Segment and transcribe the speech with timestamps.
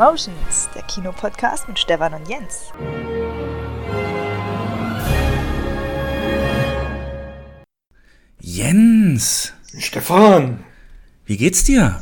[0.00, 2.72] Cinemotions, der Kinopodcast mit Stefan und Jens.
[8.40, 9.52] Jens!
[9.78, 10.64] Stefan!
[11.26, 12.00] Wie geht's dir?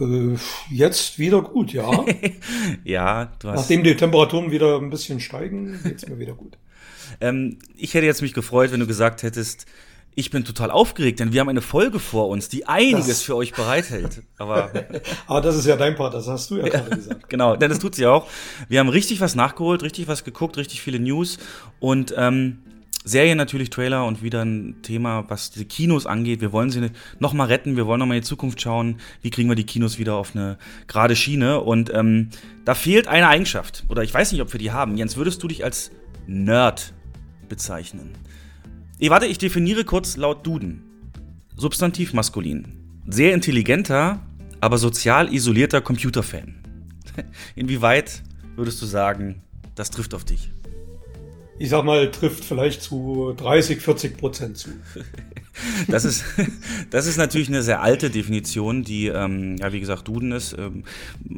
[0.00, 0.34] Äh,
[0.68, 2.04] jetzt wieder gut, ja.
[2.84, 3.60] ja, du hast.
[3.60, 6.58] Nachdem die Temperaturen wieder ein bisschen steigen, geht's mir wieder gut.
[7.20, 9.66] ähm, ich hätte jetzt mich gefreut, wenn du gesagt hättest,
[10.14, 13.36] ich bin total aufgeregt, denn wir haben eine Folge vor uns, die einiges das für
[13.36, 14.22] euch bereithält.
[14.38, 14.70] Aber,
[15.26, 17.28] Aber das ist ja dein Part, das hast du ja gerade gesagt.
[17.28, 18.28] genau, denn das tut sie auch.
[18.68, 21.38] Wir haben richtig was nachgeholt, richtig was geguckt, richtig viele News
[21.80, 22.58] und ähm,
[23.04, 26.40] Serien natürlich, Trailer und wieder ein Thema, was die Kinos angeht.
[26.40, 29.30] Wir wollen sie noch mal retten, wir wollen noch mal in die Zukunft schauen, wie
[29.30, 31.60] kriegen wir die Kinos wieder auf eine gerade Schiene.
[31.60, 32.28] Und ähm,
[32.64, 34.96] da fehlt eine Eigenschaft, oder ich weiß nicht, ob wir die haben.
[34.96, 35.90] Jens, würdest du dich als
[36.28, 36.92] Nerd
[37.48, 38.10] bezeichnen?
[39.02, 40.80] Ich, warte, ich definiere kurz laut Duden.
[41.56, 42.68] Substantiv maskulin.
[43.08, 44.20] Sehr intelligenter,
[44.60, 46.54] aber sozial isolierter Computerfan.
[47.56, 48.22] Inwieweit
[48.54, 49.42] würdest du sagen,
[49.74, 50.52] das trifft auf dich?
[51.62, 54.70] Ich sag mal, trifft vielleicht zu 30, 40 Prozent zu.
[55.86, 56.24] Das ist,
[56.90, 60.56] das ist natürlich eine sehr alte Definition, die, ähm, ja, wie gesagt, Duden ist.
[60.58, 60.84] Ähm,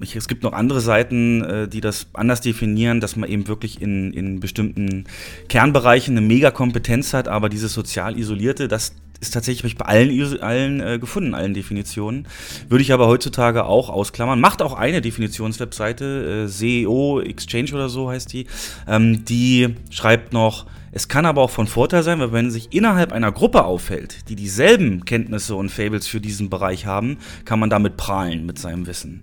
[0.00, 3.82] ich, es gibt noch andere Seiten, äh, die das anders definieren, dass man eben wirklich
[3.82, 5.06] in, in bestimmten
[5.48, 10.98] Kernbereichen eine Megakompetenz hat, aber dieses sozial isolierte, das ist tatsächlich bei allen, allen äh,
[10.98, 12.26] gefunden, allen Definitionen.
[12.68, 14.40] Würde ich aber heutzutage auch ausklammern.
[14.40, 18.46] Macht auch eine Definitionswebseite, äh, CEO Exchange oder so heißt die.
[18.86, 23.12] Ähm, die schreibt noch, es kann aber auch von Vorteil sein, weil wenn sich innerhalb
[23.12, 27.96] einer Gruppe auffällt, die dieselben Kenntnisse und Fables für diesen Bereich haben, kann man damit
[27.96, 29.22] prahlen mit seinem Wissen.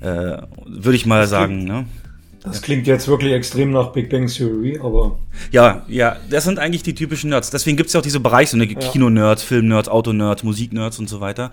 [0.00, 1.86] Äh, würde ich mal das sagen, ne?
[2.44, 5.18] Das klingt jetzt wirklich extrem nach Big Bang Theory, aber.
[5.52, 7.50] Ja, ja, das sind eigentlich die typischen Nerds.
[7.50, 8.78] Deswegen gibt es ja auch diese Bereiche, so eine ja.
[8.78, 11.52] Kino-Nerds, Film-Nerds, Auto-Nerds, Musik-Nerds und so weiter.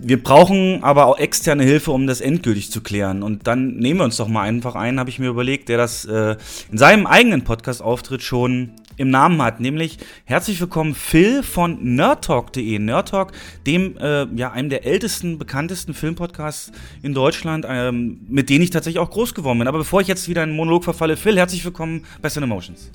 [0.00, 3.22] Wir brauchen aber auch externe Hilfe, um das endgültig zu klären.
[3.22, 6.04] Und dann nehmen wir uns doch mal einfach einen, habe ich mir überlegt, der das
[6.04, 6.36] äh,
[6.70, 12.78] in seinem eigenen Podcast-Auftritt schon im Namen hat, nämlich herzlich willkommen Phil von nerdtalk.de.
[12.78, 13.32] Nerdtalk,
[13.66, 16.72] dem äh, ja einem der ältesten, bekanntesten Filmpodcasts
[17.02, 19.68] in Deutschland, ähm, mit denen ich tatsächlich auch groß geworden bin.
[19.68, 22.90] Aber bevor ich jetzt wieder in einen Monolog verfalle, Phil, herzlich willkommen bei Cinemotions.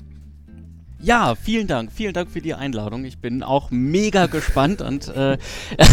[1.04, 1.92] Ja, vielen Dank.
[1.92, 3.04] Vielen Dank für die Einladung.
[3.04, 5.36] Ich bin auch mega gespannt und äh,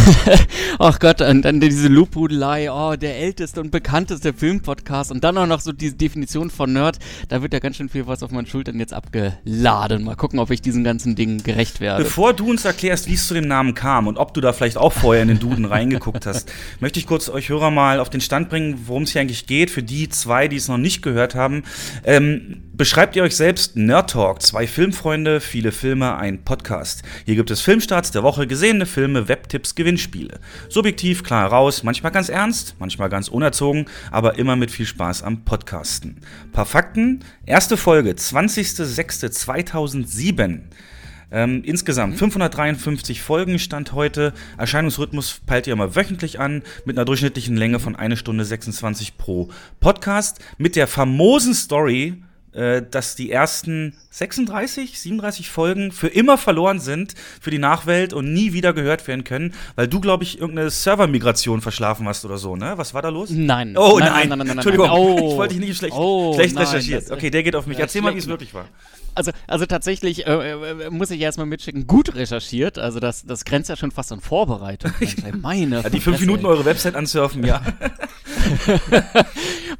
[0.79, 5.47] ach Gott, und dann diese Lobhudelei, oh, der älteste und bekannteste Filmpodcast und dann auch
[5.47, 8.45] noch so diese Definition von Nerd, da wird ja ganz schön viel was auf meinen
[8.45, 10.05] Schultern jetzt abgeladen.
[10.05, 12.05] Mal gucken, ob ich diesen ganzen Dingen gerecht werde.
[12.05, 14.77] Bevor du uns erklärst, wie es zu dem Namen kam und ob du da vielleicht
[14.77, 18.21] auch vorher in den Duden reingeguckt hast, möchte ich kurz euch Hörer mal auf den
[18.21, 21.35] Stand bringen, worum es hier eigentlich geht, für die zwei, die es noch nicht gehört
[21.35, 21.63] haben.
[22.05, 27.03] Ähm, beschreibt ihr euch selbst Nerd Talk, zwei Filmfreunde, viele Filme, ein Podcast.
[27.27, 30.39] Hier gibt es Filmstarts der Woche, gesehene Filme, Webtipps, Gewinnspiele.
[30.67, 35.45] Subjektiv, klar heraus, manchmal ganz ernst, manchmal ganz unerzogen, aber immer mit viel Spaß am
[35.45, 36.21] Podcasten.
[36.53, 37.19] Paar Fakten.
[37.45, 40.61] Erste Folge, 20.06.2007.
[41.31, 43.23] Ähm, insgesamt 553 mhm.
[43.23, 44.33] Folgen stand heute.
[44.57, 49.49] Erscheinungsrhythmus peilt ihr immer wöchentlich an, mit einer durchschnittlichen Länge von 1 Stunde 26 pro
[49.79, 50.39] Podcast.
[50.57, 57.49] Mit der famosen Story, dass die ersten 36, 37 Folgen für immer verloren sind für
[57.49, 62.07] die Nachwelt und nie wieder gehört werden können, weil du, glaube ich, irgendeine Servermigration verschlafen
[62.07, 62.73] hast oder so, ne?
[62.75, 63.29] Was war da los?
[63.29, 63.77] Nein.
[63.77, 64.09] Oh, nein.
[64.09, 65.31] nein, nein, nein, nein Entschuldigung, oh.
[65.31, 67.09] ich wollte dich nicht schlecht, oh, schlecht recherchiert.
[67.09, 67.79] Okay, der geht auf mich.
[67.79, 68.65] Erzähl mal, wie es wirklich war
[69.15, 72.77] also, also tatsächlich äh, äh, muss ich erstmal mitschicken, gut recherchiert.
[72.77, 74.91] Also das, das grenzt ja schon fast an Vorbereitung.
[75.41, 75.81] Meine.
[75.81, 77.61] Ja, die fünf Minuten eure Website ansurfen, ja.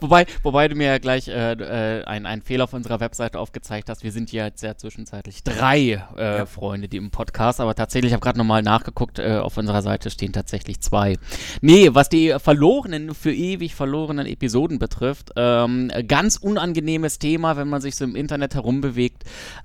[0.01, 4.03] wobei, wobei du mir ja gleich äh, äh, einen Fehler auf unserer Webseite aufgezeigt hast.
[4.03, 6.45] Wir sind ja jetzt ja zwischenzeitlich drei äh, ja.
[6.45, 10.09] Freunde, die im Podcast, aber tatsächlich, ich habe gerade nochmal nachgeguckt, äh, auf unserer Seite
[10.09, 11.17] stehen tatsächlich zwei.
[11.61, 17.81] Nee, was die verlorenen, für ewig verlorenen Episoden betrifft, ähm, ganz unangenehmes Thema, wenn man
[17.81, 19.23] sich so im Internet herumbewegt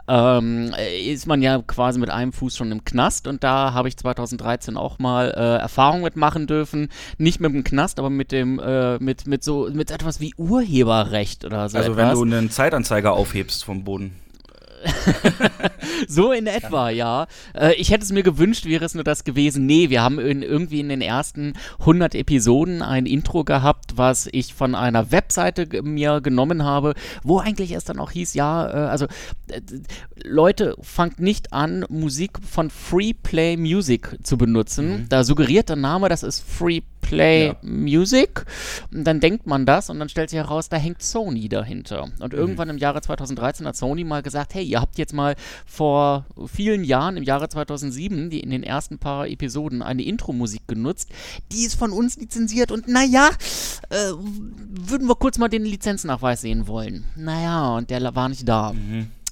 [0.08, 0.74] ähm,
[1.04, 4.76] ist man ja quasi mit einem Fuß schon im Knast und da habe ich 2013
[4.76, 6.88] auch mal äh, Erfahrung mitmachen dürfen.
[7.18, 11.44] Nicht mit dem Knast, aber mit dem, äh, mit, mit so, mit etwas wie Urheberrecht
[11.44, 11.78] oder so.
[11.78, 12.18] Also etwas.
[12.18, 14.12] wenn du einen Zeitanzeiger aufhebst vom Boden.
[16.08, 17.26] so in etwa, ja.
[17.54, 19.66] Äh, ich hätte es mir gewünscht, wäre es nur das gewesen.
[19.66, 24.54] Nee, wir haben in, irgendwie in den ersten 100 Episoden ein Intro gehabt, was ich
[24.54, 29.06] von einer Webseite mir genommen habe, wo eigentlich es dann auch hieß, ja, äh, also
[29.48, 29.60] äh,
[30.24, 34.88] Leute, fangt nicht an, Musik von Free Play Music zu benutzen.
[34.88, 35.08] Mhm.
[35.08, 36.95] Da suggeriert der Name, das ist Free Play
[37.46, 37.56] Ja.
[37.62, 38.44] Music.
[38.92, 42.04] Und dann denkt man das und dann stellt sich heraus, da hängt Sony dahinter.
[42.20, 42.38] Und Mhm.
[42.38, 45.34] irgendwann im Jahre 2013 hat Sony mal gesagt, hey, ihr habt jetzt mal
[45.66, 51.10] vor vielen Jahren, im Jahre 2007, die in den ersten paar Episoden eine Intro-Musik genutzt.
[51.52, 53.30] Die ist von uns lizenziert und naja,
[53.90, 57.04] äh, würden wir kurz mal den Lizenznachweis sehen wollen.
[57.16, 58.74] Naja, und der war nicht da.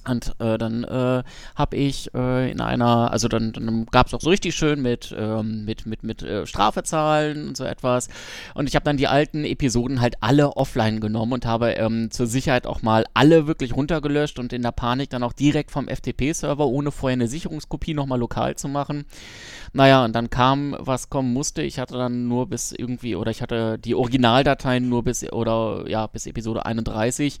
[0.07, 1.23] Und äh, dann äh,
[1.55, 5.15] habe ich äh, in einer, also dann, dann gab es auch so richtig schön mit,
[5.17, 8.09] ähm, mit, mit, mit äh, Strafezahlen und so etwas.
[8.53, 12.27] Und ich habe dann die alten Episoden halt alle offline genommen und habe ähm, zur
[12.27, 16.65] Sicherheit auch mal alle wirklich runtergelöscht und in der Panik dann auch direkt vom FTP-Server,
[16.65, 19.05] ohne vorher eine Sicherungskopie nochmal lokal zu machen.
[19.73, 21.61] Naja, und dann kam, was kommen musste.
[21.61, 26.07] Ich hatte dann nur bis irgendwie, oder ich hatte die Originaldateien nur bis, oder ja,
[26.07, 27.39] bis Episode 31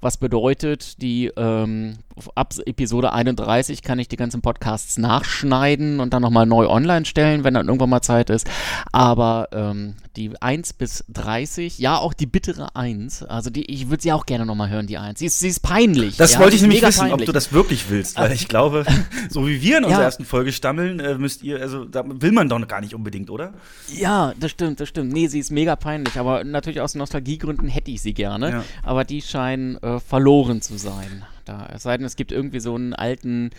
[0.00, 1.98] was bedeutet, die ähm,
[2.34, 7.44] ab Episode 31 kann ich die ganzen Podcasts nachschneiden und dann nochmal neu online stellen,
[7.44, 8.48] wenn dann irgendwann mal Zeit ist.
[8.92, 14.02] Aber ähm, die 1 bis 30, ja, auch die bittere 1, also die, ich würde
[14.02, 15.20] sie auch gerne nochmal hören, die 1.
[15.20, 16.16] Sie ist, sie ist peinlich.
[16.16, 17.26] Das ja, wollte ich nämlich wissen, ob peinlich.
[17.26, 18.84] du das wirklich willst, weil ich glaube,
[19.30, 20.06] so wie wir in unserer Ja.
[20.06, 23.54] ersten Folge stammeln, äh, müsst ihr, also da will man doch gar nicht unbedingt, oder?
[23.94, 25.12] Ja, das stimmt, das stimmt.
[25.12, 28.50] Nee, sie ist mega peinlich, aber natürlich aus Nostalgiegründen hätte ich sie gerne.
[28.50, 28.64] Ja.
[28.82, 31.24] Aber die scheinen äh, verloren zu sein.
[31.44, 33.50] Da, es sei denn, es gibt irgendwie so einen alten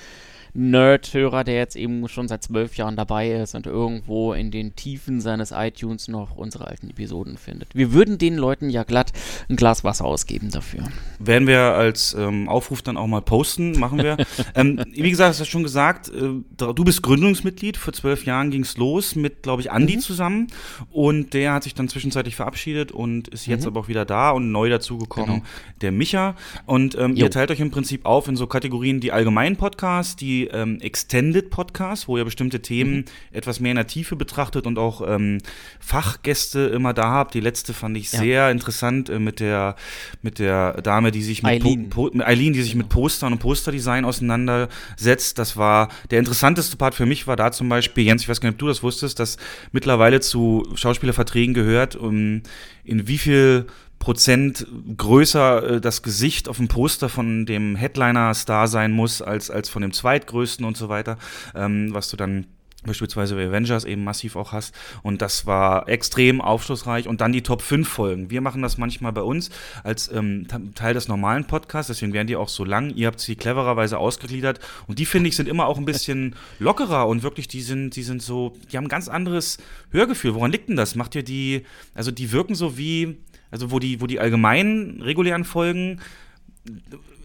[0.54, 5.22] Nerd-Hörer, der jetzt eben schon seit zwölf Jahren dabei ist und irgendwo in den Tiefen
[5.22, 7.76] seines iTunes noch unsere alten Episoden findet.
[7.76, 9.12] Wir würden den Leuten ja glatt
[9.50, 10.84] ein Glas Wasser ausgeben dafür.
[11.20, 14.18] Werden wir als ähm, Aufruf dann auch mal posten, machen wir.
[14.56, 17.78] ähm, wie gesagt, hast du schon gesagt, äh, du bist Gründungsmitglied.
[17.78, 20.48] Vor zwölf Jahren ging es los mit, glaube ich, Andi zusammen.
[20.92, 24.52] Und der hat sich dann zwischenzeitlich verabschiedet und ist jetzt aber auch wieder da und
[24.52, 25.46] neu dazugekommen, Genau.
[25.82, 26.36] der Micha.
[26.66, 30.39] Und ähm, ihr teilt euch im Prinzip auf in so Kategorien die allgemeinen Podcasts, die
[30.48, 35.02] ähm, Extended Podcasts, wo ihr bestimmte Themen etwas mehr in der Tiefe betrachtet und auch
[35.08, 35.40] ähm,
[35.80, 37.34] Fachgäste immer da habt.
[37.34, 38.20] Die letzte fand ich Ja.
[38.20, 39.76] sehr interessant äh, mit der
[40.22, 42.54] mit der Dame, die sich mit Eileen.
[42.54, 45.38] Die sich mit Postern und Posterdesign auseinandersetzt.
[45.38, 48.50] Das war der interessanteste Part für mich war da zum Beispiel, Jens, ich weiß gar
[48.50, 49.38] nicht, ob du das wusstest, dass
[49.72, 52.42] mittlerweile zu Schauspielerverträgen gehört, um,
[52.84, 53.66] in wie viel
[54.00, 54.66] Prozent
[54.98, 59.82] größer äh, das Gesicht auf dem Poster von dem Headliner-Star sein muss, als, als von
[59.82, 61.18] dem zweitgrößten und so weiter,
[61.54, 62.46] ähm, was du dann
[62.86, 64.74] beispielsweise bei Avengers eben massiv auch hast.
[65.04, 67.08] Und das war extrem aufschlussreich.
[67.08, 68.30] Und dann die Top 5 Folgen.
[68.30, 69.50] Wir machen das manchmal bei uns
[69.84, 72.92] als ähm, Teil des normalen Podcasts, deswegen werden die auch so lang.
[72.96, 74.60] Ihr habt sie clevererweise ausgegliedert.
[74.88, 78.04] Und die, finde ich, sind immer auch ein bisschen lockerer und wirklich, die sind, die
[78.04, 79.58] sind so, die haben ein ganz anderes
[79.92, 80.34] Hörgefühl.
[80.36, 80.96] Woran liegt denn das?
[80.96, 83.18] Macht ihr die, also die wirken so wie,
[83.52, 86.00] also wo die, wo die allgemeinen regulären Folgen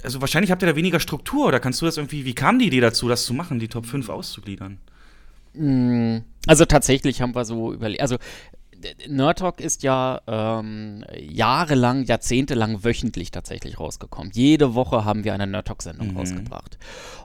[0.02, 2.66] also wahrscheinlich habt ihr da weniger Struktur oder kannst du das irgendwie, wie kam die
[2.66, 4.78] Idee dazu, das zu machen, die Top 5 auszugliedern?
[5.54, 8.16] Mm, Also tatsächlich haben wir so überlegt, also
[9.08, 14.30] Nerd Talk ist ja ähm, jahrelang, jahrzehntelang wöchentlich tatsächlich rausgekommen.
[14.34, 16.16] Jede Woche haben wir eine Nerd Talk-Sendung Mhm.
[16.18, 16.78] rausgebracht.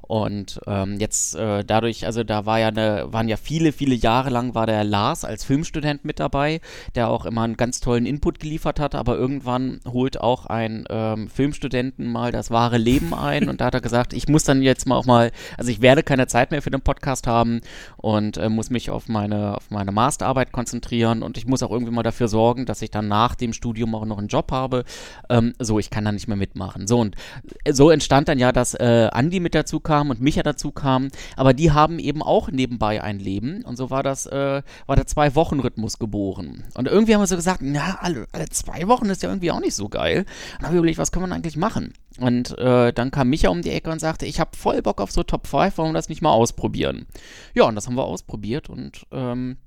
[0.09, 4.31] Und ähm, jetzt äh, dadurch, also da war ja eine, waren ja viele, viele Jahre
[4.31, 6.61] lang war der Lars als Filmstudent mit dabei,
[6.95, 11.29] der auch immer einen ganz tollen Input geliefert hat, aber irgendwann holt auch ein ähm,
[11.29, 14.87] Filmstudenten mal das wahre Leben ein und da hat er gesagt, ich muss dann jetzt
[14.87, 17.61] mal auch mal, also ich werde keine Zeit mehr für den Podcast haben
[17.97, 21.93] und äh, muss mich auf meine, auf meine Masterarbeit konzentrieren und ich muss auch irgendwie
[21.93, 24.85] mal dafür sorgen, dass ich dann nach dem Studium auch noch einen Job habe.
[25.29, 26.87] Ähm, so, ich kann da nicht mehr mitmachen.
[26.87, 27.15] So und
[27.63, 31.09] äh, so entstand dann ja, dass äh, Andi mit dazu kam und Micha dazu kam,
[31.35, 35.07] aber die haben eben auch nebenbei ein Leben und so war das, äh, war der
[35.07, 36.63] Zwei-Wochen-Rhythmus geboren.
[36.75, 39.59] Und irgendwie haben wir so gesagt, na, alle, alle zwei Wochen ist ja irgendwie auch
[39.59, 40.25] nicht so geil.
[40.57, 41.93] Und haben wir überlegt, was kann man eigentlich machen?
[42.19, 45.11] Und äh, dann kam Micha um die Ecke und sagte, ich habe voll Bock auf
[45.11, 47.05] so Top 5, warum das nicht mal ausprobieren?
[47.53, 49.57] Ja, und das haben wir ausprobiert und ähm,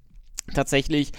[0.54, 1.12] tatsächlich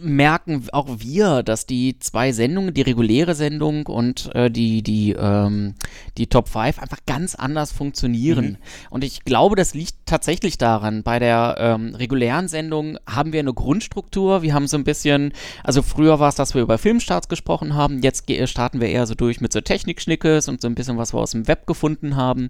[0.00, 5.74] merken auch wir, dass die zwei Sendungen, die reguläre Sendung und äh, die, die, ähm,
[6.16, 8.58] die Top 5 einfach ganz anders funktionieren.
[8.90, 11.02] Und ich glaube, das liegt tatsächlich daran.
[11.02, 14.42] Bei der ähm, regulären Sendung haben wir eine Grundstruktur.
[14.42, 15.32] Wir haben so ein bisschen,
[15.64, 18.02] also früher war es, dass wir über Filmstarts gesprochen haben.
[18.02, 21.18] Jetzt starten wir eher so durch mit so Technikschnickes und so ein bisschen, was wir
[21.18, 22.48] aus dem Web gefunden haben.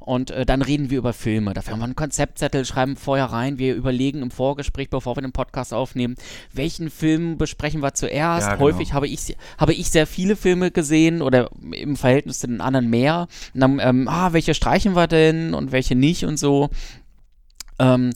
[0.00, 1.52] Und äh, dann reden wir über Filme.
[1.52, 3.58] Dafür haben wir einen Konzeptzettel, schreiben vorher rein.
[3.58, 6.16] Wir überlegen im Vorgespräch, bevor wir den Podcast aufnehmen,
[6.52, 8.46] welchen Film besprechen wir zuerst.
[8.46, 8.64] Ja, genau.
[8.64, 12.88] Häufig habe ich, habe ich sehr viele Filme gesehen oder im Verhältnis zu den anderen
[12.88, 13.28] mehr.
[13.54, 16.70] Und dann, ähm, ah, welche streichen wir denn und welche nicht und so.
[17.78, 18.12] Ähm,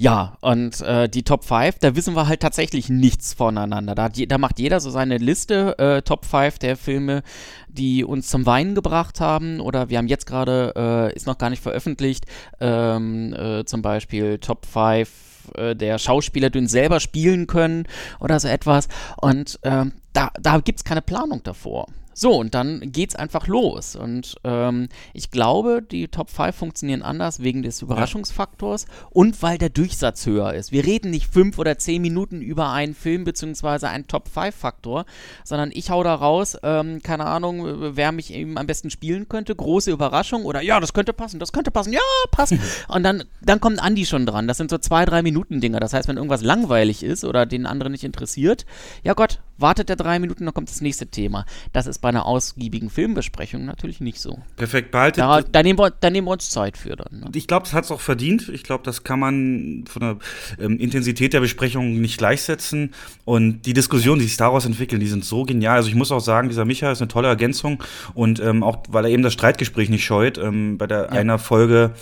[0.00, 3.96] ja, und äh, die Top 5, da wissen wir halt tatsächlich nichts voneinander.
[3.96, 7.22] Da, je, da macht jeder so seine Liste, äh, Top 5 der Filme,
[7.68, 9.58] die uns zum Weinen gebracht haben.
[9.58, 12.26] Oder wir haben jetzt gerade, äh, ist noch gar nicht veröffentlicht,
[12.60, 15.10] ähm, äh, zum Beispiel Top 5
[15.56, 17.88] äh, der Schauspieler den selber spielen können
[18.20, 18.86] oder so etwas.
[19.20, 21.88] Und ähm, da, da gibt es keine Planung davor.
[22.18, 23.94] So, und dann geht's einfach los.
[23.94, 29.68] Und ähm, ich glaube, die Top 5 funktionieren anders wegen des Überraschungsfaktors und weil der
[29.68, 30.72] Durchsatz höher ist.
[30.72, 35.04] Wir reden nicht fünf oder zehn Minuten über einen Film beziehungsweise einen Top 5 Faktor,
[35.44, 39.54] sondern ich hau da raus, ähm, keine Ahnung, wer mich eben am besten spielen könnte.
[39.54, 42.00] Große Überraschung oder ja, das könnte passen, das könnte passen, ja,
[42.32, 42.52] passt.
[42.88, 44.48] und dann, dann kommt Andi schon dran.
[44.48, 45.78] Das sind so zwei, drei Minuten Dinger.
[45.78, 48.66] Das heißt, wenn irgendwas langweilig ist oder den anderen nicht interessiert,
[49.04, 51.44] ja Gott, wartet der drei Minuten, dann kommt das nächste Thema.
[51.72, 54.38] Das ist bei einer ausgiebigen Filmbesprechung natürlich nicht so.
[54.56, 55.22] Perfekt, behaltet.
[55.22, 57.20] Da, da, nehmen, wir, da nehmen wir uns Zeit für dann.
[57.20, 57.30] Ne?
[57.34, 58.48] Ich glaube, das hat es auch verdient.
[58.48, 60.16] Ich glaube, das kann man von der
[60.64, 62.94] ähm, Intensität der Besprechung nicht gleichsetzen.
[63.24, 65.76] Und die Diskussionen, die sich daraus entwickeln, die sind so genial.
[65.76, 67.82] Also ich muss auch sagen, dieser Micha ist eine tolle Ergänzung.
[68.14, 71.08] Und ähm, auch, weil er eben das Streitgespräch nicht scheut, ähm, bei der ja.
[71.08, 71.92] einer Folge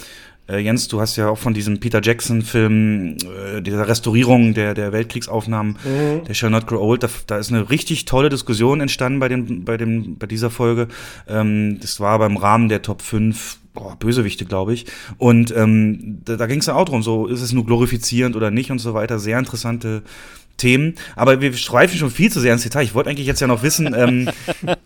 [0.49, 4.93] äh, Jens, du hast ja auch von diesem Peter Jackson-Film, äh, dieser Restaurierung der, der
[4.93, 6.25] Weltkriegsaufnahmen, mhm.
[6.25, 9.65] der Shall Not Grow Old, da, da, ist eine richtig tolle Diskussion entstanden bei, dem,
[9.65, 10.89] bei, dem, bei dieser Folge.
[11.29, 14.87] Ähm, das war beim Rahmen der Top 5 boah, Bösewichte, glaube ich.
[15.19, 18.51] Und ähm, da, da ging es ja auch drum, so ist es nur glorifizierend oder
[18.51, 19.19] nicht und so weiter.
[19.19, 20.03] Sehr interessante
[20.57, 20.95] Themen.
[21.15, 22.83] Aber wir streifen schon viel zu sehr ins Detail.
[22.83, 24.31] Ich wollte eigentlich jetzt ja noch wissen, ähm,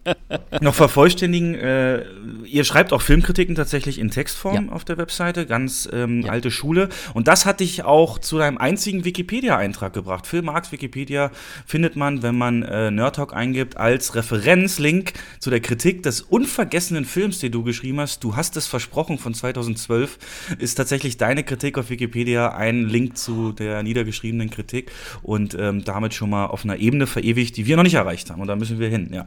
[0.60, 1.54] noch vervollständigen.
[1.54, 2.04] Äh,
[2.44, 4.72] ihr schreibt auch Filmkritiken tatsächlich in Textform ja.
[4.72, 6.32] auf der Webseite, ganz ähm, ja.
[6.32, 6.88] alte Schule.
[7.14, 10.26] Und das hat dich auch zu deinem einzigen Wikipedia-Eintrag gebracht.
[10.26, 11.30] Phil Marx Wikipedia
[11.66, 17.04] findet man, wenn man äh, Nerd Talk eingibt, als Referenzlink zu der Kritik des unvergessenen
[17.04, 18.24] Films, den du geschrieben hast.
[18.24, 20.18] Du hast es versprochen von 2012,
[20.58, 24.90] ist tatsächlich deine Kritik auf Wikipedia ein Link zu der niedergeschriebenen Kritik.
[25.22, 28.40] Und ähm, damit schon mal auf einer Ebene verewigt, die wir noch nicht erreicht haben.
[28.40, 29.26] Und da müssen wir hin, ja.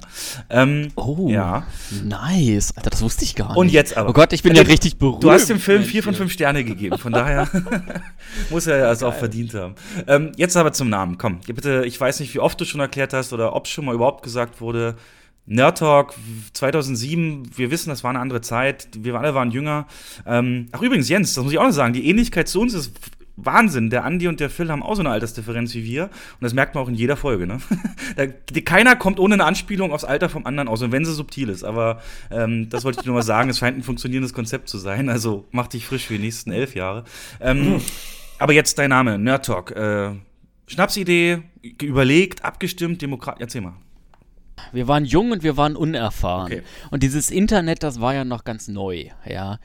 [0.50, 1.66] Ähm, oh, ja.
[2.04, 2.76] nice.
[2.76, 3.58] Alter, das wusste ich gar nicht.
[3.58, 4.10] Und jetzt aber.
[4.10, 5.24] Oh Gott, ich bin ja richtig berühmt.
[5.24, 7.48] Du hast dem Film vier von fünf Sterne gegeben, von daher
[8.50, 9.76] muss er es auch verdient haben.
[10.08, 11.18] Ähm, jetzt aber zum Namen.
[11.18, 13.86] Komm, bitte, ich weiß nicht, wie oft du schon erklärt hast oder ob es schon
[13.86, 14.96] mal überhaupt gesagt wurde.
[15.46, 16.14] Nerd Talk
[16.54, 19.88] 2007, wir wissen, das war eine andere Zeit, wir alle waren jünger.
[20.26, 22.94] Ähm, ach übrigens, Jens, das muss ich auch noch sagen, die Ähnlichkeit zu uns ist
[23.36, 23.90] Wahnsinn.
[23.90, 26.04] Der Andi und der Phil haben auch so eine Altersdifferenz wie wir.
[26.04, 27.48] Und das merkt man auch in jeder Folge.
[27.48, 27.60] Ne?
[28.66, 31.64] keiner kommt ohne eine Anspielung aufs Alter vom anderen aus, und wenn sie subtil ist.
[31.64, 33.50] Aber ähm, das wollte ich nur mal sagen.
[33.50, 35.10] Es scheint ein funktionierendes Konzept zu sein.
[35.10, 37.04] Also mach dich frisch für die nächsten elf Jahre.
[37.40, 37.82] Ähm,
[38.40, 39.72] aber jetzt dein Name, Nerd Talk.
[39.72, 40.12] Äh,
[40.68, 41.42] Schnapsidee,
[41.82, 43.38] überlegt, abgestimmt, Demokrat.
[43.40, 43.74] Erzähl mal.
[44.72, 46.52] Wir waren jung und wir waren unerfahren.
[46.52, 46.64] Okay.
[46.92, 49.60] Und dieses Internet, das war ja noch ganz neu, ja.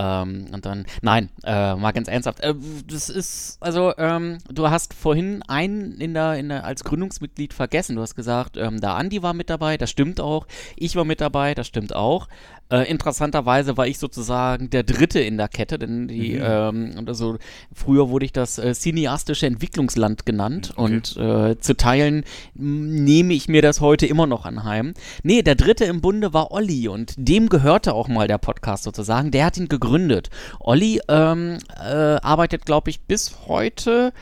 [0.00, 2.40] Ähm, und dann, nein, äh, mal ganz ernsthaft.
[2.40, 2.54] Äh,
[2.88, 7.96] das ist, also, ähm, du hast vorhin einen in der, in der, als Gründungsmitglied vergessen.
[7.96, 10.46] Du hast gesagt, ähm, der Andi war mit dabei, das stimmt auch.
[10.76, 12.28] Ich war mit dabei, das stimmt auch.
[12.70, 16.42] Äh, interessanterweise war ich sozusagen der Dritte in der Kette, denn die, mhm.
[16.42, 17.36] ähm, also
[17.74, 20.94] früher wurde ich das äh, cineastische Entwicklungsland genannt okay.
[20.94, 22.24] und äh, zu Teilen
[22.54, 24.94] nehme ich mir das heute immer noch anheim.
[25.22, 29.30] Nee, der Dritte im Bunde war Olli und dem gehörte auch mal der Podcast sozusagen.
[29.30, 30.30] Der hat ihn gegründet.
[30.60, 34.12] Olli ähm, äh, arbeitet, glaube ich, bis heute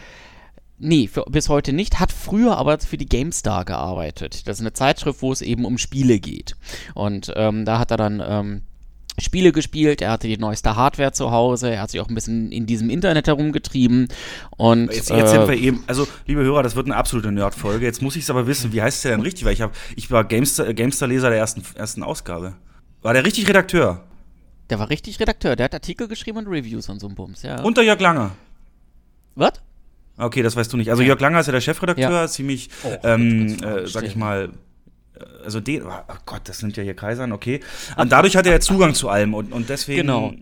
[0.78, 4.46] Nee, für, bis heute nicht, hat früher aber für die GameStar gearbeitet.
[4.46, 6.56] Das ist eine Zeitschrift, wo es eben um Spiele geht.
[6.94, 8.62] Und ähm, da hat er dann ähm,
[9.20, 12.52] Spiele gespielt, er hatte die neueste Hardware zu Hause, er hat sich auch ein bisschen
[12.52, 14.08] in diesem Internet herumgetrieben
[14.56, 17.84] und jetzt, jetzt äh, sind wir eben, also liebe Hörer, das wird eine absolute Nerd-Folge.
[17.84, 19.44] Jetzt muss ich es aber wissen, wie heißt der denn richtig?
[19.44, 22.54] Weil ich habe, ich war GameStar-Leser GameStar der ersten, ersten Ausgabe.
[23.02, 24.04] War der richtig Redakteur?
[24.70, 27.60] Der war richtig Redakteur, der hat Artikel geschrieben und Reviews und so ein Bums, ja.
[27.62, 28.30] Unter Jörg Lange.
[29.34, 29.54] Was?
[30.18, 30.90] Okay, das weißt du nicht.
[30.90, 32.28] Also Jörg Langer ist ja der Chefredakteur, ja.
[32.28, 34.50] ziemlich, oh, ähm, äh, sag ich mal,
[35.14, 37.60] äh, also den, oh Gott, das sind ja hier Kaisern, okay.
[37.96, 40.00] Und dadurch hat er Zugang zu allem und, und deswegen.
[40.02, 40.32] Genau,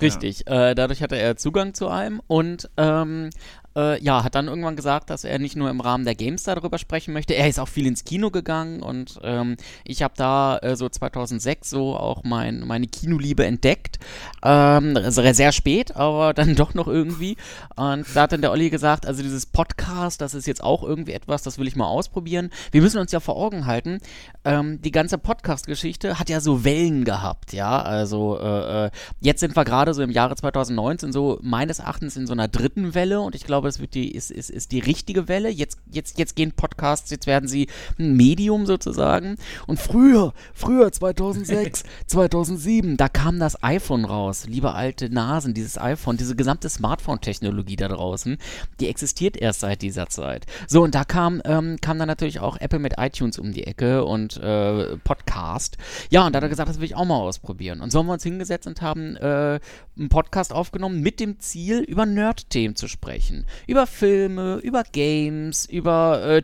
[0.00, 0.44] richtig.
[0.46, 0.70] Ja.
[0.70, 3.30] Äh, dadurch hatte er Zugang zu allem und ähm,
[3.76, 6.78] äh, ja, hat dann irgendwann gesagt, dass er nicht nur im Rahmen der GameStar darüber
[6.78, 7.34] sprechen möchte.
[7.34, 11.68] Er ist auch viel ins Kino gegangen und ähm, ich habe da äh, so 2006
[11.68, 13.98] so auch mein, meine Kinoliebe entdeckt.
[14.42, 17.36] Ähm, sehr spät, aber dann doch noch irgendwie.
[17.76, 21.12] Und da hat dann der Olli gesagt, also dieses Podcast, das ist jetzt auch irgendwie
[21.12, 22.50] etwas, das will ich mal ausprobieren.
[22.72, 23.98] Wir müssen uns ja vor Augen halten,
[24.44, 27.82] ähm, die ganze Podcast-Geschichte hat ja so Wellen gehabt, ja.
[27.82, 28.90] Also äh, äh
[29.20, 32.94] jetzt sind wir gerade so im Jahre 2019 so meines Erachtens in so einer dritten
[32.94, 35.48] Welle und ich glaube, glaube, es wird die, ist, ist, ist die richtige Welle.
[35.48, 37.68] Jetzt, jetzt, jetzt gehen Podcasts, jetzt werden sie
[37.98, 39.36] ein Medium sozusagen.
[39.66, 44.46] Und früher, früher, 2006, 2007, da kam das iPhone raus.
[44.48, 48.38] Liebe alte Nasen, dieses iPhone, diese gesamte Smartphone-Technologie da draußen,
[48.80, 50.46] die existiert erst seit dieser Zeit.
[50.68, 54.04] So, und da kam, ähm, kam dann natürlich auch Apple mit iTunes um die Ecke
[54.04, 55.76] und äh, Podcast.
[56.10, 57.80] Ja, und da hat er gesagt, das will ich auch mal ausprobieren.
[57.80, 59.58] Und so haben wir uns hingesetzt und haben äh,
[59.96, 63.46] einen Podcast aufgenommen mit dem Ziel, über Nerd-Themen zu sprechen.
[63.66, 66.42] Über Filme, über Games, über äh,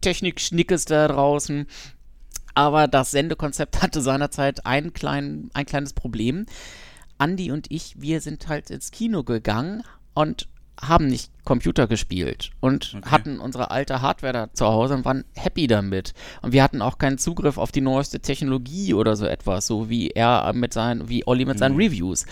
[0.00, 1.66] Technik-Schnickes da draußen.
[2.54, 6.46] Aber das Sendekonzept hatte seinerzeit ein, klein, ein kleines Problem.
[7.18, 9.82] Andi und ich, wir sind halt ins Kino gegangen
[10.14, 10.48] und
[10.80, 13.10] haben nicht Computer gespielt und okay.
[13.10, 16.14] hatten unsere alte Hardware da zu Hause und waren happy damit.
[16.42, 20.08] Und wir hatten auch keinen Zugriff auf die neueste Technologie oder so etwas, so wie
[20.08, 21.80] er mit seinen, wie Olli mit seinen mhm.
[21.80, 22.26] Reviews.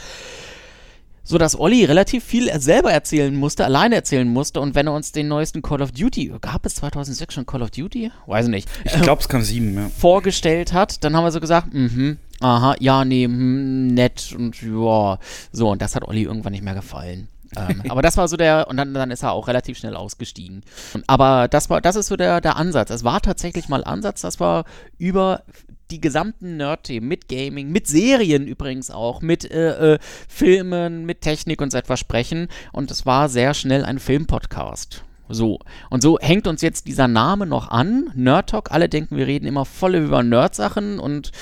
[1.25, 4.61] So dass Olli relativ viel selber erzählen musste, alleine erzählen musste.
[4.61, 7.71] Und wenn er uns den neuesten Call of Duty, gab es 2006 schon Call of
[7.71, 8.11] Duty?
[8.27, 8.69] Weiß nicht.
[8.85, 9.89] Ich glaube, es kam sieben, ja.
[9.89, 15.19] Vorgestellt hat, dann haben wir so gesagt, mhm, aha, ja, nee, mh, nett und ja.
[15.53, 18.69] So, und das hat Olli irgendwann nicht mehr gefallen ähm, aber das war so der,
[18.69, 20.63] und dann, dann ist er auch relativ schnell ausgestiegen.
[21.07, 22.91] Aber das war, das ist so der, der Ansatz.
[22.91, 24.65] Es war tatsächlich mal Ansatz, das war
[24.99, 25.43] über
[25.93, 31.61] die gesamten Nerd-Themen, mit Gaming, mit Serien übrigens auch, mit äh, äh, Filmen, mit Technik
[31.61, 32.49] und so etwas sprechen.
[32.73, 35.05] Und es war sehr schnell ein Filmpodcast.
[35.33, 35.59] So.
[35.89, 38.71] Und so hängt uns jetzt dieser Name noch an, Nerd Talk.
[38.71, 41.33] Alle denken, wir reden immer voll über Nerd-Sachen und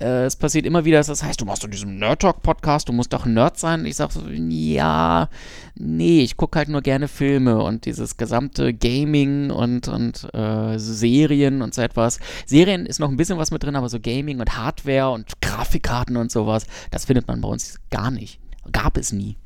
[0.00, 2.88] äh, es passiert immer wieder, dass das heißt, du machst doch diesen Nerd Talk Podcast,
[2.88, 3.84] du musst doch Nerd sein.
[3.84, 5.28] ich sage so, ja,
[5.74, 11.62] nee, ich gucke halt nur gerne Filme und dieses gesamte Gaming und, und äh, Serien
[11.62, 12.20] und so etwas.
[12.46, 16.16] Serien ist noch ein bisschen was mit drin, aber so Gaming und Hardware und Grafikkarten
[16.16, 18.38] und sowas, das findet man bei uns gar nicht.
[18.70, 19.36] Gab es nie.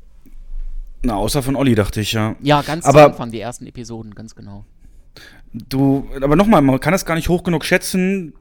[1.03, 2.35] Na, außer von Olli, dachte ich, ja.
[2.41, 4.65] Ja, ganz aber, am Anfang, die ersten Episoden, ganz genau.
[5.53, 8.33] Du, aber nochmal, man kann es gar nicht hoch genug schätzen.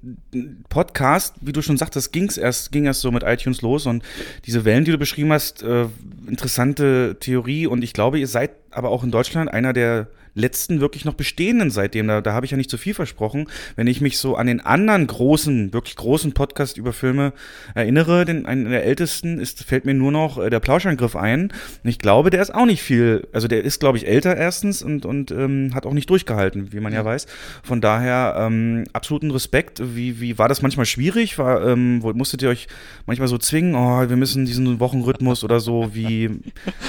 [0.69, 4.03] Podcast, wie du schon sagtest, ging's erst, ging erst so mit iTunes los und
[4.45, 5.87] diese Wellen, die du beschrieben hast, äh,
[6.29, 11.05] interessante Theorie und ich glaube, ihr seid aber auch in Deutschland einer der letzten wirklich
[11.05, 12.07] noch bestehenden seitdem.
[12.07, 13.49] Da, da habe ich ja nicht zu viel versprochen.
[13.75, 17.33] Wenn ich mich so an den anderen großen, wirklich großen Podcast über Filme
[17.75, 21.45] erinnere, den einen der ältesten ist, fällt mir nur noch äh, der Plauschangriff ein.
[21.83, 24.83] Und ich glaube, der ist auch nicht viel, also der ist, glaube ich, älter erstens
[24.83, 27.27] und, und ähm, hat auch nicht durchgehalten, wie man ja, ja weiß.
[27.63, 29.81] Von daher ähm, absoluten Respekt.
[29.83, 31.39] Wie, wie war das manchmal schwierig?
[31.39, 32.69] War, ähm, musstet ihr euch
[33.07, 36.16] manchmal so zwingen, oh, wir müssen diesen Wochenrhythmus oder so, wie,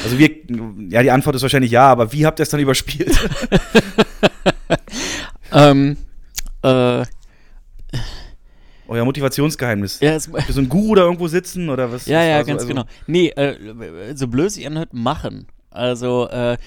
[0.04, 0.30] also wir,
[0.90, 3.12] ja, die Antwort ist wahrscheinlich ja, aber wie habt ihr es dann überspielt?
[5.52, 5.98] ähm,
[6.64, 7.06] äh,
[8.88, 10.00] euer Motivationsgeheimnis.
[10.00, 12.06] Ja, es, so ein Guru da irgendwo sitzen oder was?
[12.06, 12.86] Ja, ja, ganz so, also genau.
[13.06, 15.48] Nee, äh, so blöd sich anhört, machen.
[15.70, 16.58] Also, äh,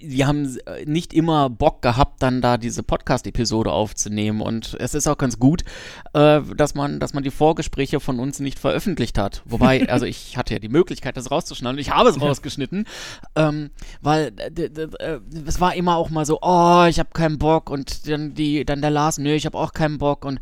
[0.00, 4.40] wir haben äh, nicht immer Bock gehabt, dann da diese Podcast-Episode aufzunehmen.
[4.40, 5.64] Und es ist auch ganz gut,
[6.14, 9.42] äh, dass man, dass man die Vorgespräche von uns nicht veröffentlicht hat.
[9.44, 11.76] Wobei, also ich hatte ja die Möglichkeit, das rauszuschneiden.
[11.76, 12.86] Und ich habe es rausgeschnitten,
[13.34, 17.68] ähm, weil äh, es war immer auch mal so, oh, ich habe keinen Bock.
[17.68, 20.24] Und dann die, dann der Lars, nö, ich habe auch keinen Bock.
[20.24, 20.38] Und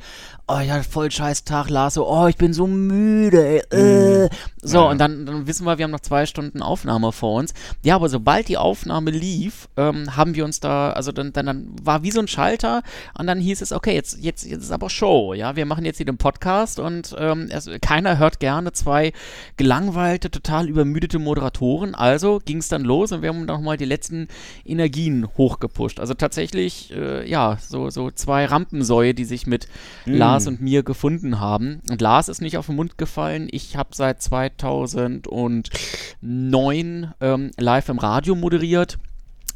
[0.48, 3.62] oh ja, voll scheiß Tag, Lars, so, oh, ich bin so müde.
[3.70, 4.24] Äh.
[4.24, 4.28] Mhm.
[4.62, 4.90] So, ja.
[4.90, 7.54] und dann, dann wissen wir, wir haben noch zwei Stunden Aufnahme vor uns.
[7.84, 11.66] Ja, aber sobald die Aufnahme lief, ähm, haben wir uns da, also dann, dann, dann
[11.82, 12.82] war wie so ein Schalter
[13.16, 15.98] und dann hieß es, okay, jetzt, jetzt, jetzt ist aber Show, ja, wir machen jetzt
[15.98, 19.12] hier den Podcast und ähm, es, keiner hört gerne zwei
[19.56, 21.94] gelangweilte, total übermüdete Moderatoren.
[21.94, 24.28] Also ging es dann los und wir haben nochmal die letzten
[24.64, 26.00] Energien hochgepusht.
[26.00, 29.68] Also tatsächlich, äh, ja, so, so zwei Rampensäue, die sich mit
[30.06, 30.14] mhm.
[30.14, 31.80] Lars und mir gefunden haben.
[31.90, 33.48] Und Lars ist nicht auf den Mund gefallen.
[33.50, 38.98] Ich habe seit 2009 ähm, live im Radio moderiert.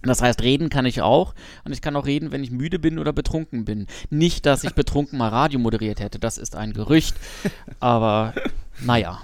[0.02, 2.98] Das heißt, reden kann ich auch und ich kann auch reden, wenn ich müde bin
[2.98, 3.86] oder betrunken bin.
[4.08, 7.16] Nicht, dass ich betrunken mal Radio moderiert hätte, das ist ein Gerücht,
[7.80, 8.32] aber
[8.82, 9.20] naja.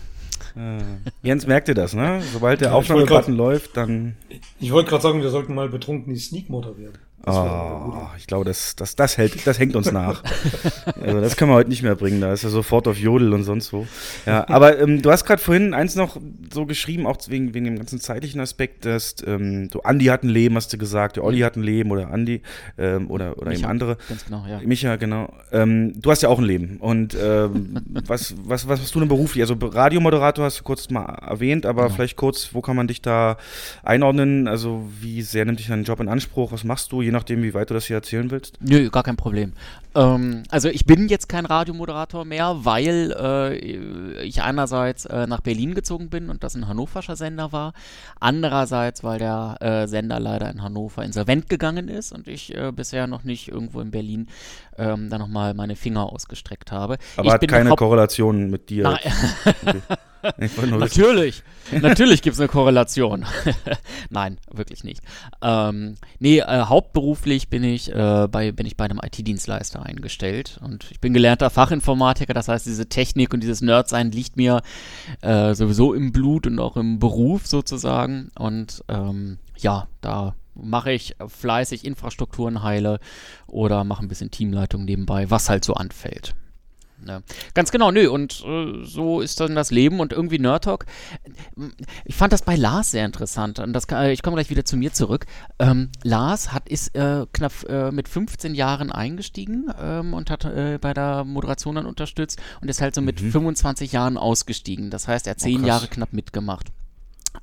[0.55, 0.81] Äh,
[1.23, 2.23] Jens merkte das, ne?
[2.33, 4.17] Sobald der Aufnahmebutton läuft, dann.
[4.61, 6.99] Ich wollte gerade sagen, wir sollten mal betrunken die Sneak moderieren.
[7.29, 10.23] Oh, ich glaube, das, das, das, hält, das hängt uns nach.
[11.01, 12.21] also das können wir heute nicht mehr bringen.
[12.21, 13.85] Da ist er sofort auf Jodel und sonst wo.
[14.27, 16.19] Ja, aber ähm, du hast gerade vorhin eins noch
[16.53, 20.29] so geschrieben, auch wegen, wegen dem ganzen zeitlichen Aspekt, dass ähm, du Andi hat ein
[20.29, 22.43] Leben, hast du gesagt, der Olli hat ein Leben oder Andi
[22.79, 23.99] ähm, oder, oder eben andere.
[24.09, 24.61] Ganz genau, ja.
[24.65, 25.33] Micha, genau.
[25.51, 26.77] Ähm, du hast ja auch ein Leben.
[26.77, 29.43] Und ähm, was, was, was hast du denn beruflich?
[29.43, 31.95] Also Radiomoderator hast du kurz mal erwähnt, aber genau.
[31.97, 33.37] vielleicht kurz, wo kann man dich da
[33.83, 34.47] einordnen?
[34.47, 36.53] Also wie sehr nimmt dich dein Job in Anspruch?
[36.53, 37.03] Was machst du?
[37.03, 38.59] Je nachdem, wie weit du das hier erzählen willst?
[38.61, 39.53] Nö, gar kein Problem.
[39.95, 43.57] Ähm, also ich bin jetzt kein Radiomoderator mehr, weil äh,
[44.23, 47.73] ich einerseits äh, nach Berlin gezogen bin und das ein hannoverscher Sender war.
[48.21, 53.07] Andererseits, weil der äh, Sender leider in Hannover insolvent gegangen ist und ich äh, bisher
[53.07, 54.29] noch nicht irgendwo in Berlin
[54.79, 56.99] ähm, da nochmal meine Finger ausgestreckt habe.
[57.17, 58.89] Aber ich hat keine Korrelation mit dir.
[58.91, 59.13] okay.
[60.81, 61.43] Natürlich.
[61.73, 63.25] Natürlich gibt es eine Korrelation.
[64.11, 65.01] Nein, wirklich nicht.
[65.43, 70.91] Ähm, nee, äh, hauptberuflich bin ich, äh, bei, bin ich bei einem IT-Dienstleister eingestellt und
[70.91, 74.63] ich bin gelernter Fachinformatiker, das heißt, diese Technik und dieses Nerdsein liegt mir
[75.23, 81.17] äh, sowieso im Blut und auch im Beruf sozusagen und ähm, ja, da mache ich
[81.27, 82.99] fleißig Infrastrukturen heile
[83.47, 86.35] oder mache ein bisschen Teamleitung nebenbei, was halt so anfällt.
[87.07, 87.23] Ne?
[87.55, 90.87] Ganz genau, nö, und äh, so ist dann das Leben und irgendwie Nerd Talk.
[92.05, 94.77] Ich fand das bei Lars sehr interessant und das kann, ich komme gleich wieder zu
[94.77, 95.27] mir zurück.
[95.59, 100.79] Ähm, Lars hat, ist äh, knapp äh, mit 15 Jahren eingestiegen ähm, und hat äh,
[100.81, 103.33] bei der Moderation dann unterstützt und ist halt so mit mhm.
[103.33, 104.91] 25 Jahren ausgestiegen.
[104.91, 106.73] Das heißt, er hat 10 oh, Jahre knapp mitgemacht.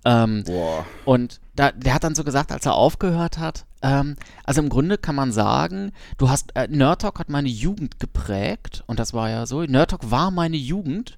[0.06, 0.86] Ähm, Boah.
[1.06, 4.98] Und da, der hat dann so gesagt, als er aufgehört hat, ähm, also im Grunde
[4.98, 9.30] kann man sagen, du hast, äh, Nerd Talk hat meine Jugend geprägt und das war
[9.30, 11.18] ja so, Nerd Talk war meine Jugend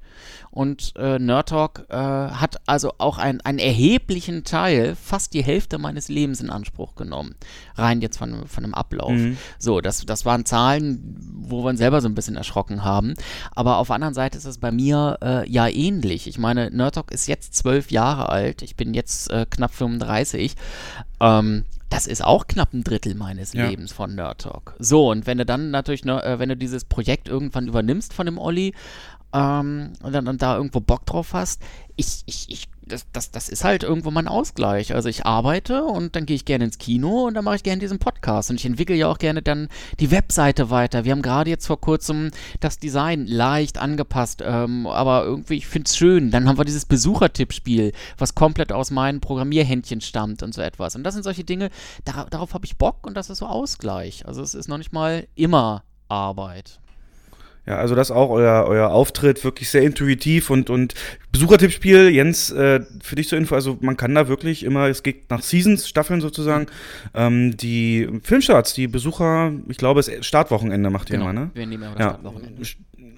[0.50, 5.78] und äh, Nerd Talk äh, hat also auch ein, einen erheblichen Teil, fast die Hälfte
[5.78, 7.36] meines Lebens in Anspruch genommen.
[7.76, 9.12] Rein jetzt von, von einem Ablauf.
[9.12, 9.38] Mhm.
[9.60, 13.13] So, das, das waren Zahlen, wo wir uns selber so ein bisschen erschrocken haben.
[13.52, 16.28] Aber auf der anderen Seite ist es bei mir äh, ja ähnlich.
[16.28, 18.62] Ich meine, Nerd Talk ist jetzt zwölf Jahre alt.
[18.62, 20.24] Ich bin jetzt äh, knapp 35.
[21.19, 23.67] Ähm, das ist auch knapp ein Drittel meines ja.
[23.67, 24.75] Lebens von Nerd Talk.
[24.79, 28.25] So, und wenn du dann natürlich, ne, äh, wenn du dieses Projekt irgendwann übernimmst von
[28.25, 28.73] dem Olli,
[29.33, 31.61] ähm, und dann und da irgendwo Bock drauf hast,
[31.95, 34.93] ich, ich, ich, das, das, das ist halt irgendwo mein Ausgleich.
[34.93, 37.80] Also ich arbeite und dann gehe ich gerne ins Kino und dann mache ich gerne
[37.80, 38.50] diesen Podcast.
[38.50, 39.69] Und ich entwickle ja auch gerne dann
[40.00, 41.06] die Webseite weiter.
[41.06, 45.88] Wir haben gerade jetzt vor kurzem das Design leicht angepasst, ähm, aber irgendwie, ich finde
[45.88, 46.32] es schön.
[46.32, 50.95] Dann haben wir dieses Besuchertippspiel, was komplett aus meinen Programmierhändchen stammt und so etwas.
[50.95, 51.69] Und das sind solche Dinge,
[52.04, 54.26] dar darauf habe ich Bock und das ist so Ausgleich.
[54.28, 56.80] Also es ist noch nicht mal immer Arbeit.
[57.65, 60.93] Ja, also das auch euer, euer Auftritt wirklich sehr intuitiv und, und
[61.32, 65.30] Besuchertippspiel, Jens, äh, für dich zur Info, also man kann da wirklich immer, es geht
[65.32, 66.67] nach Seasons, Staffeln sozusagen,
[67.15, 71.51] ähm, die Filmstarts, die Besucher, ich glaube, es Startwochenende macht ihr genau, immer, ne?
[71.56, 72.10] Wir nehmen immer das ja.
[72.12, 72.62] Startwochenende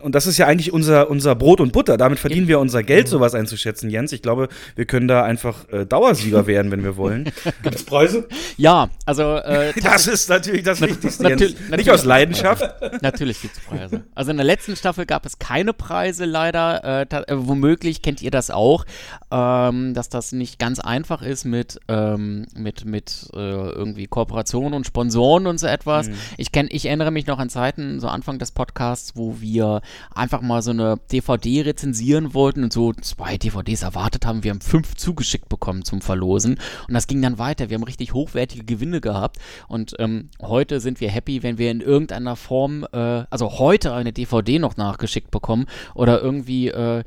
[0.02, 1.98] und das ist ja eigentlich unser, unser Brot und Butter.
[1.98, 4.12] Damit verdienen wir unser Geld, sowas einzuschätzen, Jens.
[4.12, 7.26] Ich glaube, wir können da einfach äh, Dauersieger werden, wenn wir wollen.
[7.64, 8.28] Gibt es Preise?
[8.58, 9.36] Ja, also.
[9.38, 11.24] Äh, das ist natürlich das Wichtigste.
[11.24, 11.70] Natür Jens.
[11.70, 12.64] Nicht aus Leidenschaft.
[13.02, 14.04] Natürlich gibt es Preise.
[14.16, 16.84] Also in der letzten Staffel gab es keine Preise, leider.
[16.84, 18.86] Äh, äh, womöglich kennt ihr das auch,
[19.32, 24.86] ähm, dass das nicht ganz einfach ist mit, ähm, mit, mit äh, irgendwie Kooperationen und
[24.86, 26.10] Sponsoren und so etwas.
[26.10, 26.16] Mhm.
[26.38, 29.82] Ich, kenn, ich erinnere mich noch an Zeiten, so Anfang des Podcasts, wo wir
[30.14, 34.44] einfach mal so eine DVD rezensieren wollten und so zwei DVDs erwartet haben.
[34.44, 37.70] Wir haben fünf zugeschickt bekommen zum Verlosen und das ging dann weiter.
[37.70, 41.82] Wir haben richtig hochwertige Gewinne gehabt und ähm, heute sind wir happy, wenn wir in
[41.82, 47.04] irgendeiner Form, äh, also heute eine DVD noch nachgeschickt bekommen oder irgendwie äh,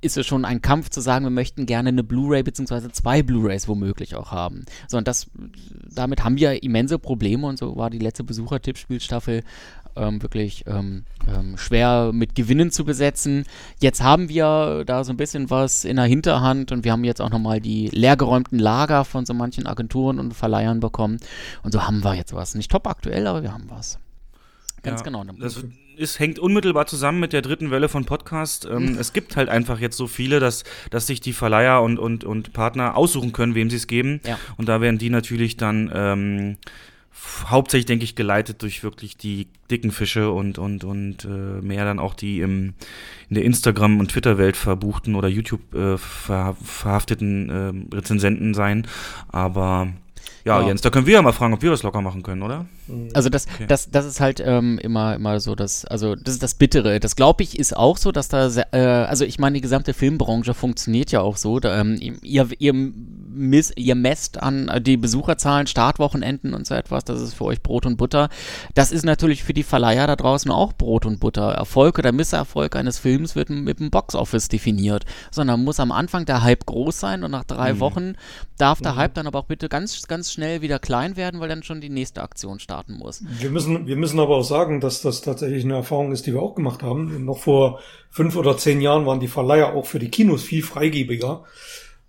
[0.00, 3.68] ist es schon ein Kampf zu sagen, wir möchten gerne eine Blu-ray beziehungsweise zwei Blu-rays
[3.68, 4.64] womöglich auch haben.
[4.88, 5.30] So, und das,
[5.94, 9.42] damit haben wir immense Probleme und so war die letzte Besuchertippspielstaffel
[9.96, 13.44] ähm, wirklich ähm, ähm, schwer mit Gewinnen zu besetzen.
[13.80, 17.20] Jetzt haben wir da so ein bisschen was in der Hinterhand und wir haben jetzt
[17.20, 21.18] auch nochmal die leergeräumten Lager von so manchen Agenturen und Verleihern bekommen.
[21.62, 22.54] Und so haben wir jetzt was.
[22.54, 23.98] Nicht top aktuell, aber wir haben was.
[24.82, 25.24] Ganz ja, genau.
[25.38, 25.62] Das
[25.96, 28.66] ist, hängt unmittelbar zusammen mit der dritten Welle von Podcast.
[28.70, 32.24] Ähm, es gibt halt einfach jetzt so viele, dass, dass sich die Verleiher und, und,
[32.24, 34.20] und Partner aussuchen können, wem sie es geben.
[34.24, 34.38] Ja.
[34.56, 36.56] Und da werden die natürlich dann ähm,
[37.46, 41.98] hauptsächlich, denke ich, geleitet durch wirklich die dicken Fische und, und, und äh, mehr dann
[41.98, 42.74] auch die im,
[43.28, 47.50] in der Instagram- und Twitter-Welt verbuchten oder YouTube äh, ver, verhafteten
[47.90, 48.86] äh, Rezensenten sein.
[49.28, 49.88] Aber
[50.44, 52.42] ja, ja, Jens, da können wir ja mal fragen, ob wir das locker machen können,
[52.42, 52.66] oder?
[53.14, 53.66] Also das, okay.
[53.66, 57.00] das, das ist halt ähm, immer, immer so, dass, also das ist das Bittere.
[57.00, 60.54] Das glaube ich ist auch so, dass da, äh, also ich meine, die gesamte Filmbranche
[60.54, 61.60] funktioniert ja auch so.
[61.60, 67.04] Da, ähm, ihr, ihr, miss, ihr messt an äh, die Besucherzahlen, Startwochenenden und so etwas.
[67.04, 68.28] Das ist für euch Brot und Butter.
[68.74, 71.52] Das ist natürlich für die Verleiher da draußen auch Brot und Butter.
[71.52, 75.04] Erfolg oder Misserfolg eines Films wird mit dem Boxoffice definiert.
[75.30, 77.80] Sondern muss am Anfang der Hype groß sein und nach drei mhm.
[77.80, 78.14] Wochen
[78.58, 78.96] darf der mhm.
[78.96, 81.88] Hype dann aber auch bitte ganz, ganz schnell wieder klein werden, weil dann schon die
[81.88, 83.22] nächste Aktion starten muss.
[83.38, 86.42] Wir müssen, wir müssen aber auch sagen, dass das tatsächlich eine Erfahrung ist, die wir
[86.42, 87.24] auch gemacht haben.
[87.24, 91.44] Noch vor fünf oder zehn Jahren waren die Verleiher auch für die Kinos viel freigebiger,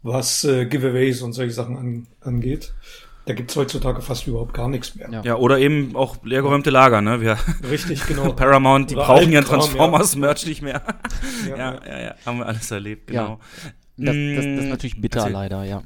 [0.04, 2.74] was äh, Giveaways und solche Sachen an, angeht.
[3.26, 5.08] Da gibt's heutzutage fast überhaupt gar nichts mehr.
[5.12, 7.22] Ja, ja oder eben auch leergeräumte Lager, ne?
[7.22, 7.38] Wir
[7.70, 8.34] Richtig, genau.
[8.36, 10.50] Paramount, die oder brauchen ja Transformers-Merch ja.
[10.50, 10.82] nicht mehr.
[11.48, 13.40] ja, ja, ja, ja, haben wir alles erlebt, genau.
[13.98, 15.34] Das, das, das, ist natürlich bitter, Erzähl.
[15.34, 15.84] leider, ja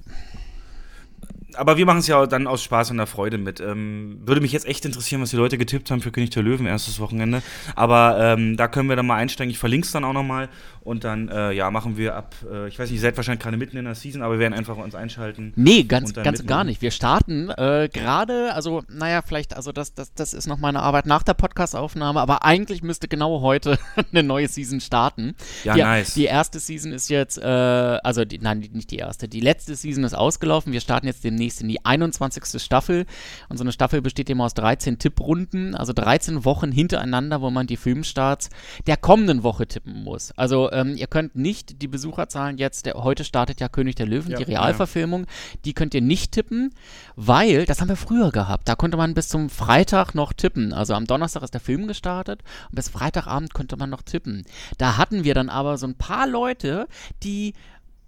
[1.57, 3.59] aber wir machen es ja dann aus Spaß und der Freude mit.
[3.59, 6.65] Ähm, würde mich jetzt echt interessieren, was die Leute getippt haben für König der Löwen
[6.65, 7.41] erstes Wochenende.
[7.75, 9.51] Aber ähm, da können wir dann mal einsteigen.
[9.51, 10.49] Ich verlinke es dann auch nochmal.
[10.85, 13.57] Und dann, äh, ja, machen wir ab, äh, ich weiß nicht, ihr seid wahrscheinlich gerade
[13.57, 15.51] mitten in der Season, aber wir werden einfach uns einschalten.
[15.55, 16.83] Nee, ganz, ganz gar nicht.
[16.83, 21.07] Wir starten äh, gerade, also, naja, vielleicht, also das, das, das ist noch meine Arbeit
[21.07, 23.79] nach der Podcast-Aufnahme, aber eigentlich müsste genau heute
[24.11, 25.33] eine neue Season starten.
[25.63, 26.13] Ja, die, nice.
[26.13, 30.03] Die erste Season ist jetzt, äh, also, die, nein, nicht die erste, die letzte Season
[30.03, 30.71] ist ausgelaufen.
[30.71, 32.61] Wir starten jetzt demnächst in die 21.
[32.61, 33.07] Staffel.
[33.49, 37.65] Und so eine Staffel besteht eben aus 13 Tipprunden, also 13 Wochen hintereinander, wo man
[37.65, 38.51] die Filmstarts
[38.85, 40.31] der kommenden Woche tippen muss.
[40.33, 44.31] Also, ähm, ihr könnt nicht die Besucherzahlen jetzt, der, heute startet ja König der Löwen,
[44.31, 45.25] Ja, die Realverfilmung,
[45.63, 46.71] die könnt ihr nicht tippen,
[47.15, 50.73] weil, das haben wir früher gehabt, da konnte man bis zum Freitag noch tippen.
[50.73, 54.43] Also am Donnerstag ist der Film gestartet und bis Freitagabend konnte man noch tippen.
[54.77, 56.87] Da hatten wir dann aber so ein paar Leute,
[57.23, 57.53] die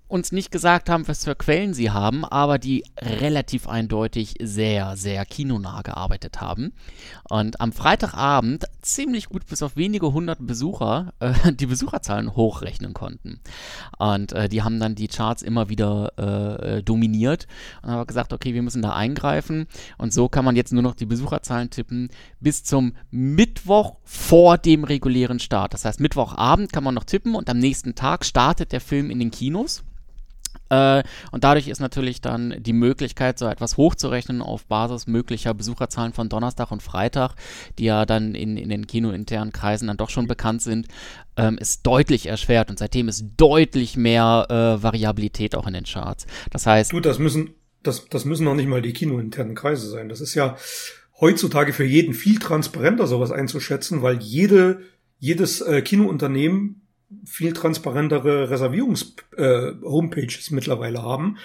[0.07, 5.25] uns nicht gesagt haben, was für Quellen sie haben, aber die relativ eindeutig sehr, sehr
[5.25, 6.73] kinonah gearbeitet haben.
[7.29, 13.41] Und am Freitagabend ziemlich gut bis auf wenige hundert Besucher äh, die Besucherzahlen hochrechnen konnten.
[13.97, 17.47] Und äh, die haben dann die Charts immer wieder äh, äh, dominiert
[17.81, 19.67] und haben gesagt, okay, wir müssen da eingreifen.
[19.97, 24.85] Und so kann man jetzt nur noch die Besucherzahlen tippen bis zum Mittwoch vor dem
[24.85, 25.73] regulären Start.
[25.73, 29.19] Das heißt, Mittwochabend kann man noch tippen und am nächsten Tag startet der Film in
[29.19, 29.83] den Kinos.
[30.69, 36.13] Äh, und dadurch ist natürlich dann die Möglichkeit, so etwas hochzurechnen auf Basis möglicher Besucherzahlen
[36.13, 37.35] von Donnerstag und Freitag,
[37.79, 40.87] die ja dann in, in den kinointernen Kreisen dann doch schon bekannt sind,
[41.35, 42.69] ähm, ist deutlich erschwert.
[42.69, 46.27] Und seitdem ist deutlich mehr äh, Variabilität auch in den Charts.
[46.51, 47.51] Das heißt, Du, das müssen,
[47.83, 50.09] das, das müssen noch nicht mal die kinointernen Kreise sein.
[50.09, 50.57] Das ist ja
[51.19, 54.81] heutzutage für jeden viel transparenter, sowas einzuschätzen, weil jede,
[55.19, 56.86] jedes äh, Kinounternehmen
[57.25, 61.37] viel transparentere Reservierungs-Homepages mittlerweile haben.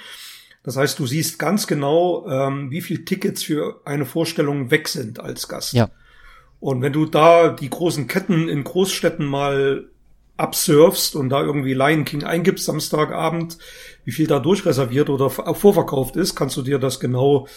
[0.62, 5.20] Das heißt, du siehst ganz genau, ähm, wie viel Tickets für eine Vorstellung weg sind
[5.20, 5.72] als Gast.
[5.72, 5.90] Ja.
[6.60, 9.88] Und wenn du da die großen Ketten in Großstädten mal
[10.36, 13.58] absurfst und da irgendwie Lion King eingibst Samstagabend,
[14.04, 17.48] wie viel da durchreserviert oder vorverkauft ist, kannst du dir das genau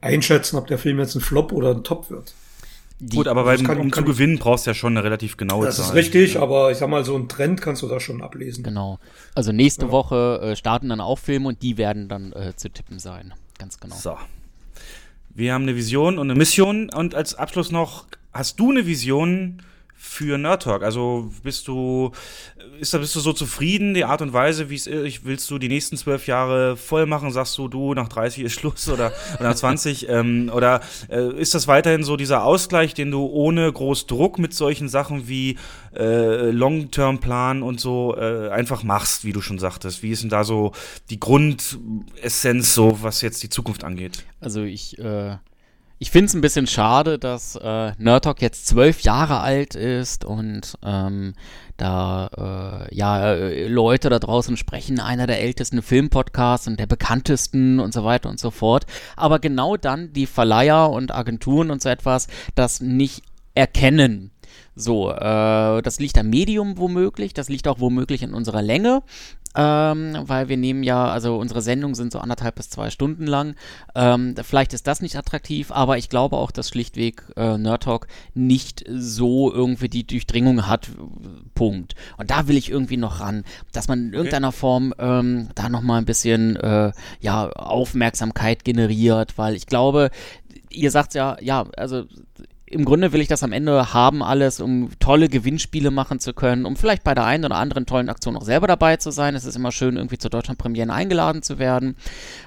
[0.00, 2.34] einschätzen, ob der Film jetzt ein Flop oder ein Top wird.
[3.04, 5.02] Die, Gut, aber das beim, kann- um kann- zu gewinnen brauchst du ja schon eine
[5.04, 5.86] relativ genaue Das Zahl.
[5.86, 8.62] ist richtig, aber ich sag mal, so ein Trend kannst du da schon ablesen.
[8.62, 8.98] genau.
[9.34, 12.98] Also nächste Woche äh, starten dann auch Filme und die werden dann äh, zu tippen
[13.00, 13.34] sein.
[13.58, 13.96] Ganz genau.
[13.96, 14.16] So.
[15.34, 19.62] Wir haben eine Vision und eine Mission und als Abschluss noch, hast du eine Vision
[19.96, 20.82] für Nerd Talk?
[20.82, 22.12] Also bist du,
[22.78, 25.24] ist bist du so zufrieden, die Art und Weise, wie es ist?
[25.24, 27.30] Willst du die nächsten zwölf Jahre voll machen?
[27.30, 30.08] Sagst du, du, nach 30 ist Schluss oder, oder nach 20?
[30.08, 34.54] ähm, oder äh, ist das weiterhin so dieser Ausgleich, den du ohne groß Druck mit
[34.54, 35.58] solchen Sachen wie
[35.94, 40.02] äh, Long-Term-Plan und so äh, einfach machst, wie du schon sagtest?
[40.02, 40.72] Wie ist denn da so
[41.10, 44.24] die Grundessenz, so was jetzt die Zukunft angeht?
[44.40, 45.36] Also ich, äh,
[46.02, 50.76] ich finde es ein bisschen schade, dass äh, Nerd jetzt zwölf Jahre alt ist und
[50.84, 51.34] ähm,
[51.76, 57.78] da äh, ja äh, Leute da draußen sprechen, einer der ältesten Filmpodcasts und der bekanntesten
[57.78, 58.84] und so weiter und so fort.
[59.14, 63.22] Aber genau dann die Verleiher und Agenturen und so etwas das nicht
[63.54, 64.32] erkennen.
[64.74, 69.04] So, äh, das liegt am Medium womöglich, das liegt auch womöglich in unserer Länge,
[69.54, 73.54] ähm, weil wir nehmen ja, also unsere Sendungen sind so anderthalb bis zwei Stunden lang.
[73.94, 78.06] Ähm, vielleicht ist das nicht attraktiv, aber ich glaube auch, dass schlichtweg äh, Nerd Talk
[78.34, 80.88] nicht so irgendwie die Durchdringung hat.
[81.54, 81.94] Punkt.
[82.16, 85.98] Und da will ich irgendwie noch ran, dass man in irgendeiner Form ähm, da nochmal
[85.98, 90.10] ein bisschen äh, ja, Aufmerksamkeit generiert, weil ich glaube,
[90.70, 92.04] ihr sagt ja, ja, also
[92.72, 96.64] im Grunde will ich das am Ende haben alles, um tolle Gewinnspiele machen zu können,
[96.64, 99.34] um vielleicht bei der einen oder anderen tollen Aktion auch selber dabei zu sein.
[99.34, 101.96] Es ist immer schön, irgendwie zu Deutschlandpremieren eingeladen zu werden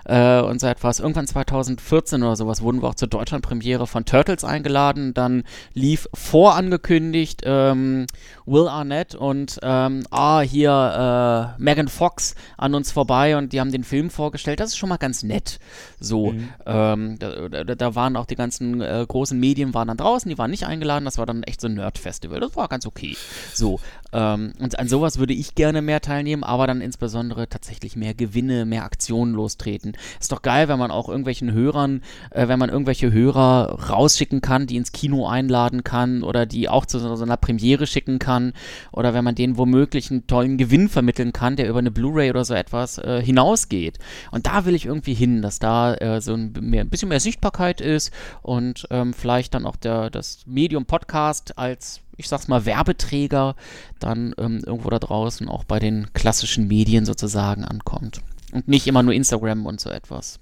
[0.06, 1.00] äh, und so etwas.
[1.00, 5.14] Irgendwann 2014 oder sowas wurden wir auch zur Deutschlandpremiere von Turtles eingeladen.
[5.14, 8.08] Dann lief vorangekündigt ähm,
[8.46, 13.72] Will Arnett und ähm, ah, hier äh, Megan Fox an uns vorbei und die haben
[13.72, 14.60] den Film vorgestellt.
[14.60, 15.60] Das ist schon mal ganz nett.
[16.00, 16.34] So,
[16.66, 20.38] ähm, da, da, da waren auch die ganzen äh, großen Medien waren dann draußen, die
[20.38, 21.06] waren nicht eingeladen.
[21.06, 22.40] Das war dann echt so ein Nerd-Festival.
[22.40, 23.18] Das war ganz okay.
[23.54, 23.80] So,
[24.16, 28.66] ähm, und an sowas würde ich gerne mehr teilnehmen, aber dann insbesondere tatsächlich mehr Gewinne,
[28.66, 29.98] mehr Aktionen lostreten.
[30.22, 32.02] Ist doch geil, wenn man auch irgendwelchen Hörern,
[32.32, 36.86] äh, wenn man irgendwelche Hörer rausschicken kann, die ins Kino einladen kann oder die auch
[36.86, 38.54] zu so, einer Premiere schicken kann
[38.94, 42.46] oder wenn man denen womöglich einen tollen Gewinn vermitteln kann, der über eine Blu-ray oder
[42.46, 44.00] so etwas äh, hinausgeht.
[44.32, 47.20] Und da will ich irgendwie hin, dass da äh, so ein, mehr, ein bisschen mehr
[47.20, 52.66] Sichtbarkeit ist und ähm, vielleicht dann auch der, das Medium Podcast als ich sag's mal,
[52.66, 53.56] Werbeträger
[54.00, 58.22] dann ähm, irgendwo da draußen auch bei den klassischen Medien sozusagen ankommt.
[58.52, 60.40] Und nicht immer nur Instagram und so etwas.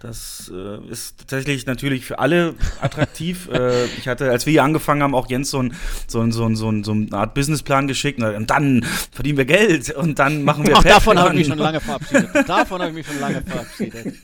[0.00, 3.50] Das äh, ist tatsächlich natürlich für alle attraktiv.
[3.52, 5.74] äh, ich hatte, als wir hier angefangen haben, auch Jens so, ein,
[6.06, 9.44] so, ein, so, ein, so, ein, so eine Art Businessplan geschickt und dann verdienen wir
[9.44, 12.48] Geld und dann machen wir Ach, davon habe ich mich schon lange verabschiedet.
[12.48, 14.14] davon habe ich mich schon lange verabschiedet.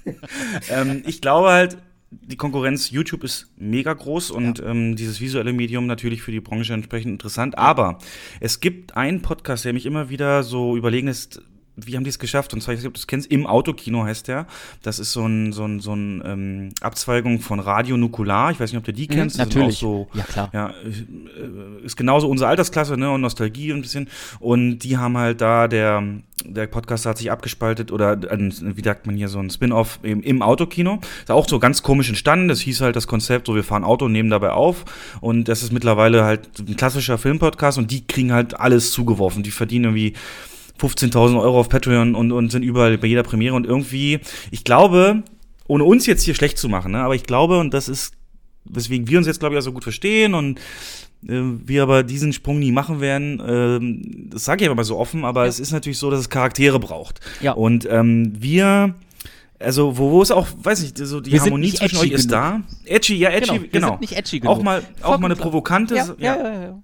[0.70, 1.76] ähm, ich glaube halt,
[2.22, 4.66] die Konkurrenz YouTube ist mega groß und ja.
[4.66, 7.58] ähm, dieses visuelle Medium natürlich für die Branche entsprechend interessant.
[7.58, 7.98] Aber
[8.40, 11.42] es gibt einen Podcast, der mich immer wieder so überlegen ist,
[11.76, 12.54] wie haben die es geschafft?
[12.54, 14.46] Und zwar, ich weiß nicht, ob du es kennst, im Autokino heißt der.
[14.82, 18.50] Das ist so ein, so ein, so ein ähm, Abzweigung von Radio Nukular.
[18.50, 19.36] Ich weiß nicht, ob du die mhm, kennst.
[19.36, 19.78] Mhm, natürlich.
[19.78, 20.50] So, ja, klar.
[20.54, 23.10] Ja, äh, ist genauso unsere Altersklasse, ne?
[23.10, 24.08] Und Nostalgie ein bisschen.
[24.40, 26.02] Und die haben halt da, der,
[26.44, 30.40] der Podcast hat sich abgespaltet oder, wie sagt man hier, so ein Spin-off im, im
[30.40, 31.00] Autokino.
[31.20, 32.48] Ist auch so ganz komisch entstanden.
[32.48, 34.86] Das hieß halt das Konzept, so wir fahren Auto und nehmen dabei auf.
[35.20, 39.42] Und das ist mittlerweile halt ein klassischer Filmpodcast und die kriegen halt alles zugeworfen.
[39.42, 40.14] Die verdienen irgendwie
[40.80, 45.22] 15.000 Euro auf Patreon und, und sind überall bei jeder Premiere und irgendwie, ich glaube,
[45.66, 48.14] ohne uns jetzt hier schlecht zu machen, ne, aber ich glaube, und das ist,
[48.64, 50.58] weswegen wir uns jetzt, glaube ich, auch so gut verstehen und
[51.26, 54.98] äh, wir aber diesen Sprung nie machen werden, äh, das sage ich aber mal so
[54.98, 55.48] offen, aber ja.
[55.48, 57.20] es ist natürlich so, dass es Charaktere braucht.
[57.40, 57.52] Ja.
[57.52, 58.94] Und ähm, wir
[59.58, 62.60] also, wo, wo ist auch, weiß nicht, so die wir Harmonie zwischen euch ist da.
[62.84, 63.98] Edgy, ja, edgy, genau.
[63.98, 64.22] genau.
[64.22, 64.46] Genug.
[64.46, 65.96] Auch mal, auch mal eine provokante.
[65.96, 66.62] Ja, ja, ja.
[66.62, 66.82] ja.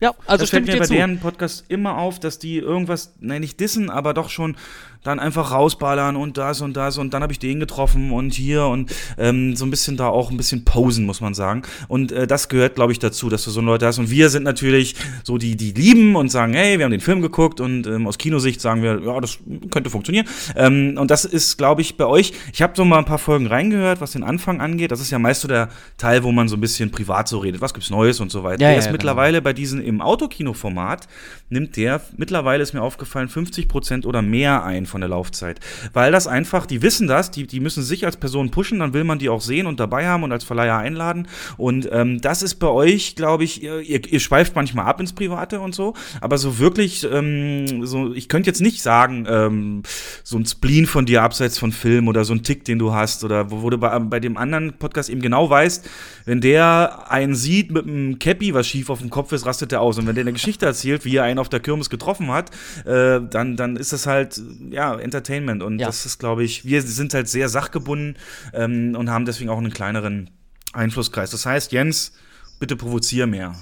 [0.00, 0.94] Ja, also das fällt mir bei zu.
[0.94, 4.56] deren Podcast immer auf, dass die irgendwas, nein, nicht dissen, aber doch schon
[5.02, 8.66] dann einfach rausballern und das und das und dann habe ich den getroffen und hier
[8.66, 11.62] und ähm, so ein bisschen da auch ein bisschen posen, muss man sagen.
[11.88, 13.98] Und äh, das gehört, glaube ich, dazu, dass du so Leute hast.
[13.98, 17.22] Und wir sind natürlich so die, die lieben und sagen, hey, wir haben den Film
[17.22, 19.38] geguckt und ähm, aus Kinosicht sagen wir, ja, das
[19.70, 20.26] könnte funktionieren.
[20.56, 23.46] Ähm, und das ist, glaube ich, bei euch, ich habe so mal ein paar Folgen
[23.46, 24.90] reingehört, was den Anfang angeht.
[24.90, 27.60] Das ist ja meist so der Teil, wo man so ein bisschen privat so redet.
[27.60, 28.62] Was gibt's Neues und so weiter.
[28.62, 28.92] Ja, ja, ist genau.
[28.92, 31.08] mittlerweile bei diesen im Autokino-Format,
[31.50, 35.60] nimmt der, mittlerweile ist mir aufgefallen, 50 Prozent oder mehr ein von der Laufzeit.
[35.92, 39.04] Weil das einfach, die wissen das, die, die müssen sich als Person pushen, dann will
[39.04, 41.28] man die auch sehen und dabei haben und als Verleiher einladen.
[41.56, 45.60] Und ähm, das ist bei euch, glaube ich, ihr, ihr schweift manchmal ab ins Private
[45.60, 49.82] und so, aber so wirklich, ähm, so, ich könnte jetzt nicht sagen, ähm,
[50.22, 53.24] so ein Spleen von dir abseits von Film oder so ein Tick, den du hast,
[53.24, 55.88] oder wo, wo du bei, bei dem anderen Podcast eben genau weißt,
[56.24, 59.80] wenn der einen sieht mit einem Cappy, was schief auf dem Kopf ist, rastet er
[59.80, 59.98] aus.
[59.98, 62.50] Und wenn der eine Geschichte erzählt, wie er einen auf der Kirmes getroffen hat,
[62.86, 65.62] äh, dann, dann ist das halt, ja, Entertainment.
[65.62, 65.86] Und Ja.
[65.86, 68.16] das ist, glaube ich, wir sind halt sehr sachgebunden
[68.52, 70.30] ähm, und haben deswegen auch einen kleineren
[70.72, 71.30] Einflusskreis.
[71.30, 72.12] Das heißt, Jens,
[72.60, 73.54] bitte provozier mehr.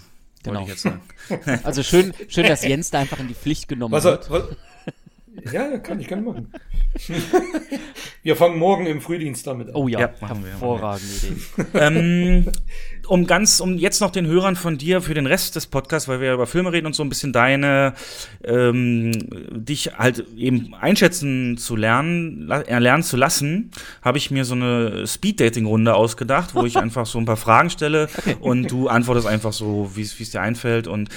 [0.42, 0.62] Genau.
[0.62, 1.00] Ich jetzt sagen.
[1.64, 4.30] Also schön, schön, dass Jens da einfach in die Pflicht genommen Was, wird.
[4.30, 4.44] was,
[5.52, 6.52] ja, ja, kann ich gerne machen.
[8.22, 9.74] wir fangen morgen im Frühdienst damit an.
[9.74, 11.36] Oh ja, Ja, machen wir, hervorragende Idee.
[11.74, 12.52] ähm,
[13.08, 16.20] um ganz, um jetzt noch den Hörern von dir für den Rest des Podcasts, weil
[16.20, 17.94] wir ja über Filme reden und so ein bisschen deine,
[18.44, 19.12] ähm,
[19.50, 23.70] dich halt eben einschätzen zu lernen, erlernen zu lassen,
[24.02, 28.08] habe ich mir so eine Speed-Dating-Runde ausgedacht, wo ich einfach so ein paar Fragen stelle
[28.40, 30.86] und du antwortest einfach so, wie es dir einfällt.
[30.86, 31.08] Und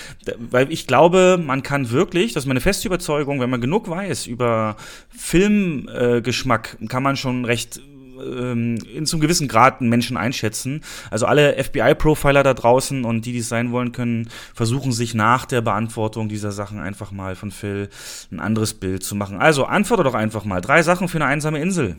[0.50, 4.28] weil ich glaube, man kann wirklich, das ist meine feste Überzeugung, wenn man genug weiß
[4.28, 4.76] über
[5.10, 7.82] Filmgeschmack, äh, kann man schon recht
[8.22, 10.82] ähm, in zum gewissen Grad einen Menschen einschätzen.
[11.12, 15.46] Also alle FBI-Profiler da draußen und die, die es sein wollen, können versuchen, sich nach
[15.46, 17.90] der Beantwortung dieser Sachen einfach mal von Phil
[18.32, 19.38] ein anderes Bild zu machen.
[19.38, 20.62] Also antworte doch einfach mal.
[20.62, 21.96] Drei Sachen für eine einsame Insel.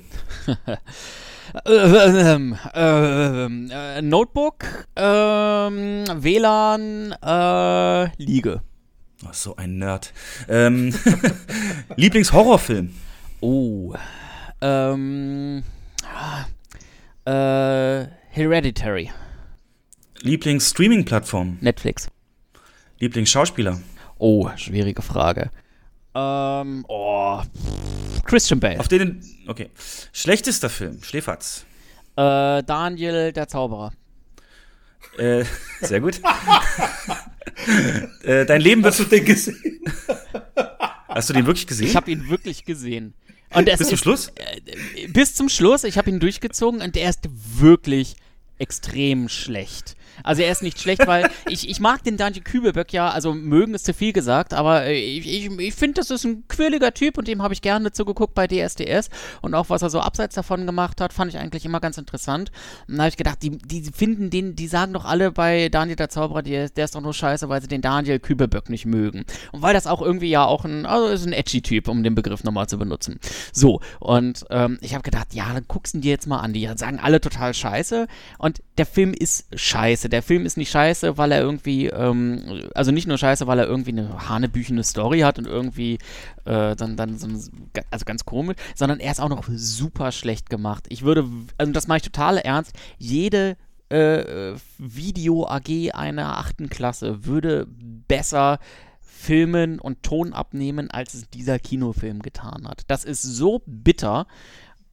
[1.65, 8.63] Äh, ähm, ähm, äh, Notebook, ähm, WLAN, äh, Liege.
[9.25, 10.13] Oh, so ein Nerd.
[10.49, 10.95] Ähm,
[11.97, 12.95] Lieblingshorrorfilm.
[13.41, 13.95] Oh.
[14.61, 15.63] Ähm.
[16.15, 16.45] Ah,
[17.25, 19.11] Äh, Hereditary.
[20.21, 21.59] Lieblingsstreaming-Plattform.
[21.61, 22.09] Netflix.
[22.99, 23.81] Lieblingsschauspieler.
[24.19, 25.51] Oh, schwierige Frage.
[26.15, 27.41] Ähm, oh.
[28.25, 28.81] Christian Bale.
[28.81, 29.25] Auf denen.
[29.47, 29.71] Okay.
[30.13, 31.03] Schlechtester Film.
[31.03, 31.65] Schläferz.
[32.17, 33.93] Äh, Daniel, der Zauberer.
[35.17, 35.45] Äh,
[35.81, 36.21] sehr gut.
[38.23, 38.93] äh, dein Leben wird.
[38.93, 39.57] Hast du den gesehen?
[41.09, 41.89] Hast du den wirklich gesehen?
[41.89, 43.15] Ich habe ihn wirklich gesehen.
[43.53, 44.33] Und Bis zum ist, Schluss?
[44.37, 45.85] Äh, bis zum Schluss.
[45.85, 47.21] Ich habe ihn durchgezogen und er ist
[47.59, 48.15] wirklich
[48.59, 49.97] extrem schlecht.
[50.23, 53.75] Also er ist nicht schlecht, weil ich, ich mag den Daniel Kübelböck ja, also mögen
[53.75, 57.19] ist zu viel gesagt, aber äh, ich, ich, ich finde, das ist ein quirliger Typ
[57.19, 60.67] und dem habe ich gerne zugeguckt bei DSDS und auch was er so abseits davon
[60.67, 62.51] gemacht hat, fand ich eigentlich immer ganz interessant.
[62.89, 65.97] Und da habe ich gedacht, die, die finden den, die sagen doch alle bei Daniel
[65.97, 69.25] der Zauberer, die, der ist doch nur scheiße, weil sie den Daniel Kübelböck nicht mögen.
[69.53, 72.15] Und weil das auch irgendwie ja auch ein, also ist ein edgy Typ, um den
[72.15, 73.19] Begriff nochmal zu benutzen.
[73.53, 76.53] So, und ähm, ich habe gedacht, ja, dann guckst du dir jetzt mal an.
[76.53, 78.07] Die sagen alle total scheiße
[78.39, 80.09] und der Film ist scheiße.
[80.11, 83.67] Der Film ist nicht scheiße, weil er irgendwie, ähm, also nicht nur scheiße, weil er
[83.67, 85.95] irgendwie eine hanebüchene Story hat und irgendwie
[86.45, 87.29] äh, dann, dann so,
[87.91, 90.87] also ganz komisch, sondern er ist auch noch super schlecht gemacht.
[90.89, 91.27] Ich würde,
[91.59, 93.57] also das mache ich total ernst, jede
[93.89, 98.59] äh, Video AG einer achten Klasse würde besser
[99.21, 102.85] filmen und Ton abnehmen, als es dieser Kinofilm getan hat.
[102.87, 104.27] Das ist so bitter.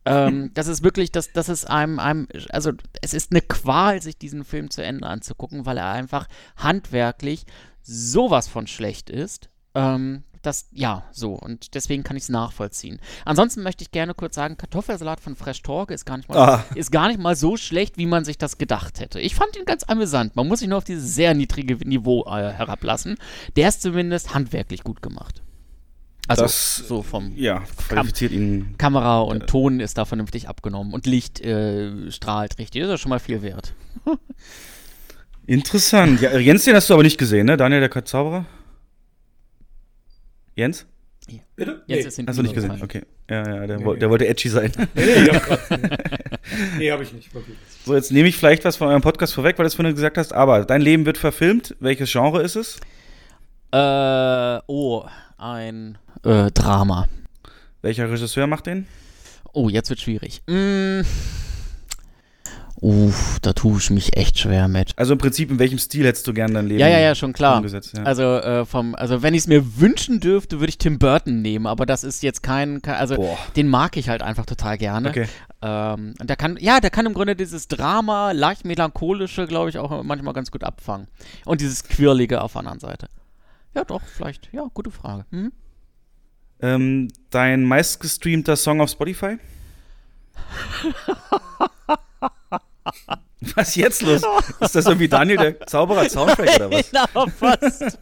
[0.08, 4.18] Ähm, das ist wirklich, das, das ist einem, einem, also es ist eine Qual, sich
[4.18, 7.45] diesen Film zu Ende anzugucken, weil er einfach handwerklich
[7.82, 9.49] sowas von schlecht ist.
[9.76, 11.34] Ähm, das, ja, so.
[11.34, 12.99] Und deswegen kann ich es nachvollziehen.
[13.26, 16.66] Ansonsten möchte ich gerne kurz sagen, Kartoffelsalat von Fresh Talk ist gar, nicht mal, ah.
[16.74, 19.20] ist gar nicht mal so schlecht, wie man sich das gedacht hätte.
[19.20, 20.36] Ich fand ihn ganz amüsant.
[20.36, 23.18] Man muss sich nur auf dieses sehr niedrige Niveau äh, herablassen.
[23.55, 25.41] Der ist zumindest handwerklich gut gemacht.
[26.28, 28.76] Also das, so vom ja, qualifiziert Kam ihn.
[28.78, 32.82] Kamera und äh, Ton ist da vernünftig abgenommen und Licht äh, strahlt richtig.
[32.82, 33.74] Das ist ja schon mal viel wert.
[35.48, 36.20] Interessant.
[36.20, 37.56] Ja, Jens, den hast du aber nicht gesehen, ne?
[37.56, 38.46] Daniel der Zauberer?
[40.56, 40.86] Jens?
[41.30, 41.40] Ja.
[41.56, 41.84] Bitte?
[41.88, 42.24] Jens nee.
[42.24, 42.82] ist Hast du nicht gesehen?
[42.82, 43.04] Okay.
[43.30, 44.72] Ja, ja, der, nee, der wollte edgy sein.
[44.96, 45.70] Nee, nee, hab
[46.78, 47.34] nee habe ich nicht.
[47.34, 47.56] Wirklich.
[47.86, 50.18] So, jetzt nehme ich vielleicht was von eurem Podcast vorweg, weil du es vorhin gesagt
[50.18, 51.76] hast, aber dein Leben wird verfilmt.
[51.80, 52.80] Welches Genre ist es?
[53.72, 55.06] Äh, oh,
[55.38, 55.98] ein
[56.28, 57.08] äh, Drama.
[57.82, 58.88] Welcher Regisseur macht den?
[59.54, 60.42] Oh, jetzt wird schwierig.
[60.48, 61.04] Mmh.
[62.80, 64.92] Uff, da tue ich mich echt schwer mit.
[64.98, 67.34] Also im Prinzip, in welchem Stil hättest du gerne dein Leben Ja, ja, ja, schon
[67.34, 67.66] klar.
[67.66, 68.04] Ja.
[68.04, 71.66] Also, äh, vom, also wenn ich es mir wünschen dürfte, würde ich Tim Burton nehmen,
[71.66, 73.38] aber das ist jetzt kein, kein also Boah.
[73.56, 75.10] den mag ich halt einfach total gerne.
[75.10, 75.28] Okay.
[75.64, 79.80] Ähm, und der kann, ja, der kann im Grunde dieses Drama, leicht melancholische, glaube ich,
[79.80, 81.08] auch manchmal ganz gut abfangen.
[81.46, 83.08] Und dieses Quirlige auf der anderen Seite.
[83.74, 84.50] Ja, doch, vielleicht.
[84.54, 85.26] Ja, gute Frage.
[85.32, 85.52] Hm?
[86.62, 89.38] Ähm, dein meistgestreamter Song auf Spotify?
[93.55, 94.22] Was ist jetzt los?
[94.60, 96.91] Ist das irgendwie Daniel der Zauberer Soundtrack oder was?
[96.91, 97.99] Genau, fast.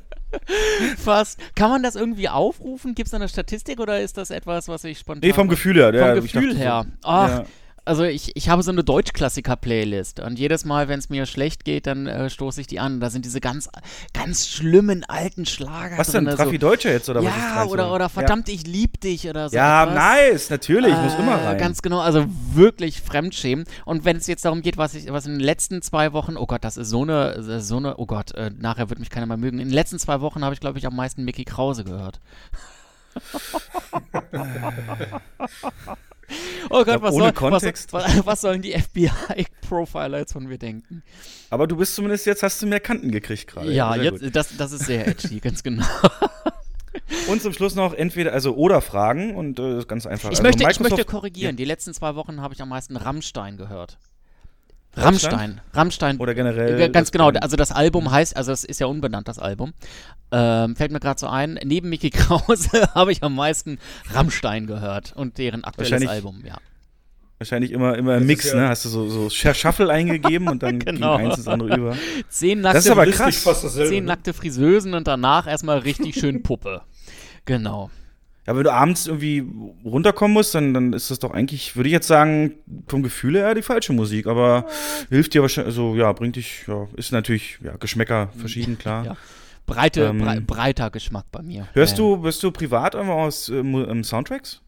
[0.97, 1.39] Fast.
[1.56, 2.95] Kann man das irgendwie aufrufen?
[2.95, 5.28] Gibt es da eine Statistik oder ist das etwas, was ich spontan.
[5.28, 5.93] Nee, vom Gefühl her.
[5.93, 6.86] Vom Gefühl her.
[7.03, 7.45] Ach, ja
[7.86, 11.88] also ich, ich habe so eine Deutschklassiker-Playlist und jedes Mal, wenn es mir schlecht geht,
[11.88, 13.00] dann äh, stoße ich die an.
[13.00, 13.70] Da sind diese ganz,
[14.14, 15.98] ganz schlimmen alten Schlager.
[15.98, 16.26] Was denn?
[16.26, 17.38] Traffi so, Deutscher jetzt oder ja, was?
[17.38, 18.56] Ja, oder, oder verdammt, ja.
[18.56, 19.56] ich lieb dich oder so.
[19.56, 19.96] Ja, etwas.
[19.96, 21.58] nice, natürlich, äh, muss immer rein.
[21.58, 23.66] Ganz genau, also wirklich Fremdschämen.
[23.86, 26.48] Und wenn es jetzt darum geht, was ich, was in den letzten zwei Wochen, oh
[26.48, 29.38] Gott, das ist so eine, so eine, oh Gott, äh, nachher wird mich keiner mehr
[29.38, 29.60] mögen.
[29.60, 32.20] In den letzten zwei Wochen habe ich, glaube ich, am meisten Mickey Krause gehört.
[36.70, 37.94] Oh Gott, was, ohne soll, Kontext.
[37.94, 41.04] Was, was, sollen die FBI-Profiler jetzt von mir denken?
[41.50, 43.72] Aber du bist zumindest jetzt, hast du mehr Kanten gekriegt gerade.
[43.72, 45.86] Ja, jetzt, das, das ist sehr edgy, ganz genau.
[47.28, 50.32] Und zum Schluss noch entweder, also oder Fragen und äh, ganz einfach.
[50.32, 51.56] Ich, also möchte, ich möchte korrigieren.
[51.56, 51.58] Ja.
[51.58, 53.98] Die letzten zwei Wochen habe ich am meisten Rammstein gehört.
[54.96, 55.62] Rammstein.
[55.74, 56.18] Rammstein.
[56.18, 56.80] Oder generell.
[56.80, 57.30] Äh, ganz genau.
[57.30, 59.74] Also das Album heißt, also es ist ja unbenannt, das Album.
[60.32, 61.60] Ähm, fällt mir gerade so ein.
[61.64, 63.80] Neben Mickey Krause habe ich am meisten
[64.12, 66.58] Rammstein gehört und deren aktuelles Album, ja.
[67.38, 68.70] Wahrscheinlich immer, immer ein Mix, ja ne?
[68.70, 71.18] Hast du so, so Shuffle eingegeben und dann genau.
[71.18, 71.98] ging eins ins andere über.
[72.30, 73.43] Zehn nackte, das ist aber krass.
[73.74, 76.82] Zehn nackte Friseusen und danach erstmal richtig schön Puppe.
[77.43, 77.91] Genau.
[78.48, 79.43] Ja, wenn du abends irgendwie
[79.84, 82.54] runterkommen musst, dann, dann ist das doch eigentlich, würde ich jetzt sagen,
[82.88, 85.08] vom Gefühl her die falsche Musik, aber ja.
[85.10, 89.06] hilft dir wahrscheinlich, also ja, bringt dich, ja, ist natürlich, ja, Geschmäcker verschieden, klar.
[89.06, 89.18] Ja.
[89.66, 91.68] Breite, ähm, brei breiter Geschmack bei mir.
[91.74, 94.62] Hörst du, bist du privat einfach aus ähm, Soundtracks?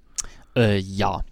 [0.55, 1.23] Äh, ja.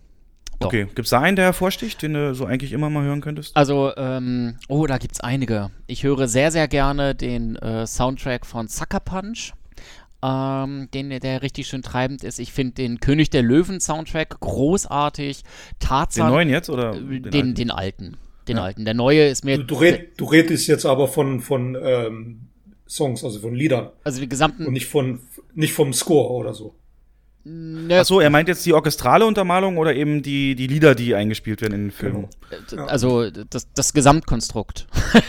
[0.59, 0.67] Doch.
[0.67, 3.57] Okay, gibt es da einen, der hervorsticht, den du so eigentlich immer mal hören könntest?
[3.57, 5.71] Also, ähm, oh, da gibt es einige.
[5.87, 9.53] Ich höre sehr, sehr gerne den äh, Soundtrack von Sucker Punch
[10.25, 12.39] ähm, den, der richtig schön treibend ist.
[12.39, 15.43] Ich finde den König der Löwen Soundtrack großartig.
[15.79, 16.27] Tarzan.
[16.27, 18.03] Den neuen jetzt oder äh, den, den alten?
[18.05, 18.17] Den alten.
[18.47, 18.63] Den ja.
[18.63, 18.85] alten.
[18.85, 19.57] Der neue ist mir.
[19.57, 22.47] Du, du, red, du redest jetzt aber von, von ähm,
[22.87, 23.89] Songs, also von Liedern.
[24.03, 24.65] Also die gesamten.
[24.65, 25.19] Und nicht von
[25.53, 26.75] nicht vom Score oder so.
[27.47, 31.61] Ne, Achso, er meint jetzt die orchestrale Untermalung oder eben die, die Lieder, die eingespielt
[31.61, 32.27] werden in den Filmen?
[32.71, 32.85] Genau.
[32.85, 34.87] Also das, das Gesamtkonstrukt.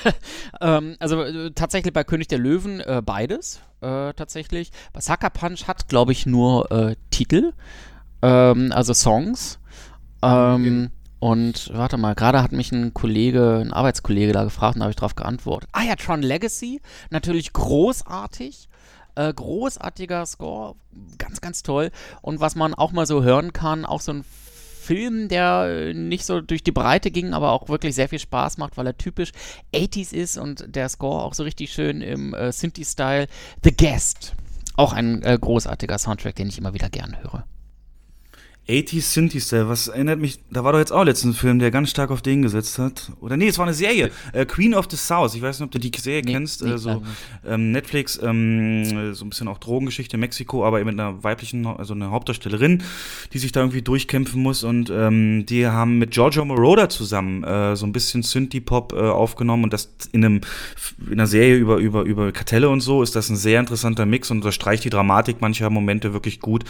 [0.62, 4.70] ähm, also äh, tatsächlich bei König der Löwen äh, beides, äh, tatsächlich.
[4.94, 7.52] Bei Sucker Punch hat, glaube ich, nur äh, Titel,
[8.22, 9.58] ähm, also Songs.
[10.22, 10.90] Ähm, okay.
[11.18, 14.90] Und warte mal, gerade hat mich ein Kollege, ein Arbeitskollege da gefragt und da habe
[14.92, 15.68] ich darauf geantwortet.
[15.72, 18.68] Ah ja, Tron Legacy, natürlich großartig.
[19.16, 20.76] Äh, großartiger Score,
[21.18, 21.90] ganz, ganz toll.
[22.22, 24.24] Und was man auch mal so hören kann, auch so ein
[24.86, 28.76] Film, der nicht so durch die Breite ging, aber auch wirklich sehr viel Spaß macht,
[28.76, 29.32] weil er typisch
[29.74, 33.26] 80s ist und der Score auch so richtig schön im äh, Synthie-Style.
[33.64, 34.34] The Guest.
[34.76, 37.44] Auch ein äh, großartiger Soundtrack, den ich immer wieder gern höre.
[38.68, 41.70] 80s Synthie Style, was erinnert mich, da war doch jetzt auch letztens ein Film, der
[41.70, 43.12] ganz stark auf den gesetzt hat.
[43.20, 45.34] Oder nee, es war eine Serie, äh, Queen of the South.
[45.36, 47.10] Ich weiß nicht, ob du die Serie Nee, kennst, nee, äh, so leider nicht.
[47.46, 51.64] ähm, Netflix, ähm, so ein bisschen auch Drogengeschichte in Mexiko, aber eben mit einer weiblichen,
[51.64, 52.82] also einer Hauptdarstellerin,
[53.32, 57.76] die sich da irgendwie durchkämpfen muss und ähm, die haben mit Giorgio Moroder zusammen äh,
[57.76, 60.40] so ein bisschen Synthie-Pop äh, aufgenommen und das in einem
[61.06, 64.30] in einer Serie über, über, über Kartelle und so ist das ein sehr interessanter Mix
[64.30, 66.64] und unterstreicht die Dramatik mancher Momente wirklich gut.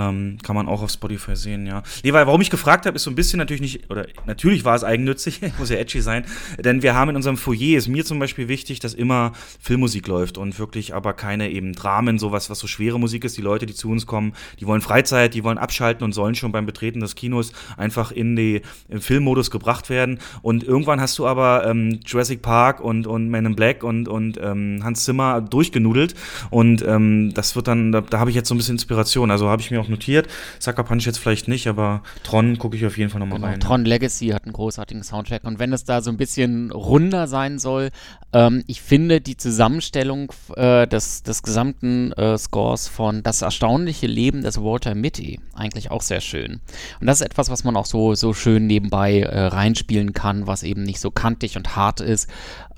[0.00, 1.82] Ähm, kann man auch auf Spotify sehen, ja.
[2.02, 4.74] Nee, weil warum ich gefragt habe, ist so ein bisschen natürlich nicht, oder natürlich war
[4.74, 6.24] es eigennützig, muss ja edgy sein,
[6.58, 10.38] denn wir haben in unserem Foyer, ist mir zum Beispiel wichtig, dass immer Filmmusik läuft
[10.38, 13.36] und wirklich aber keine eben Dramen, sowas, was so schwere Musik ist.
[13.36, 16.50] Die Leute, die zu uns kommen, die wollen Freizeit, die wollen abschalten und sollen schon
[16.50, 18.62] beim Betreten des Kinos einfach in den
[19.00, 20.18] Filmmodus gebracht werden.
[20.40, 24.38] Und irgendwann hast du aber ähm, Jurassic Park und, und Man in Black und, und
[24.42, 26.14] ähm, Hans Zimmer durchgenudelt
[26.50, 29.30] und ähm, das wird dann, da, da habe ich jetzt so ein bisschen Inspiration.
[29.30, 30.28] Also habe ich mir auch notiert.
[30.58, 33.60] Sucker Punch jetzt vielleicht nicht, aber Tron gucke ich auf jeden Fall nochmal Genau, rein.
[33.60, 37.58] Tron Legacy hat einen großartigen Soundtrack und wenn es da so ein bisschen runder sein
[37.58, 37.90] soll,
[38.32, 44.42] ähm, ich finde die Zusammenstellung äh, des, des gesamten äh, Scores von Das erstaunliche Leben
[44.42, 46.60] des Walter Mitty eigentlich auch sehr schön.
[47.00, 50.62] Und das ist etwas, was man auch so, so schön nebenbei äh, reinspielen kann, was
[50.62, 52.28] eben nicht so kantig und hart ist.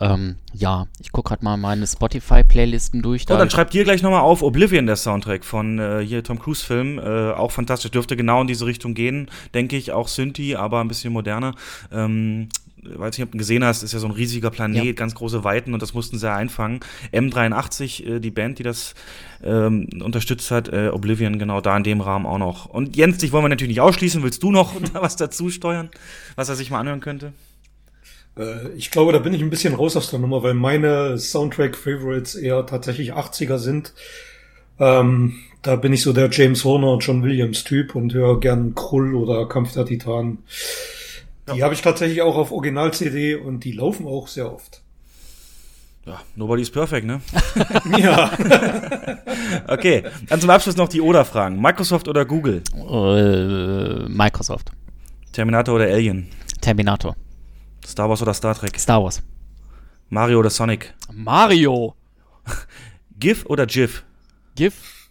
[0.01, 3.25] Ähm, ja, ich gucke gerade mal meine Spotify-Playlisten durch.
[3.31, 6.99] Oh, dann schreibt dir gleich nochmal auf Oblivion, der Soundtrack von äh, hier Tom Cruise-Film.
[7.03, 7.91] Äh, auch fantastisch.
[7.91, 9.93] Dürfte genau in diese Richtung gehen, denke ich.
[9.93, 11.55] Auch Synthi, aber ein bisschen moderner.
[11.93, 12.49] Ähm,
[12.85, 14.93] weiß nicht, ob du gesehen hast, ist ja so ein riesiger Planet, Ja.
[14.93, 16.81] ganz große Weiten und das mussten sie ja einfangen.
[17.13, 18.95] M83, äh, die Band, die das
[19.45, 22.67] ähm, unterstützt hat, äh, Oblivion, genau da in dem Rahmen auch noch.
[22.67, 24.23] Und Jens, dich wollen wir natürlich nicht ausschließen.
[24.23, 25.91] Willst du noch was dazu steuern,
[26.37, 27.33] was er sich mal anhören könnte?
[28.37, 32.35] Äh, Ich glaube, da bin ich ein bisschen raus aus der Nummer, weil meine Soundtrack-Favorites
[32.35, 33.93] eher tatsächlich 80er sind.
[34.81, 39.49] Ähm, da bin ich so der James Horner, John Williams-Typ und höre gern Krull oder
[39.49, 40.39] Kampf der Titanen.
[41.55, 44.83] Die habe ich tatsächlich auch auf Original-CD und die laufen auch sehr oft.
[46.05, 47.21] Ja, nobody's perfect, ne?
[47.99, 48.33] ja,
[49.69, 51.61] Okay, dann zum Abschluss noch die Oder-Fragen.
[51.61, 52.63] Microsoft oder Google?
[52.75, 54.73] Äh, Microsoft.
[55.33, 56.29] Terminator oder Alien?
[56.61, 57.17] Terminator.
[57.87, 58.79] Star Wars oder Star Trek?
[58.79, 59.23] Star Wars.
[60.09, 60.95] Mario oder Sonic?
[61.13, 61.95] Mario.
[63.19, 64.05] GIF oder GIF?
[64.57, 65.02] GIF.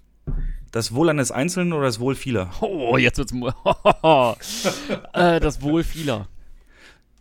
[0.72, 2.50] Das Wohl eines Einzelnen oder das Wohl vieler?
[2.62, 3.34] Oh, jetzt wird's.
[5.14, 6.28] äh, das Wohl vieler.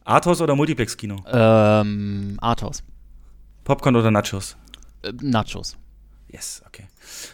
[0.04, 1.16] Arthouse oder Multiplex-Kino?
[1.30, 2.82] Ähm, Arthouse.
[3.64, 4.56] Popcorn oder Nachos?
[5.02, 5.76] Äh, Nachos.
[6.28, 6.84] Yes, okay.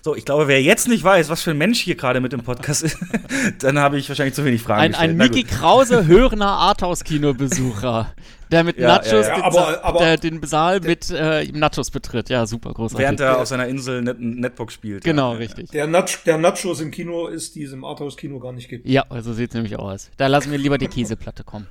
[0.03, 2.43] So, ich glaube, wer jetzt nicht weiß, was für ein Mensch hier gerade mit im
[2.43, 2.99] Podcast ist,
[3.59, 5.11] dann habe ich wahrscheinlich zu wenig Fragen Ein, gestellt.
[5.11, 5.45] ein Mickey.
[5.45, 8.15] Krause hörender Arthouse-Kinobesucher,
[8.51, 9.35] der mit Ja, Nachos ja, ja.
[9.35, 12.29] Den, Aber- aber- der, den Saal mit äh, Nachos betritt.
[12.29, 12.99] Ja, super, großartig.
[13.05, 15.05] Während er auf seiner Insel Net Netbox spielt.
[15.05, 15.39] genau, ja.
[15.39, 15.71] richtig.
[15.71, 18.87] der, Nach der Nachos im Kino ist, die es im Arthouse-Kino gar nicht gibt.
[18.87, 20.11] Ja, also sieht's nämlich auch aus.
[20.17, 21.67] Da lassen wir lieber die Käseplatte kommen.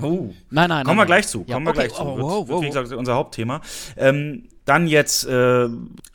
[0.00, 0.30] Oh.
[0.50, 1.44] Nein, nein, Kommen nein, wir gleich zu.
[1.46, 1.88] Ja, Kommen wir okay.
[1.88, 2.02] gleich zu.
[2.02, 3.60] Oh, wow, wird, wow, wie gesagt, unser Hauptthema.
[3.96, 5.68] Ähm, dann jetzt äh,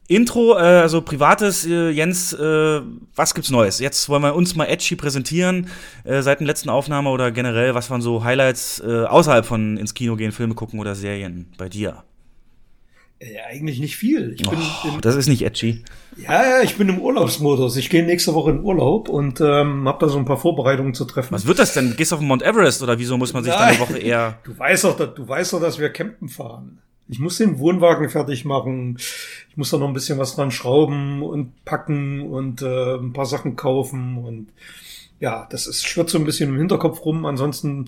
[0.07, 2.81] Intro, äh, also privates, äh, Jens, äh,
[3.15, 3.79] was gibt's Neues?
[3.79, 5.69] Jetzt wollen wir uns mal edgy präsentieren,
[6.05, 9.93] äh, seit der letzten Aufnahme oder generell, was waren so Highlights äh, außerhalb von ins
[9.93, 12.03] Kino gehen, Filme gucken oder Serien bei dir?
[13.49, 14.35] Eigentlich nicht viel.
[14.37, 15.83] Ich bin im, das ist nicht edgy.
[16.17, 17.75] Ja, ja, ich bin im Urlaubsmodus.
[17.77, 21.05] Ich gehe nächste Woche in Urlaub und ähm, habe da so ein paar Vorbereitungen zu
[21.05, 21.33] treffen.
[21.33, 21.95] Was wird das denn?
[21.95, 23.79] Gehst du auf den Mount Everest oder wieso muss man sich dann eine.
[23.79, 24.39] Woche eher.
[24.43, 26.79] Du weißt doch, dass- du weißt doch, dass wir campen fahren.
[27.09, 28.97] Ich muss den Wohnwagen fertig machen.
[29.49, 33.25] Ich muss da noch ein bisschen was dran schrauben und packen und äh, ein paar
[33.25, 34.47] Sachen kaufen und
[35.19, 37.25] ja, das ist schwirrt so ein bisschen im Hinterkopf rum.
[37.25, 37.85] Ansonsten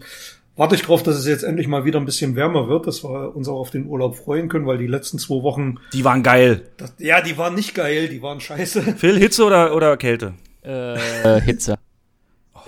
[0.59, 3.35] warte ich drauf, dass es jetzt endlich mal wieder ein bisschen wärmer wird, dass wir
[3.35, 6.67] uns auch auf den Urlaub freuen können, weil die letzten zwei Wochen, Die waren geil.
[6.77, 8.81] das, ja, die waren nicht geil, die waren scheiße.
[8.97, 10.33] Phil, Hitze oder, oder Kälte?
[10.61, 11.79] Äh, Hitze.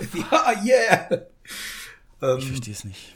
[0.14, 1.08] ja, yeah.
[1.12, 3.14] Ich Ähm, verstehe es nicht.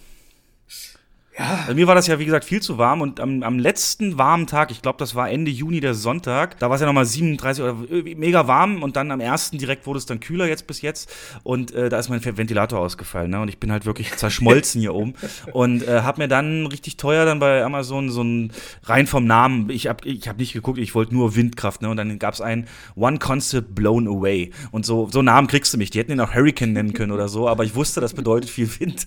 [1.38, 4.16] Ja, Also mir war das ja, wie gesagt, viel zu warm und am, am letzten
[4.16, 7.04] warmen Tag, ich glaube, das war Ende Juni, der Sonntag, da war es ja nochmal
[7.04, 7.76] 37 oder
[8.16, 11.12] mega warm und dann am ersten direkt wurde es dann kühler jetzt bis jetzt
[11.42, 13.40] und äh, da ist mein Ventilator ausgefallen ne?
[13.40, 15.12] und ich bin halt wirklich zerschmolzen hier oben
[15.52, 18.52] und äh, habe mir dann richtig teuer dann bei Amazon so ein,
[18.84, 21.90] rein vom Namen, ich habe ich hab nicht geguckt, ich wollte nur Windkraft ne?
[21.90, 25.76] und dann gab es ein One Concept Blown Away und so, so Namen kriegst du
[25.76, 28.48] mich, die hätten ihn auch Hurricane nennen können oder so, aber ich wusste, das bedeutet
[28.48, 29.06] viel Wind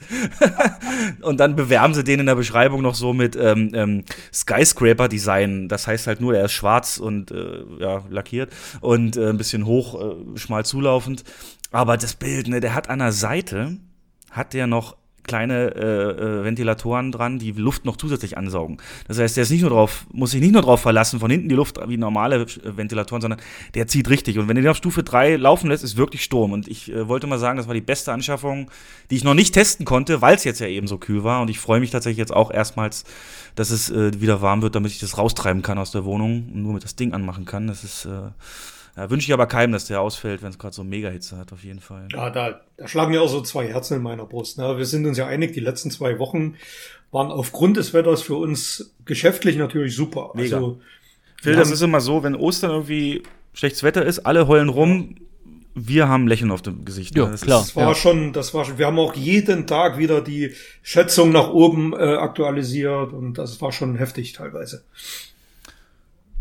[1.21, 4.03] und dann bewerben sie den in der Beschreibung noch so mit ähm, ähm,
[4.33, 5.67] Skyscraper-Design.
[5.67, 8.51] Das heißt halt nur, er ist schwarz und äh, ja, lackiert
[8.81, 11.23] und äh, ein bisschen hoch, äh, schmal zulaufend.
[11.71, 13.77] Aber das Bild, ne, der hat an der Seite,
[14.31, 14.98] hat der noch
[15.29, 18.77] kleine äh, äh, Ventilatoren dran, die Luft noch zusätzlich ansaugen.
[19.07, 21.49] Das heißt, der ist nicht nur drauf, muss sich nicht nur drauf verlassen, von hinten
[21.49, 23.39] die Luft wie normale äh, Ventilatoren, sondern
[23.75, 24.39] der zieht richtig.
[24.39, 26.51] Und wenn du den auf Stufe 3 laufen lässt, ist wirklich Sturm.
[26.51, 28.71] Und ich äh, wollte mal sagen, das war die beste Anschaffung,
[29.11, 31.41] die ich noch nicht testen konnte, weil es jetzt ja eben so kühl war.
[31.41, 33.03] Und ich freue mich tatsächlich jetzt auch erstmals,
[33.53, 36.63] dass es äh, wieder warm wird, damit ich das raustreiben kann aus der Wohnung und
[36.63, 37.67] nur mit das Ding anmachen kann.
[37.67, 38.31] Das ist äh,
[38.99, 41.63] ja, Wünsche ich aber keinem, dass der ausfällt, wenn es gerade so Mega-Hitze hat, auf
[41.63, 42.09] jeden Fall.
[42.11, 44.57] Ja, da, da schlagen ja auch so zwei Herzen in meiner Brust.
[44.57, 44.77] Ne?
[44.77, 46.55] Wir sind uns ja einig, die letzten zwei Wochen
[47.11, 50.31] waren aufgrund des Wetters für uns geschäftlich natürlich super.
[50.33, 50.57] Mega.
[50.57, 50.81] Also,
[51.41, 53.23] Phil, das ist immer so, wenn Ostern irgendwie
[53.53, 55.15] schlechtes Wetter ist, alle heulen rum,
[55.75, 57.15] wir haben Lächeln auf dem Gesicht.
[57.15, 57.61] Ja, das klar.
[57.61, 57.95] Das war ja.
[57.95, 62.15] schon, das war schon, wir haben auch jeden Tag wieder die Schätzung nach oben äh,
[62.15, 64.83] aktualisiert und das war schon heftig teilweise.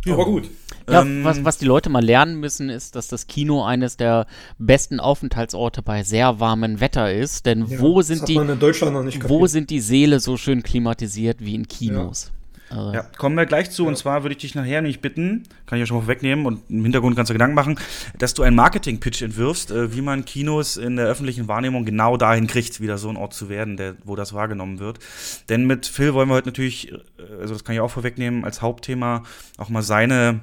[0.05, 0.15] Ja.
[0.15, 0.51] Aber gut.
[0.89, 4.27] Ja, ähm, was, was die Leute mal lernen müssen, ist, dass das Kino eines der
[4.59, 7.47] besten Aufenthaltsorte bei sehr warmem Wetter ist.
[7.47, 12.33] Denn ja, wo sind die, wo sind die Seele so schön klimatisiert wie in Kinos?
[12.71, 12.77] Ja.
[12.77, 13.85] Also ja, kommen wir gleich zu.
[13.85, 13.89] Ja.
[13.89, 16.63] Und zwar würde ich dich nachher nämlich bitten, kann ich ja schon mal wegnehmen und
[16.69, 17.79] im Hintergrund kannst du Gedanken machen,
[18.19, 22.47] dass du einen Marketing-Pitch entwirfst, äh, wie man Kinos in der öffentlichen Wahrnehmung genau dahin
[22.47, 24.99] kriegt, wieder so ein Ort zu werden, der, wo das wahrgenommen wird.
[25.49, 26.99] Denn mit Phil wollen wir heute natürlich, äh,
[27.41, 29.23] also das kann ich auch vorwegnehmen, als Hauptthema
[29.57, 30.41] auch mal seine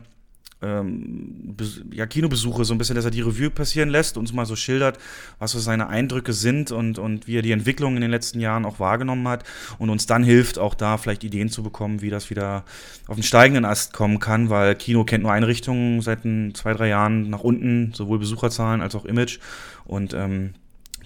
[0.61, 1.55] ähm,
[1.91, 4.97] ja, Kinobesuche so ein bisschen, dass er die Revue passieren lässt, uns mal so schildert,
[5.39, 8.65] was so seine Eindrücke sind und, und wie er die Entwicklung in den letzten Jahren
[8.65, 9.43] auch wahrgenommen hat
[9.77, 12.63] und uns dann hilft, auch da vielleicht Ideen zu bekommen, wie das wieder
[13.07, 16.21] auf den steigenden Ast kommen kann, weil Kino kennt nur eine Richtung seit
[16.53, 19.39] zwei, drei Jahren nach unten, sowohl Besucherzahlen als auch Image
[19.85, 20.53] und ähm,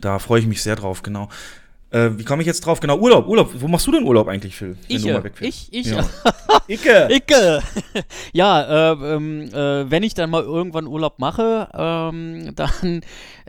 [0.01, 1.29] da freue ich mich sehr drauf, genau.
[1.91, 2.79] Äh, wie komme ich jetzt drauf?
[2.79, 3.49] Genau, Urlaub, Urlaub.
[3.55, 4.77] Wo machst du denn Urlaub eigentlich, Phil?
[4.87, 5.87] Ich, ich, ich.
[5.87, 6.07] Ja.
[6.67, 7.07] Icke.
[7.09, 7.63] Icke.
[8.33, 13.01] ja, äh, ähm, äh, wenn ich dann mal irgendwann Urlaub mache, ähm, dann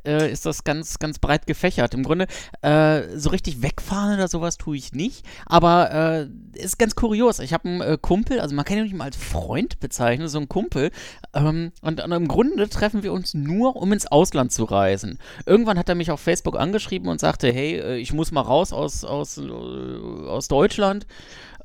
[0.07, 1.95] äh, ist das ganz, ganz breit gefächert.
[1.95, 2.27] Im Grunde,
[2.63, 5.25] äh, so richtig wegfahren oder sowas tue ich nicht.
[5.47, 7.39] Aber äh, ist ganz kurios.
[7.39, 10.39] Ich habe einen äh, Kumpel, also man kann ihn nicht mal als Freund bezeichnen, so
[10.39, 10.91] ein Kumpel.
[11.35, 15.19] Ähm, und, und, im Grunde treffen wir uns nur, um ins Ausland zu reisen.
[15.47, 18.73] Irgendwann hat er mich auf Facebook angeschrieben und sagte, hey, äh, ich muss mal raus
[18.73, 21.07] aus, aus, äh, aus Deutschland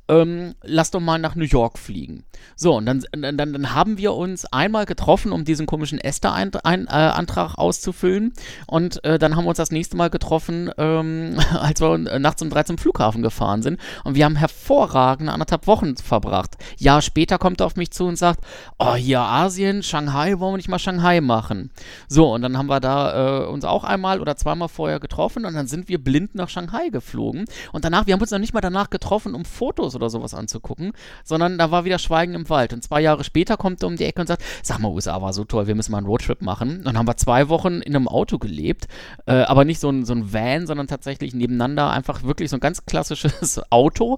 [0.08, 2.26] ähm, lass doch mal nach New York fliegen.
[2.56, 7.58] So, und dann, dann, dann haben wir uns einmal getroffen, um diesen komischen Esther-Antrag äh,
[7.58, 8.34] auszufüllen.
[8.68, 12.42] Und äh, dann haben wir uns das nächste Mal getroffen, ähm, als wir äh, nachts
[12.42, 13.80] um drei zum Flughafen gefahren sind.
[14.04, 16.56] Und wir haben hervorragende anderthalb Wochen verbracht.
[16.78, 18.42] Jahr später kommt er auf mich zu und sagt,
[18.78, 21.72] oh, hier Asien, Shanghai, wollen wir nicht mal Shanghai machen?
[22.08, 25.56] So, und dann haben wir da äh, uns auch einmal oder zweimal vorher getroffen und
[25.56, 27.46] dann sind wir blind nach Shanghai geflogen.
[27.72, 30.94] Und danach, wir haben uns noch nicht mal danach getroffen, um Fotos oder sowas anzugucken,
[31.24, 32.74] sondern da war wieder Schweigen im Wald.
[32.74, 35.34] Und zwei Jahre später kommt er um die Ecke und sagt, sag mal, USA war
[35.34, 36.78] so toll, wir müssen mal einen Roadtrip machen.
[36.78, 38.88] Und dann haben wir zwei Wochen in einem Auto gelebt,
[39.26, 42.62] äh, aber nicht so ein, so ein Van, sondern tatsächlich nebeneinander einfach wirklich so ein
[42.62, 44.18] ganz klassisches Auto.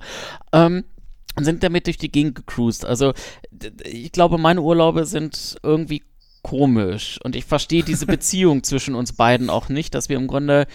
[0.51, 0.83] Ähm,
[1.35, 2.83] und sind damit durch die Gegend gecruised.
[2.83, 3.13] Also
[3.83, 6.01] ich glaube, meine Urlaube sind irgendwie
[6.41, 10.65] komisch und ich verstehe diese Beziehung zwischen uns beiden auch nicht, dass wir im Grunde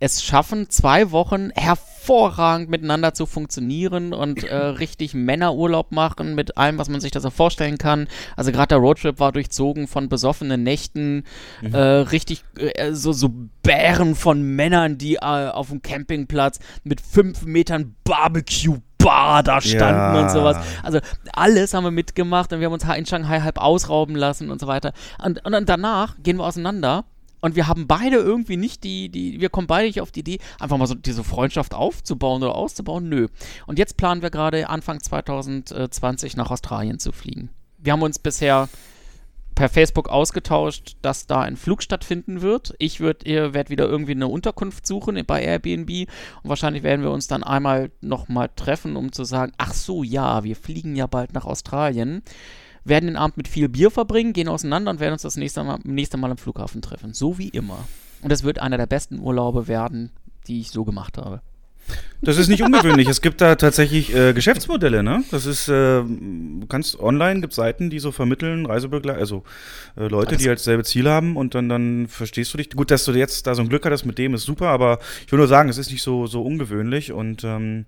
[0.00, 6.78] es schaffen, zwei Wochen hervorragend miteinander zu funktionieren und äh, richtig Männerurlaub machen mit allem,
[6.78, 8.06] was man sich da so vorstellen kann.
[8.36, 11.24] Also gerade der Roadtrip war durchzogen von besoffenen Nächten,
[11.62, 11.74] mhm.
[11.74, 13.30] äh, richtig äh, so, so
[13.62, 20.16] Bären von Männern, die äh, auf dem Campingplatz mit fünf Metern Barbecue Bar da standen
[20.16, 20.22] ja.
[20.22, 20.56] und sowas.
[20.82, 20.98] Also
[21.32, 24.66] alles haben wir mitgemacht und wir haben uns in Shanghai halb ausrauben lassen und so
[24.66, 24.92] weiter.
[25.24, 27.04] Und, und dann danach gehen wir auseinander
[27.40, 30.38] und wir haben beide irgendwie nicht die, die, wir kommen beide nicht auf die Idee,
[30.58, 33.08] einfach mal so diese Freundschaft aufzubauen oder auszubauen.
[33.08, 33.28] Nö.
[33.66, 37.50] Und jetzt planen wir gerade Anfang 2020 nach Australien zu fliegen.
[37.78, 38.68] Wir haben uns bisher
[39.58, 42.74] per Facebook ausgetauscht, dass da ein Flug stattfinden wird.
[42.78, 46.08] Ich werde werd wieder irgendwie eine Unterkunft suchen bei Airbnb
[46.42, 50.44] und wahrscheinlich werden wir uns dann einmal nochmal treffen, um zu sagen, ach so, ja,
[50.44, 52.22] wir fliegen ja bald nach Australien
[52.88, 55.78] werden den Abend mit viel Bier verbringen, gehen auseinander und werden uns das nächste Mal,
[55.84, 57.14] nächste Mal am Flughafen treffen.
[57.14, 57.86] So wie immer.
[58.22, 60.10] Und es wird einer der besten Urlaube werden,
[60.46, 61.40] die ich so gemacht habe.
[62.20, 63.08] Das ist nicht ungewöhnlich.
[63.08, 65.22] es gibt da tatsächlich äh, Geschäftsmodelle, ne?
[65.30, 69.44] Das ist, äh, du kannst online, gibt Seiten, die so vermitteln, Reisebegleiter, also
[69.96, 72.70] äh, Leute, die halt selbe Ziel haben und dann, dann verstehst du dich.
[72.70, 75.32] Gut, dass du jetzt da so ein Glück hattest mit dem, ist super, aber ich
[75.32, 77.86] will nur sagen, es ist nicht so, so ungewöhnlich und ähm,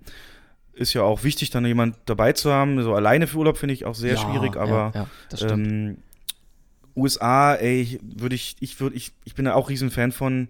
[0.73, 2.81] ist ja auch wichtig, dann jemand dabei zu haben.
[2.81, 5.05] So alleine für Urlaub finde ich auch sehr Ja, schwierig, aber ja,
[5.37, 5.97] ja, ähm,
[6.95, 10.49] USA, ey, würde ich, ich würde, ich, ich bin da auch riesen Fan von,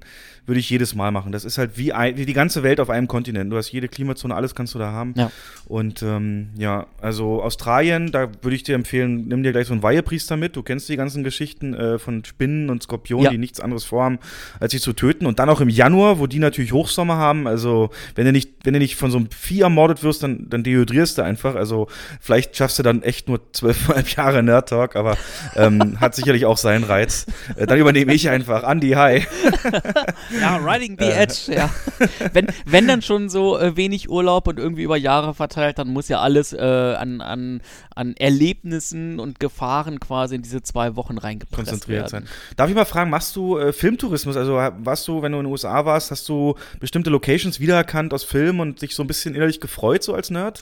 [0.52, 1.32] würde ich jedes Mal machen.
[1.32, 3.50] Das ist halt wie, ein, wie die ganze Welt auf einem Kontinent.
[3.54, 5.14] Du hast jede Klimazone, alles kannst du da haben.
[5.16, 5.32] Ja.
[5.66, 9.82] Und ähm, ja, also Australien, da würde ich dir empfehlen, nimm dir gleich so einen
[9.82, 10.58] Weihepriester mit.
[10.58, 13.32] Du kennst die ganzen Geschichten äh, von Spinnen und Skorpionen, Ja.
[13.32, 14.20] die nichts anderes vorhaben,
[14.60, 15.26] als sich zu töten.
[15.26, 17.48] Und dann auch im Januar, wo die natürlich Hochsommer haben.
[17.48, 20.64] Also wenn du nicht, wenn du nicht von so einem Vieh ermordet wirst, dann, dann
[20.64, 21.56] dehydrierst du einfach.
[21.56, 21.88] Also
[22.20, 25.18] vielleicht schaffst du dann echt nur zwölfeinhalb Jahre Nerd Talk, aber
[25.56, 27.26] ähm, hat sicherlich auch seinen Reiz.
[27.56, 28.70] Äh, dann übernehme ich einfach.
[28.70, 29.22] Andy, hi.
[30.42, 31.70] Ja, Riding the Edge, ja.
[32.34, 36.08] Wenn, wenn dann schon so äh, wenig Urlaub und irgendwie über Jahre verteilt, dann muss
[36.08, 37.62] ja alles äh, an, an,
[37.96, 42.26] an Erlebnissen und Gefahren quasi in diese zwei Wochen reingepresst konzentriert werden.
[42.26, 42.56] sein.
[42.56, 44.36] Darf ich mal fragen, machst du äh, Filmtourismus?
[44.36, 48.24] Also warst du, wenn du in den USA warst, hast du bestimmte Locations wiedererkannt aus
[48.24, 50.62] Filmen und dich so ein bisschen innerlich gefreut, so als Nerd?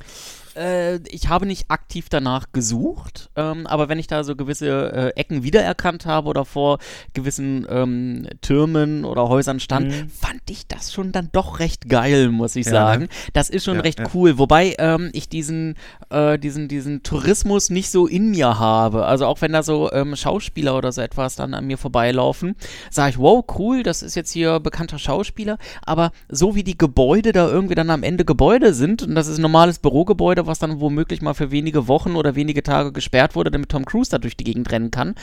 [0.55, 5.19] Äh, ich habe nicht aktiv danach gesucht, ähm, aber wenn ich da so gewisse äh,
[5.19, 6.79] Ecken wiedererkannt habe oder vor
[7.13, 10.09] gewissen ähm, Türmen oder Häusern stand, Mhm.
[10.09, 13.03] fand ich das schon dann doch recht geil, muss ich Ja, sagen.
[13.03, 13.09] ne?
[13.33, 14.07] Das ist schon Ja, recht ja.
[14.13, 15.75] cool, wobei ähm, ich diesen,
[16.09, 19.05] äh, diesen, diesen Tourismus nicht so in mir habe.
[19.05, 22.55] Also auch wenn da so ähm, Schauspieler oder so etwas dann an mir vorbeilaufen,
[22.91, 27.31] sage ich, wow, cool, das ist jetzt hier bekannter Schauspieler, aber so wie die Gebäude
[27.31, 30.79] da irgendwie dann am Ende Gebäude sind, und das ist ein normales Bürogebäude, was dann
[30.79, 34.37] womöglich mal für wenige Wochen oder wenige Tage gesperrt wurde, damit Tom Cruise da durch
[34.37, 35.15] die Gegend rennen kann,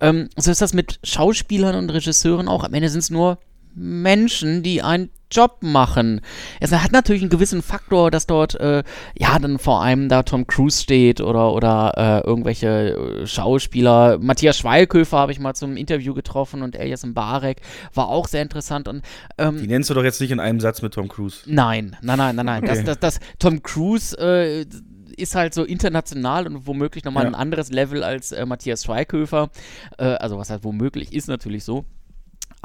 [0.00, 2.64] ähm, so ist das mit Schauspielern und Regisseuren auch.
[2.64, 3.38] Am Ende sind es nur
[3.74, 6.20] Menschen, die einen Job machen.
[6.60, 8.84] Es hat natürlich einen gewissen Faktor, dass dort, äh,
[9.18, 14.18] ja, dann vor allem da Tom Cruise steht oder, oder äh, irgendwelche äh, Schauspieler.
[14.20, 17.60] Matthias Schweighöfer habe ich mal zum Interview getroffen und Elias Mbarek
[17.94, 19.02] war auch sehr interessant und
[19.38, 21.38] ähm, Die nennst du doch jetzt nicht in einem Satz mit Tom Cruise.
[21.46, 22.62] Nein, nein, nein, nein, nein.
[22.64, 22.86] Das, Okay.
[22.86, 24.64] das, das, Tom Cruise äh,
[25.16, 27.30] ist halt so international und womöglich nochmal Ja.
[27.30, 29.50] ein anderes Level als äh, Matthias Schweighöfer.
[29.98, 31.84] Äh, also was halt womöglich ist natürlich so.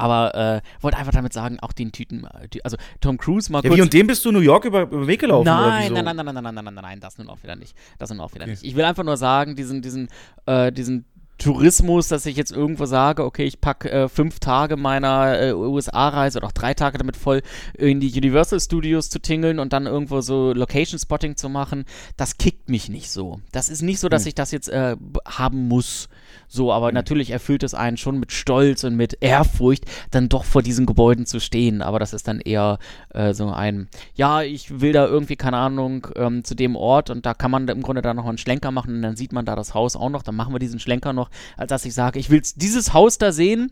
[0.00, 3.68] Aber äh, wollte einfach damit sagen, auch den Typen, äh, also Tom Cruise mal Ja,
[3.68, 3.78] kurz.
[3.78, 5.44] wie und dem bist du New York über, über Weg gelaufen?
[5.46, 7.76] Nein, nein, nein, nein, nein, nein, nein, nein, nein, das nun auch wieder nicht.
[7.98, 8.50] Das nun auch wieder Okay.
[8.52, 8.64] nicht.
[8.64, 10.08] Ich will einfach nur sagen, diesen, diesen,
[10.46, 11.04] äh, diesen
[11.38, 16.36] Tourismus, dass ich jetzt irgendwo sage, okay, ich packe äh, fünf Tage meiner äh, USA-Reise
[16.38, 17.40] oder auch drei Tage damit voll,
[17.78, 21.86] in die Universal Studios zu tingeln und dann irgendwo so Location-Spotting zu machen,
[22.18, 23.40] das kickt mich nicht so.
[23.52, 24.28] Das ist nicht so, dass Hm.
[24.28, 24.96] ich das jetzt äh,
[25.26, 26.10] haben muss.
[26.52, 30.62] So, aber natürlich erfüllt es einen schon mit Stolz und mit Ehrfurcht, dann doch vor
[30.62, 31.80] diesen Gebäuden zu stehen.
[31.80, 32.80] Aber das ist dann eher
[33.10, 37.24] äh, so ein, ja, ich will da irgendwie, keine Ahnung, ähm, zu dem Ort und
[37.24, 39.54] da kann man im Grunde da noch einen Schlenker machen und dann sieht man da
[39.54, 42.30] das Haus auch noch, dann machen wir diesen Schlenker noch, als dass ich sage, ich
[42.30, 43.70] will dieses Haus da sehen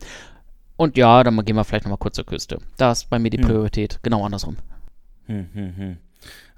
[0.76, 2.58] und ja, dann gehen wir vielleicht nochmal kurz zur Küste.
[2.76, 3.46] Da ist bei mir die Hm.
[3.46, 4.56] Priorität, genau andersrum.
[5.26, 5.96] Hm, hm, hm.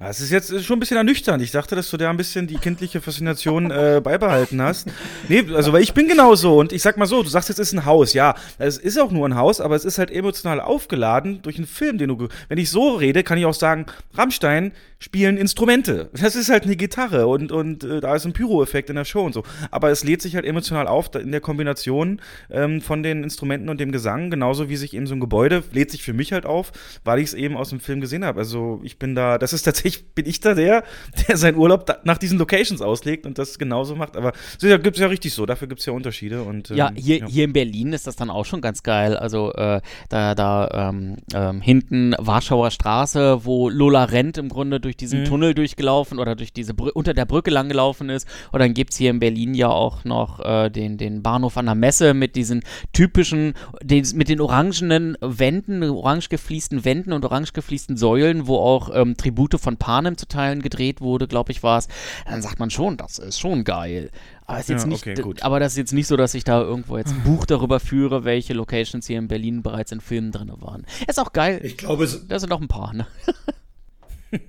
[0.03, 1.43] Es ist jetzt schon ein bisschen ernüchternd.
[1.43, 4.89] Ich dachte, dass du da ein bisschen die kindliche Faszination äh, beibehalten hast.
[5.29, 7.69] Nee, also weil ich bin genauso und ich sag mal so, du sagst jetzt es
[7.69, 10.59] ist ein Haus, ja, es ist auch nur ein Haus, aber es ist halt emotional
[10.59, 13.85] aufgeladen durch einen Film, den du wenn ich so rede, kann ich auch sagen,
[14.15, 16.11] Rammstein spielen Instrumente.
[16.13, 19.25] Das ist halt eine Gitarre und und äh, da ist ein Pyro-Effekt in der Show
[19.25, 19.43] und so,
[19.73, 22.21] aber es lädt sich halt emotional auf da- in der Kombination
[22.51, 25.91] ähm, von den Instrumenten und dem Gesang, genauso wie sich eben so ein Gebäude lädt
[25.91, 26.71] sich für mich halt auf,
[27.03, 28.39] weil ich es eben aus dem Film gesehen habe.
[28.41, 30.85] Also ich bin da, das ist tatsächlich, bin ich da der,
[31.29, 34.17] der seinen Urlaub da, nach diesen Locations auslegt und das genauso macht.
[34.19, 36.43] Aber so ja, gibt es ja richtig so, dafür gibt es ja Unterschiede.
[36.43, 39.17] Und, ähm, Ja, hier, hier in Berlin ist das dann auch schon ganz geil.
[39.17, 39.81] Also äh,
[40.11, 45.25] da, da ähm, ähm, hinten Warschauer Straße, wo Lola Rent im Grunde durch diesen Mhm.
[45.27, 48.27] Tunnel durchgelaufen oder durch diese Brü unter der Brücke lang gelaufen ist.
[48.53, 51.67] Und dann gibt es hier in Berlin ja auch noch äh, den, den Bahnhof an
[51.67, 52.63] der Messe mit diesen
[52.93, 58.91] typischen, den, mit den orangenen Wänden, orange gefliesten Wänden und orange gefliesten Säulen, wo auch
[58.95, 61.89] ähm, Tribute von Panem zu Teilen gedreht wurde, glaube ich, war es.
[62.27, 64.11] Dann sagt man schon, das ist schon geil.
[64.47, 65.43] Aber es ist jetzt Ja, nicht, okay, gut.
[65.43, 68.25] aber das ist jetzt nicht so, dass ich da irgendwo jetzt ein Buch darüber führe,
[68.25, 70.85] welche Locations hier in Berlin bereits in Filmen drin waren.
[71.07, 71.61] Ist auch geil.
[71.63, 73.07] Ich glaube, es, Da sind noch ein paar, ne?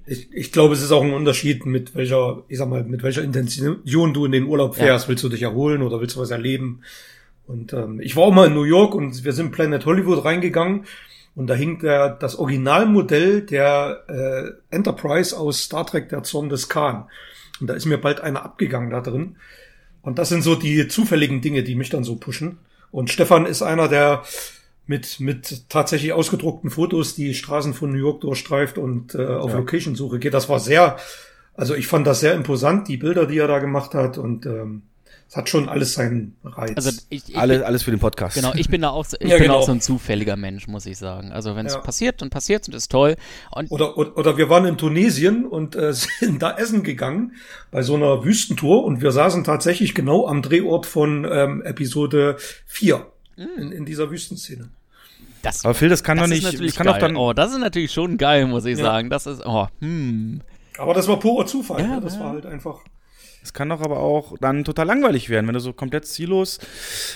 [0.05, 3.23] ich, ich glaube, es ist auch ein Unterschied, mit welcher, ich sag mal, mit welcher
[3.23, 4.83] Intention du in den Urlaub Ja.
[4.85, 5.07] fährst.
[5.09, 6.81] Willst du dich erholen oder willst du was erleben?
[7.47, 10.85] Und ähm, ich war auch mal in New York und wir sind Planet Hollywood reingegangen
[11.35, 16.69] und da hing der, das Originalmodell der äh, Enterprise aus Star Trek, der Zorn des
[16.69, 17.05] Khan.
[17.59, 19.35] Und da ist mir bald einer abgegangen da drin.
[20.01, 22.57] Und das sind so die zufälligen Dinge, die mich dann so pushen.
[22.91, 24.23] Und Stefan ist einer, der
[24.91, 29.57] mit, mit tatsächlich ausgedruckten Fotos die Straßen von New York durchstreift und äh, auf Ja.
[29.57, 30.33] Location-Suche geht.
[30.33, 30.97] Das war sehr,
[31.55, 34.83] also ich fand das sehr imposant, die Bilder, die er da gemacht hat und ähm,
[35.29, 36.73] es hat schon alles seinen Reiz.
[36.75, 38.35] Also ich, ich Alle, alles für den Podcast.
[38.35, 39.59] Genau, ich bin da auch, so- ich Ja, bin genau.
[39.59, 41.31] auch so ein zufälliger Mensch, muss ich sagen.
[41.31, 41.79] Also wenn es Ja.
[41.79, 43.15] passiert, dann passiert und ist toll.
[43.51, 47.31] Und Oder, oder, oder wir waren in Tunesien und äh, sind da essen gegangen
[47.71, 52.35] bei so einer Wüstentour und wir saßen tatsächlich genau am Drehort von ähm, Episode
[52.65, 53.05] 4
[53.57, 54.67] in, in dieser Wüstenszene.
[55.41, 56.93] Das, Aber Phil, das kann das doch ist nicht, natürlich das kann geil.
[56.99, 58.85] doch dann, oh, das ist natürlich schon geil, muss ich Ja.
[58.85, 59.09] sagen.
[59.09, 60.41] Das ist, oh, hm.
[60.77, 61.81] Aber das war purer Zufall.
[61.81, 62.01] Ja, ne?
[62.01, 62.21] Das ja.
[62.21, 62.79] war halt einfach.
[63.43, 66.59] Es kann doch aber auch dann total langweilig werden, wenn du so komplett ziellos,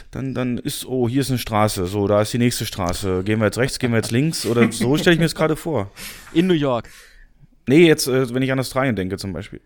[0.10, 3.22] dann, dann ist, oh, hier ist eine Straße, so, da ist die nächste Straße.
[3.24, 5.56] Gehen wir jetzt rechts, gehen wir jetzt links oder so stelle ich mir das gerade
[5.56, 5.92] vor.
[6.34, 6.90] In New York.
[7.68, 9.62] Nee, jetzt, äh, wenn ich an Australien denke zum Beispiel.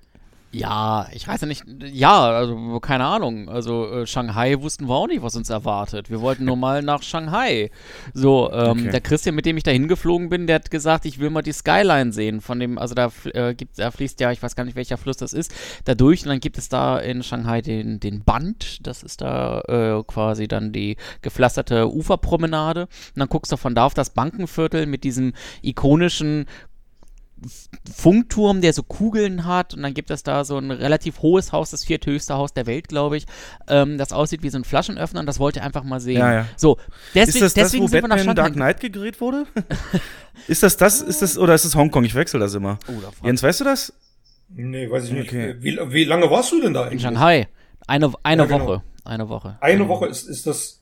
[0.51, 1.63] Ja, ich weiß ja nicht.
[1.91, 3.49] Ja, also keine Ahnung.
[3.49, 6.09] Also äh, Shanghai wussten wir auch nicht, was uns erwartet.
[6.09, 7.69] Wir wollten nur mal nach Shanghai.
[8.15, 8.89] So, ähm, Okay.
[8.89, 11.51] der Christian, mit dem ich da hingeflogen bin, der hat gesagt, ich will mal die
[11.51, 12.41] Skyline sehen.
[12.41, 15.17] Von dem, also da äh, gibt, da fließt ja, ich weiß gar nicht, welcher Fluss
[15.17, 15.53] das ist,
[15.85, 16.23] da durch.
[16.23, 18.85] Und dann gibt es da in Shanghai den, den Band.
[18.87, 22.83] Das ist da äh, quasi dann die gepflasterte Uferpromenade.
[22.83, 22.89] Und
[23.19, 26.45] dann guckst du von da auf das Bankenviertel mit diesem ikonischen
[27.93, 31.71] Funkturm, der so Kugeln hat und dann gibt es da so ein relativ hohes Haus,
[31.71, 33.25] das vierthöchste Haus der Welt, glaube ich,
[33.67, 36.19] ähm, das aussieht wie so ein Flaschenöffner und das wollte ich einfach mal sehen.
[36.19, 36.45] Ja, ja.
[36.57, 36.77] So,
[37.15, 38.41] deswegen, ist das das, deswegen wo sind wir nach Batman Shanghai.
[38.43, 39.45] Dark Knight gedreht wurde?
[40.47, 42.03] ist das das, ist das, oder ist das Hongkong?
[42.03, 42.79] Ich wechsle das immer.
[42.87, 43.93] Oh, da Jens, weißt du das?
[44.49, 45.27] Nee, weiß ich nicht.
[45.29, 45.55] Okay.
[45.59, 47.01] Wie, wie lange warst du denn da in eigentlich?
[47.03, 47.47] Shanghai.
[47.87, 48.65] Eine, eine Ja, genau.
[48.67, 48.83] Woche.
[49.03, 49.57] Eine Woche.
[49.61, 50.81] Eine Ähm, Woche, ist, ist das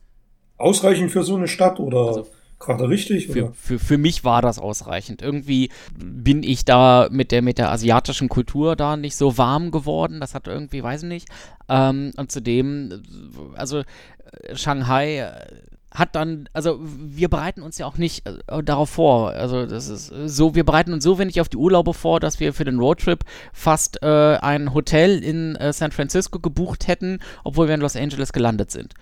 [0.58, 2.28] ausreichend für so eine Stadt oder Also
[2.60, 3.28] gerade richtig?
[3.28, 3.53] Für, Oder?
[3.53, 5.22] für, für mich war das ausreichend.
[5.22, 10.20] Irgendwie bin ich da mit der, mit der asiatischen Kultur da nicht so warm geworden.
[10.20, 11.30] Das hat irgendwie, weiß ich nicht.
[11.70, 13.03] Ähm, und zudem,
[13.55, 13.84] also
[14.53, 15.32] Shanghai äh,
[15.91, 19.32] hat dann, also wir bereiten uns ja auch nicht äh, darauf vor.
[19.32, 22.39] Also das ist äh, so, wir bereiten uns so wenig auf die Urlaube vor, dass
[22.39, 27.68] wir für den Roadtrip fast äh, ein Hotel in äh, San Francisco gebucht hätten, obwohl
[27.68, 28.93] wir in Los Angeles gelandet sind.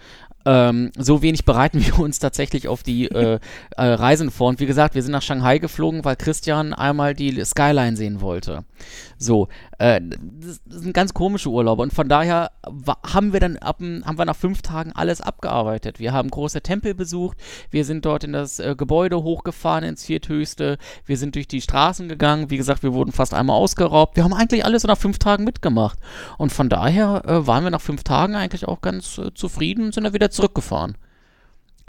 [0.45, 3.39] Ähm, so wenig bereiten wir uns tatsächlich auf die äh,
[3.77, 4.49] äh, Reisen vor.
[4.49, 8.63] Und wie gesagt, wir sind nach Shanghai geflogen, weil Christian einmal die Skyline sehen wollte.
[9.17, 9.47] So,
[9.77, 11.81] äh, das, das sind ganz komische Urlaube.
[11.81, 12.51] Und von daher
[13.03, 15.99] haben wir dann ab, haben wir nach fünf Tagen alles abgearbeitet.
[15.99, 17.37] Wir haben große Tempel besucht,
[17.71, 22.09] wir sind dort in das äh, Gebäude hochgefahren, ins vierthöchste, wir sind durch die Straßen
[22.09, 22.49] gegangen.
[22.49, 24.15] Wie gesagt, wir wurden fast einmal ausgeraubt.
[24.15, 25.97] Wir haben eigentlich alles nach fünf Tagen mitgemacht.
[26.37, 29.93] Und von daher äh, waren wir nach fünf Tagen eigentlich auch ganz äh, zufrieden und
[29.93, 30.97] sind dann wieder zurückgefahren.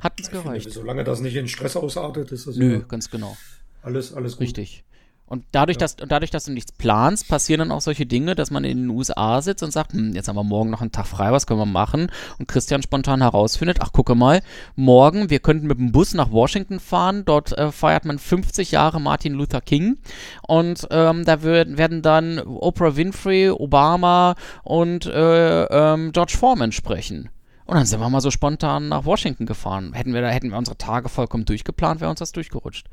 [0.00, 0.70] Hat uns gereicht.
[0.70, 3.36] Solange das nicht in Stress ausartet, ist das Nö, ja ganz genau.
[3.82, 4.42] alles, alles gut.
[4.42, 4.84] Richtig.
[5.28, 8.52] Und dadurch, dass, und dadurch, dass du nichts planst, passieren dann auch solche Dinge, dass
[8.52, 11.06] man in den USA sitzt und sagt, hm, jetzt haben wir morgen noch einen Tag
[11.06, 12.12] frei, was können wir machen?
[12.38, 14.40] Und Christian spontan herausfindet, ach, gucke mal,
[14.76, 19.00] morgen, wir könnten mit dem Bus nach Washington fahren, dort äh, feiert man 50 Jahre
[19.00, 19.98] Martin Luther King
[20.46, 27.30] und ähm, da wird, werden dann Oprah Winfrey, Obama und äh, ähm, George Foreman sprechen.
[27.64, 29.92] Und dann sind wir mal so spontan nach Washington gefahren.
[29.92, 32.86] Hätten wir da, hätten wir unsere Tage vollkommen durchgeplant, wäre uns das durchgerutscht.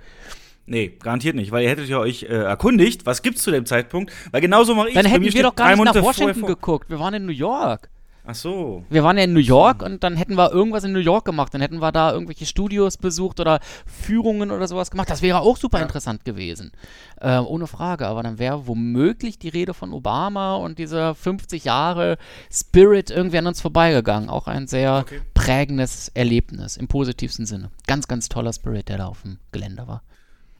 [0.65, 4.11] Nee, garantiert nicht, weil ihr hättet ja euch äh, erkundigt, was gibt's zu dem Zeitpunkt,
[4.31, 6.89] weil genauso mache ich Dann hätten wir doch gar nicht nach Washington geguckt.
[6.89, 7.89] Wir waren in New York.
[8.25, 8.85] Ach so.
[8.89, 11.53] Wir waren ja in New York und dann hätten wir irgendwas in New York gemacht.
[11.53, 15.09] Dann hätten wir da irgendwelche Studios besucht oder Führungen oder sowas gemacht.
[15.09, 16.71] Das wäre auch super interessant gewesen.
[17.19, 18.07] Äh, ohne Frage.
[18.07, 22.17] Aber dann wäre womöglich die Rede von Obama und dieser 50 Jahre
[22.49, 24.29] Spirit irgendwie an uns vorbeigegangen.
[24.29, 25.19] Auch ein sehr Okay.
[25.33, 27.71] prägendes Erlebnis im positivsten Sinne.
[27.87, 30.01] Ganz, ganz toller Spirit, der da auf dem Gelände war.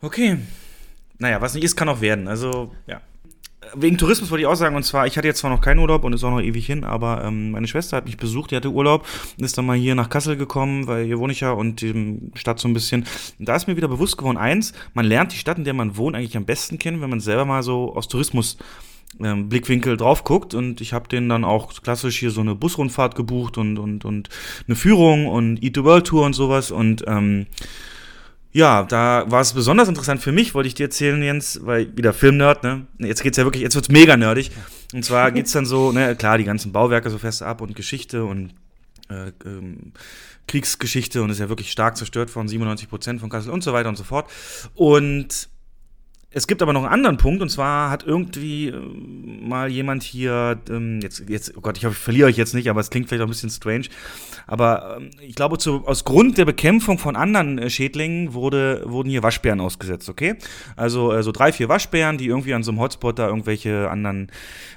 [0.04, 0.38] Okay.
[1.18, 2.28] Naja, was nicht ist, kann auch werden.
[2.28, 3.02] Also, ja.
[3.74, 6.04] Wegen Tourismus wollte ich auch sagen, und zwar, ich hatte jetzt zwar noch keinen Urlaub
[6.04, 8.70] und ist auch noch ewig hin, aber ähm, meine Schwester hat mich besucht, die hatte
[8.70, 11.80] Urlaub und ist dann mal hier nach Kassel gekommen, weil hier wohne ich ja und
[11.80, 13.06] die Stadt so ein bisschen.
[13.40, 15.96] Und da ist mir wieder bewusst geworden, eins, man lernt die Stadt, in der man
[15.96, 18.58] wohnt, eigentlich am besten kennen, wenn man selber mal so aus Tourismus
[19.22, 23.16] ähm, Blickwinkel drauf guckt und ich habe denen dann auch klassisch hier so eine Busrundfahrt
[23.16, 24.28] gebucht und, und, und
[24.68, 27.48] eine Führung und Eat the World Tour und sowas und ähm,
[28.54, 32.14] ja, da war es besonders interessant für mich, wollte ich dir erzählen, Jens, weil wieder
[32.14, 32.86] Filmnerd, ne?
[33.00, 34.52] Jetzt geht's ja wirklich, jetzt wird's mega nerdig.
[34.94, 38.24] Und zwar geht's dann so, ne, klar, die ganzen Bauwerke so fest ab und Geschichte
[38.26, 38.54] und
[39.10, 39.94] äh, ähm,
[40.48, 43.90] Kriegsgeschichte und ist ja wirklich stark zerstört worden, 97 Prozent von Kassel und so weiter
[43.90, 44.30] und so fort.
[44.76, 45.50] Und
[46.34, 48.80] es gibt aber noch einen anderen Punkt, und zwar hat irgendwie äh,
[49.42, 52.70] mal jemand hier, ähm, jetzt, jetzt, oh Gott, ich hoffe, ich verliere euch jetzt nicht,
[52.70, 53.86] aber es klingt vielleicht auch ein bisschen strange.
[54.48, 59.10] Aber ähm, ich glaube, zu, aus Grund der Bekämpfung von anderen äh, Schädlingen wurde, wurden
[59.10, 60.36] hier Waschbären ausgesetzt, okay?
[60.76, 64.32] Also äh, so drei, vier Waschbären, die irgendwie an so einem Hotspot da irgendwelche anderen,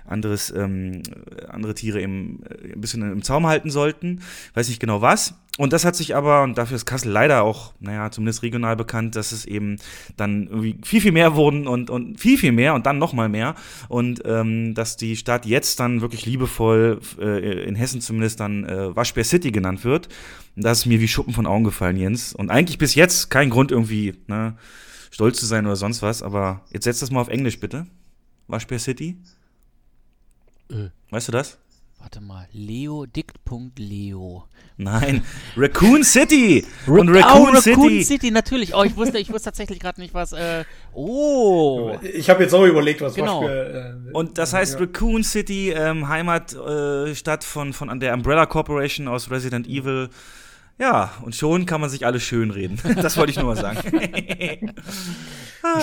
[0.04, 1.02] anderes, ähm,
[1.48, 4.20] andere Tiere eben äh, ein bisschen im Zaum halten sollten.
[4.54, 5.34] Weiß nicht genau was.
[5.58, 9.16] Und das hat sich aber, und dafür ist Kassel leider auch, naja, zumindest regional bekannt,
[9.16, 9.76] dass es eben
[10.16, 13.54] dann irgendwie viel, viel mehr wurden und, und viel, viel mehr und dann nochmal mehr.
[13.88, 18.94] Und ähm, dass die Stadt jetzt dann wirklich liebevoll, äh, in Hessen zumindest dann äh,
[18.94, 20.08] Waschbär City genannt wird.
[20.56, 22.34] Das ist mir wie Schuppen von Augen gefallen, Jens.
[22.34, 24.56] Und eigentlich bis jetzt kein Grund irgendwie, ne,
[25.10, 27.86] stolz zu sein oder sonst was, aber jetzt setz das mal auf Englisch bitte.
[28.46, 29.16] Waschbär City.
[30.70, 30.90] Äh.
[31.10, 31.58] Weißt du das?
[32.06, 34.44] Warte mal, Leo, Dict.leo.
[34.76, 35.24] Nein,
[35.56, 36.64] Raccoon City!
[36.86, 38.04] Und Raccoon, oh, Raccoon City.
[38.04, 38.76] City, natürlich.
[38.76, 40.32] Oh, ich wusste, ich wusste tatsächlich gerade nicht, was.
[40.32, 40.62] Äh,
[40.94, 41.98] oh!
[42.00, 43.42] Ich habe jetzt auch überlegt, was genau.
[43.42, 44.80] Für, äh, Und das heißt ja.
[44.82, 50.08] Raccoon City, ähm, Heimatstadt äh, von, von der Umbrella Corporation aus Resident Evil.
[50.78, 52.78] Ja, und schon kann man sich alles schön reden.
[52.96, 53.78] Das wollte ich nur mal sagen.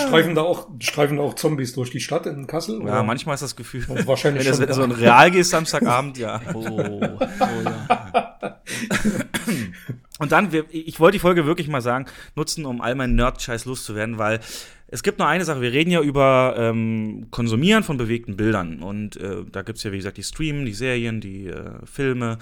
[0.08, 2.76] streifen, da auch, streifen da auch Zombies durch die Stadt in Kassel?
[2.78, 3.02] Ja, oder?
[3.02, 3.84] manchmal ist das Gefühl.
[3.88, 6.40] Und wahrscheinlich wenn du so ein Real gehst Samstagabend, ja.
[6.52, 7.18] Oh, oh
[7.64, 8.60] ja.
[10.18, 14.18] Und dann, ich wollte die Folge wirklich mal sagen, nutzen, um all meinen Nerd-Scheiß loszuwerden,
[14.18, 14.40] weil
[14.86, 18.80] es gibt nur eine Sache, wir reden ja über ähm, Konsumieren von bewegten Bildern.
[18.80, 22.38] Und äh, da gibt es ja, wie gesagt, die Streamen, die Serien, die äh, Filme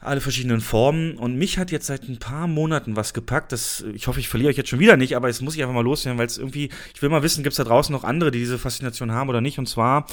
[0.00, 1.16] alle verschiedenen Formen.
[1.16, 3.52] Und mich hat jetzt seit ein paar Monaten was gepackt.
[3.52, 5.74] Das, ich hoffe, ich verliere euch jetzt schon wieder nicht, aber jetzt muss ich einfach
[5.74, 8.30] mal loswerden, weil es irgendwie, ich will mal wissen, gibt es da draußen noch andere,
[8.30, 9.58] die diese Faszination haben oder nicht?
[9.58, 10.06] Und zwar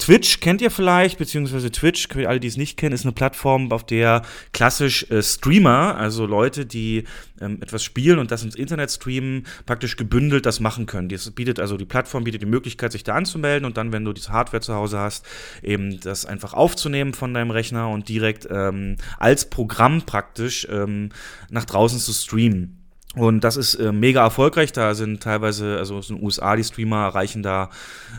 [0.00, 3.70] Twitch kennt ihr vielleicht, beziehungsweise Twitch, für alle, die es nicht kennen, ist eine Plattform,
[3.70, 4.22] auf der
[4.52, 7.04] klassisch äh, Streamer, also Leute, die
[7.40, 11.10] ähm, etwas spielen und das ins Internet streamen, praktisch gebündelt das machen können.
[11.10, 14.14] Das bietet also die Plattform bietet die Möglichkeit, sich da anzumelden und dann, wenn du
[14.14, 15.26] diese Hardware zu Hause hast,
[15.62, 21.10] eben das einfach aufzunehmen von deinem Rechner und direkt ähm, als Programm praktisch ähm,
[21.50, 22.79] nach draußen zu streamen.
[23.16, 24.70] Und das ist äh, mega erfolgreich.
[24.70, 27.70] Da sind teilweise, also aus den USA, die Streamer erreichen da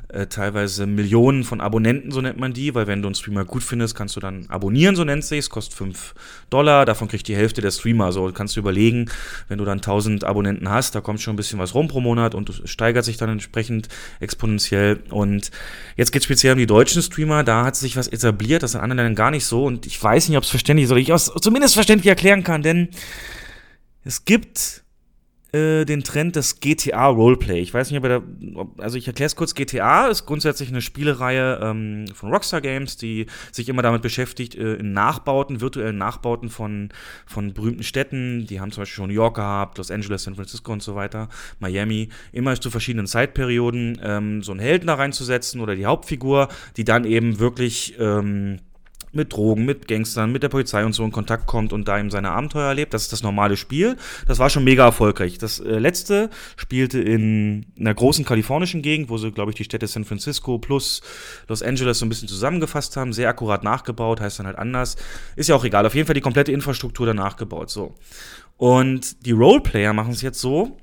[0.09, 3.63] äh, teilweise Millionen von Abonnenten, so nennt man die, weil wenn du einen Streamer gut
[3.63, 6.13] findest, kannst du dann abonnieren, so nennt sich es, kostet 5
[6.49, 8.03] Dollar, davon kriegt die Hälfte der Streamer.
[8.03, 9.09] Also kannst du überlegen,
[9.47, 12.35] wenn du dann 1000 Abonnenten hast, da kommt schon ein bisschen was rum pro Monat
[12.35, 13.87] und steigert sich dann entsprechend
[14.19, 14.99] exponentiell.
[15.09, 15.51] Und
[15.95, 18.81] jetzt geht es speziell um die deutschen Streamer, da hat sich was etabliert, das in
[18.81, 19.63] anderen Ländern gar nicht so.
[19.63, 22.61] Und ich weiß nicht, ob es verständlich ist, oder ich es zumindest verständlich erklären kann,
[22.61, 22.89] denn
[24.03, 24.80] es gibt
[25.53, 27.59] äh, den Trend des GTA Roleplay.
[27.59, 29.53] Ich weiß nicht, ob er da, also ich erkläre es kurz.
[29.53, 34.75] GTA ist grundsätzlich eine Spielereihe ähm, von Rockstar Games, die sich immer damit beschäftigt, äh,
[34.75, 36.89] in Nachbauten, virtuellen Nachbauten von,
[37.25, 38.47] von berühmten Städten.
[38.47, 41.27] Die haben zum Beispiel schon New York gehabt, Los Angeles, San Francisco und so weiter,
[41.59, 46.47] Miami, immer zu verschiedenen Zeitperioden ähm, so einen Helden da reinzusetzen oder die Hauptfigur,
[46.77, 48.59] die dann eben wirklich ähm,
[49.13, 52.09] mit Drogen, mit Gangstern, mit der Polizei und so in Kontakt kommt und da eben
[52.09, 52.93] seine Abenteuer erlebt.
[52.93, 53.97] Das ist das normale Spiel.
[54.27, 55.37] Das war schon mega erfolgreich.
[55.37, 59.87] Das äh, letzte spielte in einer großen kalifornischen Gegend, wo sie, glaube ich, die Städte
[59.87, 61.01] San Francisco plus
[61.47, 63.13] Los Angeles so ein bisschen zusammengefasst haben.
[63.13, 64.95] Sehr akkurat nachgebaut, heißt dann halt anders.
[65.35, 65.85] Ist ja auch egal.
[65.85, 67.69] Auf jeden Fall die komplette Infrastruktur danach gebaut.
[67.69, 67.95] So.
[68.57, 70.77] Und die Roleplayer machen es jetzt so,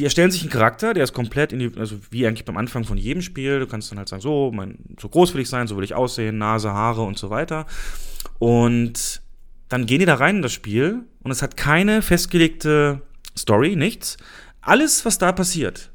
[0.00, 2.84] die erstellen sich einen Charakter, der ist komplett in die, also wie eigentlich beim Anfang
[2.84, 3.60] von jedem Spiel.
[3.60, 5.92] Du kannst dann halt sagen, so, mein, so groß will ich sein, so will ich
[5.92, 7.66] aussehen, Nase, Haare und so weiter.
[8.38, 9.20] Und
[9.68, 13.02] dann gehen die da rein in das Spiel und es hat keine festgelegte
[13.36, 14.16] Story, nichts.
[14.62, 15.90] Alles, was da passiert,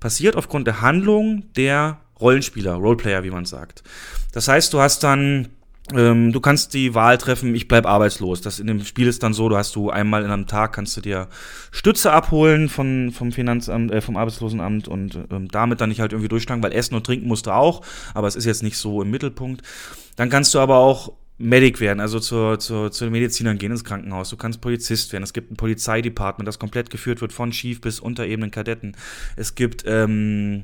[0.00, 3.82] passiert aufgrund der Handlung der Rollenspieler, Roleplayer, wie man sagt.
[4.32, 5.50] Das heißt, du hast dann
[5.94, 8.40] ähm, du kannst die Wahl treffen, ich bleib arbeitslos.
[8.40, 10.96] Das in dem Spiel ist dann so, du hast du einmal in einem Tag kannst
[10.96, 11.28] du dir
[11.72, 16.28] Stütze abholen von, vom Finanzamt, äh, vom Arbeitslosenamt und ähm, damit dann nicht halt irgendwie
[16.28, 17.82] durchsteigen, weil Essen und Trinken musst du auch,
[18.14, 19.62] aber es ist jetzt nicht so im Mittelpunkt.
[20.16, 23.82] Dann kannst du aber auch Medic werden, also zur, zur, zu den Medizinern gehen ins
[23.82, 24.30] Krankenhaus.
[24.30, 25.24] Du kannst Polizist werden.
[25.24, 28.96] Es gibt ein Polizeidepartment, das komplett geführt wird von Chief bis Unterebenen Kadetten.
[29.34, 30.62] Es gibt ähm,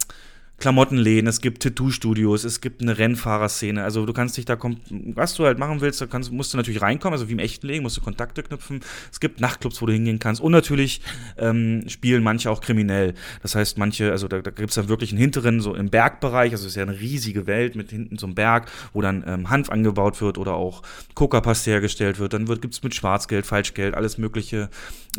[0.58, 3.84] Klamottenläden, es gibt Tattoo-Studios, es gibt eine Rennfahrerszene.
[3.84, 4.58] Also du kannst dich da,
[4.90, 7.68] was du halt machen willst, da kannst, musst du natürlich reinkommen, also wie im echten
[7.68, 8.80] Leben, musst du Kontakte knüpfen.
[9.12, 10.40] Es gibt Nachtclubs, wo du hingehen kannst.
[10.40, 11.00] Und natürlich
[11.36, 13.14] ähm, spielen manche auch kriminell.
[13.40, 16.50] Das heißt, manche, also da, da gibt es dann wirklich einen hinteren, so im Bergbereich,
[16.50, 19.50] also es ist ja eine riesige Welt mit hinten so einem Berg, wo dann ähm,
[19.50, 20.82] Hanf angebaut wird oder auch
[21.14, 22.32] Coca-Paste hergestellt wird.
[22.32, 24.70] Dann gibt es mit Schwarzgeld, Falschgeld, alles Mögliche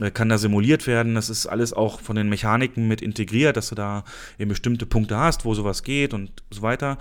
[0.02, 1.16] äh, kann da simuliert werden.
[1.16, 4.04] Das ist alles auch von den Mechaniken mit integriert, dass du da
[4.38, 6.98] eben bestimmte Punkte hast hast, wo sowas geht und so weiter.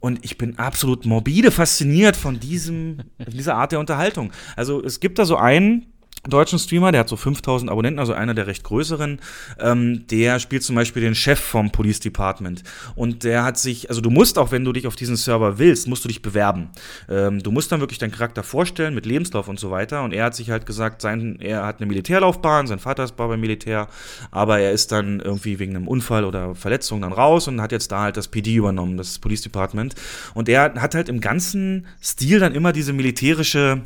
[0.00, 4.32] Und ich bin absolut morbide fasziniert von diesem, dieser Art der Unterhaltung.
[4.56, 5.86] Also es gibt da so einen,
[6.26, 9.20] deutschen Streamer, der hat so 5000 Abonnenten, also einer der recht größeren,
[9.60, 12.62] ähm, der spielt zum Beispiel den Chef vom Police Department.
[12.94, 15.88] Und der hat sich, also du musst auch, wenn du dich auf diesen Server willst,
[15.88, 16.70] musst du dich bewerben.
[17.08, 20.02] Ähm, du musst dann wirklich deinen Charakter vorstellen mit Lebenslauf und so weiter.
[20.02, 23.40] Und er hat sich halt gesagt, sein, er hat eine Militärlaufbahn, sein Vater ist beim
[23.40, 23.88] Militär,
[24.30, 27.92] aber er ist dann irgendwie wegen einem Unfall oder Verletzung dann raus und hat jetzt
[27.92, 29.94] da halt das PD übernommen, das Police Department.
[30.34, 33.82] Und er hat halt im ganzen Stil dann immer diese militärische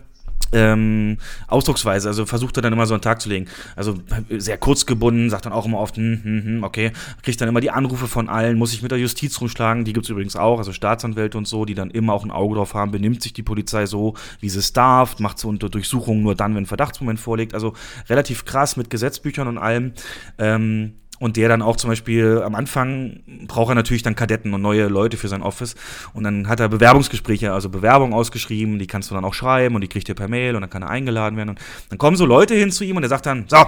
[0.52, 3.46] ähm, Ausdrucksweise, also versucht er dann immer so einen Tag zu legen.
[3.76, 3.96] Also
[4.30, 6.92] sehr kurz gebunden, sagt dann auch immer oft, hm, hm, hm, okay,
[7.22, 10.06] kriegt dann immer die Anrufe von allen, muss sich mit der Justiz rumschlagen, die gibt
[10.06, 12.90] es übrigens auch, also Staatsanwälte und so, die dann immer auch ein Auge drauf haben,
[12.90, 16.54] benimmt sich die Polizei so, wie sie es darf, macht so unter Durchsuchungen nur dann,
[16.54, 17.74] wenn ein Verdachtsmoment vorliegt, also
[18.08, 19.92] relativ krass mit Gesetzbüchern und allem.
[20.38, 24.60] Ähm, und der dann auch zum Beispiel am Anfang braucht er natürlich dann Kadetten und
[24.60, 25.76] neue Leute für sein Office.
[26.14, 29.82] Und dann hat er Bewerbungsgespräche, also Bewerbungen ausgeschrieben, die kannst du dann auch schreiben und
[29.82, 31.50] die kriegt er per Mail und dann kann er eingeladen werden.
[31.50, 31.60] Und
[31.90, 33.64] dann kommen so Leute hin zu ihm und er sagt dann, so,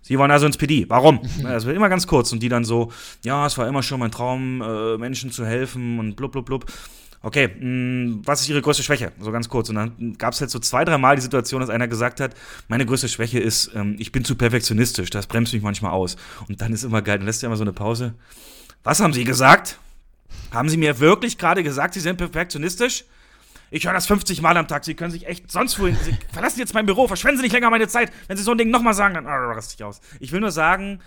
[0.00, 0.86] Sie wollen also ins PD.
[0.88, 1.20] Warum?
[1.42, 2.32] Das wird immer ganz kurz.
[2.32, 2.90] Und die dann so,
[3.22, 6.64] ja, es war immer schon mein Traum, äh, Menschen zu helfen und blub, blub, blub
[7.26, 9.12] okay, mh, mm, was ist Ihre größte Schwäche?
[9.20, 9.68] So ganz kurz.
[9.68, 12.34] Und dann gab es halt so zwei, drei Mal die Situation, dass einer gesagt hat,
[12.68, 16.16] meine größte Schwäche ist, ähm, ich bin zu perfektionistisch, das bremst mich manchmal aus.
[16.48, 18.14] Und dann ist immer geil, dann lässt er immer so eine Pause.
[18.84, 19.78] Was haben Sie gesagt?
[20.52, 23.04] Haben Sie mir wirklich gerade gesagt, Sie sind perfektionistisch?
[23.72, 24.84] Ich höre das 50 Mal am Tag.
[24.84, 25.96] Sie können sich echt sonst wohin.
[26.04, 27.08] Sie verlassen jetzt mein Büro.
[27.08, 28.12] Verschwenden Sie nicht länger meine Zeit.
[28.28, 30.00] Wenn Sie so ein Ding nochmal sagen, dann oh, raste ich aus.
[30.20, 31.00] Ich will nur sagen,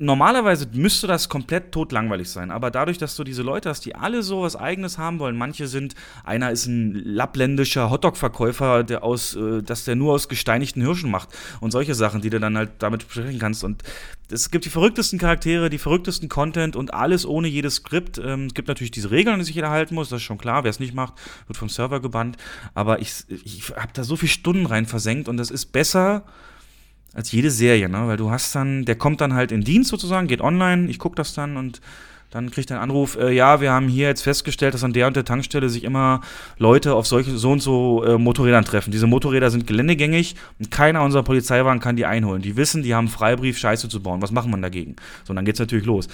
[0.00, 4.22] normalerweise müsste das komplett totlangweilig sein, aber dadurch, dass du diese Leute hast, die alle
[4.22, 5.94] so was Eigenes haben wollen, manche sind,
[6.24, 11.28] einer ist ein lappländischer Hotdog-Verkäufer, der aus, äh, dass der nur aus gesteinigten Hirschen macht
[11.60, 13.62] und solche Sachen, die du dann halt damit besprechen kannst.
[13.62, 13.82] Und
[14.30, 18.18] es gibt die verrücktesten Charaktere, die verrücktesten Content und alles ohne jedes Skript.
[18.18, 20.64] Ähm, es gibt natürlich diese Regeln, die sich jeder halten muss, das ist schon klar.
[20.64, 21.14] Wer es nicht macht,
[21.46, 22.38] wird vom Server gebannt.
[22.72, 26.24] Aber ich, ich habe da so viele Stunden rein versenkt und das ist besser
[27.14, 28.06] als jede Serie, ne?
[28.06, 31.16] Weil du hast dann, der kommt dann halt in Dienst sozusagen, geht online, ich gucke
[31.16, 31.80] das dann und
[32.30, 35.08] dann kriegt er einen Anruf, äh, ja, wir haben hier jetzt festgestellt, dass an der
[35.08, 36.20] und der Tankstelle sich immer
[36.58, 38.92] Leute auf solche so und so äh, Motorrädern treffen.
[38.92, 42.40] Diese Motorräder sind geländegängig und keiner unserer Polizeiwagen kann die einholen.
[42.40, 44.22] Die wissen, die haben Freibrief, Scheiße zu bauen.
[44.22, 44.94] Was macht man dagegen?
[45.24, 46.06] So, und dann geht's natürlich los.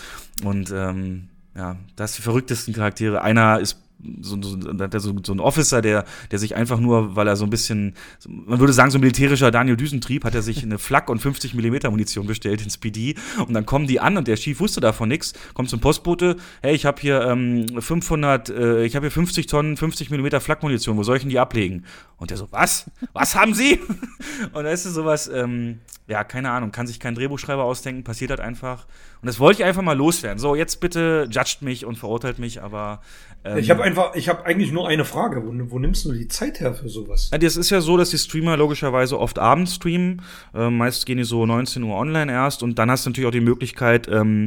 [0.43, 3.21] Und ähm, ja, das die verrücktesten Charaktere.
[3.21, 3.86] Einer ist
[4.21, 4.57] so, so,
[4.99, 7.95] so, so ein Officer, der, der sich einfach nur, weil er so ein bisschen,
[8.27, 11.55] man würde sagen, so ein militärischer Daniel Düsentrieb, hat er sich eine Flak und 50
[11.55, 13.15] mm Munition bestellt ins PD
[13.47, 16.75] und dann kommen die an und der Chief wusste davon nichts, kommt zum Postbote, hey,
[16.75, 21.03] ich habe hier ähm, 500, äh, ich habe hier 50 Tonnen 50 mm Flakmunition, wo
[21.03, 21.85] soll ich denn die ablegen?
[22.19, 22.91] Und der so, was?
[23.13, 23.79] Was haben Sie?
[24.53, 28.31] und da ist es sowas, ähm, ja, keine Ahnung, kann sich kein Drehbuchschreiber ausdenken, passiert
[28.31, 28.87] halt einfach.
[29.21, 30.39] Und das wollte ich einfach mal loswerden.
[30.39, 33.03] So, jetzt bitte judgt mich und verurteilt mich, aber
[33.47, 35.45] ähm, ich habe einfach, ich habe eigentlich nur eine Frage.
[35.45, 37.31] Wo, wo, nimmst du die Zeit her für sowas?
[37.33, 40.23] Ja, das ist ja so, dass die Streamer logischerweise oft abends streamen.
[40.55, 43.33] Äh, meist gehen die so 19 Uhr online erst und dann hast du natürlich auch
[43.33, 44.47] die Möglichkeit, ähm,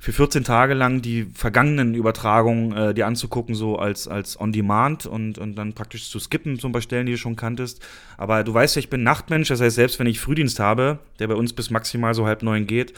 [0.00, 5.38] für 14 Tage lang die vergangenen Übertragungen äh, dir anzugucken, so als, als On-Demand und,
[5.38, 7.84] und dann praktisch zu skippen, zum Beispiel Stellen, die du schon kanntest.
[8.16, 11.26] Aber du weißt ja, ich bin Nachtmensch, das heißt, selbst wenn ich Frühdienst habe, der
[11.26, 12.92] bei uns bis maximal so halb neun geht,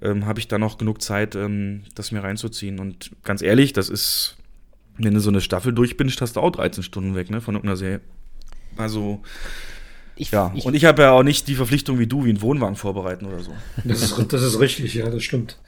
[0.00, 2.78] ähm, habe ich dann noch genug Zeit, ähm, das mir reinzuziehen.
[2.78, 4.36] Und ganz ehrlich, das ist
[4.98, 7.76] wenn du so eine Staffel durchbingst, hast du auch 13 Stunden weg, ne, von irgendeiner
[7.76, 8.00] Serie.
[8.76, 9.20] Also,
[10.16, 10.52] ich, ja.
[10.54, 13.26] Ich, und ich habe ja auch nicht die Verpflichtung wie du, wie einen Wohnwagen vorbereiten
[13.26, 13.52] oder so.
[13.84, 15.58] Das ist, das ist richtig, ja, das stimmt.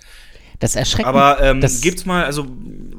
[0.60, 1.08] Das erschreckend.
[1.08, 2.46] Aber ähm, das gibt's mal, also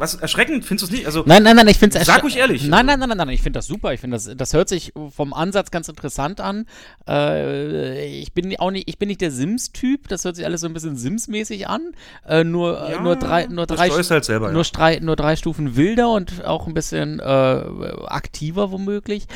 [0.01, 1.05] was erschreckend findest du es nicht?
[1.05, 2.63] Also nein, nein, nein, ich finde es Sag ruhig ehrlich.
[2.63, 3.93] Nein, nein, nein, nein, nein, ich finde das super.
[3.93, 6.65] Ich finde das, das hört sich vom Ansatz ganz interessant an.
[7.07, 10.07] Äh, ich bin auch nicht, ich bin nicht der Sims-Typ.
[10.07, 11.93] Das hört sich alles so ein bisschen Sims-mäßig an.
[12.27, 14.69] Äh, nur, äh, ja, nur drei, nur drei, halt selber, nur, ja.
[14.73, 19.27] drei, nur drei Stufen wilder und auch ein bisschen äh, aktiver womöglich.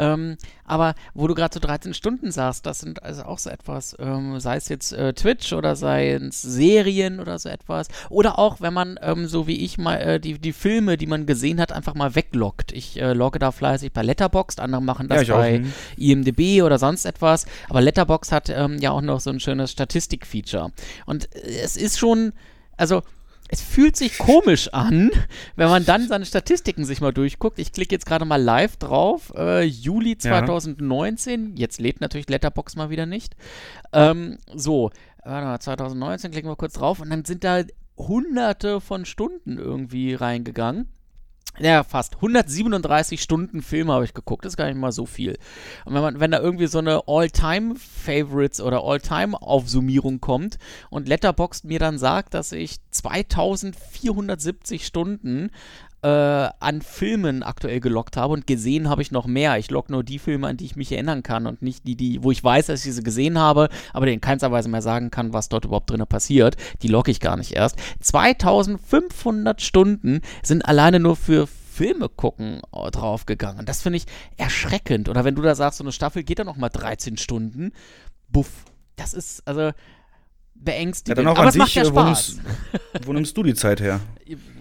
[0.00, 3.94] Ähm, aber wo du gerade so 13 Stunden sagst, das sind also auch so etwas,
[4.00, 7.88] ähm, sei es jetzt äh, Twitch oder sei es Serien oder so etwas.
[8.08, 11.26] Oder auch, wenn man, ähm, so wie ich, mal äh, die, die Filme, die man
[11.26, 12.72] gesehen hat, einfach mal wegloggt.
[12.72, 15.72] Ich äh, logge da fleißig bei Letterboxd, andere machen das ja, bei auch, hm.
[15.98, 17.44] IMDB oder sonst etwas.
[17.68, 20.72] Aber Letterboxd hat ähm, ja auch noch so ein schönes Statistik-Feature.
[21.04, 22.32] Und äh, es ist schon,
[22.78, 23.02] also
[23.52, 25.10] es fühlt sich komisch an,
[25.56, 27.58] wenn man dann seine Statistiken sich mal durchguckt.
[27.58, 29.32] Ich klicke jetzt gerade mal live drauf.
[29.36, 31.50] Äh, Juli 2019.
[31.50, 31.52] Ja.
[31.56, 33.34] Jetzt lädt natürlich Letterbox mal wieder nicht.
[33.92, 34.90] Ähm, so,
[35.24, 37.62] warte mal, 2019 klicken wir kurz drauf und dann sind da
[37.98, 40.88] hunderte von Stunden irgendwie reingegangen
[41.58, 44.44] ja, fast 137 Stunden Film habe ich geguckt.
[44.44, 45.36] Das ist gar nicht mal so viel.
[45.84, 51.78] Und wenn man, wenn da irgendwie so eine All-Time-Favorites oder All-Time-Aufsummierung kommt und Letterboxd mir
[51.78, 55.50] dann sagt, dass ich 2470 Stunden
[56.02, 59.58] äh, an Filmen aktuell gelockt habe und gesehen habe ich noch mehr.
[59.58, 62.22] Ich logge nur die Filme, an die ich mich erinnern kann und nicht die, die,
[62.22, 65.32] wo ich weiß, dass ich diese gesehen habe, aber in keinster Weise mehr sagen kann,
[65.32, 66.56] was dort überhaupt drin passiert.
[66.82, 67.76] Die logge ich gar nicht erst.
[68.00, 73.66] 2500 Stunden sind alleine nur für Filme gucken äh, draufgegangen.
[73.66, 74.06] Das finde ich
[74.36, 75.08] erschreckend.
[75.08, 77.72] Oder wenn du da sagst, so eine Staffel geht dann noch mal 13 Stunden.
[78.28, 78.50] Buff.
[78.96, 79.72] Das ist, also
[80.54, 81.18] beängstigend.
[81.18, 81.94] Ja, dann auch Aber es sich, macht ja Spaß.
[81.94, 84.00] Wo nimmst, wo nimmst du die Zeit her?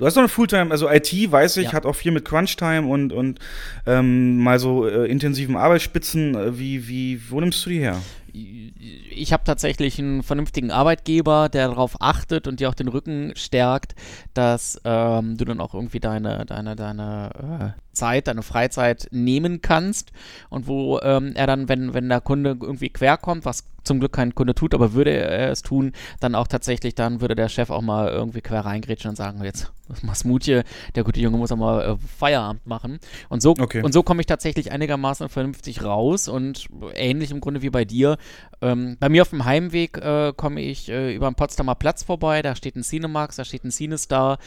[0.00, 1.72] Du hast noch eine Fulltime, also IT, weiß ich, Ja.
[1.74, 3.38] hat auch viel mit Crunchtime und, und
[3.86, 6.34] ähm, mal so äh, intensiven Arbeitsspitzen.
[6.34, 7.98] Äh, Wie, wie, wo nimmst du die her?
[8.32, 13.94] ich habe tatsächlich einen vernünftigen Arbeitgeber, der darauf achtet und dir auch den Rücken stärkt,
[14.34, 20.12] dass ähm, du dann auch irgendwie deine, deine, deine äh, Zeit, deine Freizeit nehmen kannst
[20.48, 24.34] und wo ähm, er dann, wenn, wenn der Kunde irgendwie querkommt, was zum Glück kein
[24.34, 27.82] Kunde tut, aber würde er es tun, dann auch tatsächlich, dann würde der Chef auch
[27.82, 30.64] mal irgendwie quer reingrätschen und sagen, jetzt, was machst Mutje,
[30.94, 32.98] der gute Junge muss auch mal äh, Feierabend machen.
[33.28, 33.82] Und so, Okay.
[33.82, 38.16] und so komme ich tatsächlich einigermaßen vernünftig raus und ähnlich im Grunde wie bei dir.
[38.62, 42.42] Ähm, bei mir auf dem Heimweg äh, komme ich äh, über den Potsdamer Platz vorbei,
[42.42, 44.38] da steht ein Cinemax, da steht ein Cinestar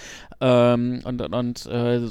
[0.41, 2.01] ähm, und, und, und äh,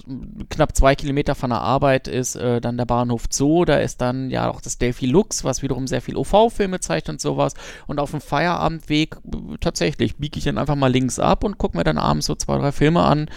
[0.50, 4.30] knapp zwei Kilometer von der Arbeit ist äh, dann der Bahnhof Zoo, da ist dann
[4.30, 7.54] ja auch das Delphi Lux, was wiederum sehr viel OV-Filme zeigt und sowas
[7.86, 11.76] und auf dem Feierabendweg äh, tatsächlich biege ich dann einfach mal links ab und gucke
[11.76, 13.28] mir dann abends so zwei, drei Filme an,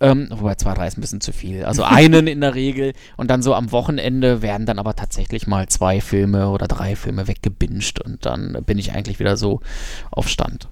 [0.00, 1.64] ähm, wobei zwei, drei ist ein bisschen zu viel.
[1.64, 5.68] Also einen in der Regel und dann so am Wochenende werden dann aber tatsächlich mal
[5.68, 9.60] zwei Filme oder drei Filme weggebinged und dann bin ich eigentlich wieder so
[10.10, 10.68] auf Stand.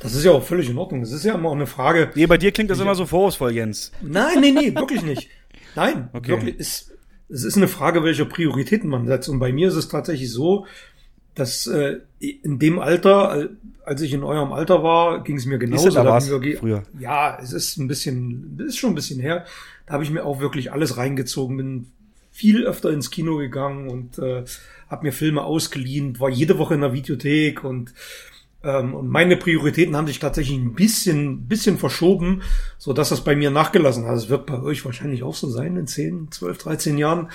[0.00, 1.02] Das ist ja auch völlig in Ordnung.
[1.02, 2.10] Es ist ja immer auch eine Frage.
[2.14, 3.92] Nee, bei dir klingt das immer so vorwurfsvoll, Jens.
[4.00, 5.28] Nein, nee, nee, wirklich nicht.
[5.76, 6.28] Nein, Okay.
[6.28, 6.56] wirklich.
[6.58, 6.92] Es,
[7.28, 9.28] es ist eine Frage, welche Prioritäten man setzt.
[9.28, 10.66] Und bei mir ist es tatsächlich so,
[11.34, 13.48] dass äh, in dem Alter,
[13.84, 15.88] als ich in eurem Alter war, ging es mir genauso.
[15.88, 16.82] Du, da Da wirklich- früher.
[16.98, 19.44] Ja, es ist ein bisschen, ist schon ein bisschen her.
[19.86, 21.86] Da habe ich mir auch wirklich alles reingezogen, bin
[22.32, 24.44] viel öfter ins Kino gegangen und äh,
[24.88, 27.92] habe mir Filme ausgeliehen, war jede Woche in der Videothek und
[28.62, 32.42] und meine Prioritäten haben sich tatsächlich ein bisschen, bisschen verschoben,
[32.78, 34.16] so dass das bei mir nachgelassen hat.
[34.16, 37.30] Es wird bei euch wahrscheinlich auch so sein in 10, 12, 13 Jahren.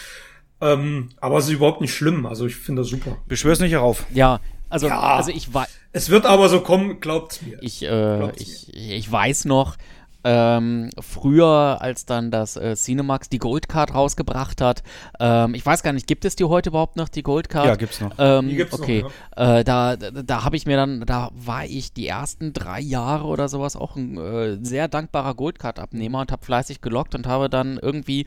[0.62, 2.26] Ähm, aber es ist überhaupt nicht schlimm.
[2.26, 3.18] Also ich finde das super.
[3.28, 4.06] Beschwör's nicht herauf.
[4.14, 4.40] Ja,
[4.70, 5.00] also, Ja.
[5.00, 5.68] also ich weiß.
[5.92, 7.58] Es wird aber so kommen, glaubt's mir.
[7.62, 9.78] Ich, äh, Glaubt's ich, ich weiß noch,
[10.26, 14.82] ähm, früher, als dann das äh, Cinemax die Goldcard rausgebracht hat,
[15.20, 17.68] ähm, ich weiß gar nicht, gibt es die heute überhaupt noch, die Goldcard?
[17.68, 18.12] Ja, gibt's noch.
[18.18, 21.66] Ähm, Die gibt's noch, okay, äh, da, da, da habe ich mir dann, da war
[21.66, 26.44] ich die ersten drei Jahre oder sowas auch ein äh, sehr dankbarer Goldcard-Abnehmer und habe
[26.44, 28.26] fleißig gelockt und habe dann irgendwie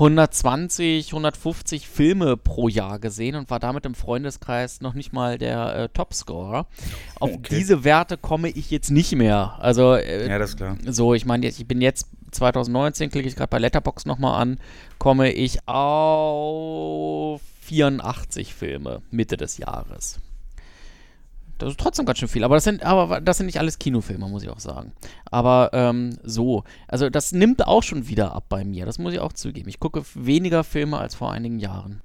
[0.00, 5.76] 120, 150 Filme pro Jahr gesehen und war damit im Freundeskreis noch nicht mal der
[5.76, 6.66] äh, Topscorer.
[7.20, 7.56] Auf Okay.
[7.58, 9.56] diese Werte komme ich jetzt nicht mehr.
[9.60, 10.76] Also äh, Ja, das ist klar.
[10.86, 14.58] so, ich meine, ich bin jetzt 2019, klicke ich gerade bei Letterbox nochmal an,
[14.98, 20.18] komme ich auf 84 Filme Mitte des Jahres.
[21.60, 24.28] Das ist trotzdem ganz schön viel, aber das sind, aber das sind nicht alles Kinofilme,
[24.28, 24.92] muss ich auch sagen.
[25.30, 29.20] Aber ähm, so, also das nimmt auch schon wieder ab bei mir, das muss ich
[29.20, 29.68] auch zugeben.
[29.68, 32.02] Ich gucke weniger Filme als vor einigen Jahren.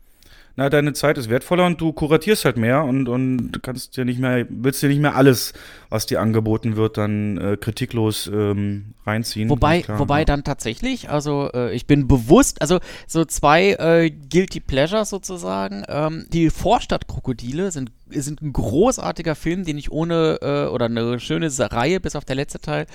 [0.57, 4.19] Na, deine Zeit ist wertvoller und du kuratierst halt mehr und, und kannst dir nicht
[4.19, 5.52] mehr, willst dir nicht mehr alles,
[5.90, 9.49] was dir angeboten wird, dann äh, kritiklos ähm, reinziehen.
[9.49, 10.26] Wobei, Klar, wobei ja.
[10.26, 15.84] dann tatsächlich, also äh, ich bin bewusst, also so zwei äh, Guilty Pleasures sozusagen.
[15.90, 21.49] Ähm, die Vorstadtkrokodile sind, sind ein großartiger Film, den ich ohne, äh, oder eine schöne
[21.60, 22.86] Reihe, bis auf der letzte Teil,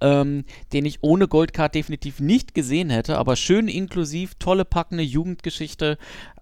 [0.00, 5.98] ähm, den ich ohne Goldcard definitiv nicht gesehen hätte, aber schön inklusiv, tolle packende Jugendgeschichte.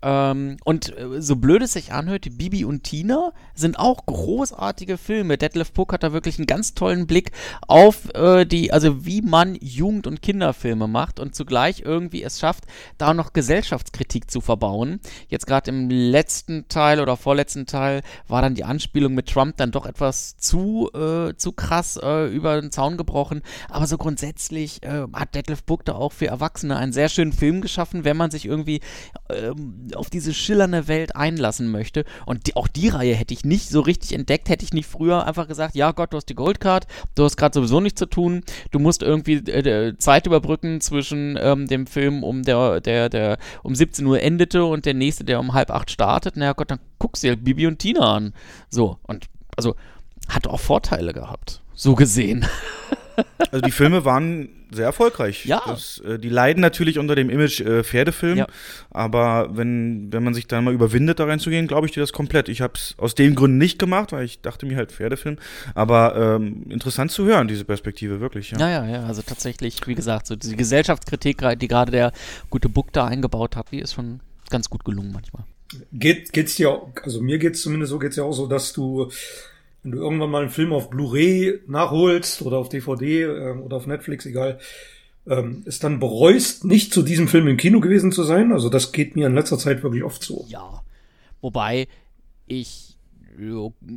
[0.07, 5.37] Ähm, und äh, so blöd es sich anhört, Bibi und Tina sind auch großartige Filme.
[5.37, 7.33] Detlef Puck hat da wirklich einen ganz tollen Blick
[7.67, 12.67] auf äh, die, also wie man Jugend- und Kinderfilme macht und zugleich irgendwie es schafft,
[12.99, 15.01] da noch Gesellschaftskritik zu verbauen.
[15.29, 19.73] Jetzt gerade im letzten Teil oder vorletzten Teil war dann die Anspielung mit Trump dann
[19.73, 23.43] doch etwas zu, äh, zu krass äh, über den Zaun gebrochen.
[23.69, 27.61] Aber so grundsätzlich äh, hat Detlef Book da auch für Erwachsene einen sehr schönen Film
[27.61, 28.81] geschaffen, wenn man sich irgendwie
[29.31, 32.05] ähm, auf diese schillernde Welt einlassen möchte.
[32.25, 35.27] Und die, auch die Reihe hätte ich nicht so richtig entdeckt, hätte ich nicht früher
[35.27, 38.43] einfach gesagt, ja Gott, du hast die Goldcard, du hast gerade sowieso nichts zu tun,
[38.71, 43.75] du musst irgendwie äh, Zeit überbrücken zwischen ähm, dem Film, um der, der, der um
[43.75, 46.35] 17 Uhr endete und der nächste, der um halb acht startet.
[46.37, 48.35] Na ja Gott, dann guckst du dir Bibi und Tina an.
[48.71, 49.75] So, und also
[50.29, 51.63] hat auch Vorteile gehabt.
[51.75, 52.47] So gesehen.
[53.51, 55.45] Also die Filme waren sehr erfolgreich.
[55.47, 55.63] Ja.
[55.67, 58.47] Das, äh, die leiden natürlich unter dem Image äh, Pferdefilm, Ja.
[58.91, 62.49] aber wenn, wenn man sich dann mal überwindet, da reinzugehen, glaube ich dir das komplett.
[62.49, 65.37] Ich habe es aus den Gründen nicht gemacht, weil ich dachte mir halt Pferdefilm.
[65.75, 68.51] Aber ähm, interessant zu hören, diese Perspektive, wirklich.
[68.51, 68.59] Ja.
[68.59, 72.13] Ja, ja, ja, also tatsächlich, wie gesagt, so die Gesellschaftskritik, die gerade der
[72.51, 74.21] gute Buck da eingebaut hat, die ist schon
[74.51, 75.45] ganz gut gelungen manchmal.
[75.93, 79.11] Geht, geht's dir, auch- also mir geht's zumindest so, geht's ja auch so, dass du,
[79.87, 83.87] wenn du irgendwann mal einen Film auf Blu-ray nachholst oder auf DVD ähm, oder auf
[83.87, 84.59] Netflix, egal,
[85.29, 88.51] ähm, es dann bereust, nicht zu diesem Film im Kino gewesen zu sein.
[88.51, 90.45] Also das geht mir in letzter Zeit wirklich oft so.
[90.49, 90.83] Ja.
[91.41, 91.87] Wobei
[92.49, 92.86] ich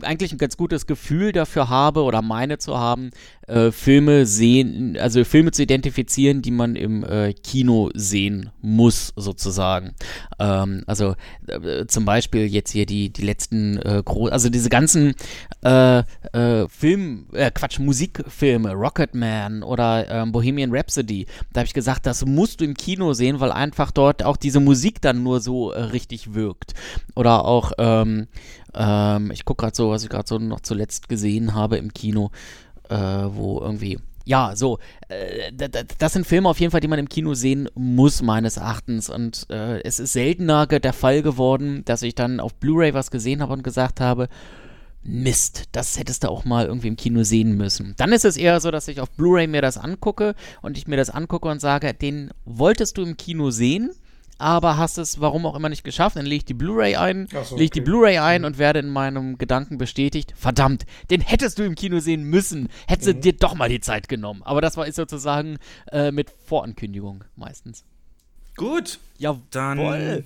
[0.01, 3.11] eigentlich ein ganz gutes Gefühl dafür habe oder meine zu haben,
[3.47, 9.95] äh, Filme sehen, also Filme zu identifizieren, die man im äh, Kino sehen muss, sozusagen.
[10.39, 11.15] Ähm, also
[11.47, 15.15] äh, zum Beispiel jetzt hier die, die letzten äh, also diese ganzen
[15.63, 15.99] äh,
[16.33, 22.61] äh, Film, Quatsch, Musikfilme, Rocketman oder ähm, Bohemian Rhapsody, da habe ich gesagt, das musst
[22.61, 26.73] du im Kino sehen, weil einfach dort auch diese Musik dann nur so richtig wirkt.
[27.15, 28.27] Oder auch, ähm,
[28.73, 32.31] ähm, ich gucke gerade so, was ich gerade so noch zuletzt gesehen habe im Kino,
[32.89, 34.77] äh, wo irgendwie ja, so,
[35.07, 35.51] äh,
[35.97, 39.09] das sind Filme auf jeden Fall, die man im Kino sehen muss, meines Erachtens.
[39.09, 43.41] Und äh, es ist seltener der Fall geworden, dass ich dann auf Blu-ray was gesehen
[43.41, 44.29] habe und gesagt habe,
[45.01, 47.95] Mist, das hättest du auch mal irgendwie im Kino sehen müssen.
[47.97, 50.97] Dann ist es eher so, dass ich auf Blu-ray mir das angucke und ich mir
[50.97, 53.89] das angucke und sage, den wolltest du im Kino sehen?
[54.39, 56.15] Aber hast es warum auch immer nicht geschafft.
[56.15, 57.69] Dann lege ich die Blu-ray ein, so, lege okay.
[57.73, 58.47] die Blu-ray ein mhm.
[58.47, 62.69] und werde in meinem Gedanken bestätigt, verdammt, den hättest du im Kino sehen müssen.
[62.87, 63.13] Hättest mhm.
[63.13, 64.41] du dir doch mal die Zeit genommen.
[64.43, 65.57] Aber das war ist sozusagen
[65.91, 67.85] äh, mit Vorankündigung meistens.
[68.59, 68.99] Gut.
[69.19, 69.77] Ja, dann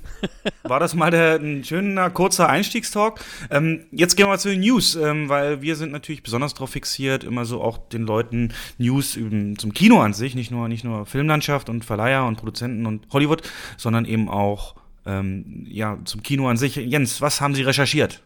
[0.64, 3.23] war das mal der, ein schöner, kurzer Einstiegstalk.
[3.51, 6.72] Ähm, jetzt gehen wir mal zu den News, ähm, weil wir sind natürlich besonders darauf
[6.72, 10.84] fixiert, immer so auch den Leuten News über, zum Kino an sich, nicht nur, nicht
[10.84, 13.43] nur Filmlandschaft und Verleiher und Produzenten und Hollywood,
[13.77, 14.73] sondern eben auch
[15.05, 16.76] ähm, ja, zum Kino an sich.
[16.76, 18.23] Jens, was haben Sie recherchiert?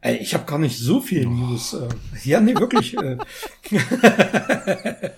[0.00, 1.30] Ey, ich habe gar nicht so viel oh.
[1.30, 1.72] News.
[1.74, 1.88] Äh,
[2.22, 2.96] ja, nee, wirklich.
[2.96, 3.18] Äh.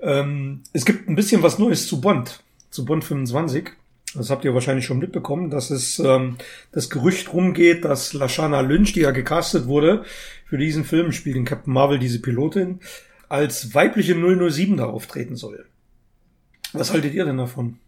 [0.00, 3.70] ähm, es gibt ein bisschen was Neues zu Bond zu Bond 25.
[4.14, 6.36] Das habt ihr wahrscheinlich schon mitbekommen, dass es ähm,
[6.72, 10.04] das Gerücht rumgeht, dass Lashana Lynch, die ja gecastet wurde
[10.46, 12.80] für diesen Film, spielt in Captain Marvel diese Pilotin,
[13.28, 15.66] als weibliche 007 da auftreten soll.
[16.72, 17.78] Was haltet ihr denn davon?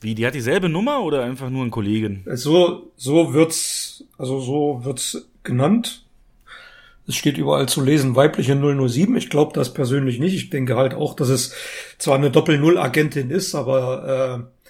[0.00, 2.24] Wie, die hat dieselbe Nummer oder einfach nur ein Kollegen?
[2.26, 6.04] So, so wird's, also so wird's genannt.
[7.06, 9.16] Es steht überall zu lesen, weibliche 007.
[9.16, 10.34] Ich glaube das persönlich nicht.
[10.34, 11.54] Ich denke halt auch, dass es
[11.98, 14.62] zwar eine Doppel-Null-Agentin ist, aber äh,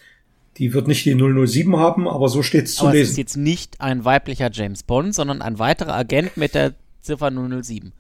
[0.59, 3.03] die wird nicht die 007 haben, aber so steht es zu lesen.
[3.03, 7.31] Es ist jetzt nicht ein weiblicher James Bond, sondern ein weiterer Agent mit der Ziffer
[7.31, 7.93] 007.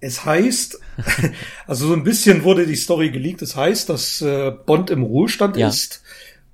[0.00, 0.78] Es heißt,
[1.66, 3.42] also so ein bisschen wurde die Story geleakt.
[3.42, 5.68] Es heißt, dass äh, Bond im Ruhestand ja.
[5.68, 6.02] ist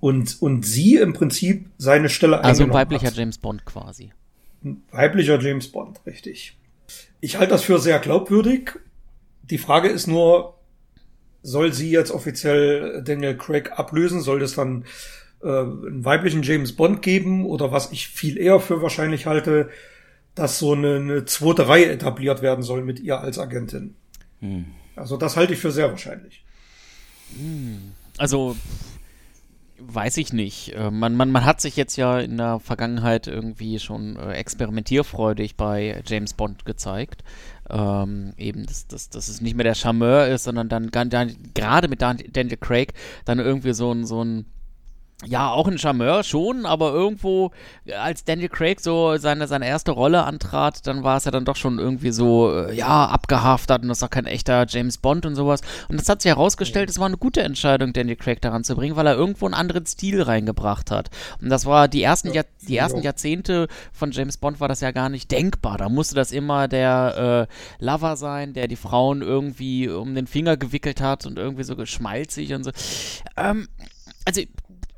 [0.00, 3.16] und, und sie im Prinzip seine Stelle Also ein weiblicher hat.
[3.16, 4.12] James Bond quasi
[4.90, 6.56] weiblicher James Bond, richtig.
[7.20, 8.72] Ich halte das für sehr glaubwürdig.
[9.42, 10.58] Die Frage ist nur,
[11.42, 14.20] soll sie jetzt offiziell Daniel Craig ablösen?
[14.20, 14.84] Soll das dann
[15.42, 17.46] äh, einen weiblichen James Bond geben?
[17.46, 19.70] Oder was ich viel eher für wahrscheinlich halte,
[20.34, 23.94] dass so eine, eine zweite Reihe etabliert werden soll mit ihr als Agentin.
[24.40, 24.66] Hm.
[24.96, 26.44] Also das halte ich für sehr wahrscheinlich.
[28.18, 28.56] Also
[29.84, 30.74] Weiß ich nicht.
[30.74, 35.56] Äh, man, man, man hat sich jetzt ja in der Vergangenheit irgendwie schon äh, experimentierfreudig
[35.56, 37.24] bei James Bond gezeigt.
[37.68, 41.88] Ähm, eben, dass, dass, dass es nicht mehr der Charmeur ist, sondern dann, dann gerade
[41.88, 42.92] mit Daniel Craig
[43.24, 44.46] dann irgendwie so ein, so ein
[45.24, 47.50] ja, auch ein Charmeur schon, aber irgendwo,
[47.98, 51.56] als Daniel Craig so seine, seine erste Rolle antrat, dann war es ja dann doch
[51.56, 55.34] schon irgendwie so, äh, ja, abgehaftet und das ist auch kein echter James Bond und
[55.34, 55.60] sowas.
[55.88, 58.96] Und das hat sich herausgestellt, es war eine gute Entscheidung, Daniel Craig daran zu bringen,
[58.96, 61.10] weil er irgendwo einen anderen Stil reingebracht hat.
[61.40, 64.90] Und das war die ersten, ja, die ersten Jahrzehnte von James Bond war das ja
[64.90, 65.78] gar nicht denkbar.
[65.78, 67.48] Da musste das immer der
[67.80, 71.76] äh, Lover sein, der die Frauen irgendwie um den Finger gewickelt hat und irgendwie so
[71.76, 72.70] geschmalzig und so.
[73.36, 73.68] Ähm,
[74.24, 74.42] also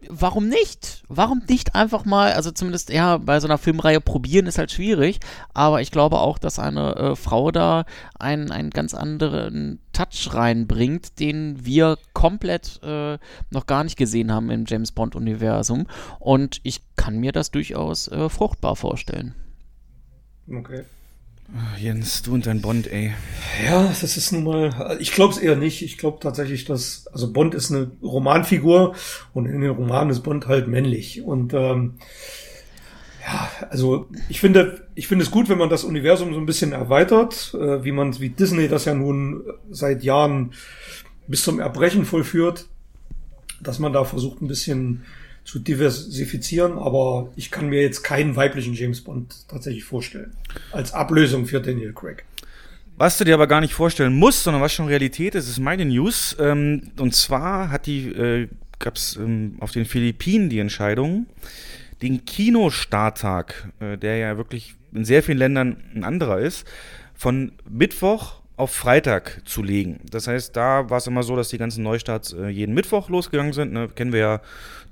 [0.08, 1.02] warum nicht?
[1.08, 5.20] Warum nicht einfach mal, also zumindest ja, bei so einer Filmreihe probieren ist halt schwierig,
[5.52, 7.84] aber ich glaube auch, dass eine äh, Frau da
[8.18, 13.18] einen, einen ganz anderen Touch reinbringt, den wir komplett äh,
[13.50, 15.86] noch gar nicht gesehen haben im James Bond-Universum
[16.18, 19.34] und ich kann mir das durchaus äh, fruchtbar vorstellen.
[20.50, 20.84] Okay.
[21.52, 23.12] Ach, Jens, du und dein Bond, ey.
[23.64, 24.96] Ja, das ist nun mal.
[24.98, 25.82] Ich glaube es eher nicht.
[25.82, 28.94] Ich glaube tatsächlich, dass also Bond ist eine Romanfigur
[29.34, 31.94] und in den Romanen ist Bond halt männlich und ähm,
[33.26, 36.72] ja, also ich finde, ich finde es gut, wenn man das Universum so ein bisschen
[36.72, 40.52] erweitert, äh, wie man, wie Disney das ja nun seit Jahren
[41.26, 42.66] bis zum Erbrechen vollführt,
[43.62, 45.04] dass man da versucht, ein bisschen
[45.44, 50.32] zu diversifizieren, aber ich kann mir jetzt keinen weiblichen James Bond tatsächlich vorstellen.
[50.72, 52.24] Als Ablösung für Daniel Craig.
[52.96, 55.84] Was du dir aber gar nicht vorstellen musst, sondern was schon Realität ist, ist meine
[55.84, 56.36] News.
[56.38, 58.48] Ähm, und zwar hat die, äh,
[58.78, 61.26] gab es ähm, auf den Philippinen die Entscheidung,
[62.02, 66.66] den Kinostarttag, äh, der ja wirklich in sehr vielen Ländern ein anderer ist,
[67.14, 70.00] von Mittwoch auf Freitag zu legen.
[70.10, 73.52] Das heißt, da war es immer so, dass die ganzen Neustarts äh, jeden Mittwoch losgegangen
[73.52, 73.72] sind.
[73.72, 73.88] Ne?
[73.88, 74.40] Kennen wir ja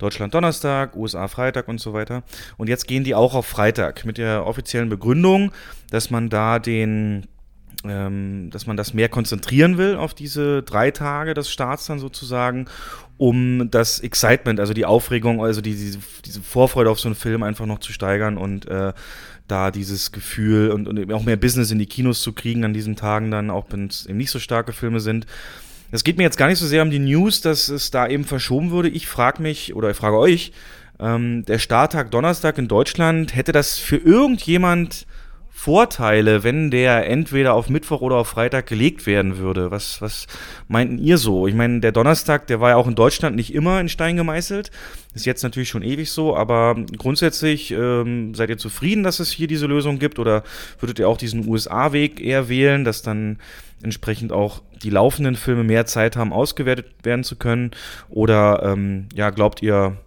[0.02, 2.22] Deutschland Donnerstag, USA Freitag und so weiter.
[2.56, 5.52] Und jetzt gehen die auch auf Freitag mit der offiziellen Begründung,
[5.90, 7.26] dass man da den
[7.84, 12.66] ähm, dass man das mehr konzentrieren will auf diese drei Tage des Starts dann sozusagen,
[13.18, 17.42] um das Excitement, also die Aufregung, also die, diese, diese Vorfreude auf so einen Film
[17.42, 18.92] einfach noch zu steigern und äh,
[19.48, 22.96] da dieses Gefühl und, und auch mehr Business in die Kinos zu kriegen an diesen
[22.96, 25.26] Tagen dann, auch wenn es eben nicht so starke Filme sind.
[25.94, 28.24] Es geht mir jetzt gar nicht so sehr um die News, dass es da eben
[28.24, 28.88] verschoben wurde.
[28.88, 30.52] Ich frage mich oder ich frage euch,
[30.98, 35.06] ähm, der Starttag Donnerstag in Deutschland, hätte das für irgendjemand
[35.54, 39.70] Vorteile, wenn der entweder auf Mittwoch oder auf Freitag gelegt werden würde?
[39.70, 40.26] Was, was
[40.66, 41.46] meinten ihr so?
[41.46, 44.70] Ich meine, der Donnerstag, der war ja auch in Deutschland nicht immer in Stein gemeißelt.
[45.14, 49.46] Ist jetzt natürlich schon ewig so, aber grundsätzlich ähm, seid ihr zufrieden, dass es hier
[49.46, 50.42] diese Lösung gibt oder
[50.80, 53.38] würdet ihr auch diesen USA-Weg eher wählen, dass dann
[53.82, 57.72] entsprechend auch die laufenden Filme mehr Zeit haben, ausgewertet werden zu können?
[58.08, 59.98] Oder ähm, ja, glaubt ihr,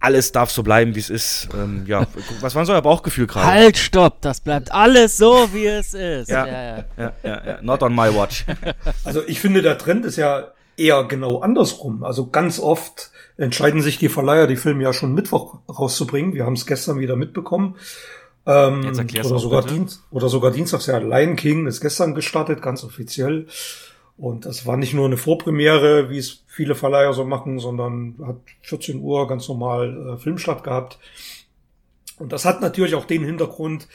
[0.00, 1.48] alles darf so bleiben, wie es ist.
[1.54, 2.06] Ähm, ja,
[2.40, 3.46] was war so euer Bauchgefühl gerade?
[3.46, 6.30] Halt, stopp, das bleibt alles so, wie es ist.
[6.30, 6.84] Ja, ja, ja.
[6.96, 7.62] ja, ja, ja.
[7.62, 8.44] Not on my watch.
[9.04, 12.02] Also ich finde, der Trend ist ja eher genau andersrum.
[12.02, 16.34] Also ganz oft entscheiden sich die Verleiher, die Filme ja schon Mittwoch rauszubringen.
[16.34, 17.76] Wir haben es gestern wieder mitbekommen.
[18.46, 18.92] Ähm,
[19.24, 23.46] oder, sogar Dienst, oder sogar Dienstags, ja, Lion King ist gestern gestartet, ganz offiziell.
[24.20, 28.36] Und das war nicht nur eine Vorpremiere, wie es viele Verleiher so machen, sondern hat
[28.60, 30.98] 14 Uhr ganz normal äh, Filmstart gehabt.
[32.18, 33.88] Und das hat natürlich auch den Hintergrund,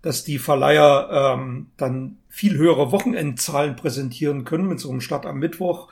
[0.00, 4.68] dass die Verleiher ähm, dann viel höhere Wochenendzahlen präsentieren können.
[4.68, 5.88] Mit so einem Start am Mittwoch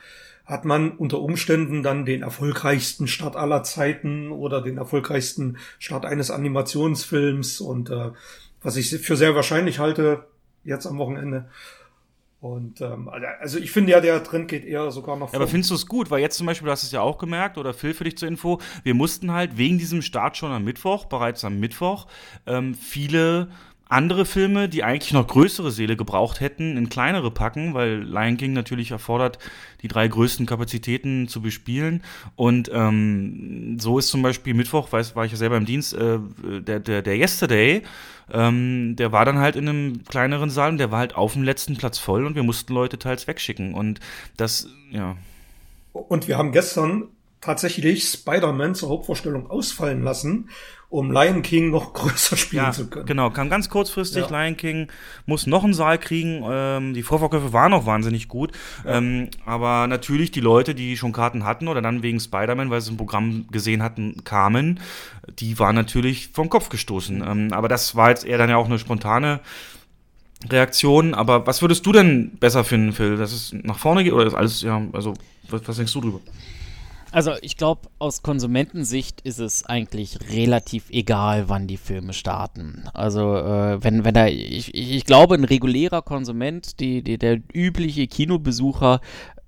[0.46, 6.30] hat man unter Umständen dann den erfolgreichsten Start aller Zeiten oder den erfolgreichsten Start eines
[6.30, 8.10] Animationsfilms und äh,
[8.62, 10.26] was ich für sehr wahrscheinlich halte,
[10.62, 11.48] jetzt am Wochenende,
[12.40, 15.34] und ähm, also ich finde ja, der Trend geht eher sogar noch vor.
[15.34, 16.10] Ja, aber findest du es gut?
[16.10, 18.28] Weil jetzt zum Beispiel, du hast es ja auch gemerkt, oder Phil für dich zur
[18.28, 22.06] Info, wir mussten halt wegen diesem Start schon am Mittwoch, bereits am Mittwoch,
[22.46, 23.50] ähm, viele
[23.90, 28.52] andere Filme, die eigentlich noch größere Seele gebraucht hätten, in kleinere packen, weil Lion King
[28.52, 29.38] natürlich erfordert,
[29.82, 32.02] die drei größten Kapazitäten zu bespielen.
[32.36, 36.18] Und ähm, so ist zum Beispiel Mittwoch, weiß, war ich ja selber im Dienst, äh,
[36.60, 37.82] der, der, der Yesterday,
[38.32, 41.42] ähm, der war dann halt in einem kleineren Saal und der war halt auf dem
[41.42, 43.74] letzten Platz voll und wir mussten Leute teils wegschicken.
[43.74, 43.98] Und
[44.36, 45.16] das, ja.
[45.92, 47.08] Und wir haben gestern
[47.40, 50.48] tatsächlich Spider-Man zur Hauptvorstellung ausfallen lassen
[50.90, 53.06] um Lion King noch größer spielen ja, zu können.
[53.06, 54.28] Genau, kam ganz kurzfristig.
[54.28, 54.42] Ja.
[54.42, 54.88] Lion King
[55.24, 56.44] muss noch einen Saal kriegen.
[56.44, 58.52] Ähm, die Vorverkäufe waren noch wahnsinnig gut.
[58.84, 58.98] Ja.
[58.98, 62.92] Ähm, aber natürlich die Leute, die schon Karten hatten oder dann wegen Spider-Man, weil sie
[62.92, 64.80] ein Programm gesehen hatten, kamen,
[65.38, 67.18] die waren natürlich vom Kopf gestoßen.
[67.18, 67.24] Mhm.
[67.28, 69.40] Ähm, aber das war jetzt eher dann ja auch eine spontane
[70.48, 71.14] Reaktion.
[71.14, 73.16] Aber was würdest du denn besser finden, Phil?
[73.16, 75.14] Dass es nach vorne geht oder ist alles, ja, also,
[75.48, 76.20] was, was denkst du drüber?
[77.12, 82.84] Also ich glaube, aus Konsumentensicht ist es eigentlich relativ egal, wann die Filme starten.
[82.94, 88.06] Also äh, wenn, wenn da, ich, ich glaube, ein regulärer Konsument, die, die, der übliche
[88.06, 89.00] Kinobesucher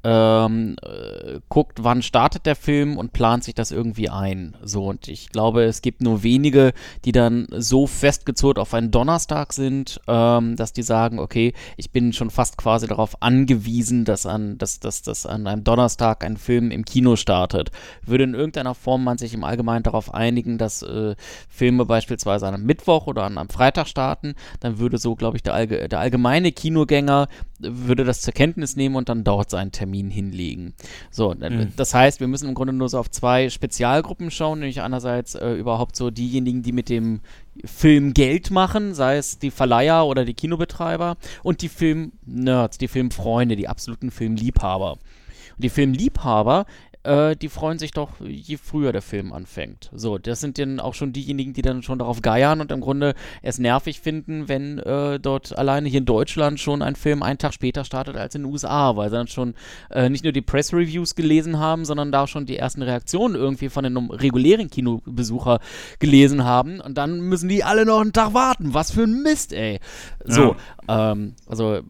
[0.04, 4.56] ähm, äh, guckt, wann startet der Film und plant sich das irgendwie ein.
[4.62, 6.72] So, und ich glaube, es gibt nur wenige,
[7.04, 12.12] die dann so festgezurrt auf einen Donnerstag sind, ähm, dass die sagen, okay, ich bin
[12.12, 16.70] schon fast quasi darauf angewiesen, dass an, dass, dass, dass an einem Donnerstag ein Film
[16.72, 17.70] im Kino startet.
[18.04, 21.14] Würde in irgendeiner Form man sich im Allgemeinen darauf einigen, dass äh,
[21.48, 25.44] Filme beispielsweise an einem Mittwoch oder an einem Freitag starten, dann würde so, glaube ich,
[25.44, 27.28] der, Allge der allgemeine Kinogänger
[27.60, 30.74] würde das zur Kenntnis nehmen und dann dort seinen Termin hinlegen.
[31.10, 31.72] So, mhm.
[31.76, 35.52] das heißt, wir müssen im Grunde nur so auf zwei Spezialgruppen schauen, nämlich einerseits äh,
[35.52, 37.20] überhaupt so diejenigen, die mit dem
[37.64, 43.56] Film Geld machen, sei es die Verleiher oder die Kinobetreiber und die Film-Nerds, die Filmfreunde,
[43.56, 44.92] die absoluten Filmliebhaber.
[44.92, 46.66] Und die Filmliebhaber,
[47.04, 49.90] äh, die freuen sich doch, je früher der Film anfängt.
[49.94, 53.14] So, das sind dann auch schon diejenigen, die dann schon darauf geiern und im Grunde
[53.42, 57.54] es nervig finden, wenn äh, dort alleine hier in Deutschland schon ein Film einen Tag
[57.54, 59.54] später startet als in den USA, weil sie dann schon
[59.90, 63.84] äh, nicht nur die Press-Reviews gelesen haben, sondern da schon die ersten Reaktionen irgendwie von
[63.84, 65.60] den regulären Kinobesucher
[65.98, 68.74] gelesen haben und dann müssen die alle noch einen Tag warten.
[68.74, 69.80] Was für ein Mist, ey.
[70.24, 70.56] So,
[70.88, 71.12] ja.
[71.12, 71.80] ähm, also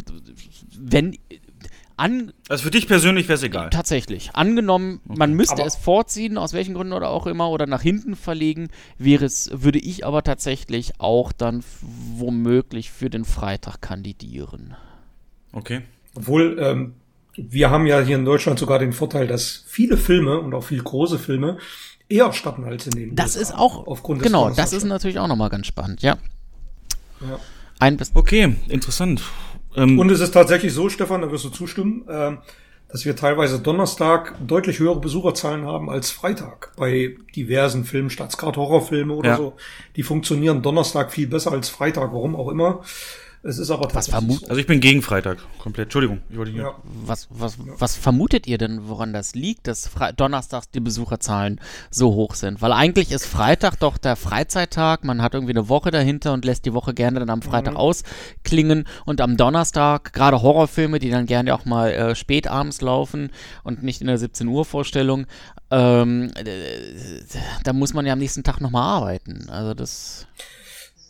[0.78, 1.16] wenn
[1.96, 3.70] an also für dich persönlich wäre es egal.
[3.70, 4.30] Tatsächlich.
[4.34, 5.18] Angenommen, okay.
[5.18, 8.68] man müsste aber es vorziehen, aus welchen Gründen oder auch immer, oder nach hinten verlegen,
[8.98, 14.76] wäre es, würde ich aber tatsächlich auch dann womöglich für den Freitag kandidieren.
[15.52, 15.82] Okay.
[16.14, 16.94] Obwohl, ähm,
[17.36, 20.82] wir haben ja hier in Deutschland sogar den Vorteil, dass viele Filme und auch viele
[20.82, 21.58] große Filme
[22.08, 25.18] eher starten als in den Das USA, ist auch, aufgrund des genau, das ist natürlich
[25.18, 26.18] auch nochmal ganz spannend, ja.
[27.20, 27.38] ja.
[27.78, 29.22] Ein bis okay, interessant.
[29.76, 32.36] Ähm, und es ist tatsächlich so, Stefan, da wirst du zustimmen, äh,
[32.88, 39.14] dass wir teilweise Donnerstag deutlich höhere Besucherzahlen haben als Freitag bei diversen Filmen, gerade Horrorfilme
[39.14, 39.36] oder ja.
[39.36, 39.54] so.
[39.96, 42.82] Die funktionieren Donnerstag viel besser als Freitag, warum auch immer.
[43.44, 44.38] Es ist aber tatsächlich.
[44.38, 44.46] So.
[44.46, 45.86] Also ich bin gegen Freitag komplett.
[45.86, 46.62] Entschuldigung, ich wollte hier.
[46.62, 46.74] Ja.
[46.84, 47.74] Was, was, ja.
[47.76, 51.60] was vermutet ihr denn, woran das liegt, dass Fre Donnerstags die Besucherzahlen
[51.90, 52.62] so hoch sind?
[52.62, 55.02] Weil eigentlich ist Freitag doch der Freizeittag.
[55.02, 57.80] Man hat irgendwie eine Woche dahinter und lässt die Woche gerne dann am Freitag mhm.
[57.80, 58.84] ausklingen.
[59.06, 63.30] Und am Donnerstag, gerade Horrorfilme, die dann gerne auch mal äh, spät abends laufen
[63.64, 65.26] und nicht in der 17 Uhr Vorstellung,
[65.72, 66.30] ähm,
[67.64, 69.48] da muss man ja am nächsten Tag nochmal arbeiten.
[69.48, 70.28] Also das.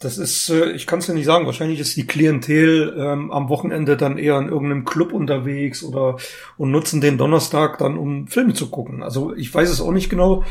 [0.02, 3.48] Das ist, äh, ich kann es ja nicht sagen, wahrscheinlich ist die Klientel ähm, am
[3.48, 6.16] Wochenende dann eher in irgendeinem Club unterwegs oder
[6.56, 9.02] und nutzen den Donnerstag dann, um Filme zu gucken.
[9.02, 10.44] Also ich weiß es auch nicht genau.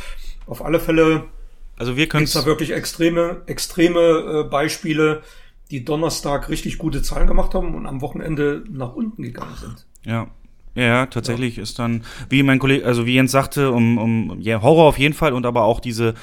[0.47, 1.25] Auf alle Fälle
[1.81, 5.23] also wir können da wirklich extreme, extreme äh, Beispiele,
[5.71, 9.87] die Donnerstag richtig gute Zahlen gemacht haben und am Wochenende nach unten gegangen sind.
[10.05, 10.27] Ja,
[10.73, 11.63] ja, tatsächlich ja.
[11.63, 15.13] ist dann, wie mein Kollege, also wie Jens sagte, um, um ja, Horror auf jeden
[15.13, 16.13] Fall und aber auch diese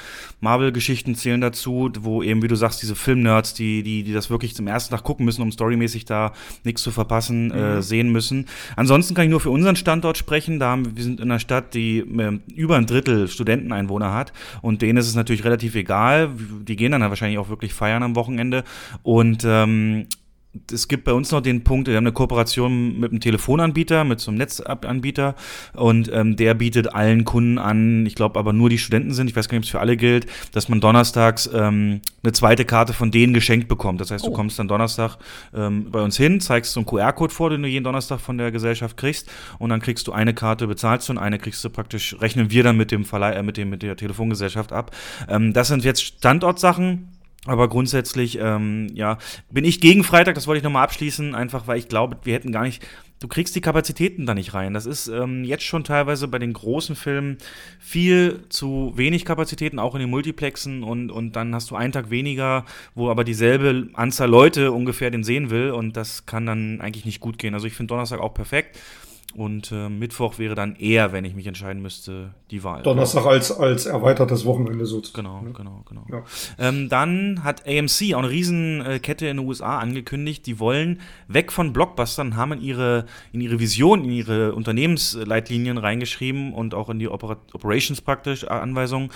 [0.41, 4.55] Marvel-Geschichten zählen dazu, wo eben, wie du sagst, diese Film-Nerds, die, die, die das wirklich
[4.55, 7.61] zum ersten Tag gucken müssen, um storymäßig da nichts zu verpassen, äh, mhm.
[7.61, 8.47] äh, sehen müssen.
[8.75, 10.59] Ansonsten kann ich nur für unseren Standort sprechen.
[10.59, 14.81] Da haben, wir sind in einer Stadt, die äh, über ein Drittel Studenteneinwohner hat und
[14.81, 16.31] denen ist es natürlich relativ egal.
[16.61, 18.63] Die gehen dann wahrscheinlich auch wirklich feiern am Wochenende
[19.03, 20.07] und ähm,
[20.71, 24.19] es gibt bei uns noch den Punkt, wir haben eine Kooperation mit einem Telefonanbieter, mit
[24.19, 25.35] so einem Netzanbieter
[25.73, 29.35] und ähm, der bietet allen Kunden an, ich glaube aber nur die Studenten sind, ich
[29.35, 32.93] weiß gar nicht, ob es für alle gilt, dass man donnerstags ähm, eine zweite Karte
[32.93, 34.01] von denen geschenkt bekommt.
[34.01, 34.33] Das heißt, du oh.
[34.33, 35.17] kommst dann Donnerstag
[35.53, 38.51] ähm, bei uns hin, zeigst so einen QR-Code vor, den du jeden Donnerstag von der
[38.51, 42.15] Gesellschaft kriegst und dann kriegst du eine Karte, bezahlst du und eine kriegst du praktisch,
[42.19, 44.95] rechnen wir dann mit dem Verleih, äh, mit dem, mit der Telefongesellschaft ab.
[45.27, 47.18] Ähm, das sind jetzt Standortsachen
[47.49, 49.17] aber grundsätzlich, ähm, ja,
[49.49, 52.51] bin ich gegen Freitag, das wollte ich nochmal abschließen, einfach weil ich glaube, wir hätten
[52.51, 52.85] gar nicht,
[53.19, 54.73] du kriegst die Kapazitäten da nicht rein.
[54.73, 57.37] Das ist ähm, jetzt schon teilweise bei den großen Filmen
[57.79, 62.09] viel zu wenig Kapazitäten, auch in den Multiplexen und, und dann hast du einen Tag
[62.09, 62.65] weniger,
[62.95, 67.19] wo aber dieselbe Anzahl Leute ungefähr den sehen will und das kann dann eigentlich nicht
[67.19, 67.53] gut gehen.
[67.53, 68.77] Also ich finde Donnerstag auch perfekt.
[69.35, 72.81] Und äh, Mittwoch wäre dann eher, wenn ich mich entscheiden müsste, die Wahl.
[72.81, 75.23] Donnerstag als, als erweitertes Wochenende sozusagen.
[75.23, 75.53] Genau, ne?
[75.53, 76.05] genau, genau.
[76.09, 76.23] Ja.
[76.57, 81.73] Ähm, dann hat AMC, auch eine Riesenkette in den USA, angekündigt, die wollen weg von
[81.73, 87.07] Blockbustern, haben in ihre, in ihre Vision, in ihre Unternehmensleitlinien reingeschrieben und auch in die
[87.07, 89.11] Oper Operations praktisch Anweisungen,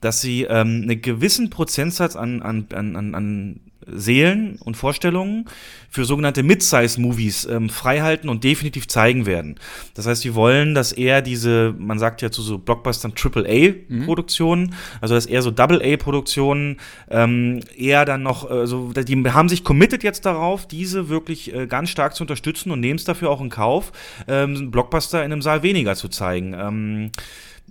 [0.00, 3.60] dass sie ähm, einen gewissen Prozentsatz an, an, an, an
[3.92, 5.46] Seelen und Vorstellungen
[5.90, 9.56] für sogenannte Mid-Size-Movies ähm, freihalten und definitiv zeigen werden.
[9.94, 14.74] Das heißt, wir wollen, dass eher diese, man sagt ja zu so Blockbustern Triple-A-Produktionen, mhm.
[15.00, 16.76] also dass eher so Double-A-Produktionen
[17.10, 21.90] ähm, eher dann noch, also die haben sich committed jetzt darauf, diese wirklich äh, ganz
[21.90, 23.92] stark zu unterstützen und nehmen es dafür auch in Kauf,
[24.26, 26.54] ähm, Blockbuster in einem Saal weniger zu zeigen.
[26.54, 27.10] Ähm,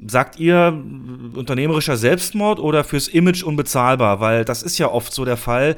[0.05, 0.79] Sagt ihr
[1.33, 4.19] unternehmerischer Selbstmord oder fürs Image unbezahlbar?
[4.19, 5.75] Weil das ist ja oft so der Fall.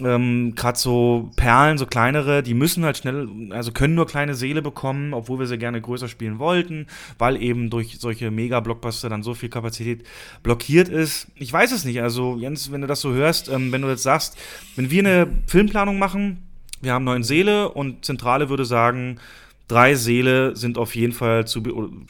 [0.00, 4.60] Ähm, Gerade so Perlen, so kleinere, die müssen halt schnell, also können nur kleine Seele
[4.60, 6.86] bekommen, obwohl wir sie gerne größer spielen wollten,
[7.18, 10.04] weil eben durch solche Mega-Blockbuster dann so viel Kapazität
[10.42, 11.28] blockiert ist.
[11.36, 12.02] Ich weiß es nicht.
[12.02, 14.36] Also, Jens, wenn du das so hörst, ähm, wenn du jetzt sagst,
[14.74, 16.42] wenn wir eine Filmplanung machen,
[16.80, 19.20] wir haben neun Seele und Zentrale würde sagen,
[19.68, 21.62] drei Seele sind auf jeden Fall zu,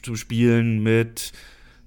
[0.03, 1.33] zu spielen mit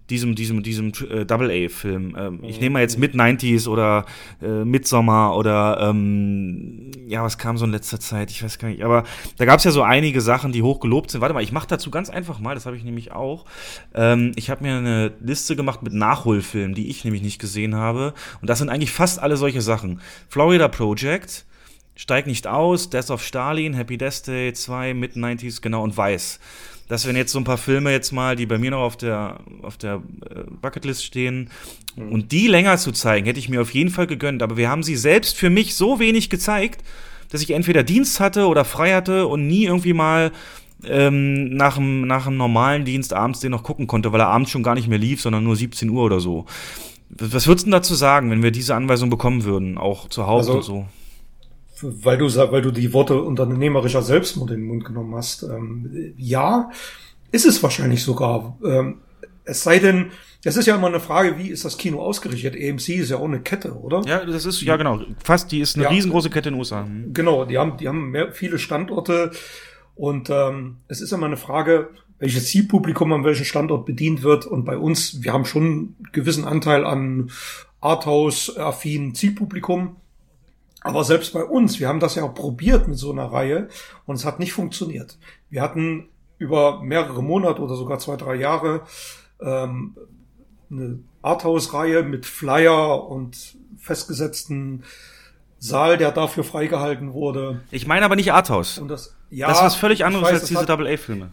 [0.09, 2.15] diesem, diesem, diesem äh, Double-A-Film.
[2.17, 4.05] Ähm, ich nehme mal jetzt mit 90s oder
[4.41, 8.30] äh, Midsommar oder ähm, ja, was kam so in letzter Zeit?
[8.31, 8.84] Ich weiß gar nicht.
[8.84, 9.03] Aber
[9.38, 11.21] da gab es ja so einige Sachen, die hoch gelobt sind.
[11.21, 13.45] Warte mal, ich mache dazu ganz einfach mal, das habe ich nämlich auch.
[13.93, 18.13] Ähm, ich habe mir eine Liste gemacht mit Nachholfilmen, die ich nämlich nicht gesehen habe.
[18.41, 20.01] Und das sind eigentlich fast alle solche Sachen.
[20.27, 21.45] Florida Project,
[21.95, 26.39] Steig nicht aus, Death of Stalin, Happy Death Day 2, Mid-90s, genau, und Weiß.
[26.88, 29.39] Das wären jetzt so ein paar Filme jetzt mal, die bei mir noch auf der,
[29.61, 31.49] auf der äh, Bucketlist stehen.
[31.95, 32.11] Mhm.
[32.11, 34.43] Und die länger zu zeigen, hätte ich mir auf jeden Fall gegönnt.
[34.43, 36.84] Aber wir haben sie selbst für mich so wenig gezeigt,
[37.30, 40.31] dass ich entweder Dienst hatte oder frei hatte und nie irgendwie mal
[40.85, 44.51] ähm, nach, dem, nach dem normalen Dienst abends den noch gucken konnte, weil er abends
[44.51, 46.45] schon gar nicht mehr lief, sondern nur 17 Uhr oder so.
[47.10, 50.57] Was würdest du dazu sagen, wenn wir diese Anweisung bekommen würden, auch zu Hause also,
[50.57, 50.85] und so?
[51.84, 55.43] Weil du weil du die Worte unternehmerischer Selbstmord in den Mund genommen hast.
[55.43, 56.69] Ähm, ja,
[57.31, 58.57] ist es wahrscheinlich sogar.
[58.64, 58.99] Ähm,
[59.45, 60.11] es sei denn,
[60.43, 62.55] das ist ja immer eine Frage, wie ist das Kino ausgerichtet?
[62.55, 64.01] AMC ist ja auch eine Kette, oder?
[64.05, 65.01] Ja, das ist ja genau.
[65.22, 66.84] Fast, die ist eine ja, riesengroße Kette in den USA.
[66.84, 67.14] Mhm.
[67.14, 69.31] Genau, die haben die haben mehr, viele Standorte
[69.95, 71.89] und ähm, es ist immer eine Frage,
[72.19, 74.45] welches Zielpublikum an welchem Standort bedient wird.
[74.45, 77.31] Und bei uns, wir haben schon einen gewissen Anteil an
[77.81, 79.97] Arthouse-affinen Zielpublikum.
[80.84, 83.69] Aber selbst bei uns, wir haben das ja auch probiert mit so einer Reihe
[84.05, 85.18] und es hat nicht funktioniert.
[85.49, 88.81] Wir hatten über mehrere Monate oder sogar zwei, drei Jahre
[89.39, 89.95] ähm,
[90.69, 94.84] eine Arthouse-Reihe mit Flyer und festgesetzten
[95.57, 97.61] Saal, der dafür freigehalten wurde.
[97.72, 98.77] Ich meine aber nicht Arthouse.
[98.80, 101.31] Und das, ja, das ist was völlig anderes weiß, als diese Double-A-Filme.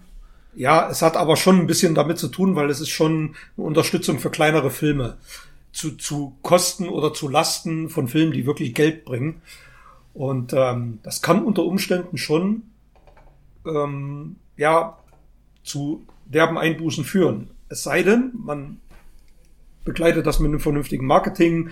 [0.55, 3.67] Ja, es hat aber schon ein bisschen damit zu tun, weil es ist schon eine
[3.67, 5.17] Unterstützung für kleinere Filme.
[5.73, 9.41] Zu, zu Kosten oder zu Lasten von Filmen, die wirklich Geld bringen.
[10.15, 12.63] Und ähm, das kann unter Umständen schon
[13.65, 14.99] ähm, ja
[15.63, 17.51] zu derben Einbußen führen.
[17.69, 18.81] Es sei denn, man
[19.85, 21.71] begleitet das mit einem vernünftigen Marketing,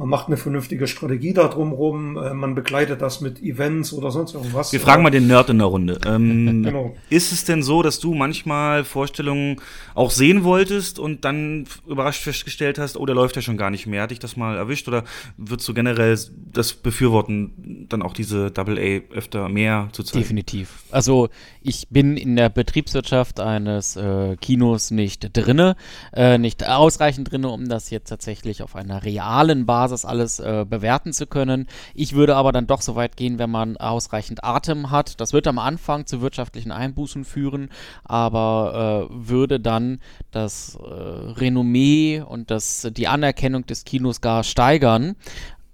[0.00, 4.32] man macht eine vernünftige Strategie da drumherum, äh, man begleitet das mit Events oder sonst
[4.32, 4.72] irgendwas.
[4.72, 5.98] Wir fragen mal den Nerd in der Runde.
[6.06, 6.96] Ähm, genau.
[7.10, 9.60] Ist es denn so, dass du manchmal Vorstellungen
[9.94, 13.86] auch sehen wolltest und dann überrascht festgestellt hast, oh, der läuft ja schon gar nicht
[13.86, 14.00] mehr?
[14.04, 15.04] Hat dich das mal erwischt oder
[15.36, 16.18] würdest du generell
[16.50, 20.22] das befürworten, dann auch diese Double A öfter mehr zu zeigen?
[20.22, 20.82] Definitiv.
[20.90, 21.28] Also
[21.60, 25.76] ich bin in der Betriebswirtschaft eines äh, Kinos nicht drinne,
[26.14, 30.64] äh, nicht ausreichend drinne, um das jetzt tatsächlich auf einer realen Basis Basis alles äh,
[30.68, 31.66] bewerten zu können.
[31.94, 35.20] Ich würde aber dann doch so weit gehen, wenn man ausreichend Atem hat.
[35.20, 37.70] Das wird am Anfang zu wirtschaftlichen Einbußen führen,
[38.04, 40.00] aber äh, würde dann
[40.30, 45.16] das äh, Renommee und das, die Anerkennung des Kinos gar steigern.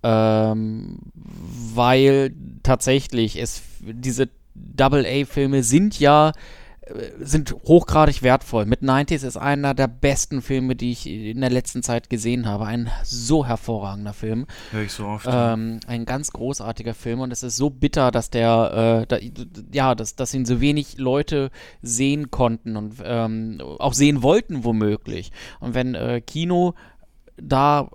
[0.03, 0.99] Ähm,
[1.75, 2.33] weil
[2.63, 6.33] tatsächlich es diese Double-A-Filme sind ja
[7.19, 8.65] sind hochgradig wertvoll.
[8.65, 12.67] Mit 90s ist einer der besten Filme, die ich in der letzten Zeit gesehen habe.
[12.67, 14.47] Ein so hervorragender Film.
[14.71, 15.27] Hör ich so oft.
[15.29, 19.19] Ähm, ein ganz großartiger Film und es ist so bitter, dass der, äh, da,
[19.73, 21.51] ja, dass, dass ihn so wenig Leute
[21.83, 25.33] sehen konnten und ähm, auch sehen wollten womöglich.
[25.59, 26.75] Und wenn äh, Kino
[27.37, 27.89] da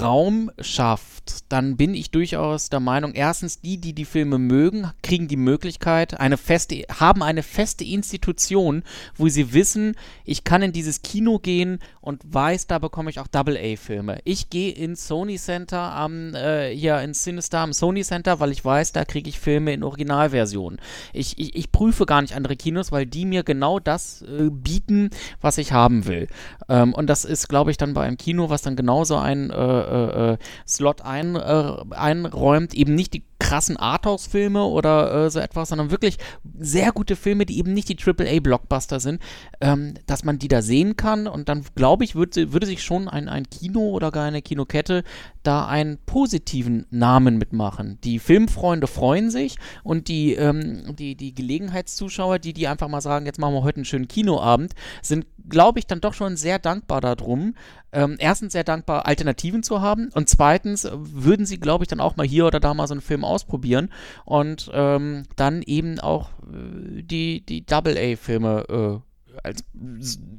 [0.00, 5.28] Raum schafft, dann bin ich durchaus der Meinung, erstens, die, die die Filme mögen, kriegen
[5.28, 8.82] die Möglichkeit, eine feste, haben eine feste Institution,
[9.16, 13.26] wo sie wissen, ich kann in dieses Kino gehen und weiß, da bekomme ich auch
[13.26, 14.20] Double-A-Filme.
[14.24, 18.64] Ich gehe ins Sony Center am, äh, hier in Sinister am Sony Center, weil ich
[18.64, 20.78] weiß, da kriege ich Filme in Originalversion.
[21.12, 25.10] Ich, ich, ich prüfe gar nicht andere Kinos, weil die mir genau das äh, bieten,
[25.40, 26.28] was ich haben will.
[26.68, 29.50] Ähm, und das ist, glaube ich, dann bei einem Kino, was dann dann genauso einen
[29.50, 35.40] äh, äh, äh, Slot ein, äh, einräumt, eben nicht die krassen Arthouse-Filme oder äh, so
[35.40, 36.18] etwas, sondern wirklich
[36.58, 39.20] sehr gute Filme, die eben nicht die AAA-Blockbuster sind,
[39.60, 43.08] ähm, dass man die da sehen kann und dann glaube ich, würd, würde sich schon
[43.08, 45.02] ein, ein Kino oder gar eine Kinokette
[45.42, 47.98] da einen positiven Namen mitmachen.
[48.04, 53.26] Die Filmfreunde freuen sich und die, ähm, die, die Gelegenheitszuschauer, die, die einfach mal sagen,
[53.26, 57.00] jetzt machen wir heute einen schönen Kinoabend, sind, glaube ich, dann doch schon sehr dankbar
[57.00, 57.54] darum,
[57.92, 62.16] ähm, erstens sehr dankbar, Alternativen zu haben und zweitens würden sie, glaube ich, dann auch
[62.16, 63.90] mal hier oder da mal so einen Film ausprobieren
[64.24, 69.10] und ähm, dann eben auch äh, die, die Double-A-Filme äh,
[69.42, 69.64] als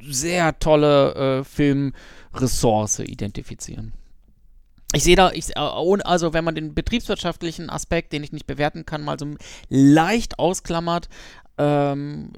[0.02, 3.94] sehr tolle äh, Filmressource identifizieren.
[4.94, 9.04] Ich sehe da, ich, also wenn man den betriebswirtschaftlichen Aspekt, den ich nicht bewerten kann,
[9.04, 9.26] mal so
[9.70, 11.08] leicht ausklammert,
[11.58, 12.34] ähm,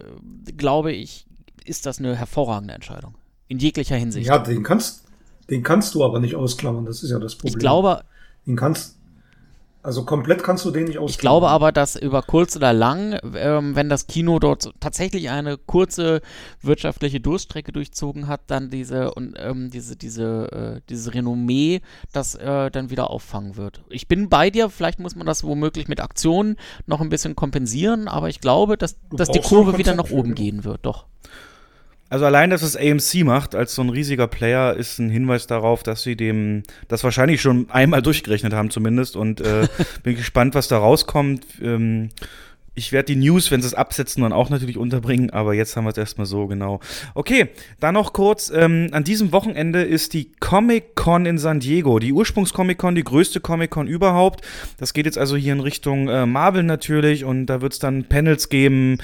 [0.56, 1.26] glaube ich,
[1.66, 3.16] ist das eine hervorragende Entscheidung.
[3.48, 4.28] In jeglicher Hinsicht.
[4.28, 5.06] Ja, den kannst,
[5.50, 7.54] den kannst du aber nicht ausklammern, das ist ja das Problem.
[7.54, 8.04] Ich glaube.
[8.46, 9.00] Den kannst,
[9.84, 11.10] also komplett kannst du den nicht ausklammern.
[11.10, 15.58] Ich glaube aber, dass über kurz oder lang, ähm, wenn das Kino dort tatsächlich eine
[15.58, 16.22] kurze
[16.62, 21.82] wirtschaftliche Durststrecke durchzogen hat, dann diese und ähm, diese diese äh, dieses Renommee,
[22.14, 23.84] das äh, dann wieder auffangen wird.
[23.90, 24.70] Ich bin bei dir.
[24.70, 26.56] Vielleicht muss man das womöglich mit Aktionen
[26.86, 30.64] noch ein bisschen kompensieren, aber ich glaube, dass dass die Kurve wieder nach oben gehen
[30.64, 30.86] wird.
[30.86, 31.06] Doch.
[32.14, 35.82] Also allein, dass es AMC macht als so ein riesiger Player, ist ein Hinweis darauf,
[35.82, 39.68] dass sie dem das wahrscheinlich schon einmal durchgerechnet haben zumindest und äh,
[40.04, 41.44] bin gespannt, was da rauskommt.
[41.60, 42.10] Ähm,
[42.76, 45.86] ich werde die News, wenn sie es absetzen, dann auch natürlich unterbringen, aber jetzt haben
[45.86, 46.82] wir es erstmal so genau.
[47.16, 47.50] Okay,
[47.80, 52.94] dann noch kurz, ähm, an diesem Wochenende ist die Comic-Con in San Diego, die Ursprungs-Comic-Con,
[52.94, 54.46] die größte Comic-Con überhaupt.
[54.78, 58.04] Das geht jetzt also hier in Richtung äh, Marvel natürlich und da wird es dann
[58.04, 59.00] Panels geben,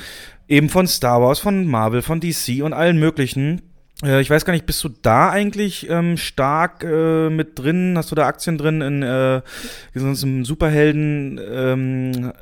[0.50, 3.62] Eben von Star Wars, von Marvel, von DC und allen möglichen.
[4.04, 7.94] Äh, ich weiß gar nicht, bist du da eigentlich ähm, stark äh, mit drin?
[7.96, 9.42] Hast du da Aktien drin in äh,
[10.44, 11.40] Superhelden?
[11.54, 12.34] Ähm,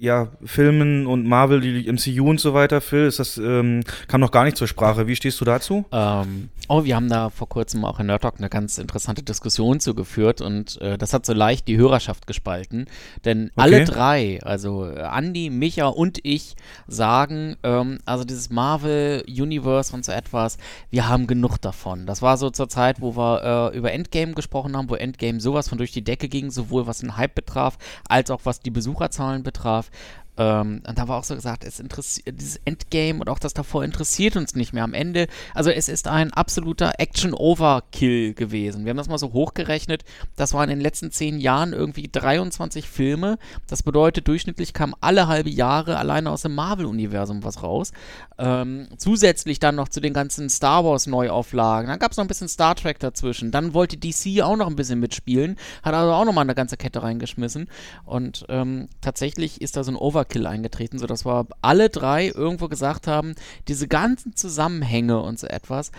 [0.00, 4.30] ja, Filmen und Marvel, die MCU und so weiter, Phil, ist das, ähm, kam noch
[4.30, 5.06] gar nicht zur Sprache.
[5.06, 5.84] Wie stehst du dazu?
[5.92, 9.80] Ähm, oh, wir haben da vor kurzem auch in Nerd Talk eine ganz interessante Diskussion
[9.80, 12.86] zugeführt und äh, das hat so leicht die Hörerschaft gespalten.
[13.24, 13.52] Denn okay.
[13.56, 16.56] alle drei, also äh, Andy, Micha und ich,
[16.86, 20.58] sagen, ähm, also dieses Marvel Universe und so etwas,
[20.90, 22.06] wir haben genug davon.
[22.06, 25.68] Das war so zur Zeit, wo wir äh, über Endgame gesprochen haben, wo Endgame sowas
[25.68, 27.78] von durch die Decke ging, sowohl was den Hype betraf,
[28.08, 29.85] als auch was die Besucherzahlen betraf.
[29.86, 30.25] stuff.
[30.38, 33.84] Ähm, und da war auch so gesagt, es interessiert dieses Endgame und auch das davor
[33.84, 35.28] interessiert uns nicht mehr am Ende.
[35.54, 38.84] Also es ist ein absoluter Action-Overkill gewesen.
[38.84, 40.04] Wir haben das mal so hochgerechnet.
[40.36, 43.38] Das waren in den letzten zehn Jahren irgendwie 23 Filme.
[43.66, 47.92] Das bedeutet, durchschnittlich kam alle halbe Jahre alleine aus dem Marvel-Universum was raus.
[48.38, 51.88] Ähm, zusätzlich dann noch zu den ganzen Star Wars-Neuauflagen.
[51.88, 53.50] Dann gab es noch ein bisschen Star Trek dazwischen.
[53.50, 55.56] Dann wollte DC auch noch ein bisschen mitspielen.
[55.82, 57.68] Hat also auch noch mal eine ganze Kette reingeschmissen.
[58.04, 62.68] Und ähm, tatsächlich ist da so ein Overkill Overkill eingetreten, sodass wir alle drei irgendwo
[62.68, 63.34] gesagt haben,
[63.68, 65.92] diese ganzen Zusammenhänge und so etwas,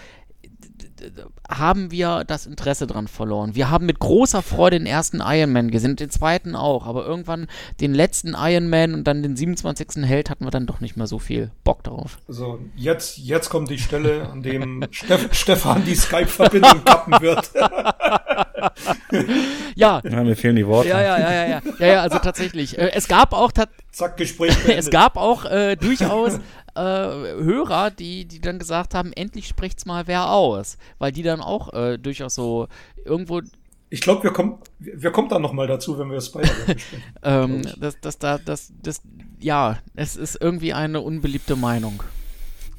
[1.49, 3.55] haben wir das Interesse dran verloren.
[3.55, 7.47] Wir haben mit großer Freude den ersten Iron Man gesehen, den zweiten auch, aber irgendwann
[7.81, 10.05] den letzten Iron Man und dann den 27.
[10.05, 12.19] Held hatten wir dann doch nicht mehr so viel Bock darauf.
[12.27, 17.51] Also jetzt, jetzt kommt die Stelle, an dem Steff, Stefan die Skype-Verbindung kappen wird.
[19.75, 20.01] ja.
[20.03, 20.23] ja.
[20.23, 20.89] Mir fehlen die Worte.
[20.89, 21.61] Ja, ja, ja, ja, ja.
[21.79, 22.77] Ja, ja, also tatsächlich.
[22.77, 24.55] Äh, es gab auch Zack, Gespräch.
[24.67, 26.39] es gab auch äh, durchaus
[26.77, 30.77] äh, Hörer, die, die dann gesagt haben, endlich spricht's mal wer aus.
[30.99, 32.67] Weil die dann auch äh, durchaus so
[33.05, 33.41] irgendwo
[33.89, 37.03] ich glaube, wir kommen, wir kommen dann nochmal dazu, wenn wir Spider-Man besprechen.
[37.23, 39.01] ähm, das, das, das, das, das,
[39.39, 42.03] ja, es ist irgendwie eine unbeliebte Meinung.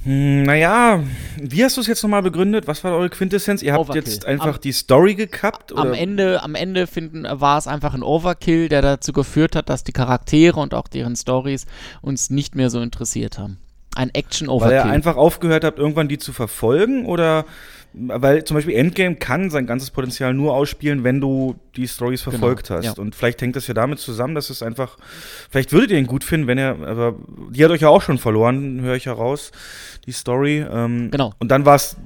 [0.05, 1.03] Hm, naja,
[1.41, 2.67] wie hast du es jetzt nochmal begründet?
[2.67, 3.63] Was war eure Quintessenz?
[3.63, 4.03] Ihr habt Overkill.
[4.03, 5.77] jetzt einfach am, die Story gekappt?
[5.77, 9.85] Am Ende, am Ende finden, war es einfach ein Overkill, der dazu geführt hat, dass
[9.85, 11.67] die Charaktere und auch deren Stories
[12.01, 13.59] uns nicht mehr so interessiert haben.
[13.95, 14.79] Ein Action-Overkill.
[14.79, 17.07] Weil ihr einfach aufgehört habt, irgendwann die zu verfolgen?
[17.07, 17.45] Oder
[17.95, 22.33] weil zum Beispiel Endgame kann sein ganzes Potenzial nur ausspielen, wenn du die Stories genau,
[22.37, 22.97] verfolgt genau, hast.
[22.97, 23.03] Ja.
[23.03, 24.99] Und vielleicht hängt das ja damit zusammen, dass es einfach,
[25.51, 27.17] vielleicht würdet ihr ihn gut finden, wenn er, aber
[27.51, 29.53] die hat euch ja auch schon verloren, höre ich heraus,
[30.07, 30.65] die Story.
[30.71, 31.33] Ähm, genau.
[31.39, 31.97] Und dann war es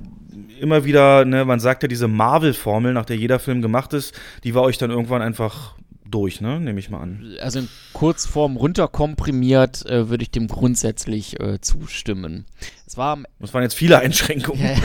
[0.60, 4.54] immer wieder, ne, man sagt ja diese Marvel-Formel, nach der jeder Film gemacht ist, die
[4.54, 5.74] war euch dann irgendwann einfach
[6.12, 6.60] durch, ne?
[6.60, 7.36] Nehme ich mal an.
[7.40, 12.46] Also in Kurzform runterkomprimiert äh, würde ich dem grundsätzlich äh, zustimmen.
[12.86, 14.76] Es war das waren jetzt viele Einschränkungen.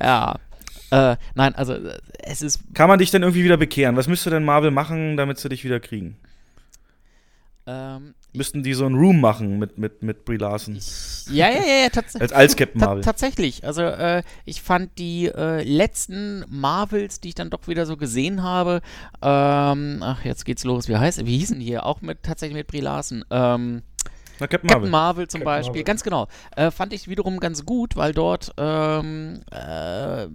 [0.00, 0.36] ja.
[0.90, 2.60] Äh, nein, also äh, es ist.
[2.74, 3.96] Kann man dich denn irgendwie wieder bekehren?
[3.96, 6.16] Was müsste denn Marvel machen, damit sie dich wieder kriegen?
[7.66, 10.78] Ähm, Müssten die so ein Room machen mit, mit, mit Brie Larson.
[11.30, 12.22] Ja, ja, ja, ja tatsächlich.
[12.22, 13.04] als, als Captain Marvel.
[13.04, 13.64] tatsächlich.
[13.64, 18.42] Also, äh, ich fand die äh, letzten Marvels, die ich dann doch wieder so gesehen
[18.42, 18.80] habe,
[19.22, 20.88] ähm, ach, jetzt geht's los.
[20.88, 21.86] Wie heißt, wie hießen die hier?
[21.86, 23.24] Auch mit, tatsächlich mit Brie Larson.
[23.30, 23.82] Ähm,
[24.40, 24.90] na, Captain, Captain Marvel.
[24.90, 25.84] Marvel zum Captain Beispiel, Marvel.
[25.84, 26.28] ganz genau.
[26.56, 30.26] Äh, fand ich wiederum ganz gut, weil dort, ähm, äh,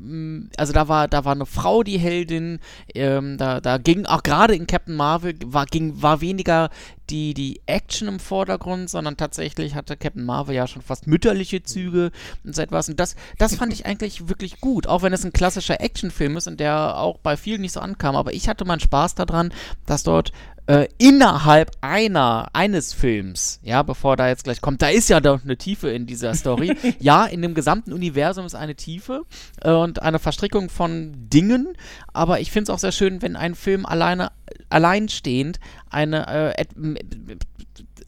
[0.57, 2.59] also da war, da war eine Frau die Heldin,
[2.93, 6.69] ähm, da, da ging auch gerade in Captain Marvel war, ging, war weniger
[7.09, 12.11] die, die Action im Vordergrund, sondern tatsächlich hatte Captain Marvel ja schon fast mütterliche Züge
[12.43, 12.89] und so etwas.
[12.89, 16.47] Und das, das fand ich eigentlich wirklich gut, auch wenn es ein klassischer Actionfilm ist
[16.47, 18.15] und der auch bei vielen nicht so ankam.
[18.15, 19.51] Aber ich hatte meinen Spaß daran,
[19.85, 20.31] dass dort
[20.69, 25.43] äh, innerhalb einer, eines Films, ja, bevor da jetzt gleich kommt, da ist ja doch
[25.43, 26.77] eine Tiefe in dieser Story.
[26.99, 29.23] ja, in dem gesamten Universum ist eine Tiefe
[29.61, 31.75] äh, und eine Verstrickung von Dingen,
[32.13, 34.31] aber ich finde es auch sehr schön, wenn ein Film alleine,
[34.69, 35.59] alleinstehend
[35.89, 36.65] eine, äh,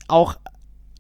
[0.08, 0.36] auch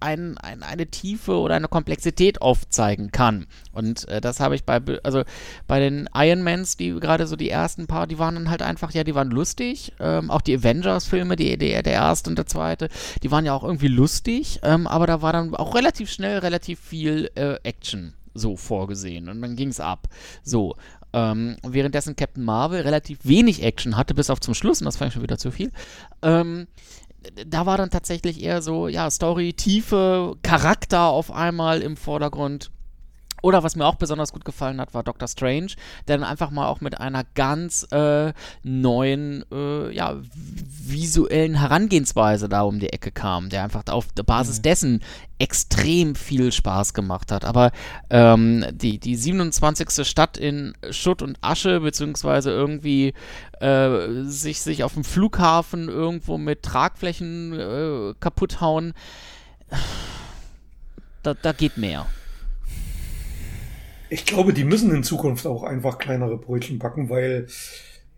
[0.01, 3.47] ein, ein, eine Tiefe oder eine Komplexität aufzeigen kann.
[3.71, 5.23] Und äh, das habe ich bei, also
[5.67, 9.03] bei den Ironmans, die gerade so die ersten paar, die waren dann halt einfach, ja,
[9.03, 9.93] die waren lustig.
[9.99, 12.89] Ähm, auch die Avengers-Filme, die, die, der erste und der zweite,
[13.23, 16.79] die waren ja auch irgendwie lustig, ähm, aber da war dann auch relativ schnell relativ
[16.79, 20.07] viel äh, Action so vorgesehen und dann ging es ab.
[20.43, 20.75] So.
[21.13, 25.09] Ähm, währenddessen Captain Marvel relativ wenig Action hatte, bis auf zum Schluss, und das fand
[25.09, 25.69] ich schon wieder zu viel.
[26.21, 26.67] Ähm,
[27.47, 32.71] da war dann tatsächlich eher so, ja, Story, Tiefe, Charakter auf einmal im Vordergrund.
[33.41, 35.73] Oder was mir auch besonders gut gefallen hat, war Doctor Strange,
[36.07, 42.61] der dann einfach mal auch mit einer ganz äh, neuen, äh, ja, visuellen Herangehensweise da
[42.61, 44.63] um die Ecke kam, der einfach auf der Basis mhm.
[44.63, 45.01] dessen
[45.39, 47.45] extrem viel Spaß gemacht hat.
[47.45, 47.71] Aber
[48.11, 50.07] ähm, die, die 27.
[50.07, 53.13] Stadt in Schutt und Asche, beziehungsweise irgendwie
[53.59, 58.93] äh, sich, sich auf dem Flughafen irgendwo mit Tragflächen äh, kaputt hauen,
[61.23, 62.05] da, da geht mehr.
[64.13, 67.47] Ich glaube, die müssen in Zukunft auch einfach kleinere Brötchen backen, weil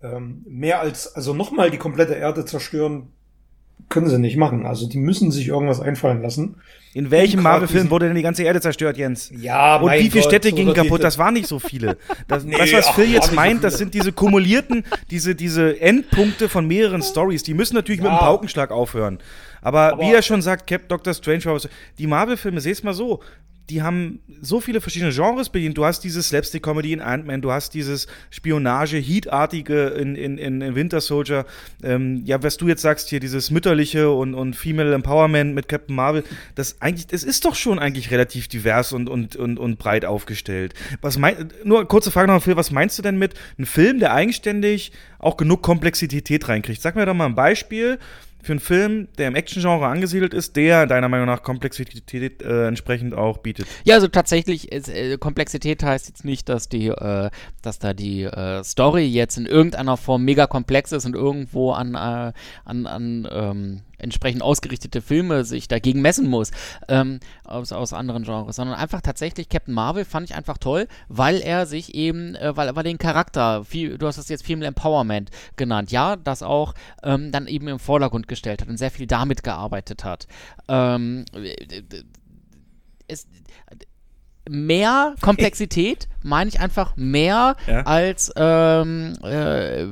[0.01, 3.09] ähm, mehr als, also nochmal die komplette Erde zerstören,
[3.89, 4.65] können sie nicht machen.
[4.65, 6.55] Also die müssen sich irgendwas einfallen lassen.
[6.95, 9.31] In welchem Marvel-Film wurde denn die ganze Erde zerstört, Jens?
[9.35, 11.03] Ja, Und wie viele Gott, Städte so gingen kaputt?
[11.03, 11.97] Das waren nicht so viele.
[12.27, 15.35] Das, Nee, das, was ach, Phil jetzt nicht so meint, das sind diese kumulierten, diese,
[15.35, 17.43] diese Endpunkte von mehreren Stories.
[17.43, 18.17] Die müssen natürlich mit Ja.
[18.17, 19.19] einem Paukenschlag aufhören.
[19.61, 21.59] Aber, Aber- wie er schon sagt, Cap Doctor Strange
[21.99, 23.21] Die Marvel-Filme, seh's mal so.
[23.69, 25.77] Die haben so viele verschiedene Genres bedient.
[25.77, 30.99] Du hast diese Slapstick-Comedy in Ant-Man, du hast dieses Spionage-Heat-artige in, in, in, in Winter
[30.99, 31.45] Soldier.
[31.81, 35.95] Ähm, ja, was du jetzt sagst hier, dieses mütterliche und, und Female Empowerment mit Captain
[35.95, 36.23] Marvel,
[36.55, 40.73] das eigentlich, das ist doch schon eigentlich relativ divers und, und, und, und breit aufgestellt.
[41.01, 44.13] Was mein, nur kurze Frage noch, Phil, was meinst du denn mit einem Film, der
[44.13, 46.81] eigenständig auch genug Komplexität reinkriegt?
[46.81, 47.97] Sag mir doch mal ein Beispiel
[48.43, 53.13] für einen Film, der im Action-Genre angesiedelt ist, der deiner Meinung nach Komplexität äh, entsprechend
[53.13, 53.67] auch bietet.
[53.85, 57.29] Ja, also tatsächlich, ist, äh, Komplexität heißt jetzt nicht, dass die, äh,
[57.61, 61.95] dass da die äh, Story jetzt in irgendeiner Form mega komplex ist und irgendwo an,
[61.95, 62.33] äh,
[62.65, 66.51] an, an ähm, entsprechend ausgerichtete Filme sich dagegen messen muss,
[66.87, 71.41] ähm, aus, aus anderen Genres, sondern einfach tatsächlich Captain Marvel fand ich einfach toll, weil
[71.41, 75.31] er sich eben, äh, weil, weil den Charakter, viel, du hast das jetzt Female Empowerment
[75.55, 76.73] genannt, ja, das auch
[77.03, 80.27] ähm, dann eben im Vordergrund gestellt hat und sehr viel damit gearbeitet hat.
[80.67, 81.25] Ähm,
[83.07, 83.27] es,
[84.49, 87.81] mehr Komplexität meine ich einfach mehr Ja.
[87.83, 89.87] als, ähm, äh,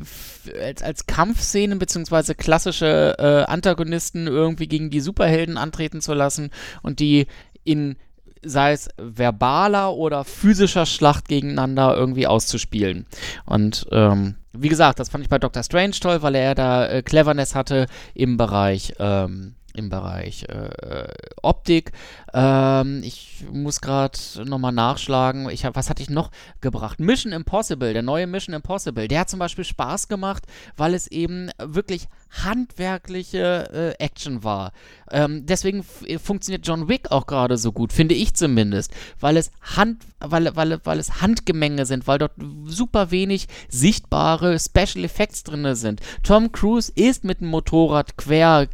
[0.62, 6.50] als, als Kampfszenen beziehungsweise klassische äh, Antagonisten irgendwie gegen die Superhelden antreten zu lassen
[6.82, 7.28] und die
[7.64, 7.96] in
[8.44, 13.06] sei es verbaler oder physischer Schlacht gegeneinander irgendwie auszuspielen.
[13.46, 17.04] Und ähm, wie gesagt, das fand ich bei Doctor Strange toll, weil er da äh,
[17.04, 21.08] Cleverness hatte im Bereich ähm, im Bereich äh,
[21.42, 21.92] Optik.
[22.34, 25.50] Ähm, ich muss gerade nochmal nachschlagen.
[25.50, 26.32] Ich hab, was hatte ich noch
[26.62, 27.00] gebracht?
[27.00, 29.08] Mission Impossible, der neue Mission Impossible.
[29.08, 30.44] Der hat zum Beispiel Spaß gemacht,
[30.78, 32.08] weil es eben wirklich
[32.44, 34.72] handwerkliche äh, Action war.
[35.12, 39.52] Ähm, deswegen äh, funktioniert John Wick auch gerade so gut, finde ich zumindest, weil es
[39.62, 42.34] Hand, weil, weil, weil es Handgemenge sind, weil dort
[42.66, 46.02] super wenig sichtbare Special Effects drin sind.
[46.24, 48.68] Tom Cruise ist mit dem Motorrad quer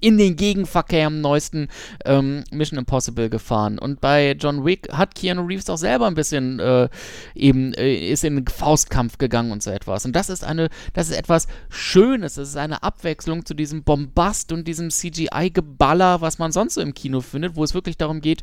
[0.00, 1.68] in den Gegenverkehr am neuesten
[2.04, 3.78] ähm, Mission Impossible gefahren.
[3.78, 6.88] Und bei John Wick hat Keanu Reeves auch selber ein bisschen äh,
[7.34, 10.04] eben äh, ist in den Faustkampf gegangen und so etwas.
[10.04, 12.34] Und das ist eine, das ist etwas Schönes.
[12.34, 16.94] Das ist eine Abwechslung zu diesem Bombast und diesem CGI-Geballer, was man sonst so im
[16.94, 18.42] Kino findet, wo es wirklich darum geht,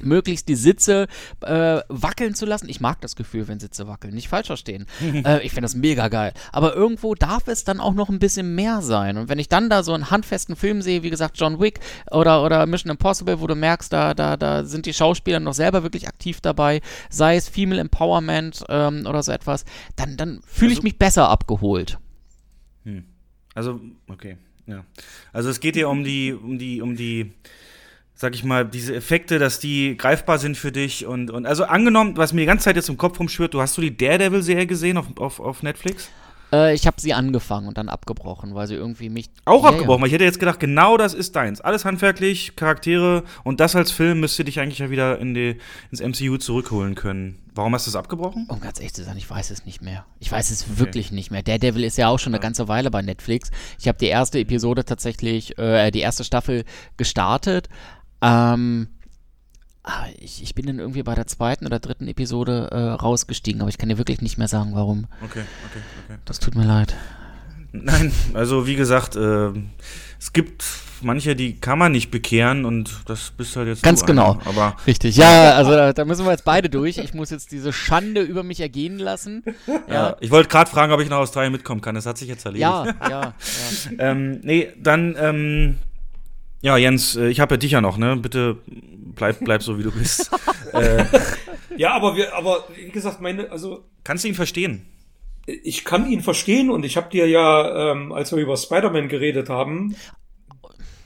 [0.00, 1.06] möglichst die Sitze
[1.42, 2.68] äh, wackeln zu lassen.
[2.68, 4.86] Ich mag das Gefühl, wenn Sitze wackeln, nicht falsch verstehen.
[5.24, 6.32] äh, ich finde das mega geil.
[6.52, 9.16] Aber irgendwo darf es dann auch noch ein bisschen mehr sein.
[9.16, 11.80] Und wenn ich dann da so einen handfesten Film sehe, wie gesagt, John Wick
[12.10, 15.82] oder, oder Mission Impossible, wo du merkst, da, da, da sind die Schauspieler noch selber
[15.82, 16.80] wirklich aktiv dabei,
[17.10, 19.64] sei es Female Empowerment ähm, oder so etwas,
[19.96, 21.98] dann, dann fühle ich mich besser abgeholt.
[23.54, 24.84] Also, okay, ja.
[25.32, 27.32] Also es geht hier um die, um die, um die,
[28.14, 32.16] sag ich mal, diese Effekte, dass die greifbar sind für dich und, und also angenommen,
[32.16, 34.96] was mir die ganze Zeit jetzt im Kopf rumschwirrt, du hast du die Daredevil-Serie gesehen
[34.96, 36.08] auf, auf, auf Netflix?
[36.52, 39.30] Äh, ich habe sie angefangen und dann abgebrochen, weil sie irgendwie mich.
[39.44, 39.74] Auch Ja, ja.
[39.74, 41.60] abgebrochen, weil ich hätte jetzt gedacht, genau das ist deins.
[41.60, 45.56] Alles handwerklich, Charaktere und das als Film müsste dich eigentlich ja wieder in die,
[45.90, 47.40] ins MCU zurückholen können.
[47.56, 48.46] Warum hast du es abgebrochen?
[48.48, 50.04] Um ganz ehrlich zu sein, ich weiß es nicht mehr.
[50.18, 51.42] Ich weiß es wirklich nicht mehr.
[51.42, 53.50] Daredevil ist ja auch schon eine ganze Weile bei Netflix.
[53.78, 56.64] Ich habe die erste Episode tatsächlich, äh, die erste Staffel
[56.96, 57.68] gestartet.
[58.24, 58.88] Ähm,
[59.82, 63.68] ah, ich, ich bin dann irgendwie bei der zweiten oder dritten Episode äh, rausgestiegen, aber
[63.68, 65.06] ich kann dir wirklich nicht mehr sagen, warum.
[65.22, 66.18] Okay, okay, okay.
[66.24, 66.96] Das tut mir leid.
[67.72, 69.50] Nein, also wie gesagt, äh,
[70.18, 70.64] es gibt
[71.02, 74.34] manche, die kann man nicht bekehren und das bist halt jetzt Ganz genau.
[74.34, 74.46] einer.
[74.46, 76.98] Aber Richtig, ja, also da, da müssen wir jetzt beide durch.
[76.98, 79.42] Ich muss jetzt diese Schande über mich ergehen lassen.
[79.90, 81.96] ja, ich wollte gerade fragen, ob ich nach Australien mitkommen kann.
[81.96, 82.62] Das hat sich jetzt erledigt.
[82.62, 83.34] Ja, ja, ja.
[83.98, 85.78] Ähm, nee, dann, ähm,
[86.64, 88.16] ja, Jens, äh, ich habe ja dich ja noch, ne?
[88.16, 88.56] Bitte
[89.14, 90.30] bleib, bleib so, wie du bist.
[90.72, 91.04] äh,
[91.76, 94.86] Ja, aber wir, aber wie gesagt, meine, also kannst du ihn verstehen?
[95.46, 99.50] ich kann ihn verstehen und ich habe dir ja, ähm, als wir über Spider-Man geredet
[99.50, 99.94] haben,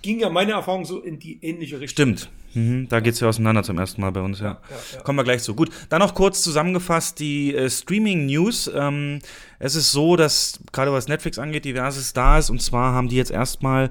[0.02, 2.16] ging ja meine Erfahrung so in die ähnliche Richtung.
[2.16, 2.30] Stimmt.
[2.54, 4.46] Mhm, da geht's ja auseinander zum ersten Mal bei uns, ja.
[4.46, 5.00] Ja, ja.
[5.02, 5.54] Kommen wir gleich zu.
[5.54, 8.70] Gut, dann noch kurz zusammengefasst die äh, Streaming-News.
[8.74, 9.18] Ähm,
[9.58, 12.50] es ist so, dass gerade was Netflix angeht, diverses da ist.
[12.50, 13.90] Und zwar haben die jetzt erstmal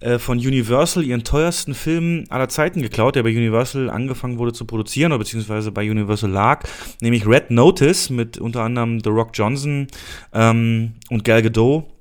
[0.00, 4.64] äh, von Universal ihren teuersten Film aller Zeiten geklaut, der bei Universal angefangen wurde zu
[4.64, 6.64] produzieren, oder beziehungsweise bei Universal lag,
[7.00, 9.86] nämlich Red Notice mit unter anderem The Rock Johnson
[10.32, 11.93] ähm, und Gal Gadot.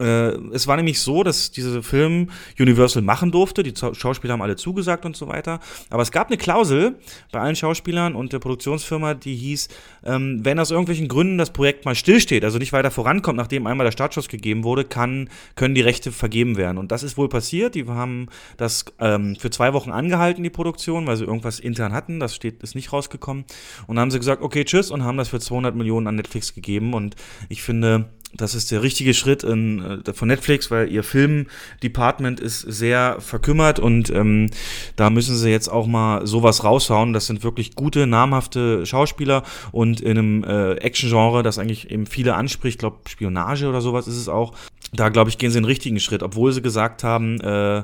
[0.00, 3.62] Äh, es war nämlich so, dass dieser Film Universal machen durfte.
[3.62, 5.60] Die Schauspieler haben alle zugesagt und so weiter.
[5.90, 6.96] Aber es gab eine Klausel
[7.32, 9.68] bei allen Schauspielern und der Produktionsfirma, die hieß,
[10.04, 13.84] ähm, wenn aus irgendwelchen Gründen das Projekt mal stillsteht, also nicht weiter vorankommt, nachdem einmal
[13.84, 16.78] der Startschuss gegeben wurde, kann, können die Rechte vergeben werden.
[16.78, 17.74] Und das ist wohl passiert.
[17.74, 22.20] Die haben das ähm, für zwei Wochen angehalten, die Produktion, weil sie irgendwas intern hatten.
[22.20, 23.44] Das steht, ist nicht rausgekommen.
[23.86, 26.54] Und dann haben sie gesagt, okay, tschüss, und haben das für 200 Millionen an Netflix
[26.54, 26.94] gegeben.
[26.94, 27.16] Und
[27.48, 32.60] ich finde, das ist der richtige Schritt in, äh, von Netflix, weil ihr Filmdepartment ist
[32.60, 34.50] sehr verkümmert und ähm,
[34.96, 37.12] da müssen sie jetzt auch mal sowas raushauen.
[37.12, 39.42] Das sind wirklich gute, namhafte Schauspieler
[39.72, 44.06] und in einem äh, Action-Genre, das eigentlich eben viele anspricht, ich glaube Spionage oder sowas
[44.06, 44.52] ist es auch.
[44.92, 47.82] Da glaube ich, gehen sie den richtigen Schritt, obwohl sie gesagt haben, äh,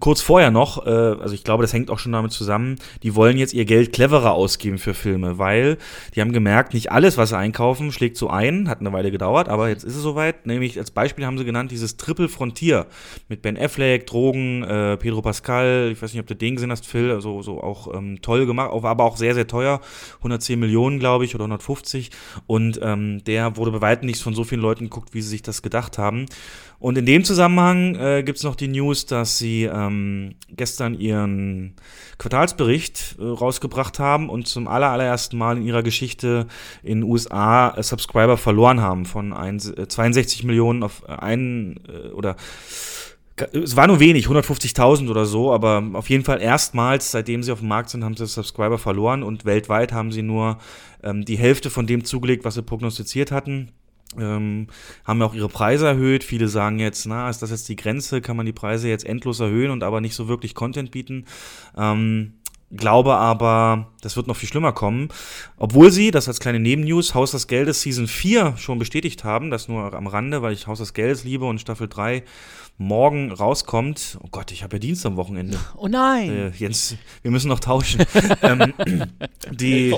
[0.00, 3.36] kurz vorher noch, äh, also ich glaube, das hängt auch schon damit zusammen, die wollen
[3.36, 5.76] jetzt ihr Geld cleverer ausgeben für Filme, weil
[6.14, 9.45] die haben gemerkt, nicht alles, was sie einkaufen, schlägt so ein, hat eine Weile gedauert,
[9.48, 10.46] aber jetzt ist es soweit.
[10.46, 12.86] Nämlich als Beispiel haben sie genannt dieses Triple Frontier
[13.28, 16.86] mit Ben Affleck, Drogen, äh, Pedro Pascal, ich weiß nicht, ob du den gesehen hast,
[16.86, 19.80] Phil, also so auch ähm, toll gemacht, aber auch sehr, sehr teuer,
[20.18, 22.10] 110 Millionen, glaube ich, oder 150
[22.46, 25.42] und ähm, der wurde bei weitem nicht von so vielen Leuten geguckt, wie sie sich
[25.42, 26.26] das gedacht haben.
[26.78, 31.74] Und in dem Zusammenhang äh, gibt es noch die News, dass sie ähm, gestern ihren
[32.18, 36.46] Quartalsbericht äh, rausgebracht haben und zum aller, allerersten Mal in ihrer Geschichte
[36.82, 42.10] in den USA äh, Subscriber verloren haben von ein, 62 äh, Millionen auf einen äh,
[42.10, 42.36] oder
[43.52, 47.58] es war nur wenig, 150.000 oder so, aber auf jeden Fall erstmals, seitdem sie auf
[47.58, 50.56] dem Markt sind, haben sie Subscriber verloren und weltweit haben sie nur
[51.02, 53.72] ähm, die Hälfte von dem zugelegt, was sie prognostiziert hatten
[54.18, 54.68] ähm,
[55.04, 56.24] haben ja auch ihre Preise erhöht.
[56.24, 58.20] Viele sagen jetzt, na, ist das jetzt die Grenze?
[58.20, 61.26] Kann man die Preise jetzt endlos erhöhen und aber nicht so wirklich Content bieten?
[61.76, 62.34] Ähm,
[62.74, 65.08] glaube aber, das wird noch viel schlimmer kommen.
[65.56, 69.68] Obwohl sie, das als kleine Nebennews, Haus des Geldes Season 4 schon bestätigt haben, das
[69.68, 72.24] nur am Rande, weil ich Haus des Geldes liebe und Staffel 3
[72.78, 74.18] morgen rauskommt.
[74.22, 75.58] Oh Gott, ich habe ja Dienst am Wochenende.
[75.76, 76.30] Oh nein!
[76.30, 78.04] Äh, Jens, wir müssen noch tauschen.
[78.42, 78.72] ähm,
[79.50, 79.94] die.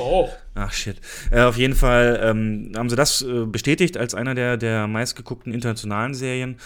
[0.54, 0.96] Ach shit.
[1.30, 5.52] Äh, auf jeden Fall ähm, haben sie das äh, bestätigt als einer der, der meistgeguckten
[5.52, 6.56] internationalen Serien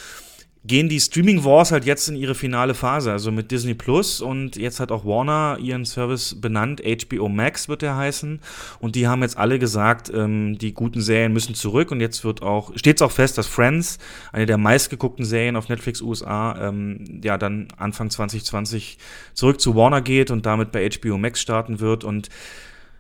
[0.65, 4.55] gehen die Streaming Wars halt jetzt in ihre finale Phase, also mit Disney Plus und
[4.57, 8.41] jetzt hat auch Warner ihren Service benannt, HBO Max wird der heißen
[8.79, 12.43] und die haben jetzt alle gesagt, ähm, die guten Serien müssen zurück und jetzt wird
[12.43, 13.99] auch, steht es auch fest, dass Friends,
[14.31, 18.99] eine der meistgeguckten Serien auf Netflix USA, ähm, ja dann Anfang 2020
[19.35, 22.29] zurück zu Warner geht und damit bei HBO Max starten wird und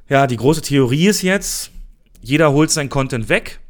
[0.08, 1.70] ja, die große Theorie ist jetzt,
[2.20, 3.60] jeder holt sein Content weg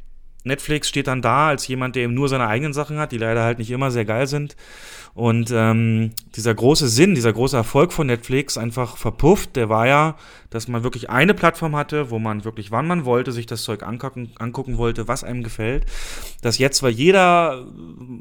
[0.43, 3.43] Netflix steht dann da als jemand, der eben nur seine eigenen Sachen hat, die leider
[3.43, 4.55] halt nicht immer sehr geil sind.
[5.15, 10.15] Und ähm, dieser große Sinn, dieser große Erfolg von Netflix einfach verpufft, der war ja,
[10.49, 13.83] dass man wirklich eine Plattform hatte, wo man wirklich, wann man wollte, sich das Zeug
[13.83, 15.85] angucken, angucken wollte, was einem gefällt.
[16.41, 17.67] Dass jetzt, weil jeder,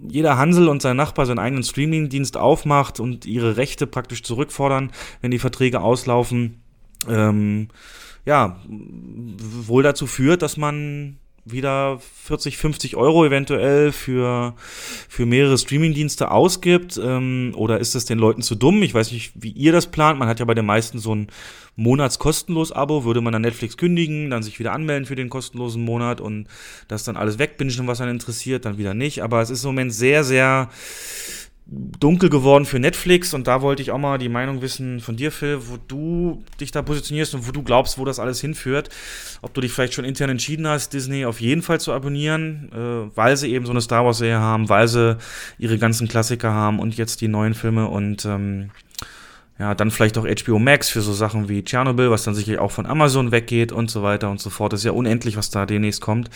[0.06, 4.92] jeder Hansel und sein Nachbar seinen eigenen Streamingdienst aufmacht und ihre Rechte praktisch zurückfordern,
[5.22, 6.60] wenn die Verträge auslaufen,
[7.08, 7.68] ähm,
[8.26, 14.54] ja, wohl dazu führt, dass man wieder 40, 50 Euro eventuell für,
[15.08, 17.00] für mehrere Streamingdienste ausgibt?
[17.02, 18.82] Ähm, oder ist das den Leuten zu dumm?
[18.82, 20.18] Ich weiß nicht, wie ihr das plant.
[20.18, 21.28] Man hat ja bei den meisten so ein
[21.76, 23.04] monatskostenlos Abo.
[23.04, 26.46] Würde man dann Netflix kündigen, dann sich wieder anmelden für den kostenlosen Monat und
[26.88, 29.22] das dann alles wegbingen, was einen interessiert, dann wieder nicht.
[29.22, 30.68] Aber es ist im Moment sehr, sehr
[31.98, 35.32] dunkel geworden für Netflix und da wollte ich auch mal die Meinung wissen von dir,
[35.32, 38.90] Phil, wo du dich da positionierst und wo du glaubst, wo das alles hinführt.
[39.40, 43.16] Ob du dich vielleicht schon intern entschieden hast, Disney auf jeden Fall zu abonnieren, äh,
[43.16, 45.16] weil sie eben so eine Star Wars-Serie haben, weil sie
[45.58, 48.70] ihre ganzen Klassiker haben und jetzt die neuen Filme und ähm,
[49.58, 52.72] ja, dann vielleicht auch HBO Max für so Sachen wie Chernobyl, was dann sicherlich auch
[52.72, 54.72] von Amazon weggeht und so weiter und so fort.
[54.72, 56.28] Das ist ja unendlich, was da demnächst kommt.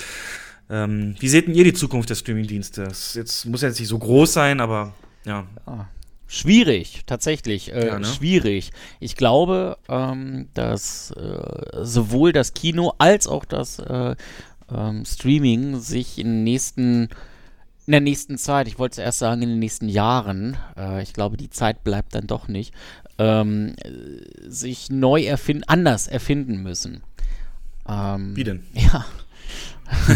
[0.71, 2.85] Ähm, wie seht denn ihr die Zukunft der Streamingdienste?
[3.15, 4.95] Jetzt muss jetzt nicht so groß sein, aber
[5.27, 5.47] ja.
[5.66, 5.89] ja.
[6.28, 7.73] Schwierig, tatsächlich.
[7.73, 8.05] Äh, ja, ne?
[8.05, 8.73] Schwierig.
[8.98, 14.16] Ich glaube, ähm, dass äh, sowohl das Kino als auch das äh,
[14.74, 17.09] ähm, Streaming sich in nächsten
[17.86, 21.36] in der nächsten Zeit, ich wollte zuerst sagen in den nächsten Jahren, äh, ich glaube,
[21.36, 22.74] die Zeit bleibt dann doch nicht,
[23.19, 23.77] ähm,
[24.43, 27.03] sich neu erfinden, anders erfinden müssen.
[27.89, 28.65] Ähm, Wie denn?
[28.74, 29.07] Ja.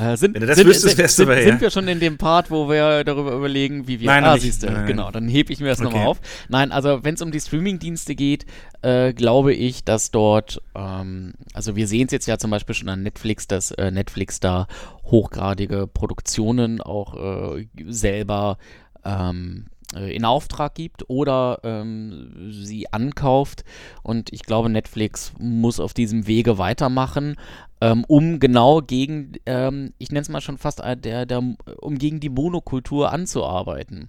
[0.00, 2.18] äh, sind, Wenn du das sind, wüsstest, wärst sind, du sind wir schon in dem
[2.18, 4.06] Part, wo wir darüber überlegen, wie wir.
[4.06, 5.88] Nein, ah, siehst du, genau, dann hebe ich mir das okay.
[5.90, 6.20] nochmal auf.
[6.48, 8.46] Nein, also wenn es um die Streaming-Dienste geht,
[8.82, 12.88] äh, glaube ich, dass dort, ähm, also wir sehen es jetzt ja zum Beispiel schon
[12.88, 14.66] an Netflix, dass äh, Netflix da
[15.04, 18.58] hochgradige Produktionen auch äh, selber
[19.04, 23.64] ähm, äh, in Auftrag gibt oder ähm, sie ankauft.
[24.02, 27.36] Und ich glaube, Netflix muss auf diesem Wege weitermachen,
[27.80, 31.42] ähm, um genau gegen, ähm, ich nenne es mal schon fast, äh, der, der,
[31.80, 34.08] um gegen die Monokultur anzuarbeiten.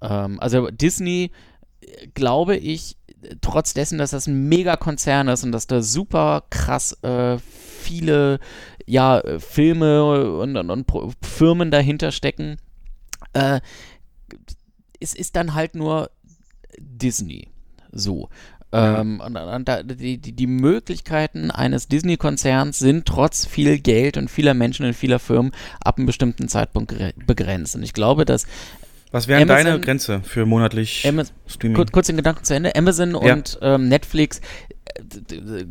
[0.00, 1.30] Ähm, also Disney,
[1.80, 2.96] äh, glaube ich,
[3.40, 8.38] trotz dessen, dass das ein Megakonzern ist und dass da super krass äh, viele
[8.86, 10.86] ja, Filme und, und, und
[11.22, 12.56] Firmen dahinter stecken,
[13.34, 13.60] äh,
[15.00, 16.10] es ist dann halt nur
[16.78, 17.48] Disney.
[17.92, 18.28] So.
[18.72, 19.00] Ja.
[19.00, 24.54] Ähm, und, und da, die, die, Möglichkeiten eines Disney-Konzerns sind trotz viel Geld und vieler
[24.54, 25.50] Menschen und vieler Firmen
[25.80, 26.94] ab einem bestimmten Zeitpunkt
[27.26, 27.74] begrenzt.
[27.74, 28.46] Und ich glaube, dass
[29.12, 31.76] was wäre deine Grenze für monatlich Amazon, Streaming?
[31.76, 32.76] Kurz, kurz den Gedanken zu Ende.
[32.76, 33.34] Amazon ja.
[33.34, 34.40] und ähm, Netflix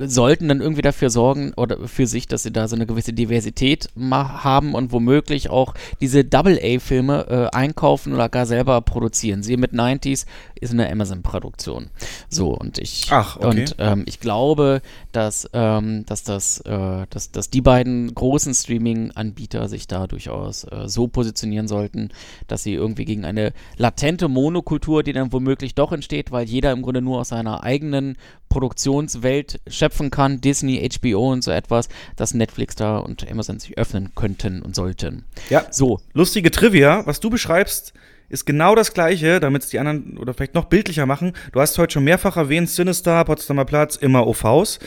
[0.05, 3.89] sollten dann irgendwie dafür sorgen oder für sich, dass sie da so eine gewisse Diversität
[3.99, 9.43] haben und womöglich auch diese Double-A-Filme äh, einkaufen oder gar selber produzieren.
[9.43, 10.25] Sie mit 90s
[10.59, 11.89] ist eine Amazon-Produktion.
[12.29, 13.47] So, und ich, Ach, okay.
[13.47, 14.81] und, ähm, ich glaube,
[15.11, 20.87] dass, ähm, dass, das, äh, dass, dass die beiden großen Streaming-Anbieter sich da durchaus äh,
[20.87, 22.09] so positionieren sollten,
[22.47, 26.81] dass sie irgendwie gegen eine latente Monokultur, die dann womöglich doch entsteht, weil jeder im
[26.81, 28.17] Grunde nur aus seiner eigenen
[28.49, 34.11] Produktionswelt schöpfen kann, Disney, HBO und so etwas, dass Netflix da und Amazon sich öffnen
[34.15, 35.25] könnten und sollten.
[35.49, 35.99] Ja, so.
[36.13, 37.93] Lustige Trivia, was du beschreibst,
[38.29, 41.33] ist genau das gleiche, damit es die anderen oder vielleicht noch bildlicher machen.
[41.51, 44.79] Du hast heute schon mehrfach erwähnt, Sinister, Potsdamer Platz, immer OVs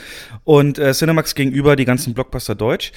[0.45, 2.93] und äh, Cinemax gegenüber die ganzen Blockbuster Deutsch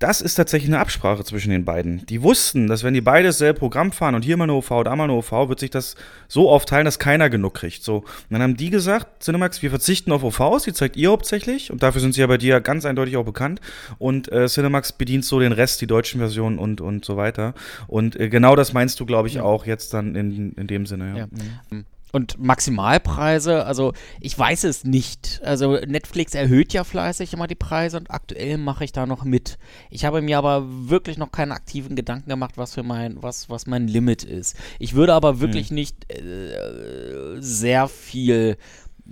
[0.00, 2.04] das ist tatsächlich eine Absprache zwischen den beiden.
[2.06, 4.96] Die wussten, dass wenn die beide dasselbe Programm fahren und hier mal eine OV, da
[4.96, 5.94] mal eine OV, wird sich das
[6.26, 7.84] so aufteilen, dass keiner genug kriegt.
[7.84, 7.98] So.
[7.98, 11.82] Und dann haben die gesagt, Cinemax, wir verzichten auf OVs, die zeigt ihr hauptsächlich und
[11.82, 13.60] dafür sind sie ja bei dir ganz eindeutig auch bekannt.
[13.98, 17.52] Und äh, Cinemax bedient so den Rest, die deutschen Versionen und, und so weiter.
[17.86, 19.42] Und äh, genau das meinst du, glaube ich, ja.
[19.42, 21.10] auch jetzt dann in, in dem Sinne.
[21.10, 21.16] Ja.
[21.16, 21.28] ja.
[21.68, 21.84] Mhm.
[22.12, 25.40] Und Maximalpreise, also ich weiß es nicht.
[25.44, 29.58] Also Netflix erhöht ja fleißig immer die Preise und aktuell mache ich da noch mit.
[29.90, 33.66] Ich habe mir aber wirklich noch keine aktiven Gedanken gemacht, was für mein, was, was
[33.66, 34.56] mein Limit ist.
[34.78, 35.74] Ich würde aber wirklich hm.
[35.74, 38.56] nicht äh, sehr viel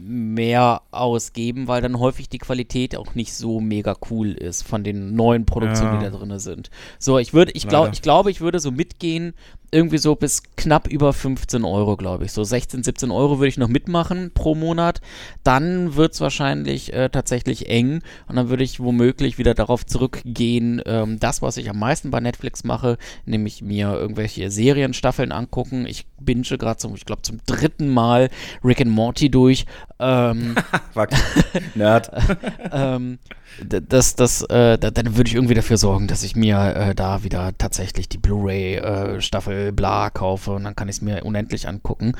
[0.00, 5.16] mehr ausgeben, weil dann häufig die Qualität auch nicht so mega cool ist von den
[5.16, 5.98] neuen Produktionen, ja.
[5.98, 6.70] die da drin sind.
[7.00, 9.34] So, ich würde, ich glaube, ich glaube, ich würde so mitgehen
[9.70, 12.32] irgendwie so bis knapp über 15 Euro, glaube ich.
[12.32, 15.00] So 16, 17 Euro würde ich noch mitmachen pro Monat.
[15.44, 20.82] Dann wird es wahrscheinlich äh, tatsächlich eng und dann würde ich womöglich wieder darauf zurückgehen,
[20.86, 25.86] ähm, das, was ich am meisten bei Netflix mache, nämlich mir irgendwelche Serienstaffeln angucken.
[25.86, 28.30] Ich binge gerade zum, ich glaube, zum dritten Mal
[28.64, 29.66] Rick and Morty durch.
[30.00, 30.54] Ähm.
[31.74, 32.10] Nerd.
[32.72, 33.18] ähm,
[33.66, 37.52] das, das, äh, dann würde ich irgendwie dafür sorgen, dass ich mir äh, da wieder
[37.58, 42.12] tatsächlich die Blu-ray-Staffel äh, bla kaufe und dann kann ich es mir unendlich angucken,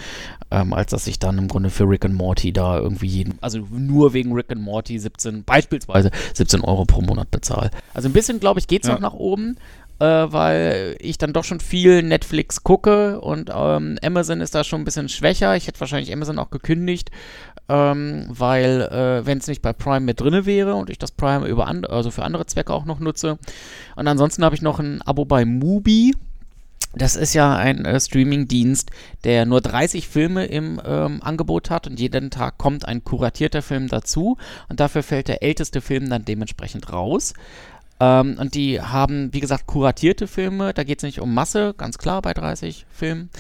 [0.50, 3.59] ähm, als dass ich dann im Grunde für Rick and Morty da irgendwie jeden, also
[3.70, 7.70] nur wegen Rick and Morty 17, beispielsweise 17 Euro pro Monat bezahle.
[7.94, 8.94] Also ein bisschen, glaube ich, geht es ja.
[8.94, 9.56] noch nach oben,
[10.00, 14.82] äh, weil ich dann doch schon viel Netflix gucke und ähm, Amazon ist da schon
[14.82, 15.56] ein bisschen schwächer.
[15.56, 17.10] Ich hätte wahrscheinlich Amazon auch gekündigt,
[17.69, 21.47] ähm, weil äh, wenn es nicht bei Prime mit drinne wäre und ich das Prime
[21.47, 23.39] über also für andere Zwecke auch noch nutze.
[23.97, 26.15] Und ansonsten habe ich noch ein Abo bei Mubi.
[26.95, 28.90] Das ist ja ein äh, Streaming-Dienst,
[29.24, 33.89] der nur 30 Filme im ähm, Angebot hat und jeden Tag kommt ein kuratierter Film
[33.89, 34.39] dazu
[34.69, 37.35] und dafür fällt der älteste Film dann dementsprechend raus.
[38.01, 40.73] Ähm, und die haben, wie gesagt, kuratierte Filme.
[40.73, 43.31] Da geht es nicht um Masse, ganz klar bei 30 Filmen.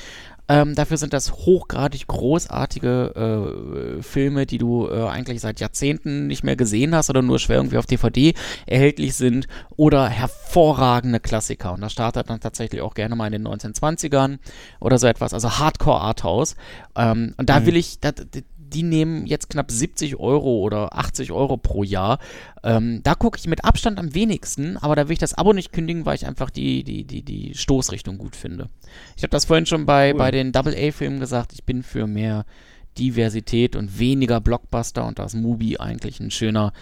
[0.48, 6.42] Ähm, dafür sind das hochgradig großartige äh, Filme, die du äh, eigentlich seit Jahrzehnten nicht
[6.42, 8.34] mehr gesehen hast oder nur schwer irgendwie auf DVD
[8.66, 9.46] erhältlich sind
[9.76, 11.72] oder hervorragende Klassiker.
[11.72, 14.38] Und das startet dann tatsächlich auch gerne mal in den 1920ern
[14.80, 16.56] oder so etwas, also Hardcore Arthouse.
[16.96, 17.66] Ähm, und da mhm.
[17.66, 18.12] will ich, da,
[18.68, 22.18] die nehmen jetzt knapp 70 Euro oder 80 Euro pro Jahr.
[22.62, 25.72] Ähm, da gucke ich mit Abstand am wenigsten, aber da will ich das Abo nicht
[25.72, 28.68] kündigen, weil ich einfach die, die, die, die Stoßrichtung gut finde.
[29.16, 30.18] Ich habe das vorhin schon bei, cool.
[30.18, 32.44] bei den Double-A-Filmen gesagt, ich bin für mehr
[32.98, 36.72] Diversität und weniger Blockbuster und da ist Mubi eigentlich ein schöner,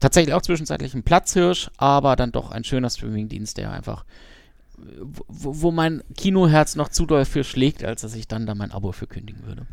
[0.00, 4.04] tatsächlich auch zwischenzeitlich ein Platzhirsch, aber dann doch ein schöner Streamingdienst, der einfach
[5.28, 8.72] wo, wo mein Kinoherz noch zu doll für schlägt, als dass ich dann da mein
[8.72, 9.66] Abo für kündigen würde.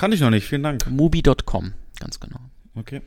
[0.00, 0.86] Kann ich noch nicht, vielen Dank.
[0.88, 2.38] Mubi.com, ganz genau.
[2.74, 3.02] Okay.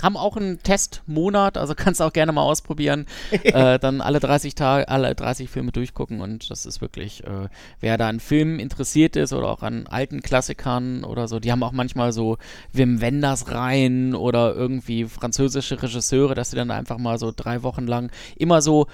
[0.00, 3.06] Haben auch einen Testmonat, also kannst du auch gerne mal ausprobieren.
[3.42, 7.48] äh, dann alle 30 Tage, alle 30 Filme durchgucken und das ist wirklich, äh,
[7.80, 11.64] wer da an Filmen interessiert ist oder auch an alten Klassikern oder so, die haben
[11.64, 12.38] auch manchmal so
[12.72, 17.88] Wim Wenders rein oder irgendwie französische Regisseure, dass sie dann einfach mal so drei Wochen
[17.88, 18.86] lang immer so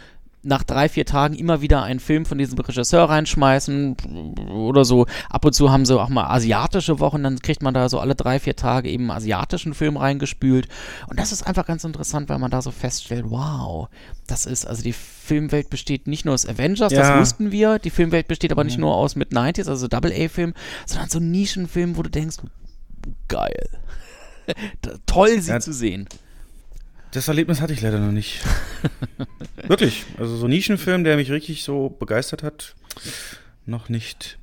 [0.45, 3.97] nach drei, vier Tagen immer wieder einen Film von diesem Regisseur reinschmeißen
[4.51, 5.07] oder so.
[5.31, 8.15] Ab und zu haben sie auch mal asiatische Wochen, dann kriegt man da so alle
[8.15, 10.69] drei, vier Tage eben einen asiatischen Film reingespült.
[11.09, 13.89] Und das ist einfach ganz interessant, weil man da so feststellt, wow,
[14.27, 17.01] das ist, also die Filmwelt besteht nicht nur aus Avengers, ja.
[17.01, 20.55] das wussten wir, die Filmwelt besteht aber nicht nur aus mit 90s, also Double-A-Film,
[20.87, 22.37] sondern so Nischenfilm, wo du denkst,
[23.29, 23.69] geil.
[25.07, 25.61] Toll, sie ja.
[25.61, 26.09] zu sehen.
[27.15, 28.41] Das Erlebnis hatte ich leider noch nicht.
[29.69, 30.05] Wirklich.
[30.19, 32.75] Also so ein Nischenfilm, der mich richtig so begeistert hat,
[33.67, 34.37] noch nicht.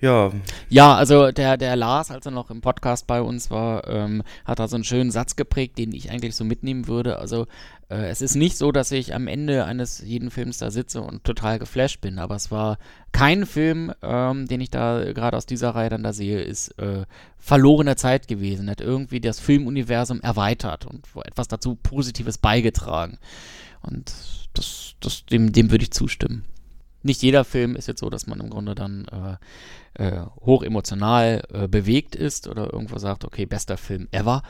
[0.00, 0.32] Ja.
[0.68, 4.58] Ja, also der, der Lars, als er noch im Podcast bei uns war, ähm, hat
[4.58, 7.18] da so einen schönen Satz geprägt, den ich eigentlich so mitnehmen würde.
[7.18, 7.46] Also
[7.90, 11.24] äh, es ist nicht so, dass ich am Ende eines jeden Films da sitze und
[11.24, 12.78] total geflasht bin, aber es war
[13.12, 17.04] kein Film, ähm, den ich da gerade aus dieser Reihe dann da sehe, ist äh,
[17.38, 23.18] verlorene Zeit gewesen, hat irgendwie das Filmuniversum erweitert und etwas dazu Positives beigetragen.
[23.82, 24.12] Und
[24.54, 26.44] das, das, dem, dem würde ich zustimmen
[27.02, 29.36] nicht jeder Film ist jetzt so, dass man im Grunde dann äh,
[29.94, 34.42] äh, hoch emotional äh, bewegt ist oder irgendwo sagt, okay, bester Film ever.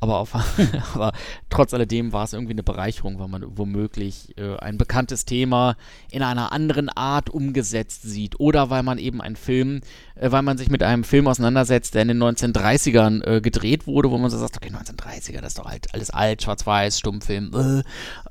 [0.00, 0.32] Aber, auf,
[0.94, 1.12] aber
[1.50, 5.76] trotz alledem war es irgendwie eine Bereicherung, weil man womöglich äh, ein bekanntes Thema
[6.12, 8.38] in einer anderen Art umgesetzt sieht.
[8.38, 9.80] Oder weil man eben einen Film,
[10.14, 14.12] äh, weil man sich mit einem Film auseinandersetzt, der in den 1930ern äh, gedreht wurde,
[14.12, 17.82] wo man so sagt, okay, 1930er, das ist doch halt alles alt, schwarz-weiß, Stummfilm.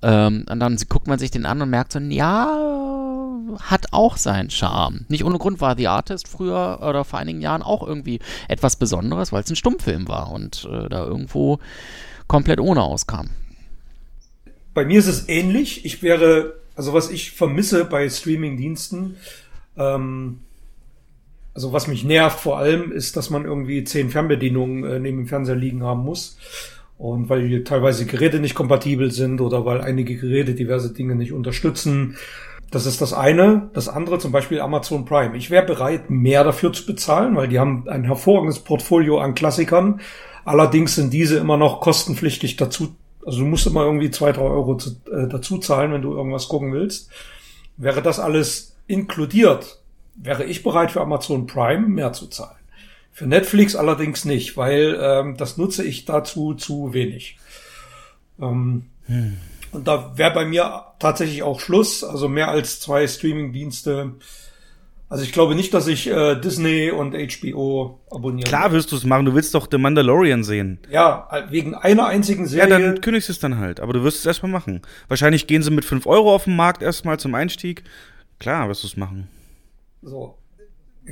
[0.02, 0.28] Äh.
[0.28, 2.48] Ähm, und dann guckt man sich den an und merkt so, ja,
[3.62, 5.06] hat auch seinen Charme.
[5.10, 9.32] Nicht ohne Grund war The Artist früher oder vor einigen Jahren auch irgendwie etwas Besonderes,
[9.32, 11.60] weil es ein Stummfilm war und äh, da irgendwo
[12.28, 13.30] komplett ohne auskam.
[14.74, 15.86] Bei mir ist es ähnlich.
[15.86, 19.16] Ich wäre, also was ich vermisse bei Streaming-Diensten,
[19.78, 20.40] ähm,
[21.54, 25.28] also was mich nervt vor allem, ist, dass man irgendwie zehn Fernbedienungen äh, neben dem
[25.28, 26.38] Fernseher liegen haben muss.
[26.98, 32.16] Und weil teilweise Geräte nicht kompatibel sind oder weil einige Geräte diverse Dinge nicht unterstützen
[32.72, 33.70] das ist das eine.
[33.74, 35.38] Das andere zum Beispiel Amazon Prime.
[35.38, 40.02] Ich wäre bereit, mehr dafür zu bezahlen, weil die haben ein hervorragendes Portfolio an Klassikern.
[40.44, 42.96] Allerdings sind diese immer noch kostenpflichtig dazu.
[43.26, 46.48] Also du musst immer irgendwie zwei, drei Euro zu, äh, dazu zahlen, wenn du irgendwas
[46.48, 47.10] gucken willst.
[47.78, 49.82] Wäre das alles inkludiert,
[50.16, 52.57] wäre ich bereit für Amazon Prime mehr zu zahlen.
[53.18, 57.40] Für Netflix allerdings nicht, weil ähm, das nutze ich dazu zu wenig.
[58.40, 59.38] Ähm, hm.
[59.72, 62.04] Und da wäre bei mir tatsächlich auch Schluss.
[62.04, 64.12] Also mehr als zwei Streaming-Dienste.
[65.10, 68.48] Also ich glaube nicht, dass ich äh, Disney und HBO abonniere.
[68.48, 69.26] Klar wirst du es machen.
[69.26, 70.78] Du willst doch The Mandalorian sehen.
[70.92, 72.70] Ja, wegen einer einzigen Serie.
[72.70, 73.80] Ja, dann kündigst du es dann halt.
[73.80, 74.84] Aber du wirst es erstmal machen.
[75.08, 77.84] Wahrscheinlich gehen sie mit 5 Euro auf den Markt erstmal zum Einstieg.
[78.38, 79.28] Klar wirst du es machen.
[80.04, 80.38] So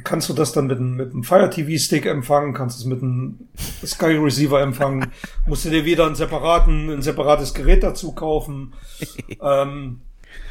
[0.04, 3.48] kannst du das dann mit, mit einem Fire TV Stick empfangen, kannst es mit einem
[3.86, 5.12] Sky Receiver empfangen,
[5.48, 8.74] musst du dir wieder einen separaten, ein separates Gerät dazu kaufen.
[9.42, 10.02] ähm,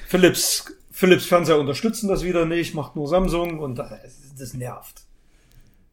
[0.09, 5.03] Philips, Philips Fernseher unterstützen das wieder nicht, macht nur Samsung und das, nervt.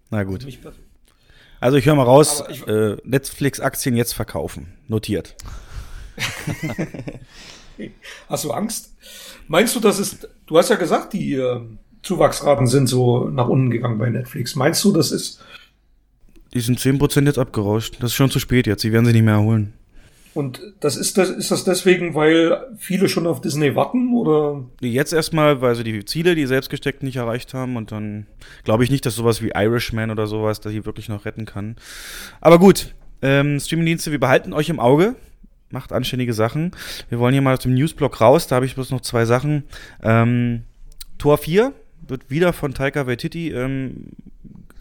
[0.09, 0.45] Na gut.
[1.59, 4.77] Also ich höre mal raus, äh, Netflix-Aktien jetzt verkaufen.
[4.87, 5.35] Notiert.
[8.27, 8.95] hast du Angst?
[9.47, 11.61] Meinst du, das ist, du hast ja gesagt, die, äh,
[12.03, 14.55] Zuwachsraten sind so nach unten gegangen bei Netflix.
[14.55, 15.43] Meinst du, das ist.
[16.53, 17.97] Die sind 10% jetzt abgerauscht.
[17.99, 18.81] Das ist schon zu spät jetzt.
[18.81, 19.73] Sie werden sie nicht mehr erholen.
[20.33, 24.63] Und das ist das, ist das deswegen, weil viele schon auf Disney warten oder?
[24.79, 28.27] Jetzt erstmal, weil sie die Ziele, die selbst gesteckt nicht erreicht haben und dann
[28.63, 31.75] glaube ich nicht, dass sowas wie Irishman oder sowas, dass sie wirklich noch retten kann.
[32.39, 35.15] Aber gut, ähm, Streamingdienste, wir behalten euch im Auge.
[35.69, 36.71] Macht anständige Sachen.
[37.09, 38.47] Wir wollen hier mal aus dem Newsblock raus.
[38.47, 39.63] Da habe ich bloß noch zwei Sachen.
[40.01, 40.63] Ähm,
[41.17, 41.73] Tor 4
[42.11, 44.11] wird wieder von Taika Waititi ähm,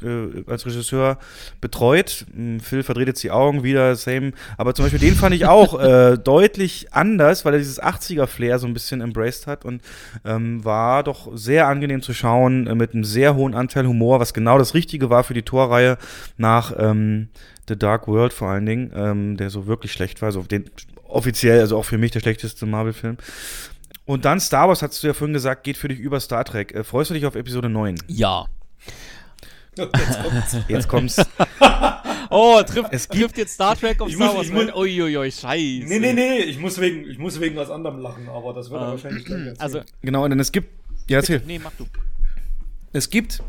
[0.02, 1.18] äh, als Regisseur
[1.60, 2.26] betreut.
[2.34, 4.32] Hm, Phil verdreht jetzt die Augen wieder, same.
[4.56, 8.66] Aber zum Beispiel den fand ich auch äh, deutlich anders, weil er dieses 80er-Flair so
[8.66, 9.82] ein bisschen embraced hat und
[10.24, 14.34] ähm, war doch sehr angenehm zu schauen, äh, mit einem sehr hohen Anteil Humor, was
[14.34, 15.96] genau das Richtige war für die Torreihe
[16.36, 17.28] nach ähm,
[17.68, 20.26] The Dark World vor allen Dingen, ähm, der so wirklich schlecht war.
[20.26, 20.64] Also den
[21.10, 23.16] offiziell, also auch für mich der schlechteste Marvel-Film.
[24.10, 26.74] Und dann Star Wars, hast du ja vorhin gesagt, geht für dich über Star Trek.
[26.74, 27.94] Äh, freust du dich auf Episode 9?
[28.08, 28.46] Ja.
[30.66, 31.16] Jetzt kommt's.
[32.30, 34.50] oh, trifft, es trifft jetzt Star Trek auf Star Wars.
[34.50, 35.86] Uiuiui, scheiße.
[35.86, 38.80] Nee, nee, nee, ich muss wegen, ich muss wegen was anderem lachen, aber das wird
[38.80, 39.60] er ähm, wahrscheinlich gleich.
[39.60, 40.68] Also, genau, und dann es gibt,
[41.08, 41.40] ja, erzähl.
[41.46, 41.86] Nee, mach du.
[42.92, 43.44] Es gibt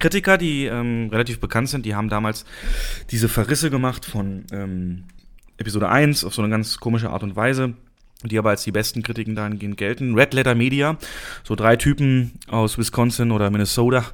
[0.00, 2.44] Kritiker, die ähm, relativ bekannt sind, die haben damals
[3.10, 5.04] diese Verrisse gemacht von ähm,
[5.56, 7.72] Episode 1 auf so eine ganz komische Art und Weise
[8.28, 10.14] die aber als die besten Kritiken dahingehend gelten.
[10.14, 10.96] Red Letter Media,
[11.42, 14.04] so drei Typen aus Wisconsin oder Minnesota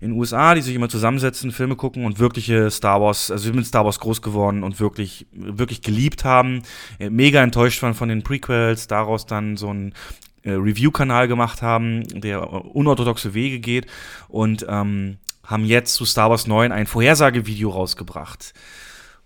[0.00, 3.56] in den USA, die sich immer zusammensetzen, Filme gucken und wirkliche Star Wars, also sind
[3.56, 6.62] mit Star Wars groß geworden und wirklich, wirklich geliebt haben,
[6.98, 9.94] mega enttäuscht waren von den Prequels, daraus dann so ein
[10.42, 13.86] äh, Review-Kanal gemacht haben, der unorthodoxe Wege geht
[14.28, 18.54] und ähm, haben jetzt zu Star Wars 9 ein Vorhersagevideo rausgebracht.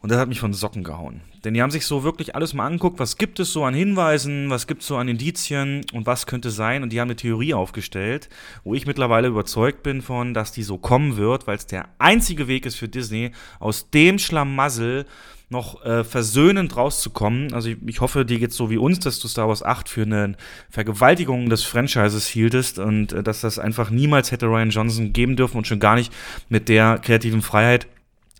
[0.05, 1.23] Und das hat mich von Socken gehauen.
[1.45, 4.51] Denn die haben sich so wirklich alles mal angeguckt, was gibt es so an Hinweisen,
[4.51, 6.83] was gibt es so an Indizien und was könnte sein.
[6.83, 8.29] Und die haben eine Theorie aufgestellt,
[8.65, 12.49] wo ich mittlerweile überzeugt bin von, dass die so kommen wird, weil es der einzige
[12.49, 15.07] Weg ist für Disney, aus dem Schlamassel
[15.49, 17.55] noch äh, versöhnend rauszukommen.
[17.55, 20.03] Also ich, ich hoffe, dir geht's so wie uns, dass du Star Wars 8 für
[20.03, 20.37] eine
[20.69, 25.57] Vergewaltigung des Franchises hieltest und äh, dass das einfach niemals hätte Ryan Johnson geben dürfen
[25.57, 26.13] und schon gar nicht
[26.51, 27.87] mit der kreativen Freiheit,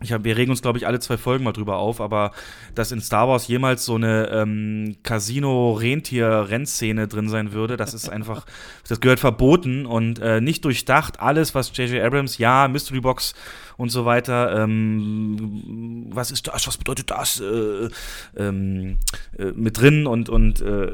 [0.01, 2.33] ich hab, wir regen uns, glaube ich, alle zwei Folgen mal drüber auf, aber
[2.73, 8.45] dass in Star Wars jemals so eine ähm, Casino-Rentier-Rennszene drin sein würde, das ist einfach,
[8.87, 11.21] das gehört verboten und äh, nicht durchdacht.
[11.21, 12.03] Alles, was J.J.
[12.03, 13.35] Abrams, ja, Mystery Box
[13.77, 17.89] und so weiter, ähm, was ist das, was bedeutet das, äh,
[18.37, 18.97] ähm,
[19.37, 20.91] äh, mit drin und, und äh,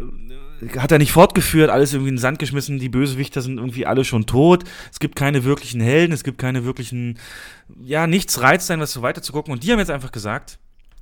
[0.77, 4.05] hat er nicht fortgeführt, alles irgendwie in den Sand geschmissen, die Bösewichter sind irgendwie alle
[4.05, 7.17] schon tot, es gibt keine wirklichen Helden, es gibt keine wirklichen,
[7.83, 9.51] ja, nichts reizt sein, was so weiter zu gucken.
[9.53, 10.59] Und die haben jetzt einfach gesagt,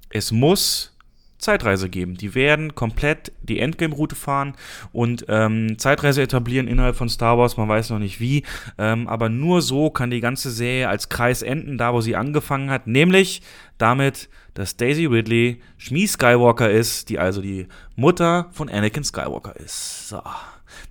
[0.10, 0.97] es muss
[1.39, 2.15] Zeitreise geben.
[2.15, 4.53] Die werden komplett die Endgame-Route fahren
[4.91, 7.57] und ähm, Zeitreise etablieren innerhalb von Star Wars.
[7.57, 8.43] Man weiß noch nicht wie,
[8.77, 12.69] ähm, aber nur so kann die ganze Serie als Kreis enden, da wo sie angefangen
[12.69, 13.41] hat, nämlich
[13.77, 20.09] damit, dass Daisy Ridley Shmi Skywalker ist, die also die Mutter von Anakin Skywalker ist.
[20.09, 20.21] So.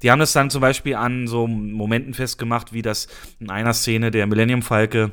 [0.03, 3.09] Die haben das dann zum Beispiel an so Momenten festgemacht, wie das
[3.39, 5.13] in einer Szene der Millennium Falke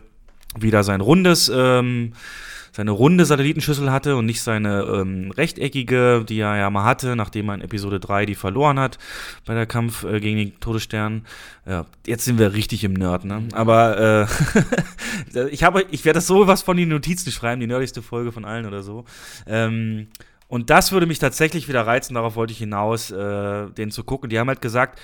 [0.58, 2.14] wieder sein rundes ähm,
[2.76, 7.48] seine runde Satellitenschüssel hatte und nicht seine ähm, rechteckige, die er ja mal hatte, nachdem
[7.48, 8.98] er in Episode 3 die verloren hat
[9.46, 11.26] bei der Kampf äh, gegen den Todesstern.
[11.66, 13.44] Ja, jetzt sind wir richtig im Nerd, ne?
[13.54, 14.28] Aber
[15.34, 18.34] äh, ich habe, ich werde das so was von den Notizen schreiben, die nerdigste Folge
[18.34, 19.06] von allen oder so.
[19.48, 20.08] Ähm,
[20.50, 24.30] und das würde mich tatsächlich wieder reizen, darauf wollte ich hinaus, äh, den zu gucken.
[24.30, 25.00] Die haben halt gesagt,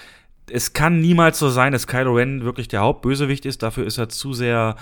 [0.52, 3.64] es kann niemals so sein, dass Kylo Ren wirklich der Hauptbösewicht ist.
[3.64, 4.76] Dafür ist er zu sehr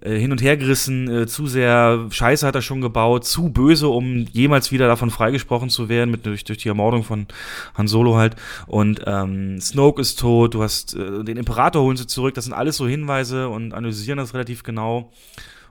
[0.00, 3.88] äh, hin und her gerissen, äh, zu sehr Scheiße hat er schon gebaut, zu böse,
[3.88, 7.26] um jemals wieder davon freigesprochen zu werden, mit, durch, durch die Ermordung von
[7.76, 8.36] Han Solo halt.
[8.66, 12.54] Und ähm, Snoke ist tot, du hast äh, den Imperator holen sie zurück, das sind
[12.54, 15.10] alles so Hinweise und analysieren das relativ genau.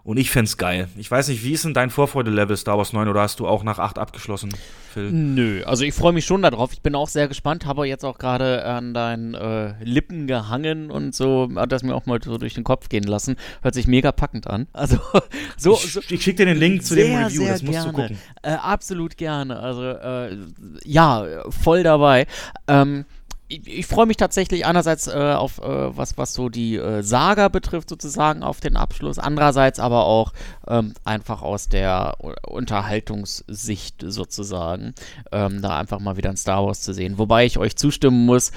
[0.07, 0.87] Und ich fände geil.
[0.95, 3.63] Ich weiß nicht, wie ist denn dein Vorfreude-Level Star Wars 9 oder hast du auch
[3.63, 4.53] nach 8 abgeschlossen,
[4.93, 5.11] Phil?
[5.11, 6.71] Nö, also ich freue mich schon darauf.
[6.71, 11.13] Ich bin auch sehr gespannt, habe jetzt auch gerade an deinen äh, Lippen gehangen und
[11.13, 13.35] so, hat das mir auch mal so durch den Kopf gehen lassen.
[13.61, 14.67] Hört sich mega packend an.
[14.77, 14.99] Also,
[15.57, 15.73] so.
[15.73, 17.91] Ich, so, ich schicke dir den Link zu sehr, dem Review, das musst gerne.
[17.91, 18.17] du gucken.
[18.43, 19.59] Äh, absolut gerne.
[19.59, 20.37] Also, äh,
[20.85, 22.27] ja, voll dabei.
[22.69, 23.03] Ähm,
[23.47, 27.47] ich, ich freue mich tatsächlich einerseits äh, auf äh, was, was so die äh, Saga
[27.47, 30.33] betrifft, sozusagen auf den Abschluss, andererseits aber auch
[30.67, 34.93] ähm, einfach aus der Unterhaltungssicht sozusagen,
[35.31, 37.17] ähm, da einfach mal wieder ein Star Wars zu sehen.
[37.17, 38.51] Wobei ich euch zustimmen muss,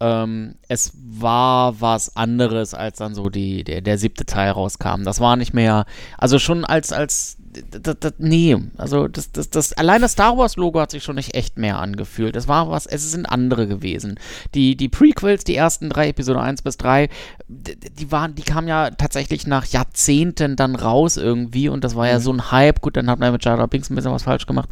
[0.00, 5.04] ähm, es war was anderes, als dann so die, der, der siebte Teil rauskam.
[5.04, 5.86] Das war nicht mehr,
[6.18, 7.38] also schon als, als
[7.70, 11.16] das, das, nee, also das, das, das, allein das Star Wars Logo hat sich schon
[11.16, 12.36] nicht echt mehr angefühlt.
[12.36, 14.18] Es war was, es sind andere gewesen.
[14.54, 17.08] Die, die Prequels, die ersten drei, Episode 1 bis 3,
[17.48, 22.18] die waren, die kamen ja tatsächlich nach Jahrzehnten dann raus irgendwie und das war ja
[22.18, 22.22] mhm.
[22.22, 22.80] so ein Hype.
[22.80, 24.68] Gut, dann hat man mit Jar Jar Binks ein bisschen was falsch gemacht.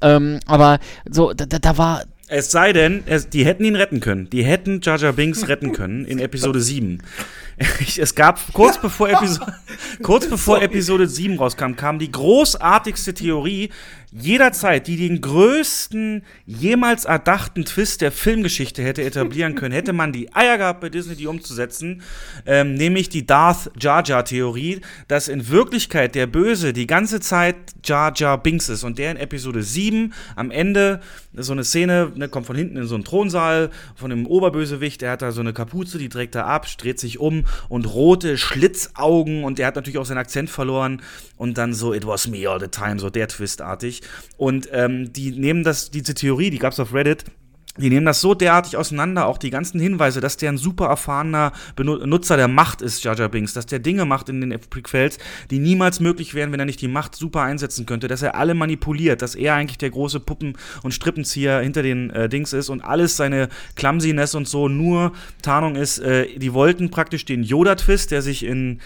[0.00, 0.78] Ähm, aber
[1.08, 4.30] so, da, da war, es sei denn, es, die hätten ihn retten können.
[4.30, 7.02] Die hätten Jar Jar Binks retten können in Episode 7.
[7.98, 9.44] es gab kurz bevor, Episo
[10.02, 13.68] kurz bevor Episode 7 rauskam, kam die großartigste Theorie,
[14.12, 20.32] jederzeit, die den größten jemals erdachten Twist der Filmgeschichte hätte etablieren können, hätte man die
[20.34, 22.02] Eier gehabt, bei Disney die umzusetzen,
[22.44, 27.56] ähm, nämlich die Darth Jar Jar Theorie, dass in Wirklichkeit der Böse die ganze Zeit
[27.84, 31.00] Jar Jar Binks ist und der in Episode 7 am Ende
[31.34, 35.12] so eine Szene, ne, kommt von hinten in so einen Thronsaal von einem Oberbösewicht, der
[35.12, 39.44] hat da so eine Kapuze, die trägt er ab, dreht sich um und rote Schlitzaugen
[39.44, 41.00] und der hat natürlich auch seinen Akzent verloren
[41.42, 44.02] und dann so, it was me all the time, so der Twistartig.
[44.36, 47.24] Und ähm, die nehmen das, diese Theorie, die gab es auf Reddit,
[47.78, 51.50] die nehmen das so derartig auseinander, auch die ganzen Hinweise, dass der ein super erfahrener
[51.74, 55.18] Benutzer der Macht ist, Jar Binks, dass der Dinge macht in den Prequels,
[55.50, 58.54] die niemals möglich wären, wenn er nicht die Macht super einsetzen könnte, dass er alle
[58.54, 62.82] manipuliert, dass er eigentlich der große Puppen- und Strippenzieher hinter den äh, Dings ist und
[62.82, 65.98] alles seine Clumsiness und so nur Tarnung ist.
[65.98, 68.80] Äh, die wollten praktisch den Yoda-Twist, der sich in,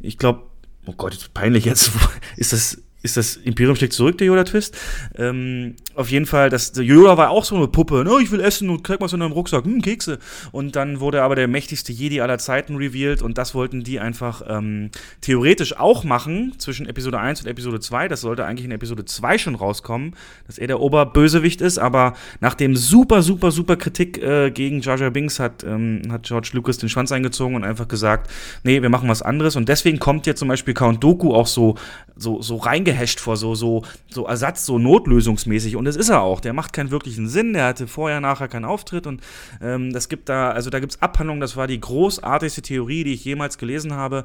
[0.00, 0.49] ich glaube,
[0.86, 1.90] oh Gott, peinlich jetzt,
[2.36, 4.76] ist das ist das Imperium schlägt zurück, der Yoda-Twist.
[5.16, 8.12] Ähm, auf jeden Fall, das, Yoda war auch so eine Puppe, ne?
[8.22, 10.18] Ich will essen und krieg was in deinem Rucksack, hm, Kekse.
[10.52, 14.42] Und dann wurde aber der mächtigste Jedi aller Zeiten revealed und das wollten die einfach
[14.48, 14.90] ähm,
[15.20, 18.08] theoretisch auch machen zwischen Episode 1 und Episode 2.
[18.08, 20.14] Das sollte eigentlich in Episode 2 schon rauskommen,
[20.46, 24.98] dass er der Oberbösewicht ist, aber nach dem super, super, super Kritik äh, gegen Jar
[24.98, 28.30] Jar Binks hat, ähm, hat George Lucas den Schwanz eingezogen und einfach gesagt,
[28.62, 29.56] nee, wir machen was anderes.
[29.56, 31.76] Und deswegen kommt jetzt zum Beispiel Count Doku auch so,
[32.16, 32.56] so, so
[32.90, 35.76] reingehasht vor, so, so, so Ersatz, so notlösungsmäßig.
[35.76, 36.40] Und das ist er auch.
[36.40, 37.52] Der macht keinen wirklichen Sinn.
[37.52, 39.06] Der hatte vorher, nachher keinen Auftritt.
[39.06, 39.22] Und
[39.60, 41.40] ähm, das gibt da, also da gibt es Abhandlungen.
[41.40, 44.24] Das war die großartigste Theorie, die ich jemals gelesen habe.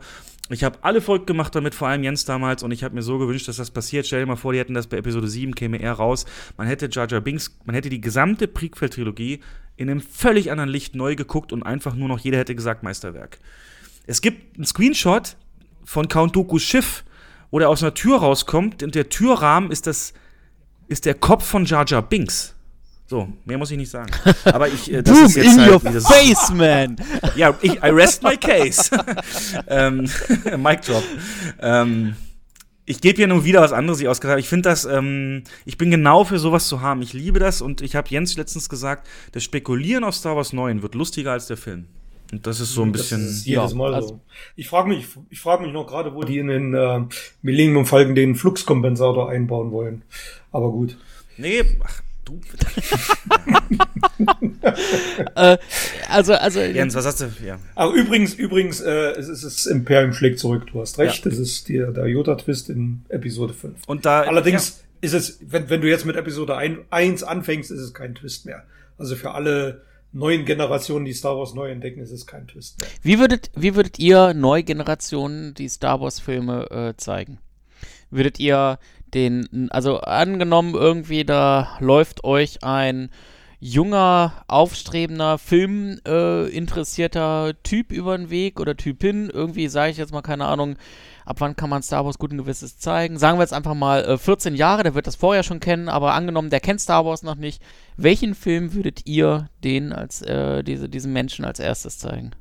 [0.50, 2.64] Ich habe alle Volk gemacht damit, vor allem Jens damals.
[2.64, 4.06] Und ich habe mir so gewünscht, dass das passiert.
[4.06, 6.26] Stell dir mal vor, die hätten das bei Episode 7, käme er raus.
[6.58, 9.40] Man hätte Jar Jar Binks, man hätte die gesamte Prequel-Trilogie
[9.78, 13.40] in einem völlig anderen Licht neu geguckt und einfach nur noch jeder hätte gesagt Meisterwerk.
[14.08, 15.36] Es gibt einen Screenshot
[15.84, 17.04] von Count Dooku's Schiff,
[17.51, 20.13] wo der aus einer Tür rauskommt und der Türrahmen ist das
[20.88, 22.55] ist der Kopf von Jar Jar Binks.
[23.07, 24.11] So, mehr muss ich nicht sagen.
[24.45, 26.95] Aber ich, äh, das Boom, ist jetzt in halt your face, man!
[27.35, 28.89] ja, ich, I rest my case.
[29.67, 30.09] ähm,
[30.57, 31.03] Mic drop.
[31.59, 32.15] Ähm,
[32.88, 34.39] ich gebe hier nur wieder was anderes, ich ausgesagt habe.
[34.39, 37.01] Ich finde das, ähm, ich bin genau für sowas zu haben.
[37.03, 40.81] Ich liebe das und ich habe Jens letztens gesagt, das Spekulieren auf Star Wars 9
[40.81, 41.88] wird lustiger als der Film.
[42.31, 43.22] Und das ist so ein bisschen.
[43.22, 44.19] Das ist jedes ja, Mal also- so.
[44.56, 47.02] Ich frage mich, ich frage mich noch gerade, wo die in den äh,
[47.41, 50.02] Millennium Falcon den Fluxkompensator einbauen wollen.
[50.52, 50.97] Aber gut.
[51.38, 52.39] Nee, ach, du.
[55.35, 55.57] äh,
[56.10, 57.31] also, also, Jens, was hast du?
[57.45, 57.60] Ja.
[57.76, 60.68] Aber übrigens, übrigens, äh, es ist das Imperium schlägt zurück.
[60.72, 61.26] Du hast recht.
[61.26, 63.81] Das ist der, der Yoda-Twist in Episode 5.
[63.88, 64.22] Und da.
[64.22, 68.45] Allerdings ist es, wenn, wenn du jetzt mit Episode 1 anfängst, ist es kein Twist
[68.45, 68.64] mehr.
[68.97, 69.81] Also für alle
[70.16, 72.90] neuen Generationen, die Star Wars neu entdecken, ist es kein Twist mehr.
[73.04, 77.38] wie würdet, wie würdet ihr Neugenerationen die Star Wars-Filme äh, zeigen?
[78.10, 78.80] Würdet ihr
[79.14, 83.12] den, also angenommen irgendwie, da läuft euch ein
[83.60, 90.22] junger, aufstrebender, filminteressierter äh, Typ über den Weg oder Typin, irgendwie sage ich jetzt mal,
[90.22, 90.78] keine Ahnung,
[91.26, 93.18] ab wann kann man Star Wars guten Gewisses zeigen?
[93.18, 96.14] Sagen wir jetzt einfach mal äh, 14 Jahre, der wird das vorher schon kennen, aber
[96.14, 97.61] angenommen, der kennt Star Wars noch nicht.
[97.97, 102.31] Welchen Film würdet ihr den als, äh, diese, diesen Menschen als erstes zeigen?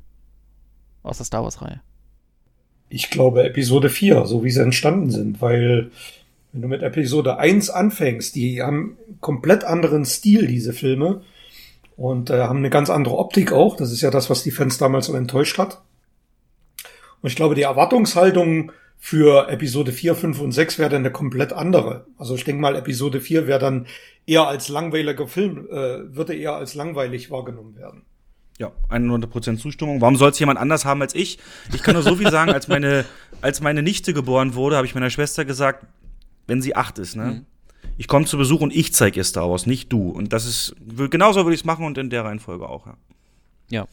[1.03, 1.81] Aus der Star Wars-Reihe.
[2.89, 5.91] Ich glaube Episode 4, so wie sie entstanden sind, weil
[6.51, 11.21] wenn du mit Episode 1 anfängst, die haben komplett anderen Stil, diese Filme,
[11.97, 13.75] und äh, haben eine ganz andere Optik auch.
[13.75, 15.81] Das ist ja das, was die Fans damals so enttäuscht hat.
[17.25, 21.53] Und ich glaube, die Erwartungshaltung für Episode 4, 5 und 6 wäre dann eine komplett
[21.53, 22.05] andere.
[22.19, 23.87] Also ich denke mal, Episode 4 wäre dann
[24.27, 28.03] eher als langweiliger Film, äh, würde eher als langweilig wahrgenommen werden.
[28.59, 30.01] Ja, 100% Zustimmung.
[30.01, 31.39] Warum soll es jemand anders haben als ich?
[31.73, 33.05] Ich kann nur so viel sagen, als meine,
[33.41, 35.83] als meine Nichte geboren wurde, habe ich meiner Schwester gesagt,
[36.45, 37.25] wenn sie acht ist, ne?
[37.25, 37.45] Mhm.
[37.97, 40.11] Ich komme zu Besuch und ich zeige ihr Star Wars, nicht du.
[40.11, 40.75] Und das ist,
[41.09, 42.97] genauso würde ich es machen und in der Reihenfolge auch, ja.
[43.71, 43.87] Ja.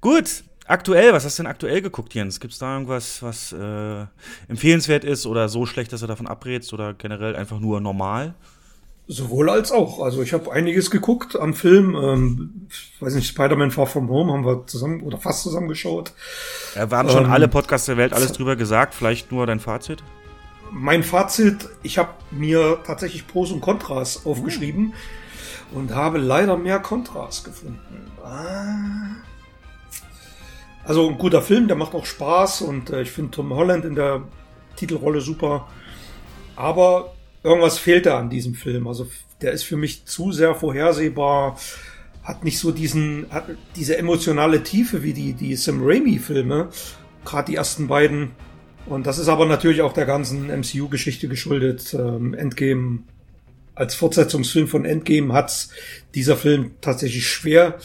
[0.00, 2.40] Gut, aktuell, was hast du denn aktuell geguckt, Jens?
[2.40, 4.06] Gibt es da irgendwas, was äh,
[4.48, 8.34] empfehlenswert ist oder so schlecht, dass du davon abrätst oder generell einfach nur normal?
[9.06, 10.00] Sowohl als auch.
[10.00, 11.96] Also ich habe einiges geguckt an Film.
[11.96, 12.68] Ähm,
[13.00, 16.12] weiß nicht, Spider-Man Far From Home haben wir zusammen oder fast zusammen geschaut.
[16.76, 18.94] Ja, wir haben schon Ähm, alle Podcasts der Welt alles drüber gesagt.
[18.94, 20.04] Vielleicht nur dein Fazit?
[20.70, 24.94] Mein Fazit, ich habe mir tatsächlich Pros und Kontras aufgeschrieben
[25.72, 27.80] und habe leider mehr Kontras gefunden.
[28.22, 29.16] Ah.
[30.84, 33.94] Also ein guter Film, der macht auch Spaß und äh, ich finde Tom Holland in
[33.94, 34.22] der
[34.76, 35.68] Titelrolle super.
[36.56, 38.86] Aber irgendwas fehlt da an diesem Film.
[38.86, 39.06] Also
[39.40, 41.58] der ist für mich zu sehr vorhersehbar,
[42.22, 43.44] hat nicht so diesen, hat
[43.76, 46.68] diese emotionale Tiefe wie die, die Sam Raimi-Filme,
[47.24, 48.32] gerade die ersten beiden.
[48.86, 51.94] Und das ist aber natürlich auch der ganzen MCU-Geschichte geschuldet.
[51.94, 53.00] Ähm, Endgame,
[53.74, 55.70] als Fortsetzungsfilm von Endgame hat's
[56.14, 57.78] dieser Film tatsächlich schwer.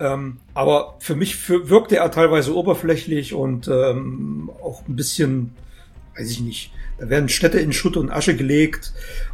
[0.00, 5.54] Ähm, aber für mich für, wirkte er teilweise oberflächlich und ähm, auch ein bisschen,
[6.16, 8.92] weiß ich nicht, da werden Städte in Schutt und Asche gelegt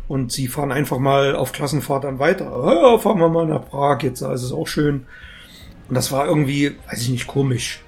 [0.09, 2.47] und sie fahren einfach mal auf Klassenfahrt dann weiter.
[2.47, 5.07] Ja, fahren wir mal nach Prag, jetzt da ist es auch schön.
[5.89, 7.81] Und das war irgendwie, weiß ich nicht, komisch.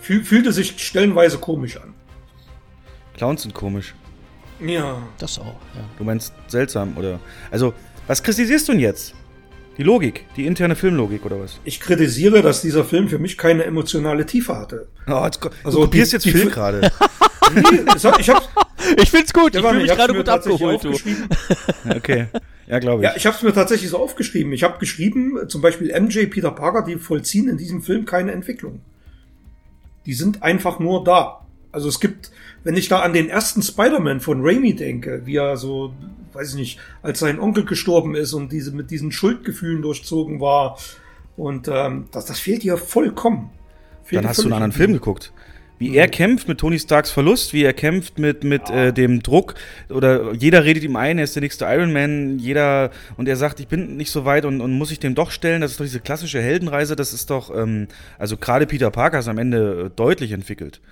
[0.00, 1.94] Fühl, fühlte sich stellenweise komisch an.
[3.16, 3.94] Clowns sind komisch.
[4.64, 4.98] Ja.
[5.18, 5.44] Das auch,
[5.74, 5.84] ja.
[5.96, 7.20] Du meinst seltsam, oder?
[7.50, 7.72] Also,
[8.06, 9.14] was kritisierst du denn jetzt?
[9.80, 11.58] Die Logik, die interne Filmlogik, oder was?
[11.64, 14.88] Ich kritisiere, dass dieser Film für mich keine emotionale Tiefe hatte.
[15.06, 16.92] Oh, jetzt, Also du kopierst die- jetzt die Phil Fi- gerade.
[17.54, 17.62] Nee,
[18.20, 18.48] ich hab's,
[19.02, 21.02] Ich find's gut, ich Stefan, fühle mich gerade mir gut tatsächlich abgeholt.
[21.96, 22.26] Okay.
[22.68, 23.08] Ja, glaube ich.
[23.08, 24.52] Ja, ich habe es mir tatsächlich so aufgeschrieben.
[24.52, 28.82] Ich habe geschrieben, zum Beispiel MJ, Peter Parker, die vollziehen in diesem Film keine Entwicklung.
[30.04, 31.39] Die sind einfach nur da.
[31.72, 32.30] Also es gibt,
[32.64, 35.94] wenn ich da an den ersten Spider-Man von Raimi denke, wie er so,
[36.32, 40.78] weiß ich nicht, als sein Onkel gestorben ist und diese mit diesen Schuldgefühlen durchzogen war.
[41.36, 43.50] Und ähm, das, das fehlt hier vollkommen.
[44.02, 45.32] Fehlt Dann hast du einen anderen Film geguckt.
[45.80, 48.88] Wie er kämpft mit Tony Starks Verlust, wie er kämpft mit, mit ja.
[48.88, 49.54] äh, dem Druck.
[49.88, 52.38] Oder jeder redet ihm ein, er ist der nächste Iron Man.
[52.38, 55.30] Jeder, und er sagt, ich bin nicht so weit und, und muss ich dem doch
[55.30, 55.62] stellen.
[55.62, 56.96] Das ist doch diese klassische Heldenreise.
[56.96, 57.88] Das ist doch, ähm,
[58.18, 60.82] also gerade Peter Parker ist am Ende äh, deutlich entwickelt.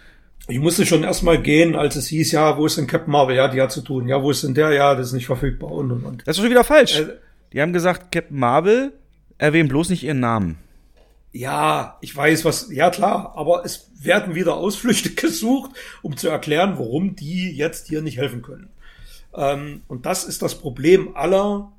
[0.51, 3.37] Ich musste schon erstmal gehen, als es hieß, ja, wo ist denn Captain Marvel?
[3.37, 4.09] Ja, die hat zu tun.
[4.09, 4.73] Ja, wo ist denn der?
[4.73, 6.23] Ja, das ist nicht verfügbar und und und.
[6.27, 7.01] Das ist schon wieder falsch.
[7.01, 7.19] Äh,
[7.53, 8.95] die haben gesagt, Captain Marvel
[9.37, 10.59] erwähnt bloß nicht ihren Namen.
[11.33, 16.79] Ja, ich weiß was, ja klar, aber es werden wieder Ausflüchte gesucht, um zu erklären,
[16.79, 18.71] warum die jetzt hier nicht helfen können.
[19.35, 21.71] Ähm, und das ist das Problem aller,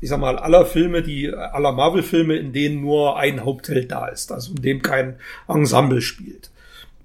[0.00, 4.30] ich sag mal, aller Filme, die, aller Marvel-Filme, in denen nur ein Hauptheld da ist,
[4.30, 5.16] also in dem kein
[5.48, 6.50] Ensemble spielt.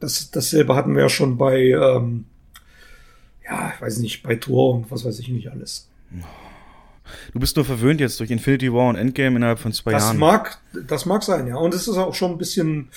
[0.06, 2.26] Das, dasselbe hatten wir ja schon bei, ähm,
[3.44, 5.90] ja, ich weiß nicht, bei Thor und was weiß ich nicht alles.
[7.34, 10.18] Du bist nur verwöhnt jetzt durch Infinity War und Endgame innerhalb von zwei das Jahren.
[10.20, 11.56] Mag, das mag sein, ja.
[11.56, 12.90] Und es ist auch schon ein bisschen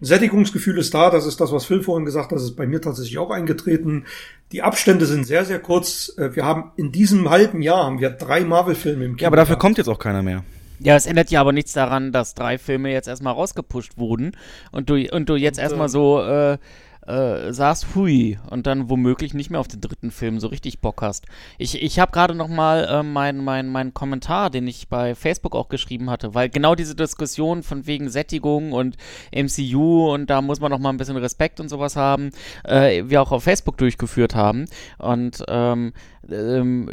[0.00, 1.10] Sättigungsgefühl ist da.
[1.10, 2.36] Das ist das, was Phil vorhin gesagt hat.
[2.36, 4.04] Das ist bei mir tatsächlich auch eingetreten.
[4.50, 6.12] Die Abstände sind sehr, sehr kurz.
[6.18, 9.22] Äh, wir haben in diesem halben Jahr haben wir drei Marvel-Filme im Kino.
[9.22, 9.60] Ja, aber dafür gehabt.
[9.60, 10.42] kommt jetzt auch keiner mehr.
[10.84, 14.36] Ja, es ändert ja aber nichts daran, dass drei Filme jetzt erstmal rausgepusht wurden
[14.72, 16.58] und du, und du jetzt und, erstmal äh, so äh,
[17.06, 21.02] äh, sagst, hui, und dann womöglich nicht mehr auf den dritten Film so richtig Bock
[21.02, 21.26] hast.
[21.58, 25.54] Ich, ich habe gerade noch mal äh, meinen mein, mein Kommentar, den ich bei Facebook
[25.54, 28.96] auch geschrieben hatte, weil genau diese Diskussion von wegen Sättigung und
[29.34, 32.30] MCU und da muss man noch mal ein bisschen Respekt und sowas haben,
[32.64, 34.66] äh, wir auch auf Facebook durchgeführt haben
[34.98, 35.92] und ähm,
[36.30, 36.88] ähm,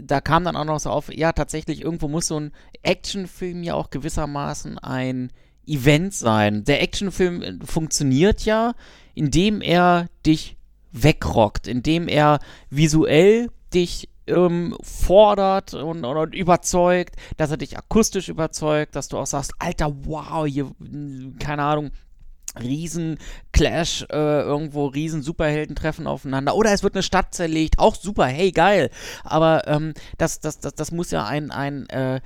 [0.00, 2.52] da kam dann auch noch so auf, ja tatsächlich, irgendwo muss so ein
[2.82, 5.30] Actionfilm ja auch gewissermaßen ein
[5.66, 6.64] Event sein.
[6.64, 8.74] Der Actionfilm äh, funktioniert ja,
[9.14, 10.56] indem er dich
[10.92, 12.40] wegrockt, indem er
[12.70, 19.26] visuell dich ähm, fordert und, und, überzeugt, dass er dich akustisch überzeugt, dass du auch
[19.26, 20.70] sagst, Alter, wow, hier,
[21.38, 21.90] keine Ahnung,
[22.60, 26.54] Riesen-Clash, äh, irgendwo Riesen-Superhelden treffen aufeinander.
[26.54, 28.90] Oder es wird eine Stadt zerlegt, auch super, hey, geil.
[29.24, 32.20] Aber ähm, das, das, das, das muss ja ein, ein äh,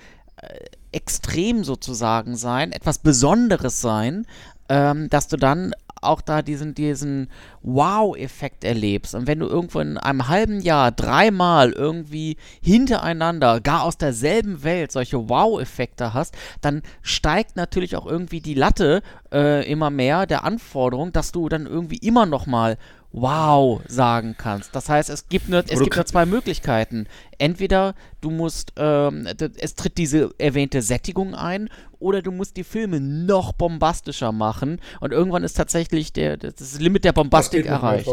[0.92, 4.26] Extrem sozusagen sein, etwas Besonderes sein,
[4.68, 7.28] ähm, dass du dann auch da diesen, diesen
[7.62, 9.14] Wow-Effekt erlebst.
[9.14, 14.92] Und wenn du irgendwo in einem halben Jahr dreimal irgendwie hintereinander, gar aus derselben Welt,
[14.92, 19.02] solche Wow-Effekte hast, dann steigt natürlich auch irgendwie die Latte
[19.32, 22.76] äh, immer mehr der Anforderung, dass du dann irgendwie immer noch mal
[23.16, 24.74] wow sagen kannst.
[24.74, 27.06] Das heißt, es gibt nur, es gibt nur zwei Möglichkeiten.
[27.38, 29.26] Entweder du musst, ähm,
[29.58, 35.12] es tritt diese erwähnte Sättigung ein, oder du musst die Filme noch bombastischer machen und
[35.12, 38.06] irgendwann ist tatsächlich der, das Limit der Bombastik erreicht.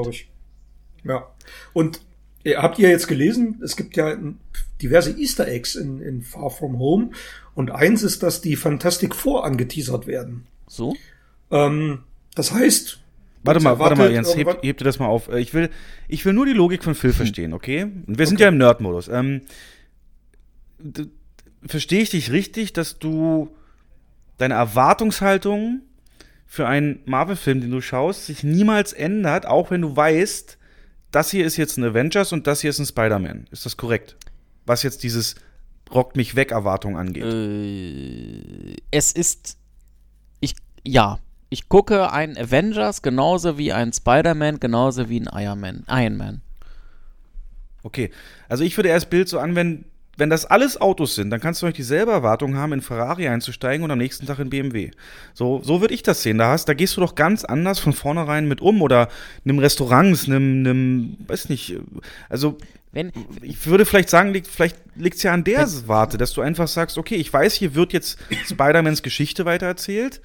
[1.03, 1.27] Mehr, ja.
[1.73, 1.99] Und
[2.45, 4.17] äh, habt ihr jetzt gelesen, es gibt ja
[4.81, 7.09] diverse Easter Eggs in, in Far From Home
[7.55, 10.47] und eins ist, dass die Fantastic Four angeteasert werden.
[10.67, 10.95] So?
[11.51, 12.03] Ähm,
[12.35, 13.02] das heißt,
[13.43, 15.27] Warte mal, warte mal, Jens, heb, heb dir das mal auf.
[15.27, 15.69] Äh, ich will,
[16.07, 17.17] ich will nur die Logik von Phil hm.
[17.17, 17.83] verstehen, okay?
[17.83, 18.43] Und wir sind okay.
[18.43, 19.07] ja im Nerd-Modus.
[19.09, 19.41] Ähm,
[21.65, 23.55] Verstehe ich dich richtig, dass du
[24.37, 25.81] deine Erwartungshaltung
[26.45, 30.57] für einen Marvel-Film, den du schaust, sich niemals ändert, auch wenn du weißt,
[31.11, 33.47] das hier ist jetzt ein Avengers und das hier ist ein Spider-Man.
[33.51, 34.17] Ist das korrekt?
[34.65, 35.35] Was jetzt dieses
[35.93, 37.23] rockt mich weg Erwartung angeht.
[37.23, 39.57] Äh, es ist
[40.39, 41.19] ich ja,
[41.53, 45.85] ich gucke einen Avengers genauso wie einen Spider-Man, genauso wie einen Iron Man.
[45.87, 46.41] Iron Man.
[47.83, 48.09] Okay,
[48.49, 49.85] also ich würde erst Bild so anwenden,
[50.17, 53.83] wenn das alles Autos sind, dann kannst du euch dieselbe Erwartung haben, in Ferrari einzusteigen
[53.83, 54.91] und am nächsten Tag in BMW.
[55.33, 56.39] So, so würde ich das sehen.
[56.39, 59.09] Da, hast, da gehst du doch ganz anders von vornherein mit um oder
[59.45, 61.77] einem Restaurant, einem, einem, weiß nicht,
[62.29, 62.57] also
[62.91, 63.11] wenn,
[63.41, 66.67] ich würde vielleicht sagen, liegt, vielleicht liegt es ja an der Warte, dass du einfach
[66.67, 68.17] sagst, okay, ich weiß, hier wird jetzt
[68.47, 70.19] Spider-Mans Geschichte weitererzählt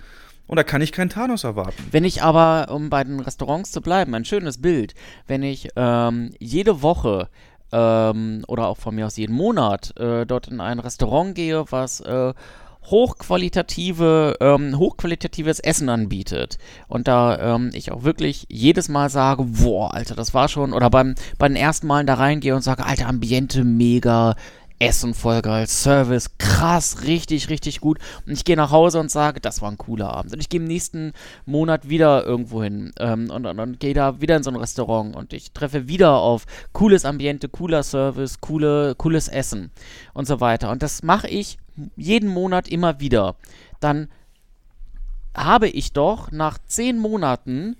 [0.48, 1.84] und da kann ich keinen Thanos erwarten.
[1.92, 4.94] Wenn ich aber, um bei den Restaurants zu bleiben, ein schönes Bild,
[5.28, 7.28] wenn ich ähm, jede Woche
[7.70, 12.00] ähm, oder auch von mir aus jeden Monat äh, dort in ein Restaurant gehe, was
[12.00, 12.32] äh,
[12.90, 16.58] hochqualitative, ähm, hochqualitatives Essen anbietet.
[16.88, 20.88] Und da ähm, ich auch wirklich jedes Mal sage, boah, Alter, das war schon, oder
[20.88, 24.36] beim, bei den ersten Malen da reingehe und sage, Alter, Ambiente mega,
[24.80, 27.98] Essen voll geil, Service krass, richtig, richtig gut.
[28.26, 30.32] Und ich gehe nach Hause und sage, das war ein cooler Abend.
[30.32, 31.12] Und ich gehe im nächsten
[31.46, 35.16] Monat wieder irgendwo hin ähm, und, und, und gehe da wieder in so ein Restaurant
[35.16, 39.70] und ich treffe wieder auf cooles Ambiente, cooler Service, coole, cooles Essen
[40.14, 40.70] und so weiter.
[40.70, 41.59] Und das mache ich
[41.96, 43.36] jeden Monat immer wieder.
[43.80, 44.09] Dann
[45.34, 47.76] habe ich doch nach zehn Monaten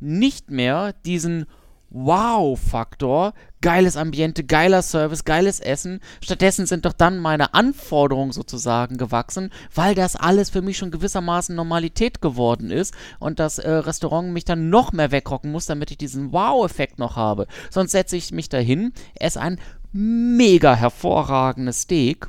[0.00, 1.46] nicht mehr diesen
[1.90, 6.00] Wow-Faktor geiles Ambiente, geiler Service, geiles Essen.
[6.22, 11.54] Stattdessen sind doch dann meine Anforderungen sozusagen gewachsen, weil das alles für mich schon gewissermaßen
[11.54, 15.98] Normalität geworden ist und das äh, Restaurant mich dann noch mehr wegrocken muss, damit ich
[15.98, 17.46] diesen Wow-Effekt noch habe.
[17.70, 19.58] Sonst setze ich mich dahin, esse ein
[19.92, 22.28] mega hervorragendes Steak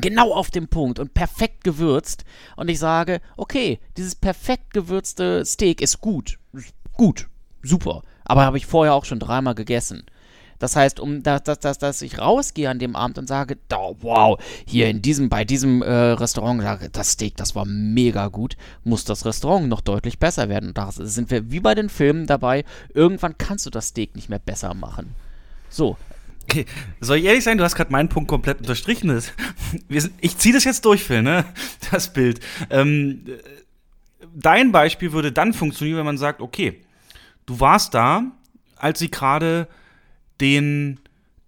[0.00, 2.24] genau auf dem Punkt und perfekt gewürzt
[2.56, 6.38] und ich sage, okay, dieses perfekt gewürzte Steak ist gut,
[6.92, 7.28] gut,
[7.62, 10.04] super, aber habe ich vorher auch schon dreimal gegessen.
[10.58, 13.96] Das heißt, um dass, dass, dass, dass ich rausgehe an dem Abend und sage, oh,
[14.00, 16.62] wow, hier in diesem, bei diesem äh, Restaurant,
[16.92, 20.68] das Steak, das war mega gut, muss das Restaurant noch deutlich besser werden.
[20.68, 22.64] Und da sind wir wie bei den Filmen dabei,
[22.94, 25.14] irgendwann kannst du das Steak nicht mehr besser machen.
[25.68, 25.96] So.
[27.00, 29.20] Soll ich ehrlich sein, du hast gerade meinen Punkt komplett unterstrichen.
[29.88, 31.44] Ich ziehe das jetzt durch, Phil, ne?
[31.90, 32.40] Das Bild.
[32.70, 33.24] Ähm,
[34.34, 36.80] dein Beispiel würde dann funktionieren, wenn man sagt, okay,
[37.46, 38.22] du warst da,
[38.76, 39.66] als sie gerade
[40.40, 40.98] den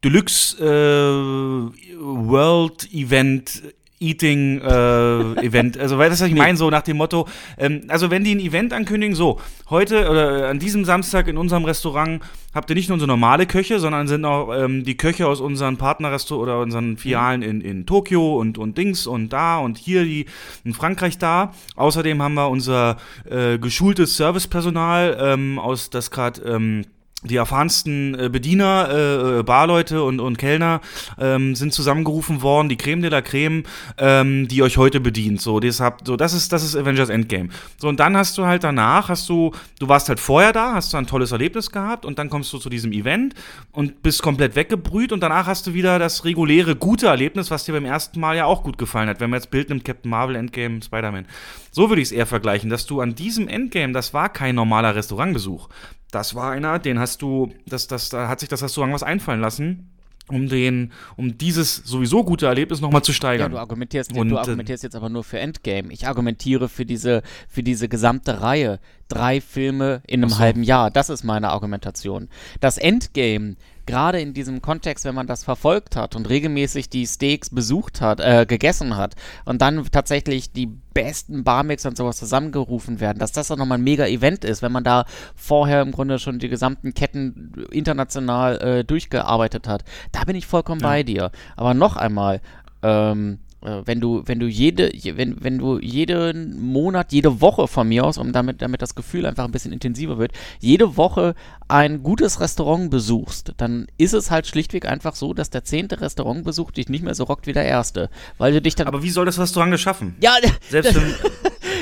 [0.05, 3.62] Deluxe äh, World Event
[4.01, 5.77] Eating äh, Event.
[5.77, 8.40] Also, weil das, was ich meine, so nach dem Motto, ähm, also wenn die ein
[8.40, 9.40] Event ankündigen, so,
[9.70, 12.23] heute oder an diesem Samstag in unserem Restaurant
[12.55, 15.77] habt ihr nicht nur unsere normale Köche, sondern sind auch ähm, die Köche aus unseren
[15.77, 20.27] Partnerrestaurants oder unseren Filialen in, in Tokio und, und Dings und da und hier die
[20.65, 21.52] in Frankreich da.
[21.77, 22.97] Außerdem haben wir unser
[23.28, 26.85] äh, geschultes Servicepersonal ähm, aus das gerade ähm,
[27.24, 30.80] die erfahrensten äh, Bediener, äh, äh, Barleute und, und Kellner
[31.18, 33.64] ähm, sind zusammengerufen worden, die Creme de la Creme,
[33.98, 35.40] ähm, die euch heute bedient.
[35.40, 37.48] So, das, habt, so das, ist, das ist Avengers Endgame.
[37.76, 39.50] So, und dann hast du halt danach, hast du,
[39.80, 42.58] du warst halt vorher da, hast du ein tolles Erlebnis gehabt und dann kommst du
[42.58, 43.34] zu diesem Event
[43.72, 47.72] und bist komplett weggebrüht und danach hast du wieder das reguläre, gute Erlebnis, was dir
[47.72, 49.18] beim ersten Mal ja auch gut gefallen hat.
[49.18, 51.26] Wenn man jetzt Bild nimmt, Captain Marvel, Endgame, Spider-Man.
[51.72, 54.94] So würde ich es eher vergleichen, dass du an diesem Endgame, das war kein normaler
[54.94, 55.68] Restaurantbesuch
[56.10, 59.40] das war einer, den hast du, das, das, da hat sich das Restaurant was einfallen
[59.40, 59.90] lassen,
[60.28, 63.51] um den, um dieses sowieso gute Erlebnis nochmal zu steigern.
[63.51, 65.93] Ja, du argumentierst, Und, du äh, argumentierst jetzt aber nur für Endgame.
[65.93, 68.78] Ich argumentiere für diese, für diese gesamte Reihe.
[69.09, 70.39] Drei Filme in einem so.
[70.39, 70.90] halben Jahr.
[70.90, 72.28] Das ist meine Argumentation.
[72.60, 73.56] Das Endgame
[73.89, 78.20] gerade in diesem Kontext, wenn man das verfolgt hat und regelmäßig die Steaks besucht hat,
[78.20, 79.15] äh, gegessen hat
[79.47, 83.85] und dann tatsächlich die besten Barmix und sowas zusammengerufen werden, dass das auch nochmal ein
[83.85, 88.85] mega Event ist, wenn man da vorher im Grunde schon die gesamten Ketten international äh,
[88.85, 89.85] durchgearbeitet hat.
[90.12, 90.86] Da bin ich vollkommen ja.
[90.86, 91.31] bei dir.
[91.56, 92.43] Aber noch einmal,
[92.82, 97.89] ähm, äh, wenn du, wenn du jede, wenn, wenn du jeden Monat, jede Woche von
[97.89, 101.35] mir aus, um damit, damit das Gefühl einfach ein bisschen intensiver wird, jede Woche
[101.66, 106.70] ein gutes Restaurant besuchst, dann ist es halt schlichtweg einfach so, dass der zehnte Restaurantbesuch
[106.70, 108.10] dich nicht mehr so rockt wie der erste.
[108.39, 108.86] Weil du dich dann.
[108.86, 110.16] Aber wie soll das Restaurant das schaffen?
[110.20, 110.35] Ja,
[110.70, 111.14] selbst wenn.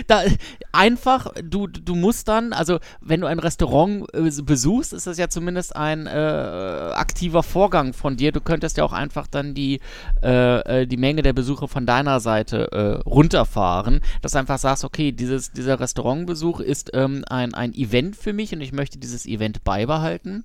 [0.06, 0.22] Da,
[0.72, 5.28] einfach, du, du musst dann, also wenn du ein Restaurant äh, besuchst, ist das ja
[5.28, 8.32] zumindest ein äh, aktiver Vorgang von dir.
[8.32, 9.80] Du könntest ja auch einfach dann die,
[10.22, 14.84] äh, äh die Menge der Besucher von deiner Seite äh, runterfahren, dass du einfach sagst,
[14.84, 19.26] okay, dieses, dieser Restaurantbesuch ist ähm, ein, ein Event für mich und ich möchte dieses
[19.26, 20.44] Event beibehalten.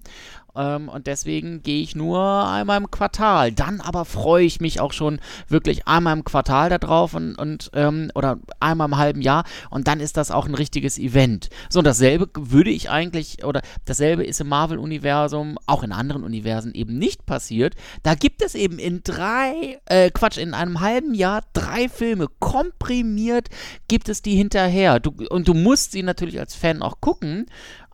[0.56, 3.52] Ähm, und deswegen gehe ich nur einmal im Quartal.
[3.52, 8.12] Dann aber freue ich mich auch schon wirklich einmal im Quartal darauf und, und ähm,
[8.16, 9.44] oder einmal im halben Jahr.
[9.70, 11.50] Und dann ist das auch ein richtiges Event.
[11.70, 16.74] So, und dasselbe würde ich eigentlich, oder dasselbe ist im Marvel-Universum, auch in anderen Universen
[16.74, 17.76] eben nicht passiert.
[18.04, 23.50] Da gibt es eben in drei, äh, Quatsch, in einem halben Jahr drei Filme komprimiert
[23.88, 25.00] gibt es die hinterher.
[25.00, 27.46] Du, und du musst sie natürlich als Fan auch gucken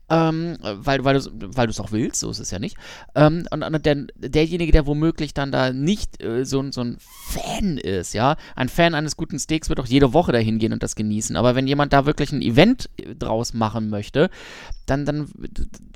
[0.09, 2.77] ähm, weil, weil du es auch willst, so ist es ja nicht.
[3.15, 7.77] Ähm, und, und der, derjenige, der womöglich dann da nicht äh, so, so ein Fan
[7.77, 10.95] ist, ja, ein Fan eines guten Steaks wird auch jede Woche dahin gehen und das
[10.95, 11.35] genießen.
[11.35, 14.29] Aber wenn jemand da wirklich ein Event äh, draus machen möchte,
[14.85, 15.29] dann, dann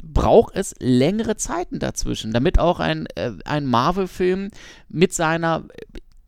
[0.03, 4.49] braucht es längere Zeiten dazwischen, damit auch ein, äh, ein Marvel-Film
[4.89, 5.63] mit seiner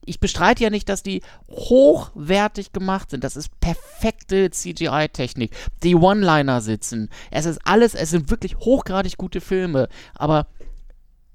[0.05, 3.23] ich bestreite ja nicht, dass die hochwertig gemacht sind.
[3.23, 5.51] Das ist perfekte CGI-Technik.
[5.83, 7.09] Die One-Liner sitzen.
[7.31, 9.87] Es ist alles, es sind wirklich hochgradig gute Filme.
[10.15, 10.47] Aber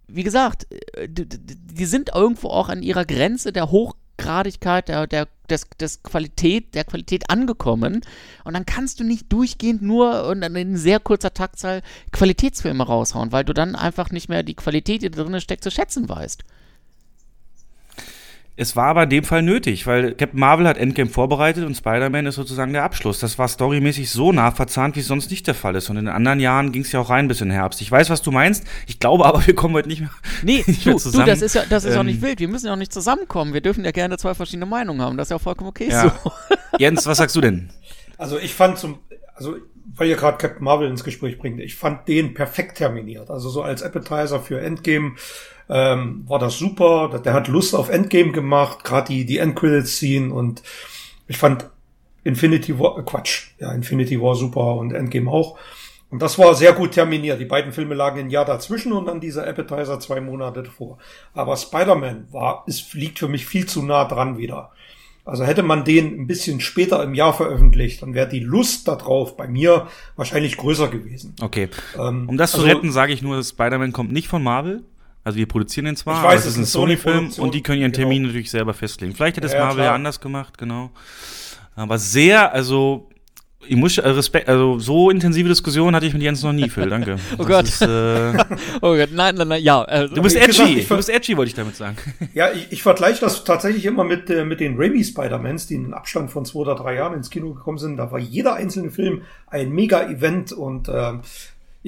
[0.07, 5.67] wie gesagt, äh, die, sind irgendwo auch an ihrer Grenze der Hochgradigkeit, der, der, des,
[5.81, 8.03] des Qualität, der Qualität angekommen.
[8.45, 11.83] Und dann kannst du nicht durchgehend nur in sehr kurzer Taktzahl
[12.13, 15.71] Qualitätsfilme raushauen, weil du dann einfach nicht mehr die Qualität, die da drin steckt, zu
[15.71, 16.43] schätzen weißt.
[18.61, 22.27] Es war aber in dem Fall nötig, weil Captain Marvel hat Endgame vorbereitet und Spider-Man
[22.27, 23.21] ist sozusagen der Abschluss.
[23.21, 25.89] Das war storymäßig so nah verzahnt, wie es sonst nicht der Fall ist.
[25.91, 27.81] Und in den anderen Jahren ging es ja auch rein bis in Herbst.
[27.81, 28.67] Ich weiß, was du meinst.
[28.89, 30.11] Ich glaube aber, wir kommen heute nicht mehr,
[30.43, 31.27] nee, nicht du, mehr zusammen.
[31.27, 32.41] Du, das ist ja, das ist ähm, auch nicht wild.
[32.41, 33.55] Wir müssen ja auch nicht zusammenkommen.
[33.55, 35.17] Wir dürfen ja gerne zwei verschiedene Meinungen haben.
[35.17, 36.13] Das ist ja auch vollkommen okay ja.
[36.25, 36.33] so.
[36.81, 37.71] Jens, was sagst du denn?
[38.17, 38.99] Also ich fand zum,
[39.37, 39.55] also
[39.95, 43.31] weil ihr gerade Captain Marvel ins Gespräch bringt, ich fand den perfekt terminiert.
[43.31, 45.13] Also so als Appetizer für Endgame
[45.69, 47.21] ähm, war das super.
[47.25, 50.63] Der hat Lust auf Endgame gemacht, gerade die, die Endcredits-Scene und
[51.27, 51.69] ich fand
[52.25, 55.59] Infinity War, äh, Quatsch, ja, Infinity War super und Endgame auch.
[56.11, 57.39] Und das war sehr gut terminiert.
[57.39, 60.99] Die beiden Filme lagen ein Jahr dazwischen und dann dieser Appetizer zwei Monate davor.
[61.35, 64.73] Aber Spider-Man war, es liegt für mich viel zu nah dran wieder.
[65.27, 69.37] Also hätte man den ein bisschen später im Jahr veröffentlicht, dann wäre die Lust darauf
[69.37, 71.37] bei mir wahrscheinlich größer gewesen.
[71.43, 71.69] Okay.
[71.99, 74.85] Ähm, um das also, zu retten, sage ich nur, Spider-Man kommt nicht von Marvel.
[75.29, 77.83] Also wir produzieren den zwar, ich weiß, aber es ist ein Sony-Film und die können
[77.83, 78.09] ihren genau.
[78.09, 79.15] Termin natürlich selber festlegen.
[79.15, 80.91] Vielleicht hätte es ja, Marvel ja anders gemacht, genau.
[81.77, 83.11] Aber sehr, also
[83.67, 86.89] ich muss äh, Respekt, also so intensive Diskussionen hatte ich mit Jens noch nie, Phil,
[86.89, 87.17] danke.
[87.39, 87.65] oh Gott.
[87.65, 88.33] Ist, äh,
[88.81, 89.83] oh Gott, nein, nein, nein, ja.
[89.83, 91.99] Also, du bist edgy, gesagt, du bist edgy, wollte ich damit sagen.
[92.33, 95.85] Ja, ich, ich vergleiche das tatsächlich immer mit, äh, mit den Raimi Spider-Mans, die in
[95.85, 97.99] einem Abstand von zwei oder drei Jahren ins Kino gekommen sind.
[97.99, 101.13] Da war jeder einzelne Film ein Mega-Event und äh,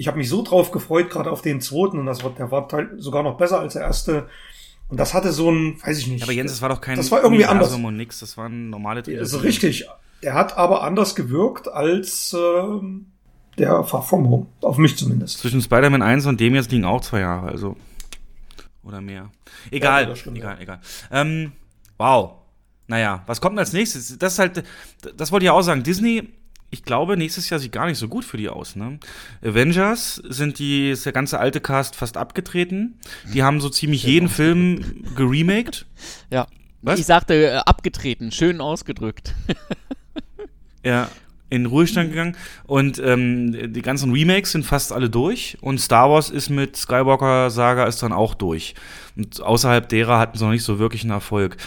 [0.00, 2.66] ich habe mich so drauf gefreut, gerade auf den zweiten und das war, der war
[2.96, 4.28] sogar noch besser als der erste.
[4.88, 6.22] Und das hatte so ein, weiß ich nicht.
[6.22, 7.74] Aber Jens, das war doch kein das war irgendwie anders.
[7.74, 9.20] und nix, das waren normale Trilogie.
[9.20, 9.86] Also richtig.
[10.22, 12.80] Er hat aber anders gewirkt als äh,
[13.58, 14.46] der Far From Home.
[14.62, 15.38] Auf mich zumindest.
[15.38, 17.76] Zwischen Spider-Man 1 und dem jetzt liegen auch zwei Jahre, also.
[18.82, 19.30] Oder mehr.
[19.70, 20.62] Egal, ja, stimmt, egal, ja.
[20.62, 20.80] egal.
[21.10, 21.52] Ähm,
[21.98, 22.36] wow.
[22.86, 24.16] Naja, was kommt denn als nächstes?
[24.16, 24.64] Das ist halt,
[25.14, 25.82] das wollte ich auch sagen.
[25.82, 26.30] Disney,
[26.70, 28.76] ich glaube, nächstes Jahr sieht gar nicht so gut für die aus.
[28.76, 28.98] Ne?
[29.44, 32.98] Avengers sind die, ist der ganze alte Cast fast abgetreten.
[33.32, 35.86] Die haben so ziemlich jeden Film geremaked.
[36.30, 36.46] Ja.
[36.82, 36.98] Was?
[36.98, 39.34] Ich sagte äh, abgetreten, schön ausgedrückt.
[40.84, 41.10] ja,
[41.50, 42.36] in Ruhestand gegangen.
[42.64, 45.58] Und ähm, die ganzen Remakes sind fast alle durch.
[45.60, 48.74] Und Star Wars ist mit Skywalker Saga ist dann auch durch.
[49.16, 51.58] Und außerhalb derer hatten sie noch nicht so wirklich einen Erfolg.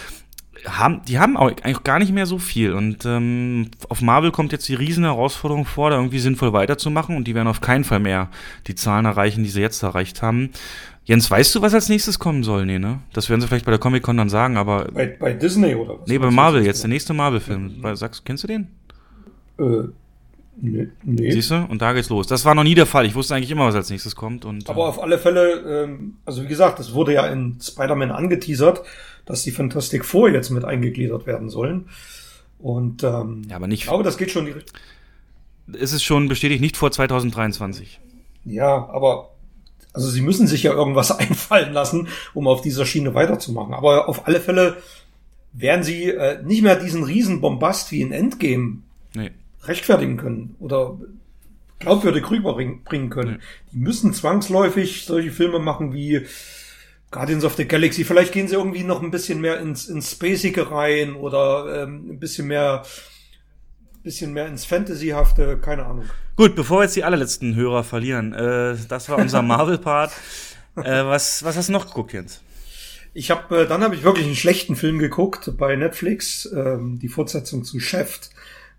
[0.66, 2.74] Haben, die haben auch eigentlich gar nicht mehr so viel.
[2.74, 7.18] Und ähm, auf Marvel kommt jetzt die riesen Herausforderung vor, da irgendwie sinnvoll weiterzumachen.
[7.18, 8.30] Und die werden auf keinen Fall mehr
[8.68, 10.52] die Zahlen erreichen, die sie jetzt erreicht haben.
[11.06, 12.66] Jens, weißt du, was als nächstes kommen soll?
[12.66, 13.00] Nee, ne?
[13.12, 14.86] Das werden sie vielleicht bei der Comic-Con dann sagen, aber.
[14.94, 16.08] Bei, bei Disney oder was?
[16.08, 17.82] Nee, bei Marvel jetzt, der nächste Marvel-Film.
[17.84, 17.96] Ja.
[17.96, 18.68] Sagst, kennst du den?
[19.60, 19.90] Äh,
[20.62, 20.88] nee.
[21.04, 21.32] nee.
[21.32, 21.66] Siehst du?
[21.68, 22.28] Und da geht's los.
[22.28, 23.06] Das war noch nie der Fall.
[23.06, 24.46] Ich wusste eigentlich immer, was als nächstes kommt.
[24.46, 28.12] Und, aber äh, auf alle Fälle, ähm, also wie gesagt, es wurde ja in Spider-Man
[28.12, 28.84] angeteasert,
[29.26, 31.90] dass die Fantastic Four jetzt mit eingegliedert werden sollen.
[32.60, 33.82] Und ähm, ja, aber nicht.
[33.82, 34.48] Ich glaube, das geht schon.
[35.74, 38.00] Es ist schon bestätigt, nicht vor 2023.
[38.46, 39.30] Ja, aber
[39.94, 43.74] also sie müssen sich ja irgendwas einfallen lassen, um auf dieser Schiene weiterzumachen.
[43.74, 44.78] Aber auf alle Fälle
[45.54, 48.80] werden sie äh, nicht mehr diesen riesen Bombast wie in Endgame
[49.14, 49.32] nee.
[49.64, 50.98] rechtfertigen können oder
[51.80, 53.34] glaubwürdig rüberbringen können.
[53.34, 53.40] Nee.
[53.72, 56.26] Die müssen zwangsläufig solche Filme machen wie
[57.14, 58.04] Guardians of the Galaxy.
[58.04, 62.20] Vielleicht gehen sie irgendwie noch ein bisschen mehr ins, ins Spacige rein oder ähm, ein
[62.20, 62.84] bisschen mehr
[64.04, 66.10] bisschen mehr ins Fantasyhafte, keine Ahnung.
[66.36, 70.12] Gut, bevor wir jetzt die allerletzten Hörer verlieren, äh, das war unser Marvel-Part.
[70.76, 72.42] äh, was, was hast du noch geguckt, Jens?
[73.14, 77.08] Ich habe, äh, dann habe ich wirklich einen schlechten Film geguckt bei Netflix, ähm, die
[77.08, 78.20] Fortsetzung zu Chef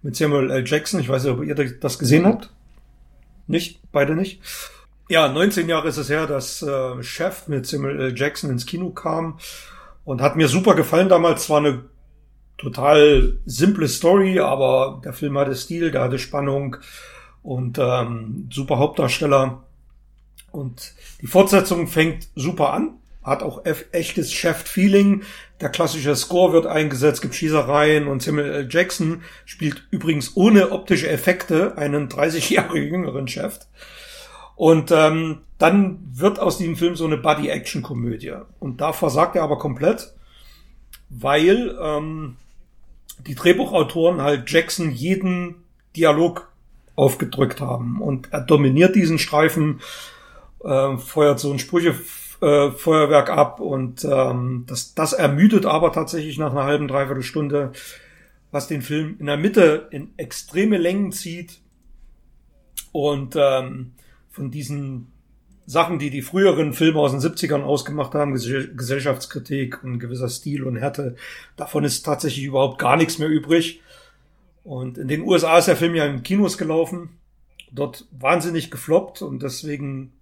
[0.03, 0.65] mit Samuel L.
[0.67, 1.01] Jackson.
[1.01, 2.51] Ich weiß nicht, ob ihr das gesehen habt.
[3.47, 3.81] Nicht?
[3.93, 4.41] Beide nicht?
[5.09, 8.17] Ja, 19 Jahre ist es her, dass äh, Chef mit Samuel L.
[8.17, 9.39] Jackson ins Kino kam
[10.05, 11.51] und hat mir super gefallen damals.
[11.51, 11.85] War eine
[12.57, 16.77] total simple Story, aber der Film hatte Stil, der hatte Spannung
[17.43, 19.63] und ähm, super Hauptdarsteller.
[20.51, 25.23] Und die Fortsetzung fängt super an, hat auch echtes Chef-Feeling.
[25.61, 28.69] Der klassische Score wird eingesetzt, gibt Schießereien und Samuel L.
[28.71, 33.59] Jackson spielt übrigens ohne optische Effekte einen 30 Jahre jüngeren Chef.
[34.57, 38.35] Und ähm, dann wird aus diesem Film so eine Buddy-Action-Komödie.
[38.61, 40.15] Und da versagt er aber komplett,
[41.09, 42.37] weil ähm,
[43.27, 45.57] die Drehbuchautoren halt Jackson jeden
[45.97, 46.53] Dialog
[46.97, 48.01] aufgedrückt haben.
[48.01, 49.81] Und er dominiert diesen Streifen,
[50.65, 56.53] äh, feuert so ein Sprüchefeuerwerk äh, ab und ähm, das, das ermüdet aber tatsächlich nach
[56.53, 57.73] einer halben, dreiviertel Stunde,
[58.51, 61.61] was den Film in der Mitte in extreme Längen zieht
[62.93, 63.93] und ähm,
[64.35, 65.13] von diesen
[65.65, 70.77] Sachen, die die früheren Filme aus den 70ern ausgemacht haben, Gesellschaftskritik und gewisser Stil und
[70.77, 71.15] Härte,
[71.57, 73.81] davon ist tatsächlich überhaupt gar nichts mehr übrig.
[74.65, 77.11] Und in den USA ist der Film ja in Kinos gelaufen,
[77.71, 80.13] dort wahnsinnig gefloppt und deswegen,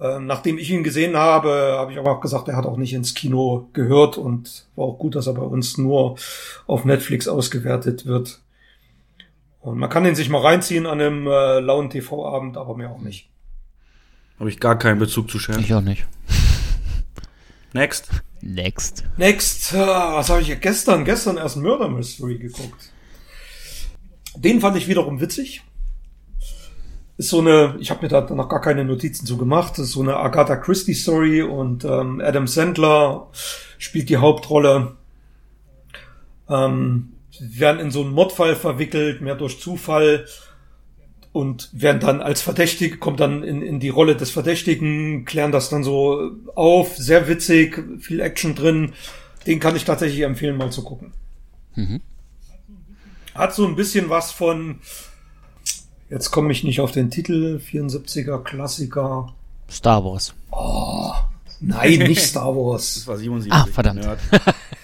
[0.00, 2.94] äh, nachdem ich ihn gesehen habe, habe ich aber auch gesagt, er hat auch nicht
[2.94, 6.16] ins Kino gehört und war auch gut, dass er bei uns nur
[6.66, 8.40] auf Netflix ausgewertet wird.
[9.64, 13.00] Und man kann ihn sich mal reinziehen an einem äh, lauen TV-Abend, aber mehr auch
[13.00, 13.30] nicht.
[14.38, 15.58] Habe ich gar keinen Bezug zu Shell.
[15.58, 16.04] Ich auch nicht.
[17.72, 18.10] Next.
[18.42, 19.04] Next.
[19.16, 19.72] Next.
[19.72, 21.06] Uh, was habe ich gestern?
[21.06, 22.92] Gestern erst Murder Mystery geguckt.
[24.36, 25.62] Den fand ich wiederum witzig.
[27.16, 29.92] ist so eine, ich habe mir da noch gar keine Notizen zu gemacht, das ist
[29.92, 33.28] so eine Agatha Christie Story und ähm, Adam Sandler
[33.78, 34.96] spielt die Hauptrolle.
[36.50, 40.26] Ähm, werden in so einen Mordfall verwickelt, mehr durch Zufall
[41.32, 45.68] und werden dann als Verdächtige, kommt dann in, in die Rolle des Verdächtigen, klären das
[45.68, 48.92] dann so auf, sehr witzig, viel Action drin.
[49.46, 51.12] Den kann ich tatsächlich empfehlen, mal zu gucken.
[51.74, 52.00] Mhm.
[53.34, 54.78] Hat so ein bisschen was von,
[56.08, 59.34] jetzt komme ich nicht auf den Titel, 74er Klassiker.
[59.68, 60.34] Star Wars.
[60.52, 61.14] Oh,
[61.58, 62.94] nein, nicht Star Wars.
[62.94, 63.52] Das war 77.
[63.52, 64.06] Ah, verdammt.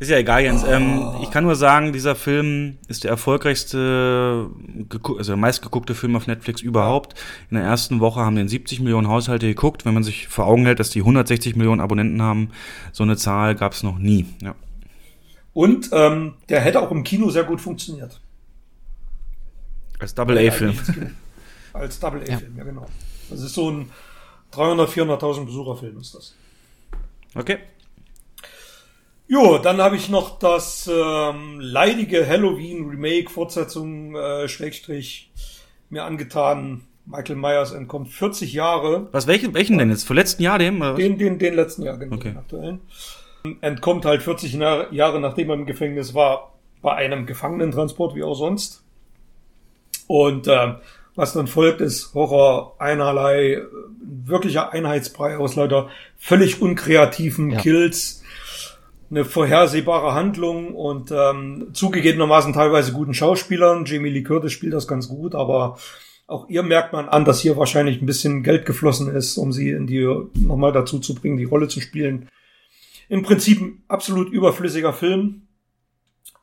[0.00, 0.62] Ist ja egal, Jens.
[0.62, 4.48] Ähm, ich kann nur sagen, dieser Film ist der erfolgreichste,
[4.90, 7.14] also der meistgeguckte Film auf Netflix überhaupt.
[7.50, 9.84] In der ersten Woche haben den 70 Millionen Haushalte geguckt.
[9.84, 12.50] Wenn man sich vor Augen hält, dass die 160 Millionen Abonnenten haben,
[12.92, 14.26] so eine Zahl gab es noch nie.
[14.40, 14.54] Ja.
[15.52, 18.20] Und ähm, der hätte auch im Kino sehr gut funktioniert.
[19.98, 20.78] Als Double-A-Film.
[21.72, 22.58] Als Double-A-Film, ja.
[22.58, 22.86] ja genau.
[23.30, 23.90] Das ist so ein
[24.52, 26.34] 300, 400.000 Besucherfilm ist das.
[27.34, 27.58] Okay.
[29.28, 35.30] Jo, dann habe ich noch das ähm, leidige Halloween Remake Fortsetzung äh, Schrägstrich
[35.90, 36.82] mir angetan.
[37.04, 39.08] Michael Myers entkommt 40 Jahre.
[39.12, 40.04] Was welchen welchen denn jetzt?
[40.04, 40.80] Vor letzten Jahr dem?
[40.80, 40.94] Oder?
[40.94, 42.34] Den den den letzten Jahr genau okay.
[42.36, 42.80] aktuellen.
[43.60, 48.82] Entkommt halt 40 Jahre nachdem er im Gefängnis war bei einem Gefangenentransport wie auch sonst.
[50.06, 50.74] Und äh,
[51.14, 53.62] was dann folgt, ist Horror einerlei,
[54.00, 57.60] wirklicher Einheitsbrei aus lauter völlig unkreativen ja.
[57.60, 58.17] Kills
[59.10, 63.84] eine vorhersehbare Handlung und ähm, zugegebenermaßen teilweise guten Schauspielern.
[63.86, 65.78] Jamie Lee Curtis spielt das ganz gut, aber
[66.26, 69.70] auch ihr merkt man an, dass hier wahrscheinlich ein bisschen Geld geflossen ist, um sie
[69.70, 72.28] in die nochmal dazu zu bringen, die Rolle zu spielen.
[73.08, 75.48] Im Prinzip ein absolut überflüssiger Film.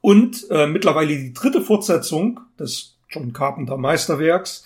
[0.02, 4.66] Und äh, mittlerweile die dritte Fortsetzung des John Carpenter Meisterwerks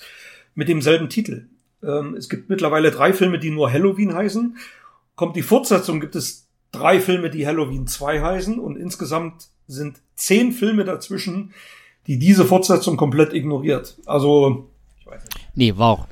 [0.54, 1.48] mit demselben Titel.
[1.84, 4.58] Ähm, es gibt mittlerweile drei Filme, die nur Halloween heißen.
[5.16, 10.52] Kommt die Fortsetzung, gibt es drei Filme, die Halloween 2 heißen und insgesamt sind zehn
[10.52, 11.54] Filme dazwischen,
[12.08, 13.98] die diese Fortsetzung komplett ignoriert.
[14.06, 15.48] Also, ich weiß nicht.
[15.56, 16.08] Nee, war auch.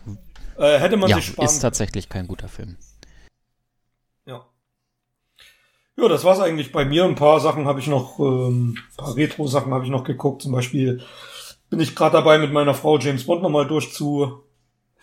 [0.57, 2.77] Äh, hätte man ja, sich sparen ist tatsächlich kein guter Film.
[4.25, 4.45] Ja.
[5.95, 7.05] Ja, das war's eigentlich bei mir.
[7.05, 10.41] Ein paar Sachen habe ich noch, ähm, ein paar Retro-Sachen habe ich noch geguckt.
[10.41, 11.01] Zum Beispiel
[11.69, 14.43] bin ich gerade dabei, mit meiner Frau James Bond nochmal durchzu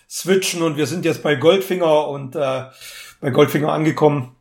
[0.09, 2.65] switchen und wir sind jetzt bei Goldfinger und äh,
[3.21, 4.34] bei Goldfinger angekommen.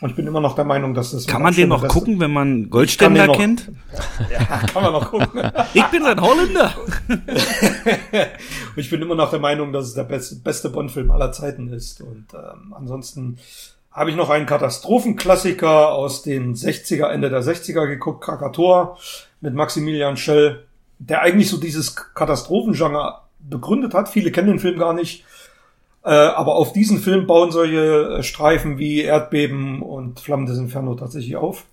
[0.00, 1.26] Und ich bin immer noch der Meinung, dass das.
[1.26, 3.70] Kann man den noch gucken, wenn man Goldständer kennt?
[4.30, 5.50] Ja, kann man noch gucken.
[5.74, 6.74] ich bin ein Holländer.
[7.08, 11.68] und ich bin immer noch der Meinung, dass es der beste, beste Bond-Film aller Zeiten
[11.68, 12.02] ist.
[12.02, 13.38] Und ähm, ansonsten
[13.90, 18.98] habe ich noch einen Katastrophenklassiker aus den 60er, Ende der 60er geguckt, Krakator
[19.40, 20.66] mit Maximilian Schell,
[20.98, 24.10] der eigentlich so dieses Katastrophengenre begründet hat.
[24.10, 25.24] Viele kennen den Film gar nicht.
[26.06, 30.94] Äh, aber auf diesen Film bauen solche äh, Streifen wie Erdbeben und Flammen des Inferno
[30.94, 31.64] tatsächlich auf.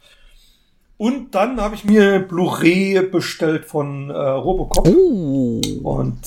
[0.97, 4.87] Und dann habe ich mir Blu-ray bestellt von äh, Robocop.
[4.87, 5.61] Oh.
[5.83, 6.17] Und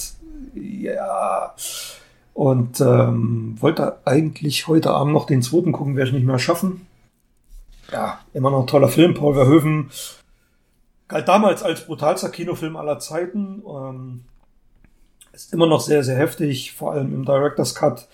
[0.55, 1.53] ja,
[2.33, 6.87] und ähm, wollte eigentlich heute Abend noch den zweiten gucken, werde ich nicht mehr schaffen.
[7.91, 9.15] Ja, immer noch ein toller Film.
[9.15, 9.91] Paul Verhoeven
[11.09, 13.65] galt damals als brutalster Kinofilm aller Zeiten.
[13.69, 14.25] Ähm,
[15.37, 18.09] ist immer noch sehr, sehr heftig, vor allem im Director's Cut.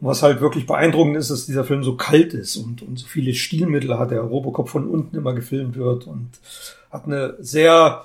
[0.00, 3.06] Und was halt wirklich beeindruckend ist, dass dieser Film so kalt ist und, und so
[3.06, 4.12] viele Stilmittel hat.
[4.12, 6.30] Der Robocop von unten immer gefilmt wird und
[6.90, 8.04] hat eine sehr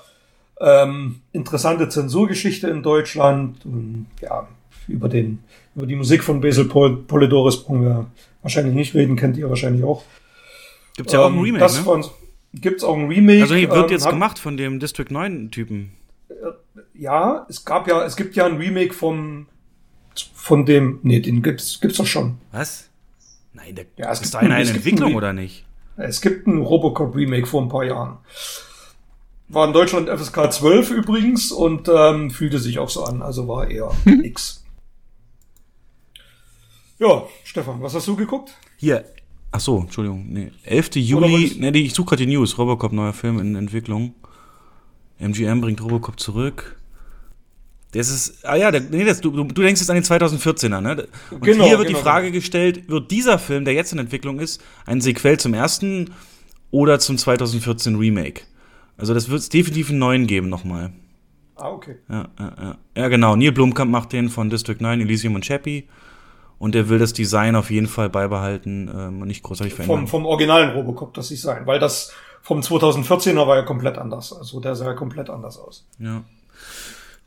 [0.59, 3.63] ähm, interessante Zensurgeschichte in Deutschland.
[3.65, 4.47] Und ja,
[4.87, 5.39] über den,
[5.75, 8.07] über die Musik von Basil Pol Polidoris brauchen wir
[8.41, 10.03] wahrscheinlich nicht reden, kennt ihr wahrscheinlich auch.
[10.97, 11.83] Gibt's ja auch ein ähm, Remake, das ne?
[11.83, 12.05] Von,
[12.53, 13.43] gibt's auch ein Remake.
[13.43, 15.91] Also hier wird ähm, jetzt gemacht von dem District 9 Typen
[16.93, 19.47] ja, es gab ja, es gibt ja ein Remake vom,
[20.33, 22.37] von dem, nee, den gibt's, gibt's doch schon.
[22.51, 22.89] Was?
[23.53, 25.65] Nein, der ja, es ist eine, eine Entwicklung ein, oder nicht?
[25.97, 28.17] Es gibt ein Robocop Remake vor ein paar Jahren.
[29.49, 33.69] War in Deutschland FSK 12 übrigens und ähm, fühlte sich auch so an, also war
[33.69, 34.63] eher X.
[36.99, 38.55] Ja, Stefan, was hast du geguckt?
[38.77, 39.03] Hier,
[39.51, 40.95] ach so, Entschuldigung, nee, 11.
[40.95, 44.13] Juli, nee, ich suche gerade die News, Robocop neuer Film in Entwicklung.
[45.19, 46.80] MGM bringt Robocop zurück.
[47.93, 51.07] Das ist, ah ja, der, nee, das, du, du denkst jetzt an den 2014er, ne?
[51.29, 51.99] Und genau, hier wird genau.
[51.99, 56.11] die Frage gestellt, wird dieser Film, der jetzt in Entwicklung ist, ein Sequel zum ersten
[56.71, 58.43] oder zum 2014 Remake?
[58.97, 60.93] Also das wird es definitiv einen neuen geben nochmal.
[61.55, 61.97] Ah, okay.
[62.09, 62.77] Ja, ja, ja.
[62.95, 63.35] ja, genau.
[63.35, 65.87] Neil Blomkamp macht den von District 9, Elysium und Chappie.
[66.59, 70.01] Und er will das Design auf jeden Fall beibehalten ähm, und nicht großartig verändern.
[70.01, 74.31] Vom, vom originalen Robocop das Design, weil das vom 2014er war ja komplett anders.
[74.31, 75.87] Also der sah ja komplett anders aus.
[75.99, 76.23] Ja.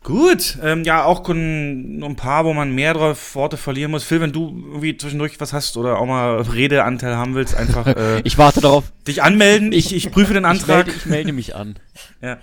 [0.05, 4.05] Gut, ähm, ja, auch nur ein paar, wo man mehr drauf Worte verlieren muss.
[4.05, 7.86] Phil, wenn du irgendwie zwischendurch was hast oder auch mal Redeanteil haben willst, einfach.
[7.94, 8.84] Äh, ich warte darauf.
[9.07, 10.89] Dich anmelden, ich, ich prüfe den Antrag.
[10.89, 11.78] Ich melde, ich melde mich an.
[12.20, 12.39] Ja.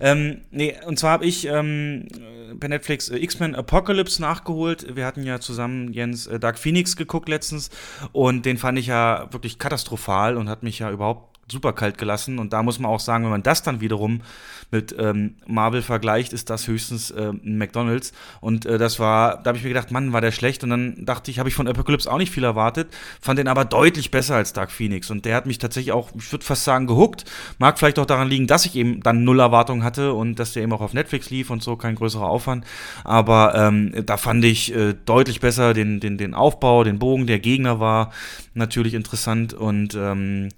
[0.00, 2.06] Ähm, nee, und zwar habe ich ähm,
[2.54, 4.94] bei Netflix äh, X-Men Apocalypse nachgeholt.
[4.94, 7.70] Wir hatten ja zusammen Jens äh, Dark Phoenix geguckt letztens
[8.12, 12.38] und den fand ich ja wirklich katastrophal und hat mich ja überhaupt super kalt gelassen.
[12.38, 14.22] Und da muss man auch sagen, wenn man das dann wiederum
[14.70, 18.12] mit ähm, Marvel vergleicht, ist das höchstens äh, ein McDonalds.
[18.40, 20.64] Und äh, das war, da habe ich mir gedacht, Mann, war der schlecht.
[20.64, 22.88] Und dann dachte ich, habe ich von Apocalypse auch nicht viel erwartet,
[23.20, 25.10] fand den aber deutlich besser als Dark Phoenix.
[25.10, 27.24] Und der hat mich tatsächlich auch, ich würde fast sagen, gehuckt.
[27.58, 30.62] Mag vielleicht auch daran liegen, dass ich eben dann null Erwartungen hatte und dass der
[30.62, 32.64] eben auch auf Netflix lief und so, kein größerer Aufwand.
[33.04, 37.26] Aber ähm, da fand ich äh, deutlich besser den, den, den Aufbau, den Bogen.
[37.26, 38.10] Der Gegner war
[38.54, 40.48] natürlich interessant und ähm,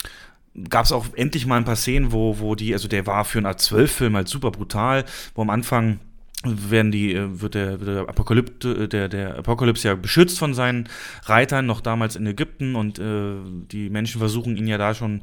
[0.69, 3.39] gab es auch endlich mal ein paar Szenen, wo, wo die, also der war für
[3.39, 5.99] einen A12-Film halt super brutal, wo am Anfang
[6.45, 10.89] werden die, äh, wird der, der Apokalypse, der, der Apokalypse ja beschützt von seinen
[11.25, 13.37] Reitern, noch damals in Ägypten und äh,
[13.73, 15.23] die Menschen versuchen ihn ja da schon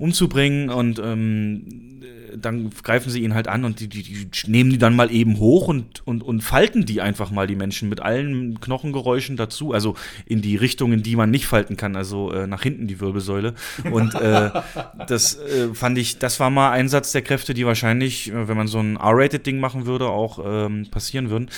[0.00, 1.90] umzubringen und ähm,
[2.36, 5.38] dann greifen sie ihn halt an und die, die, die, nehmen die dann mal eben
[5.38, 9.94] hoch und, und, und falten die einfach mal, die Menschen, mit allen Knochengeräuschen dazu, also
[10.26, 13.54] in die Richtung, in die man nicht falten kann, also äh, nach hinten die Wirbelsäule.
[13.90, 14.50] Und äh,
[15.08, 18.68] das äh, fand ich, das war mal Einsatz der Kräfte, die wahrscheinlich, äh, wenn man
[18.68, 21.50] so ein R-Rated-Ding machen würde, auch ähm, passieren würden.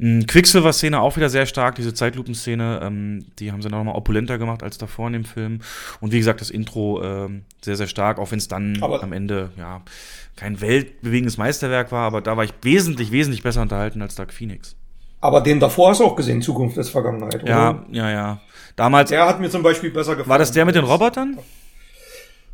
[0.00, 4.62] Quicksilver-Szene auch wieder sehr stark, diese Zeitlupenszene, ähm, die haben sie noch mal opulenter gemacht
[4.62, 5.58] als davor in dem Film.
[6.00, 9.12] Und wie gesagt, das Intro ähm, sehr, sehr stark, auch wenn es dann aber am
[9.12, 9.82] Ende, ja,
[10.36, 14.76] kein weltbewegendes Meisterwerk war, aber da war ich wesentlich, wesentlich besser unterhalten als Dark Phoenix.
[15.20, 17.50] Aber den davor hast du auch gesehen, Zukunft ist Vergangenheit, oder?
[17.50, 18.40] Ja, ja, ja.
[18.76, 19.10] Damals.
[19.10, 20.28] Der hat mir zum Beispiel besser gefallen.
[20.28, 21.38] War das der mit den Robotern?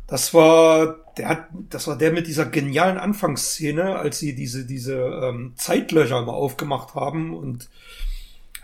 [0.07, 4.95] Das war, der hat, das war der mit dieser genialen Anfangsszene, als sie diese, diese
[4.95, 7.69] ähm, Zeitlöcher mal aufgemacht haben und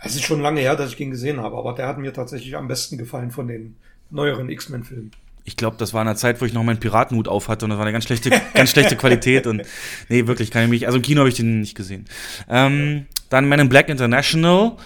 [0.04, 2.56] es ist schon lange her, dass ich den gesehen habe, aber der hat mir tatsächlich
[2.56, 3.76] am besten gefallen von den
[4.10, 5.12] neueren X-Men-Filmen
[5.44, 7.70] ich glaube, das war in einer Zeit, wo ich noch meinen Piratenhut auf hatte und
[7.70, 9.62] das war eine ganz schlechte, ganz schlechte Qualität und
[10.08, 12.06] nee, wirklich kann ich mich, also im Kino habe ich den nicht gesehen.
[12.48, 14.76] Ähm, dann Men in Black International,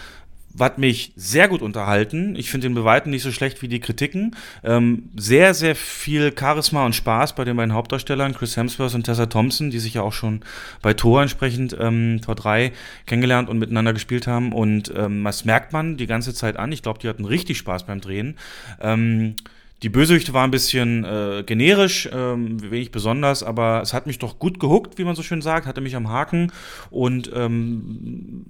[0.58, 2.34] hat mich sehr gut unterhalten.
[2.36, 4.36] Ich finde den bei Weitem nicht so schlecht wie die Kritiken.
[4.64, 9.26] Ähm, sehr, sehr viel Charisma und Spaß bei den beiden Hauptdarstellern, Chris Hemsworth und Tessa
[9.26, 10.40] Thompson, die sich ja auch schon
[10.82, 12.72] bei Tor entsprechend, ähm, Tor 3,
[13.06, 14.52] kennengelernt und miteinander gespielt haben.
[14.52, 16.72] Und ähm, das merkt man die ganze Zeit an.
[16.72, 18.38] Ich glaube, die hatten richtig Spaß beim Drehen.
[18.80, 19.36] Ähm,
[19.82, 24.38] die Bösewichte war ein bisschen äh, generisch, ähm, wenig besonders, aber es hat mich doch
[24.38, 26.50] gut gehuckt, wie man so schön sagt, hatte mich am Haken.
[26.90, 28.46] Und ähm,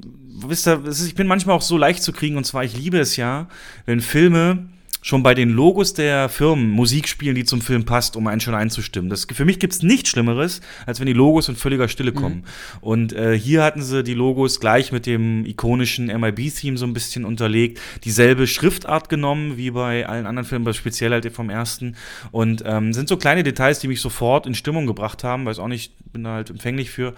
[0.46, 3.16] wisst ihr, ich bin manchmal auch so leicht zu kriegen und zwar, ich liebe es
[3.16, 3.48] ja,
[3.86, 4.68] wenn Filme
[5.06, 8.56] schon bei den Logos der Firmen Musik spielen, die zum Film passt, um einen schon
[8.56, 9.08] einzustimmen.
[9.08, 12.16] Das, für mich gibt es nichts Schlimmeres, als wenn die Logos in völliger Stille mhm.
[12.16, 12.34] kommen.
[12.34, 12.78] Mhm.
[12.80, 17.24] Und äh, hier hatten sie die Logos gleich mit dem ikonischen MIB-Theme so ein bisschen
[17.24, 21.94] unterlegt, dieselbe Schriftart genommen wie bei allen anderen Filmen, aber speziell halt vom ersten.
[22.32, 25.68] Und ähm, sind so kleine Details, die mich sofort in Stimmung gebracht haben, weiß auch
[25.68, 27.14] nicht, bin da halt empfänglich für.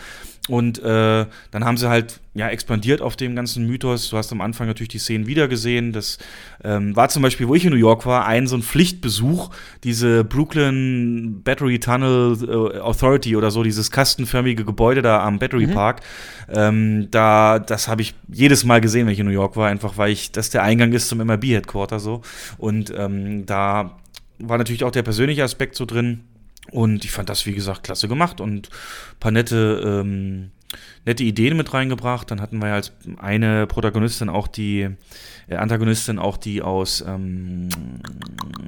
[0.49, 4.09] Und äh, dann haben sie halt ja expandiert auf dem ganzen Mythos.
[4.09, 5.93] Du hast am Anfang natürlich die Szenen wiedergesehen.
[6.65, 9.51] Ähm, war zum Beispiel, wo ich in New York war, ein so ein Pflichtbesuch,
[9.85, 15.75] diese Brooklyn Battery Tunnel äh, Authority oder so, dieses kastenförmige Gebäude da am Battery mhm.
[15.75, 16.01] Park.
[16.49, 19.97] Ähm, da, das habe ich jedes Mal gesehen, wenn ich in New York war, einfach
[19.99, 22.23] weil ich, das der Eingang ist zum MRB Headquarter so.
[22.57, 23.97] Und ähm, da
[24.39, 26.25] war natürlich auch der persönliche Aspekt so drin.
[26.71, 30.51] Und ich fand das, wie gesagt, klasse gemacht und ein paar nette, ähm,
[31.05, 32.31] nette Ideen mit reingebracht.
[32.31, 34.89] Dann hatten wir ja als eine Protagonistin auch die,
[35.49, 37.69] äh, Antagonistin auch die aus ähm,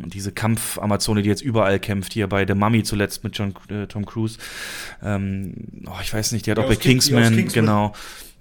[0.07, 4.07] diese Kampf-Amazone, die jetzt überall kämpft, hier bei The Mummy zuletzt mit John, äh, Tom
[4.07, 4.39] Cruise.
[5.03, 5.55] Ähm,
[5.87, 7.95] oh, ich weiß nicht, die hat ja, auch bei Kingsman, Kingsman, genau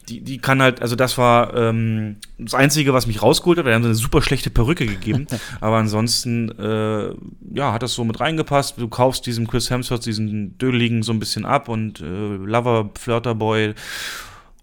[0.09, 3.71] die, die kann halt, also das war ähm, das Einzige, was mich rausgeholt hat, weil
[3.71, 5.27] die haben so eine super schlechte Perücke gegeben.
[5.61, 7.13] aber ansonsten, äh,
[7.53, 8.75] ja, hat das so mit reingepasst.
[8.77, 13.75] Du kaufst diesem Chris Hemsworth, diesen Dödeligen so ein bisschen ab und äh, Lover, Flirterboy.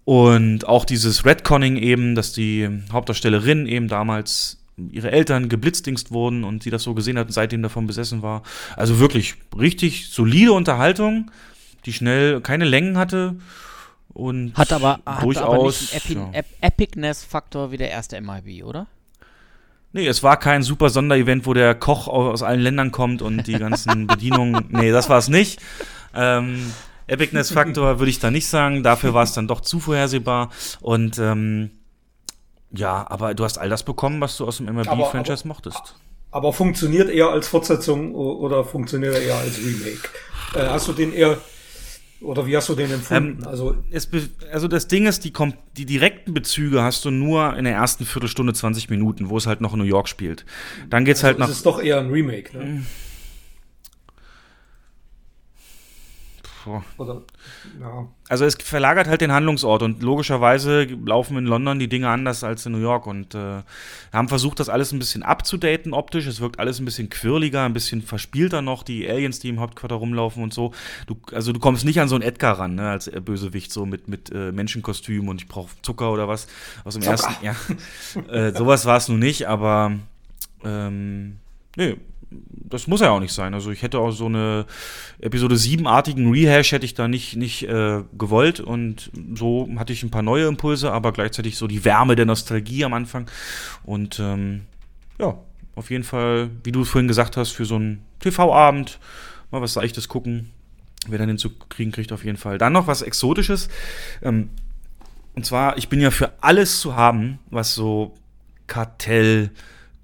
[0.03, 4.57] Und auch dieses Redconning eben, dass die Hauptdarstellerin eben damals
[4.91, 8.43] ihre Eltern geblitzdingst wurden und sie das so gesehen hat und seitdem davon besessen war.
[8.75, 11.31] Also wirklich richtig solide Unterhaltung,
[11.85, 13.35] die schnell keine Längen hatte
[14.17, 16.43] und hat aber, hat durchaus, aber nicht einen Epi ja.
[16.61, 18.87] Epicness-Faktor wie der erste MIB, oder?
[19.93, 23.53] Nee, es war kein super Sonderevent, wo der Koch aus allen Ländern kommt und die
[23.59, 24.65] ganzen Bedienungen.
[24.69, 25.61] Nee, das war es nicht.
[26.15, 26.73] Ähm,
[27.05, 28.81] Epicness-Faktor würde ich da nicht sagen.
[28.81, 30.49] Dafür war es dann doch zu vorhersehbar.
[30.81, 31.69] Und ähm,
[32.71, 35.95] ja, aber du hast all das bekommen, was du aus dem MLB-Franchise mochtest.
[36.31, 40.09] Aber funktioniert eher als Fortsetzung oder funktioniert er eher als Remake?
[40.55, 41.37] Äh, hast du den eher
[42.19, 43.39] Oder wie hast du den empfunden?
[43.41, 43.75] Ähm, also,
[44.51, 45.33] also das Ding ist, die,
[45.77, 49.61] die direkten Bezüge hast du nur in der ersten Viertelstunde, 20 Minuten, wo es halt
[49.61, 50.45] noch in New York spielt.
[50.89, 51.47] Dann geht's also halt nach.
[51.47, 52.83] Das ist doch eher ein Remake, ne?
[56.97, 57.21] Oder,
[57.79, 58.07] ja.
[58.29, 62.65] Also es verlagert halt den Handlungsort und logischerweise laufen in London die Dinge anders als
[62.65, 63.61] in New York und äh,
[64.11, 66.25] haben versucht, das alles ein bisschen abzudaten optisch.
[66.27, 69.95] Es wirkt alles ein bisschen quirliger, ein bisschen verspielter noch, die Aliens, die im Hauptquarter
[69.95, 70.73] rumlaufen und so.
[71.05, 74.07] Du, also du kommst nicht an so einen Edgar ran, ne, als Bösewicht, so mit,
[74.07, 76.47] mit äh, Menschenkostüm und ich brauche Zucker oder was
[76.83, 77.13] aus dem Zucker.
[77.13, 77.45] ersten.
[77.45, 77.55] Ja,
[78.33, 79.93] äh, sowas war es nun nicht, aber
[80.63, 81.37] ähm,
[81.75, 81.95] nee,
[82.29, 83.53] das muss ja auch nicht sein.
[83.53, 84.65] Also ich hätte auch so eine
[85.19, 90.11] Episode 7-artigen Rehash hätte ich da nicht, nicht äh, gewollt und so hatte ich ein
[90.11, 93.29] paar neue Impulse, aber gleichzeitig so die Wärme der Nostalgie am Anfang
[93.83, 94.63] und ähm,
[95.19, 95.37] ja,
[95.75, 98.99] auf jeden Fall, wie du vorhin gesagt hast, für so einen TV-Abend
[99.51, 100.51] mal was Leichtes gucken,
[101.07, 102.57] wer dann hinzukriegen kriegt auf jeden Fall.
[102.57, 103.69] Dann noch was Exotisches
[104.21, 104.49] ähm,
[105.35, 108.15] und zwar, ich bin ja für alles zu haben, was so
[108.65, 109.51] Kartell,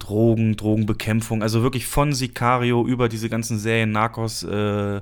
[0.04, 5.02] Drogen, Drogenbekämpfung, also wirklich von Sicario über diese ganzen Serien, Narcos äh,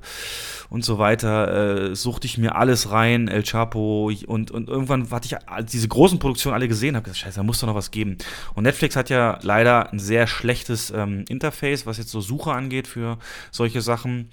[0.69, 5.27] und so weiter, äh, suchte ich mir alles rein, El Chapo und, und irgendwann hatte
[5.27, 8.17] ich diese großen Produktionen alle gesehen, habe gesagt, scheiße, da muss doch noch was geben.
[8.53, 12.87] Und Netflix hat ja leider ein sehr schlechtes ähm, Interface, was jetzt so Suche angeht
[12.87, 13.17] für
[13.49, 14.29] solche Sachen.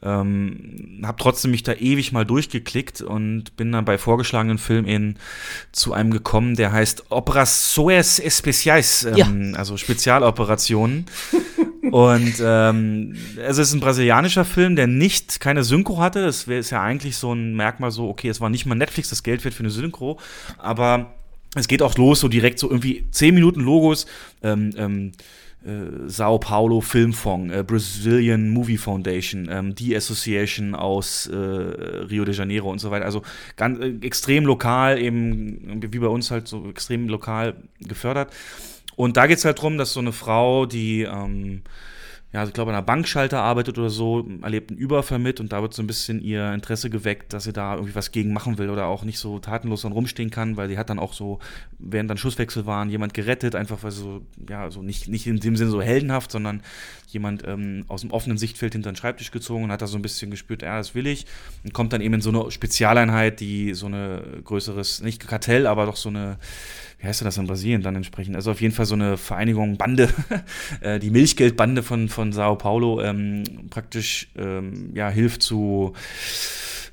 [0.00, 5.18] Ähm, habe trotzdem mich da ewig mal durchgeklickt und bin dann bei vorgeschlagenen Filmen
[5.72, 9.16] zu einem gekommen, der heißt Operações Especiais, ähm,
[9.52, 9.58] ja.
[9.58, 11.06] also Spezialoperationen.
[11.90, 16.24] und ähm, es ist ein brasilianischer Film, der nicht keine Synchro hatte.
[16.24, 19.22] Das ist ja eigentlich so ein Merkmal so, okay, es war nicht mal Netflix das
[19.22, 20.20] Geld wert für eine Synchro,
[20.58, 21.14] aber
[21.54, 24.06] es geht auch los, so direkt so irgendwie 10 Minuten Logos,
[24.42, 25.12] ähm, ähm,
[25.64, 32.34] äh, Sao Paulo Filmfonds, äh, Brazilian Movie Foundation, ähm, die Association aus äh, Rio de
[32.34, 33.04] Janeiro und so weiter.
[33.04, 33.22] Also
[33.56, 38.32] ganz, äh, extrem lokal, eben wie bei uns halt so extrem lokal gefördert.
[38.96, 41.62] Und da geht es halt darum, dass so eine Frau, die ähm,
[42.30, 45.62] ja, ich glaube, an einer Bankschalter arbeitet oder so, erlebt einen Überfall mit und da
[45.62, 48.68] wird so ein bisschen ihr Interesse geweckt, dass sie da irgendwie was gegen machen will
[48.68, 51.38] oder auch nicht so tatenlos dann rumstehen kann, weil sie hat dann auch so,
[51.78, 55.40] während dann Schusswechsel waren, jemand gerettet, einfach weil sie so, ja, so nicht, nicht in
[55.40, 56.62] dem Sinne so heldenhaft, sondern
[57.08, 60.02] jemand ähm, aus dem offenen Sichtfeld hinter den Schreibtisch gezogen und hat da so ein
[60.02, 61.26] bisschen gespürt, ja, das will ich.
[61.64, 65.86] Und kommt dann eben in so eine Spezialeinheit, die so eine größeres, nicht Kartell, aber
[65.86, 66.38] doch so eine
[67.00, 68.34] wie heißt das in Brasilien dann entsprechend?
[68.34, 70.08] Also auf jeden Fall so eine Vereinigung, Bande,
[70.80, 75.92] äh, die Milchgeldbande von, von Sao Paulo ähm, praktisch ähm, ja, hilft zu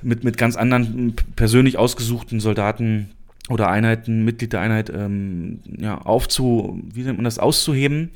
[0.03, 3.09] mit, mit ganz anderen persönlich ausgesuchten Soldaten
[3.49, 8.11] oder Einheiten, Mitglied der Einheit, ähm, ja, aufzu, wie nennt man das, auszuheben.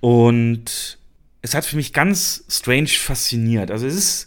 [0.00, 0.97] Und
[1.42, 3.70] es hat für mich ganz strange fasziniert.
[3.70, 4.26] Also es ist,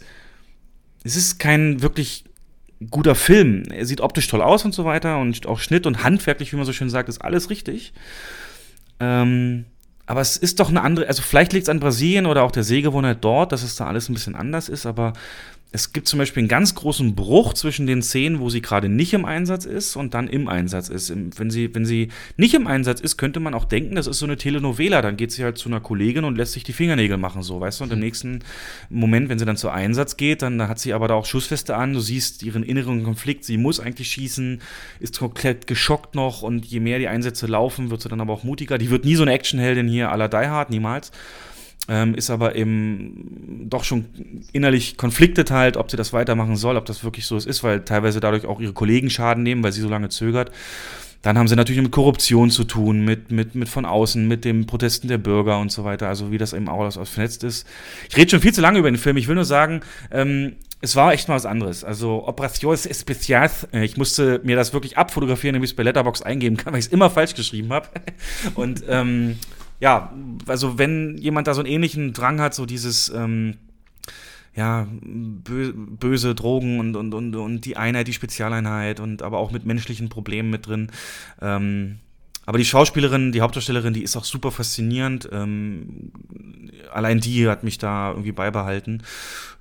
[1.04, 2.24] es ist kein wirklich
[2.90, 3.64] guter Film.
[3.70, 6.64] Er sieht optisch toll aus und so weiter und auch Schnitt und handwerklich, wie man
[6.64, 7.92] so schön sagt, ist alles richtig.
[8.98, 9.66] Ähm,
[10.06, 12.64] aber es ist doch eine andere, also vielleicht liegt es an Brasilien oder auch der
[12.64, 15.12] Sehgewohnheit dort, dass es da alles ein bisschen anders ist, aber
[15.74, 19.14] es gibt zum Beispiel einen ganz großen Bruch zwischen den Szenen, wo sie gerade nicht
[19.14, 21.10] im Einsatz ist und dann im Einsatz ist.
[21.38, 24.26] Wenn sie, wenn sie nicht im Einsatz ist, könnte man auch denken, das ist so
[24.26, 25.00] eine Telenovela.
[25.00, 27.80] Dann geht sie halt zu einer Kollegin und lässt sich die Fingernägel machen, so, weißt
[27.80, 27.84] du?
[27.84, 28.04] Und im mhm.
[28.04, 28.40] nächsten
[28.90, 31.94] Moment, wenn sie dann zu Einsatz geht, dann hat sie aber da auch Schussfeste an.
[31.94, 33.44] Du siehst ihren inneren Konflikt.
[33.44, 34.60] Sie muss eigentlich schießen,
[35.00, 38.44] ist komplett geschockt noch und je mehr die Einsätze laufen, wird sie dann aber auch
[38.44, 38.76] mutiger.
[38.76, 41.12] Die wird nie so eine Actionheldin hier à la Die Hard, niemals
[41.88, 44.04] ähm, ist aber eben doch schon
[44.52, 48.20] innerlich konfliktet halt, ob sie das weitermachen soll, ob das wirklich so ist, weil teilweise
[48.20, 50.52] dadurch auch ihre Kollegen Schaden nehmen, weil sie so lange zögert.
[51.22, 54.66] Dann haben sie natürlich mit Korruption zu tun, mit, mit, mit von außen, mit den
[54.66, 57.66] Protesten der Bürger und so weiter, also wie das eben auch alles vernetzt ist.
[58.10, 60.96] Ich rede schon viel zu lange über den Film, ich will nur sagen, ähm, es
[60.96, 61.84] war echt mal was anderes.
[61.84, 66.22] Also Operaciones Especiales, äh, ich musste mir das wirklich abfotografieren, damit ich es bei Letterbox
[66.22, 67.88] eingeben kann, weil ich es immer falsch geschrieben habe.
[68.56, 69.38] Und ähm,
[69.82, 70.12] ja,
[70.46, 73.56] also wenn jemand da so einen ähnlichen Drang hat, so dieses ähm,
[74.54, 79.50] ja, bö böse Drogen und, und, und, und die Einheit, die Spezialeinheit und aber auch
[79.50, 80.92] mit menschlichen Problemen mit drin.
[81.40, 81.98] Ähm,
[82.46, 85.28] aber die Schauspielerin, die Hauptdarstellerin, die ist auch super faszinierend.
[85.32, 86.12] Ähm,
[86.92, 89.02] allein die hat mich da irgendwie beibehalten.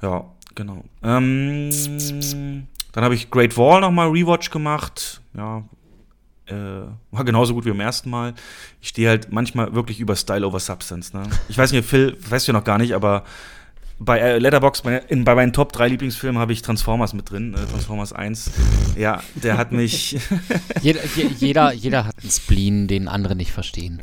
[0.04, 0.84] Ja, genau.
[1.02, 1.72] Ähm,
[2.92, 5.22] dann habe ich Great Wall nochmal Rewatch gemacht.
[5.34, 5.64] Ja,
[6.48, 6.54] äh,
[7.12, 8.34] war genauso gut wie beim ersten Mal.
[8.82, 11.14] Ich stehe halt manchmal wirklich über Style over Substance.
[11.14, 11.24] Ne?
[11.50, 13.24] Ich weiß nicht, Phil, weißt du noch gar nicht, aber
[14.00, 17.54] bei äh, Letterbox bei, in, bei meinen Top 3 Lieblingsfilmen habe ich Transformers mit drin,
[17.54, 18.52] äh, Transformers 1.
[18.98, 20.18] Ja, der hat mich.
[20.82, 21.02] jeder,
[21.38, 24.02] jeder, jeder hat einen Spleen, den andere nicht verstehen.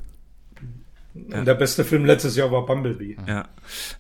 [1.31, 1.43] Ja.
[1.43, 3.17] Der beste Film letztes Jahr war Bumblebee.
[3.27, 3.45] Ja.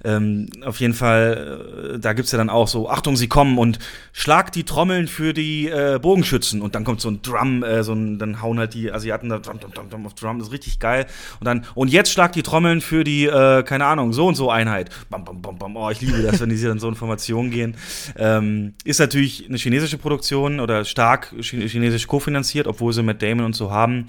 [0.04, 3.78] Ähm, auf jeden Fall, äh, da gibt's ja dann auch so, Achtung, sie kommen und
[4.12, 6.62] schlag die Trommeln für die äh, Bogenschützen.
[6.62, 9.38] Und dann kommt so ein Drum, äh, so ein, dann hauen halt die Asiaten da
[9.38, 11.06] Drum, Drum, Drum, Drum auf Drum, das ist richtig geil.
[11.40, 14.50] Und dann, und jetzt schlag die Trommeln für die, äh, keine Ahnung, so und so
[14.50, 14.90] Einheit.
[15.10, 15.76] Bam, bam, bam, bam.
[15.76, 17.74] Oh, ich liebe das, wenn die dann so Informationen gehen.
[18.16, 23.56] Ähm, ist natürlich eine chinesische Produktion oder stark chinesisch kofinanziert, obwohl sie mit Damon und
[23.56, 24.06] so haben.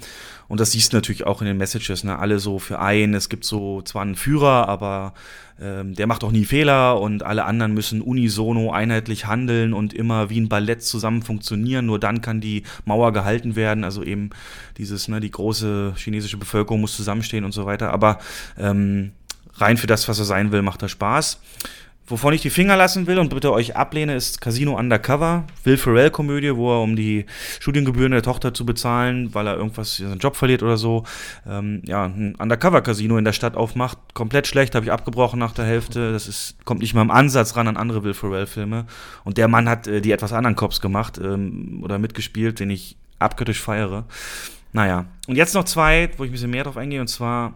[0.50, 2.18] Und das siehst du natürlich auch in den Messages, ne?
[2.18, 3.14] Alle so für ein.
[3.14, 5.14] Es gibt so zwar einen Führer, aber
[5.60, 10.28] ähm, der macht auch nie Fehler und alle anderen müssen unisono einheitlich handeln und immer
[10.28, 11.86] wie ein Ballett zusammen funktionieren.
[11.86, 13.84] Nur dann kann die Mauer gehalten werden.
[13.84, 14.30] Also eben
[14.76, 17.92] dieses, ne, die große chinesische Bevölkerung muss zusammenstehen und so weiter.
[17.92, 18.18] Aber
[18.58, 19.12] ähm,
[19.54, 21.40] rein für das, was er sein will, macht er Spaß.
[22.10, 26.56] Wovon ich die Finger lassen will und bitte euch ablehne, ist Casino Undercover, Will Ferrell-Komödie,
[26.56, 27.24] wo er um die
[27.60, 31.04] Studiengebühren der Tochter zu bezahlen, weil er irgendwas seinen Job verliert oder so,
[31.48, 33.96] ähm, ja, ein Undercover-Casino in der Stadt aufmacht.
[34.12, 36.10] Komplett schlecht, habe ich abgebrochen nach der Hälfte.
[36.10, 38.86] Das ist, kommt nicht mal im Ansatz ran an andere Will Ferrell-Filme.
[39.22, 42.96] Und der Mann hat äh, die etwas anderen Cops gemacht ähm, oder mitgespielt, den ich
[43.20, 44.04] abgöttisch feiere.
[44.72, 47.54] Naja, und jetzt noch zwei, wo ich ein bisschen mehr drauf eingehe, und zwar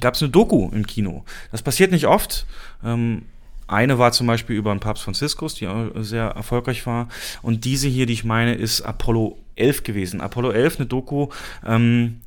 [0.00, 1.22] gab es eine Doku im Kino.
[1.52, 2.46] Das passiert nicht oft.
[2.82, 3.26] Ähm,
[3.70, 7.08] eine war zum Beispiel über den Papst Franziskus, die sehr erfolgreich war.
[7.42, 10.20] Und diese hier, die ich meine, ist Apollo 11 gewesen.
[10.20, 11.28] Apollo 11, eine Doku,
[11.64, 12.20] ähm,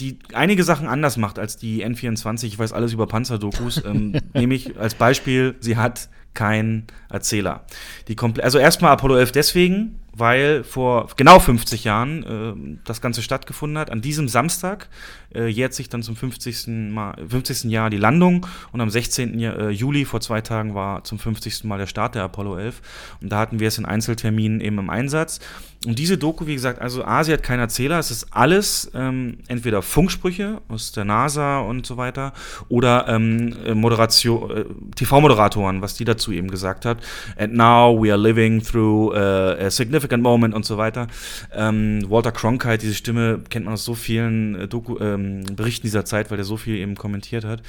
[0.00, 2.46] die einige Sachen anders macht als die N24.
[2.46, 3.84] Ich weiß alles über Panzerdokus.
[3.84, 7.64] ähm, nehme ich als Beispiel, sie hat keinen Erzähler.
[8.08, 13.78] Die also erstmal Apollo 11 deswegen, weil vor genau 50 Jahren äh, das Ganze stattgefunden
[13.78, 13.90] hat.
[13.90, 14.88] An diesem Samstag
[15.34, 16.68] äh, jährt sich dann zum 50.
[16.92, 17.64] Mal, 50.
[17.64, 19.38] Jahr die Landung und am 16.
[19.38, 21.64] Jahr, äh, Juli vor zwei Tagen war zum 50.
[21.64, 22.82] Mal der Start der Apollo 11
[23.20, 25.40] und da hatten wir es in Einzelterminen eben im Einsatz.
[25.86, 29.38] Und diese Doku, wie gesagt, also A, sie hat keinen Erzähler, es ist alles ähm,
[29.48, 32.32] entweder Funksprüche aus der NASA und so weiter
[32.68, 34.64] oder ähm, Moderation, äh,
[34.96, 36.98] TV-Moderatoren, was die dazu eben gesagt hat.
[37.36, 41.08] And now we are living through uh, a significant moment und so weiter.
[41.52, 46.04] Ähm, Walter Cronkite, diese Stimme kennt man aus so vielen äh, Doku, ähm, Berichten dieser
[46.04, 47.62] Zeit, weil er so viel eben kommentiert hat.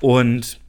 [0.00, 0.60] Und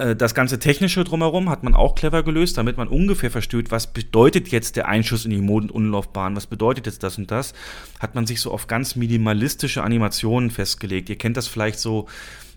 [0.00, 3.92] äh, das ganze Technische drumherum hat man auch clever gelöst, damit man ungefähr versteht, was
[3.92, 7.52] bedeutet jetzt der Einschuss in die Mondumlaufbahn, was bedeutet jetzt das und das,
[8.00, 11.10] hat man sich so auf ganz minimalistische Animationen festgelegt.
[11.10, 12.06] Ihr kennt das vielleicht so,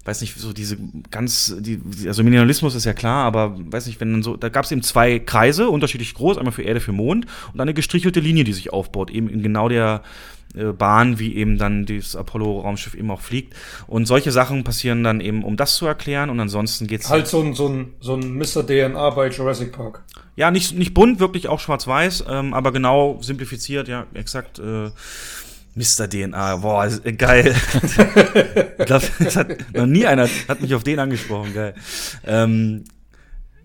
[0.05, 0.77] weiß nicht, so diese
[1.11, 4.65] ganz, die, also Minimalismus ist ja klar, aber weiß nicht, wenn dann so, da gab
[4.65, 8.43] es eben zwei Kreise, unterschiedlich groß, einmal für Erde, für Mond und eine gestrichelte Linie,
[8.43, 10.03] die sich aufbaut, eben in genau der
[10.55, 13.55] äh, Bahn, wie eben dann das Apollo-Raumschiff eben auch fliegt.
[13.87, 16.29] Und solche Sachen passieren dann eben, um das zu erklären.
[16.29, 18.65] Und ansonsten geht's halt so ein so ein so ein Mr.
[18.65, 20.03] DNA bei Jurassic Park.
[20.35, 24.59] Ja, nicht nicht bunt, wirklich auch schwarz-weiß, ähm, aber genau simplifiziert, ja, exakt.
[24.59, 24.91] Äh,
[25.75, 26.07] Mr.
[26.07, 26.87] DNA, boah,
[27.17, 27.55] geil.
[28.77, 31.73] ich glaube, das hat noch nie einer hat mich auf den angesprochen, geil.
[32.25, 32.83] Ähm,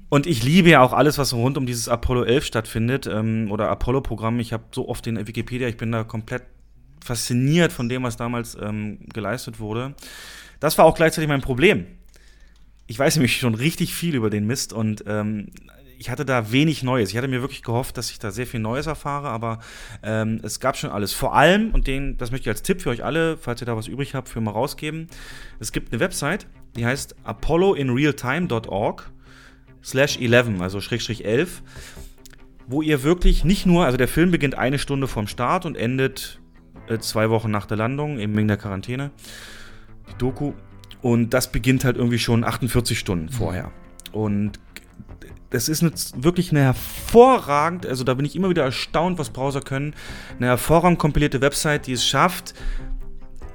[0.08, 3.68] und ich liebe ja auch alles, was rund um dieses Apollo 11 stattfindet ähm, oder
[3.68, 4.40] Apollo-Programm.
[4.40, 6.44] Ich habe so oft den Wikipedia, ich bin da komplett
[7.04, 9.94] fasziniert von dem, was damals ähm, geleistet wurde.
[10.60, 11.86] Das war auch gleichzeitig mein Problem.
[12.86, 15.50] Ich weiß nämlich schon richtig viel über den Mist und ähm,
[15.98, 17.10] ich hatte da wenig Neues.
[17.10, 19.58] Ich hatte mir wirklich gehofft, dass ich da sehr viel Neues erfahre, aber
[20.02, 21.12] ähm, es gab schon alles.
[21.12, 23.76] Vor allem, und den, das möchte ich als Tipp für euch alle, falls ihr da
[23.76, 25.08] was übrig habt, für mal rausgeben.
[25.58, 26.46] Es gibt eine Website,
[26.76, 29.10] die heißt apolloinrealtime.org
[29.82, 31.62] slash 11, also Schrägstrich 11,
[32.68, 36.38] wo ihr wirklich nicht nur, also der Film beginnt eine Stunde vom Start und endet
[36.88, 39.10] äh, zwei Wochen nach der Landung, eben wegen der Quarantäne,
[40.08, 40.52] die Doku.
[41.02, 43.32] Und das beginnt halt irgendwie schon 48 Stunden mhm.
[43.32, 43.72] vorher.
[44.12, 44.58] Und
[45.50, 49.60] das ist eine, wirklich eine hervorragend, also da bin ich immer wieder erstaunt, was Browser
[49.60, 49.94] können,
[50.36, 52.54] eine hervorragend kompilierte Website, die es schafft,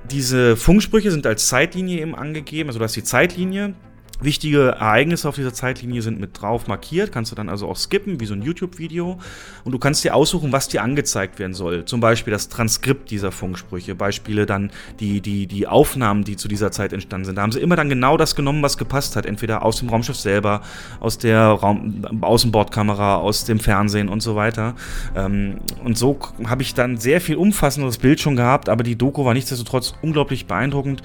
[0.09, 3.73] diese Funksprüche sind als Zeitlinie eben angegeben, also du hast die Zeitlinie,
[4.21, 8.19] Wichtige Ereignisse auf dieser Zeitlinie sind mit drauf markiert, kannst du dann also auch skippen,
[8.19, 9.19] wie so ein YouTube-Video.
[9.65, 11.85] Und du kannst dir aussuchen, was dir angezeigt werden soll.
[11.85, 16.71] Zum Beispiel das Transkript dieser Funksprüche, Beispiele dann die, die, die Aufnahmen, die zu dieser
[16.71, 17.35] Zeit entstanden sind.
[17.35, 19.25] Da haben sie immer dann genau das genommen, was gepasst hat.
[19.25, 20.61] Entweder aus dem Raumschiff selber,
[20.99, 24.75] aus der Raum Außenbordkamera, aus dem Fernsehen und so weiter.
[25.15, 29.25] Ähm, und so habe ich dann sehr viel umfassenderes Bild schon gehabt, aber die Doku
[29.25, 31.01] war nichtsdestotrotz unglaublich beeindruckend,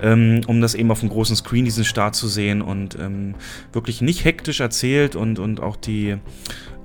[0.00, 3.34] ähm, um das eben auf dem großen Screen, diesen Start zu sehen gehen und ähm,
[3.72, 6.16] wirklich nicht hektisch erzählt und, und auch die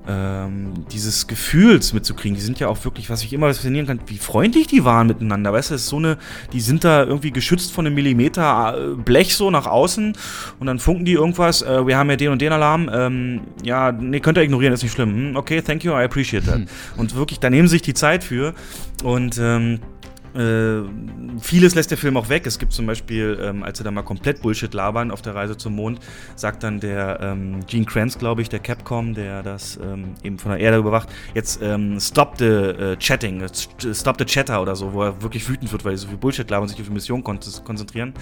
[0.07, 2.35] ähm, dieses Gefühls mitzukriegen.
[2.35, 5.51] Die sind ja auch wirklich, was ich immer faszinieren kann, wie freundlich die waren miteinander.
[5.51, 6.19] Weißt du, es ist so eine,
[6.53, 10.13] die sind da irgendwie geschützt von einem Millimeter äh, Blech so nach außen
[10.59, 11.63] und dann funken die irgendwas.
[11.63, 12.87] Äh, wir haben ja den und den Alarm.
[12.93, 15.09] Ähm, ja, nee, könnt ihr ignorieren, ist nicht schlimm.
[15.09, 16.55] Hm, okay, thank you, I appreciate that.
[16.55, 16.67] Hm.
[16.97, 18.53] Und wirklich, da nehmen sie sich die Zeit für
[19.03, 19.79] und ähm,
[20.35, 20.83] äh,
[21.39, 22.45] vieles lässt der Film auch weg.
[22.45, 25.57] Es gibt zum Beispiel, ähm, als sie da mal komplett Bullshit labern auf der Reise
[25.57, 25.99] zum Mond,
[26.35, 30.51] sagt dann der ähm, Gene Kranz, glaube ich, der Capcom, der das ähm, eben von
[30.51, 33.45] der Erde überwacht, jetzt ähm, stop the uh, chatting,
[33.93, 36.49] stop the chatter oder so, wo er wirklich wütend wird, weil sie so viel Bullshit
[36.49, 38.13] labern und sich auf die Mission kon konzentrieren.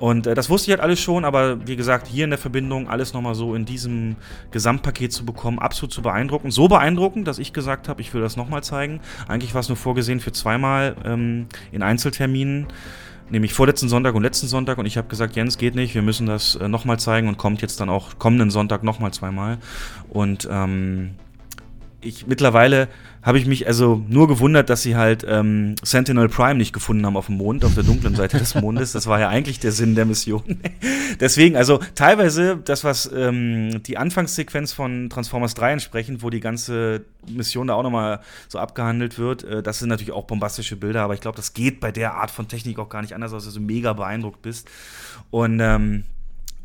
[0.00, 2.88] Und äh, das wusste ich halt alles schon, aber wie gesagt, hier in der Verbindung
[2.88, 4.16] alles nochmal so in diesem
[4.50, 6.50] Gesamtpaket zu bekommen, absolut zu beeindrucken.
[6.50, 9.00] So beeindruckend, dass ich gesagt habe, ich will das nochmal zeigen.
[9.28, 12.66] Eigentlich war es nur vorgesehen für zweimal ähm, in Einzelterminen
[13.30, 16.26] nämlich vorletzten Sonntag und letzten Sonntag und ich habe gesagt, Jens, geht nicht, wir müssen
[16.26, 19.58] das äh, nochmal zeigen und kommt jetzt dann auch kommenden Sonntag nochmal zweimal.
[20.08, 21.10] Und ähm,
[22.02, 22.88] ich mittlerweile
[23.22, 27.16] habe ich mich also nur gewundert, dass sie halt ähm, Sentinel Prime nicht gefunden haben
[27.16, 28.92] auf dem Mond, auf der dunklen Seite des Mondes.
[28.92, 30.42] Das war ja eigentlich der Sinn der Mission.
[31.20, 37.04] Deswegen, also teilweise das, was ähm, die Anfangssequenz von Transformers 3 entsprechend, wo die ganze
[37.28, 41.12] Mission da auch nochmal so abgehandelt wird, äh, das sind natürlich auch bombastische Bilder, aber
[41.12, 43.60] ich glaube, das geht bei der Art von Technik auch gar nicht anders, als du
[43.60, 44.68] mega beeindruckt bist.
[45.30, 46.04] Und ähm,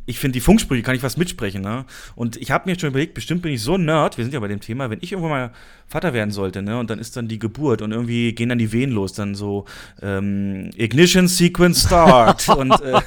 [0.05, 1.85] ich finde, die Funksprüche kann ich was mitsprechen, ne?
[2.15, 4.39] Und ich habe mir schon überlegt, bestimmt bin ich so ein Nerd, wir sind ja
[4.39, 5.51] bei dem Thema, wenn ich irgendwann mal
[5.87, 6.77] Vater werden sollte, ne?
[6.77, 9.65] Und dann ist dann die Geburt und irgendwie gehen dann die Wehen los, dann so
[10.01, 13.01] ähm, Ignition Sequence Start und äh,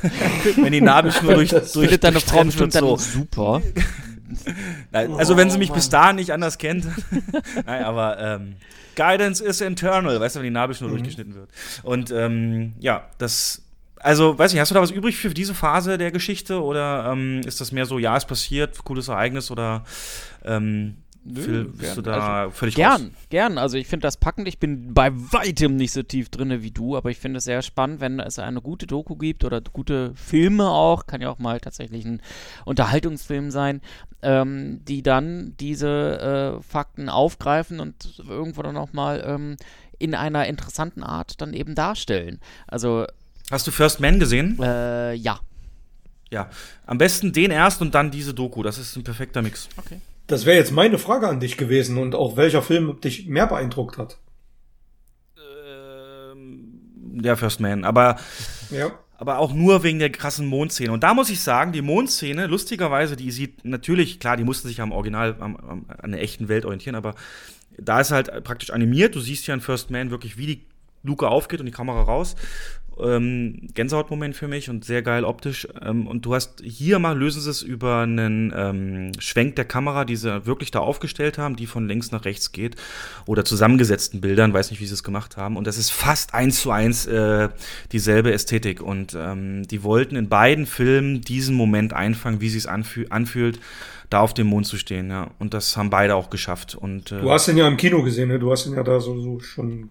[0.57, 2.97] wenn die Nabelschnur durch, durch, durch deine Frau bestimmt so.
[2.97, 3.63] dann super.
[4.93, 6.87] Also wenn sie mich oh, bis dahin nicht anders kennt.
[7.67, 8.57] Nein, aber ähm,
[8.95, 10.95] Guidance is internal, weißt du, wenn die Nabelschnur mhm.
[10.97, 11.49] durchgeschnitten wird.
[11.83, 13.63] Und ähm, ja, das
[14.01, 17.41] also, weiß ich, hast du da was übrig für diese Phase der Geschichte oder ähm,
[17.45, 19.85] ist das mehr so, ja, es passiert, cooles Ereignis oder
[20.45, 20.97] ähm,
[21.31, 23.11] Nö, Phil, bist du da also, völlig Gern, raus?
[23.29, 23.59] gern.
[23.59, 24.49] Also ich finde das packend.
[24.49, 27.61] Ich bin bei weitem nicht so tief drin wie du, aber ich finde es sehr
[27.61, 31.61] spannend, wenn es eine gute Doku gibt oder gute Filme auch, kann ja auch mal
[31.61, 32.23] tatsächlich ein
[32.65, 33.83] Unterhaltungsfilm sein,
[34.23, 39.57] ähm, die dann diese äh, Fakten aufgreifen und irgendwo dann auch mal ähm,
[39.99, 42.41] in einer interessanten Art dann eben darstellen.
[42.67, 43.05] Also
[43.51, 44.59] Hast du First Man gesehen?
[44.61, 45.41] Äh, ja.
[46.31, 46.51] Ja.
[46.87, 48.63] Am besten den erst und dann diese Doku.
[48.63, 49.69] Das ist ein perfekter Mix.
[49.77, 50.01] Okay.
[50.27, 53.97] Das wäre jetzt meine Frage an dich gewesen und auch welcher Film dich mehr beeindruckt
[53.97, 54.19] hat.
[55.39, 56.69] Ähm,
[57.23, 57.85] der First Man.
[57.85, 58.17] Aber.
[58.71, 58.91] Ja.
[59.21, 60.93] Aber auch nur wegen der krassen Mondszene.
[60.93, 64.81] Und da muss ich sagen, die Mondszene, lustigerweise, die sieht natürlich, klar, die mussten sich
[64.81, 67.17] am Original, am, am, an der echten Welt orientieren, aber
[67.77, 69.17] da ist halt praktisch animiert.
[69.17, 70.67] Du siehst ja in First Man wirklich, wie die
[71.03, 72.37] Luke aufgeht und die Kamera raus
[73.03, 75.69] ähm, Gänsehautmoment für mich und sehr geil optisch.
[75.81, 80.05] Ähm, und du hast hier mal lösen sie es über einen ähm, Schwenk der Kamera,
[80.05, 82.77] die sie wirklich da aufgestellt haben, die von links nach rechts geht.
[83.27, 85.57] Oder zusammengesetzten Bildern, weiß nicht, wie sie es gemacht haben.
[85.57, 87.49] Und das ist fast eins zu eins äh,
[87.93, 88.81] dieselbe Ästhetik.
[88.81, 93.59] Und ähm, die wollten in beiden Filmen diesen Moment einfangen, wie sie es anfüh anfühlt
[94.11, 95.31] da auf dem Mond zu stehen, ja.
[95.39, 96.75] Und das haben beide auch geschafft.
[96.75, 98.39] Und, äh, du hast ihn ja im Kino gesehen, ne?
[98.39, 99.91] Du hast ihn ja da so, so schon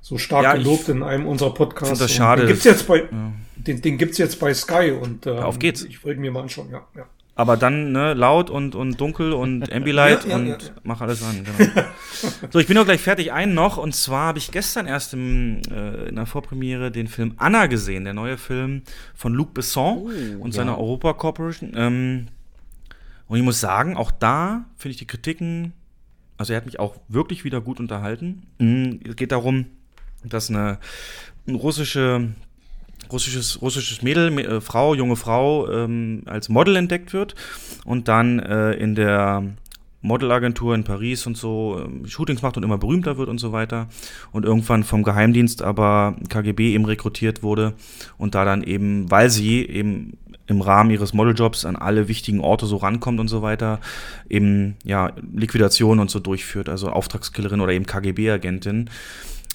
[0.00, 1.98] so stark ja, gelobt in einem unserer Podcasts.
[1.98, 2.42] Das schade.
[2.42, 3.32] Den gibt's jetzt bei, ja.
[3.56, 5.82] den, den gibt's jetzt bei Sky und ähm, auf geht's.
[5.84, 7.06] Ich wollte mir mal anschauen, ja, ja.
[7.38, 11.22] Aber dann ne, laut und, und dunkel und Ambilight ja, ja, und ja, mach alles
[11.22, 11.44] an.
[11.44, 11.70] Genau.
[12.50, 13.30] so, ich bin auch gleich fertig.
[13.30, 17.34] Einen noch, und zwar habe ich gestern erst im, äh, in der Vorpremiere den Film
[17.36, 18.82] Anna gesehen, der neue Film
[19.14, 21.72] von Luc Besson oh, und seiner Europa Corporation.
[21.76, 22.28] Ähm,
[23.28, 25.72] und ich muss sagen, auch da finde ich die Kritiken,
[26.36, 28.42] also er hat mich auch wirklich wieder gut unterhalten.
[28.58, 29.66] Mhm, es geht darum,
[30.24, 30.78] dass eine,
[31.48, 32.28] russische
[33.12, 37.34] russisches, russisches Mädel, äh, Frau, junge Frau, ähm, als Model entdeckt wird
[37.84, 39.44] und dann äh, in der
[40.06, 43.88] Modelagentur in Paris und so äh, Shootings macht und immer berühmter wird und so weiter.
[44.32, 47.74] Und irgendwann vom Geheimdienst aber KGB eben rekrutiert wurde
[48.16, 52.66] und da dann eben, weil sie eben im Rahmen ihres Modeljobs an alle wichtigen Orte
[52.66, 53.80] so rankommt und so weiter,
[54.28, 58.88] eben ja Liquidation und so durchführt, also Auftragskillerin oder eben KGB-Agentin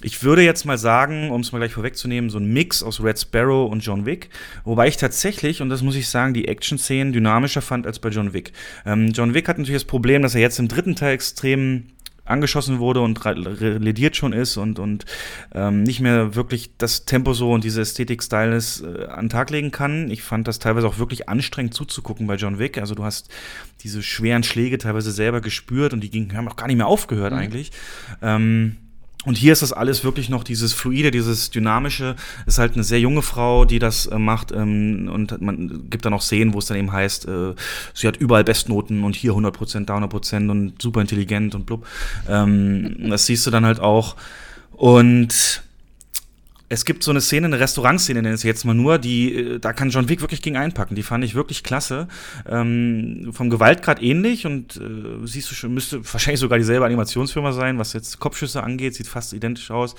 [0.02, 3.18] ich würde jetzt mal sagen, um es mal gleich vorwegzunehmen, so ein Mix aus Red
[3.18, 4.28] Sparrow und John Wick.
[4.64, 8.32] Wobei ich tatsächlich, und das muss ich sagen, die Action-Szenen dynamischer fand als bei John
[8.32, 8.52] Wick.
[8.84, 11.84] Ähm, John Wick hat natürlich das Problem, dass er jetzt im dritten Teil extrem
[12.24, 15.04] angeschossen wurde und relediert schon ist und, und
[15.54, 19.72] ähm, nicht mehr wirklich das Tempo so und diese Ästhetik-Style äh, an den Tag legen
[19.72, 20.10] kann.
[20.10, 22.78] Ich fand das teilweise auch wirklich anstrengend zuzugucken bei John Wick.
[22.78, 23.28] Also du hast
[23.80, 27.32] diese schweren Schläge teilweise selber gespürt und die gingen, haben auch gar nicht mehr aufgehört
[27.32, 27.38] mhm.
[27.38, 27.72] eigentlich.
[28.22, 28.76] Ähm,
[29.24, 32.16] und hier ist das alles wirklich noch dieses Fluide, dieses Dynamische.
[32.46, 34.50] Ist halt eine sehr junge Frau, die das äh, macht.
[34.50, 37.54] Ähm, und man gibt dann auch Szenen, wo es dann eben heißt, äh,
[37.94, 41.86] sie hat überall Bestnoten und hier 100%, da 100% und super intelligent und blub.
[42.28, 44.16] Ähm, das siehst du dann halt auch.
[44.72, 45.62] Und
[46.72, 49.74] es gibt so eine Szene, eine Restaurantszene, nenne ich jetzt mal nur, die, äh, da
[49.74, 50.94] kann John Wick wirklich gegen einpacken.
[50.94, 52.08] Die fand ich wirklich klasse.
[52.48, 57.78] Ähm, vom Gewaltgrad ähnlich und äh, siehst du schon, müsste wahrscheinlich sogar dieselbe Animationsfirma sein,
[57.78, 59.94] was jetzt Kopfschüsse angeht, sieht fast identisch aus.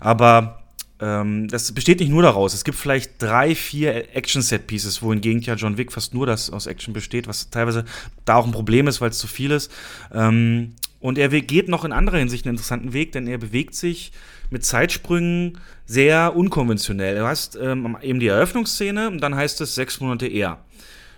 [0.00, 0.64] Aber
[1.00, 2.52] ähm, das besteht nicht nur daraus.
[2.52, 6.92] Es gibt vielleicht drei, vier Action-Set-Pieces, wohingegen ja John Wick fast nur das aus Action
[6.92, 7.86] besteht, was teilweise
[8.26, 9.72] da auch ein Problem ist, weil es zu viel ist.
[10.12, 14.12] Ähm, und er geht noch in anderer Hinsicht einen interessanten Weg, denn er bewegt sich
[14.50, 15.58] mit Zeitsprüngen
[15.88, 17.16] sehr unkonventionell.
[17.16, 20.58] Du hast ähm, eben die Eröffnungsszene und dann heißt es sechs Monate eher.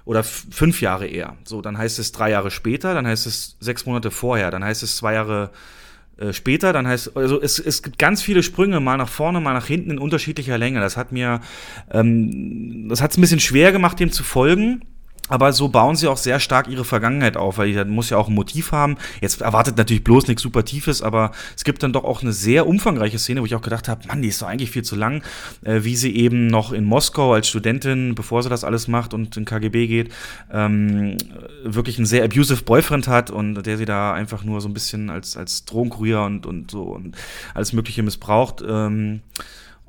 [0.04, 1.36] Oder fünf Jahre eher.
[1.44, 4.82] So, dann heißt es drei Jahre später, dann heißt es sechs Monate vorher, dann heißt
[4.82, 5.50] es zwei Jahre
[6.18, 9.54] äh, später, dann heißt also es, es gibt ganz viele Sprünge, mal nach vorne, mal
[9.54, 10.80] nach hinten in unterschiedlicher Länge.
[10.80, 11.40] Das hat mir,
[11.90, 14.82] ähm, das hat es ein bisschen schwer gemacht, dem zu folgen.
[15.30, 18.28] Aber so bauen sie auch sehr stark ihre Vergangenheit auf, weil die muss ja auch
[18.28, 18.96] ein Motiv haben.
[19.20, 22.66] Jetzt erwartet natürlich bloß nichts super Tiefes, aber es gibt dann doch auch eine sehr
[22.66, 25.22] umfangreiche Szene, wo ich auch gedacht habe, Mann, die ist doch eigentlich viel zu lang,
[25.62, 29.36] äh, wie sie eben noch in Moskau als Studentin, bevor sie das alles macht und
[29.36, 30.12] in KGB geht,
[30.52, 31.16] ähm,
[31.64, 35.10] wirklich einen sehr abusive Boyfriend hat und der sie da einfach nur so ein bisschen
[35.10, 37.16] als, als Drogenkurier und, und so und
[37.54, 38.64] alles Mögliche missbraucht.
[38.66, 39.20] Ähm,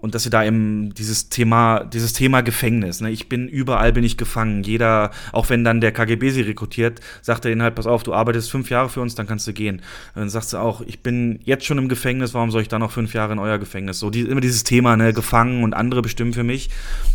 [0.01, 3.11] und dass sie da eben dieses Thema, dieses Thema Gefängnis, ne?
[3.11, 4.63] ich bin überall bin ich gefangen.
[4.63, 8.13] Jeder, auch wenn dann der KGB sie rekrutiert, sagt er ihnen halt, pass auf, du
[8.13, 9.77] arbeitest fünf Jahre für uns, dann kannst du gehen.
[10.15, 12.81] Und dann sagt sie auch, ich bin jetzt schon im Gefängnis, warum soll ich dann
[12.81, 13.99] noch fünf Jahre in euer Gefängnis?
[13.99, 16.69] So die, immer dieses Thema, ne, gefangen und andere bestimmen für mich.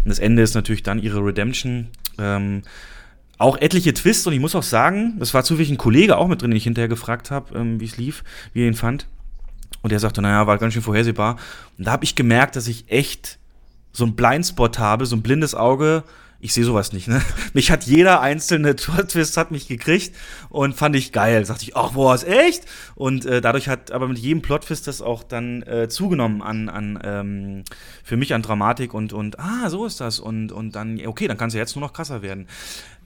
[0.05, 1.89] Und das Ende ist natürlich dann ihre Redemption.
[2.19, 2.63] Ähm,
[3.39, 6.41] auch etliche Twists und ich muss auch sagen, das war zufällig ein Kollege auch mit
[6.41, 8.25] drin, den ich hinterher gefragt habe, ähm, wie es lief,
[8.55, 9.07] wie er ihn fand.
[9.87, 11.37] Und er sagte, naja, war ganz schön vorhersehbar.
[11.79, 13.39] Und da habe ich gemerkt, dass ich echt
[13.93, 16.03] so ein Blindspot habe, so ein blindes Auge.
[16.41, 17.23] Ich sehe sowas nicht, ne?
[17.53, 20.13] Mich hat jeder einzelne Twist hat mich gekriegt
[20.49, 21.45] und fand ich geil.
[21.45, 22.65] Sagte ich, ach, boah, ist echt?
[22.97, 26.99] Und äh, dadurch hat aber mit jedem Plot-Twist das auch dann äh, zugenommen an, an
[27.05, 27.65] ähm,
[28.03, 30.19] für mich an Dramatik und, und ah, so ist das.
[30.19, 32.49] Und, und dann, okay, dann kann es ja jetzt nur noch krasser werden.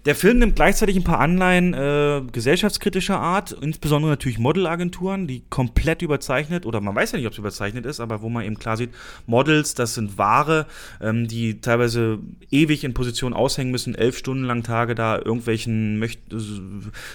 [0.07, 6.01] Der Film nimmt gleichzeitig ein paar Anleihen äh, gesellschaftskritischer Art, insbesondere natürlich Modelagenturen, die komplett
[6.01, 8.79] überzeichnet, oder man weiß ja nicht, ob es überzeichnet ist, aber wo man eben klar
[8.79, 8.91] sieht,
[9.27, 10.67] Models, das sind Ware,
[11.03, 12.19] ähm, die teilweise
[12.51, 16.03] ewig in Position aushängen müssen, elf Stunden lang Tage da irgendwelchen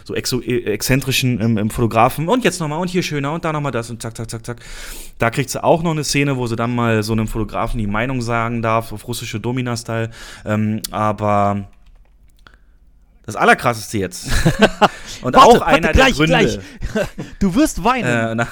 [0.04, 3.90] so e, exzentrischen ähm, Fotografen und jetzt nochmal und hier schöner und da nochmal das
[3.90, 4.58] und zack, zack, zack, zack.
[5.18, 7.88] Da kriegt sie auch noch eine Szene, wo sie dann mal so einem Fotografen die
[7.88, 10.12] Meinung sagen darf, auf russische Domina-Style,
[10.46, 11.68] ähm, aber
[13.26, 14.28] das Allerkrasseste jetzt.
[15.22, 16.60] Und warte, auch einer warte, gleich, der Gründe.
[16.94, 17.08] Gleich.
[17.40, 18.06] Du wirst weinen.
[18.08, 18.48] Äh, na,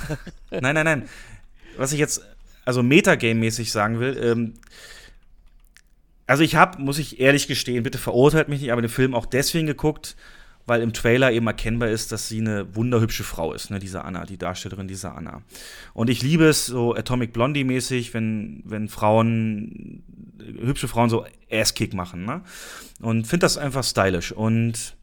[0.50, 1.10] nein, nein, nein.
[1.78, 2.22] Was ich jetzt
[2.66, 4.54] also Metagame-mäßig sagen will, ähm,
[6.26, 9.26] also ich habe, muss ich ehrlich gestehen, bitte verurteilt mich nicht, aber den Film auch
[9.26, 10.16] deswegen geguckt,
[10.66, 14.26] weil im Trailer eben erkennbar ist, dass sie eine wunderhübsche Frau ist, ne, diese Anna,
[14.26, 15.42] die Darstellerin dieser Anna.
[15.94, 20.04] Und ich liebe es so Atomic Blondie mäßig, wenn, wenn Frauen,
[20.62, 22.42] hübsche Frauen so Ass-Kick machen, ne?
[23.02, 24.32] Und finde das einfach stylisch.
[24.32, 24.96] Und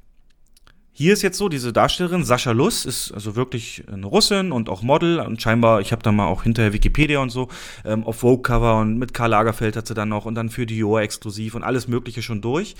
[0.93, 4.83] hier ist jetzt so, diese Darstellerin, Sascha Luss, ist also wirklich eine Russin und auch
[4.83, 7.49] Model und scheinbar, ich habe da mal auch hinterher Wikipedia und so,
[7.85, 11.01] ähm, auf Vogue-Cover und mit Karl Lagerfeld hat sie dann noch und dann für Dior
[11.01, 12.75] exklusiv und alles Mögliche schon durch.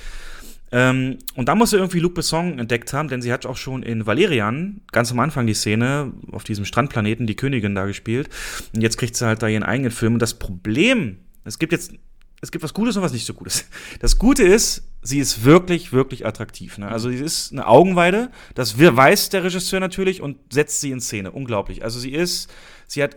[0.73, 3.83] Ähm, und da muss sie irgendwie Luc Besson entdeckt haben, denn sie hat auch schon
[3.83, 8.29] in Valerian ganz am Anfang die Szene auf diesem Strandplaneten die Königin da gespielt.
[8.75, 10.15] Und jetzt kriegt sie halt da ihren eigenen Film.
[10.15, 11.93] Und das Problem, es gibt jetzt,
[12.41, 13.67] es gibt was Gutes und was nicht so Gutes.
[14.01, 16.79] Das Gute ist, sie ist wirklich, wirklich attraktiv.
[16.79, 16.89] Ne?
[16.89, 18.31] Also sie ist eine Augenweide.
[18.55, 21.33] Das weiß der Regisseur natürlich und setzt sie in Szene.
[21.33, 21.83] Unglaublich.
[21.83, 22.51] Also sie ist,
[22.87, 23.17] sie hat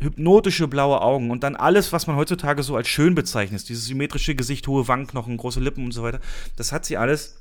[0.00, 4.34] hypnotische blaue Augen und dann alles, was man heutzutage so als schön bezeichnet, dieses symmetrische
[4.34, 6.20] Gesicht, hohe Wangenknochen, große Lippen und so weiter,
[6.56, 7.36] das hat sie alles.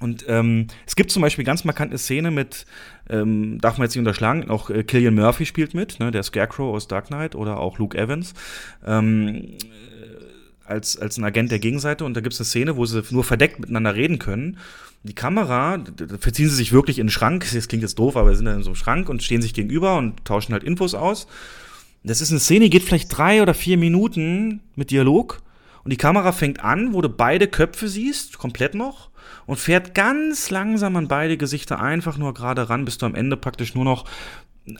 [0.00, 2.66] Und ähm, es gibt zum Beispiel ganz markante Szene mit,
[3.10, 6.74] ähm, darf man jetzt nicht unterschlagen, auch äh, Killian Murphy spielt mit, ne, der Scarecrow
[6.74, 8.32] aus Dark Knight oder auch Luke Evans.
[8.86, 9.58] Ähm,
[10.64, 13.24] als, als ein Agent der Gegenseite und da gibt es eine Szene, wo sie nur
[13.24, 14.58] verdeckt miteinander reden können.
[15.04, 18.30] Die Kamera, da verziehen sie sich wirklich in den Schrank, das klingt jetzt doof, aber
[18.30, 20.94] sie sind dann in so einem Schrank und stehen sich gegenüber und tauschen halt Infos
[20.94, 21.26] aus.
[22.04, 25.40] Das ist eine Szene, die geht vielleicht drei oder vier Minuten mit Dialog.
[25.84, 29.10] Und die Kamera fängt an, wo du beide Köpfe siehst, komplett noch,
[29.46, 33.36] und fährt ganz langsam an beide Gesichter einfach nur gerade ran, bis du am Ende
[33.36, 34.04] praktisch nur noch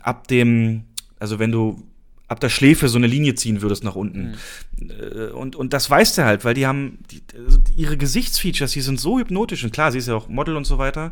[0.01, 0.85] ab dem,
[1.19, 1.83] also wenn du
[2.27, 4.31] ab der Schläfe so eine Linie ziehen würdest nach unten.
[4.31, 4.33] Mhm.
[5.33, 8.99] Und, und das weiß der halt, weil die haben die, also ihre Gesichtsfeatures, die sind
[8.99, 9.63] so hypnotisch.
[9.63, 11.11] Und klar, sie ist ja auch Model und so weiter.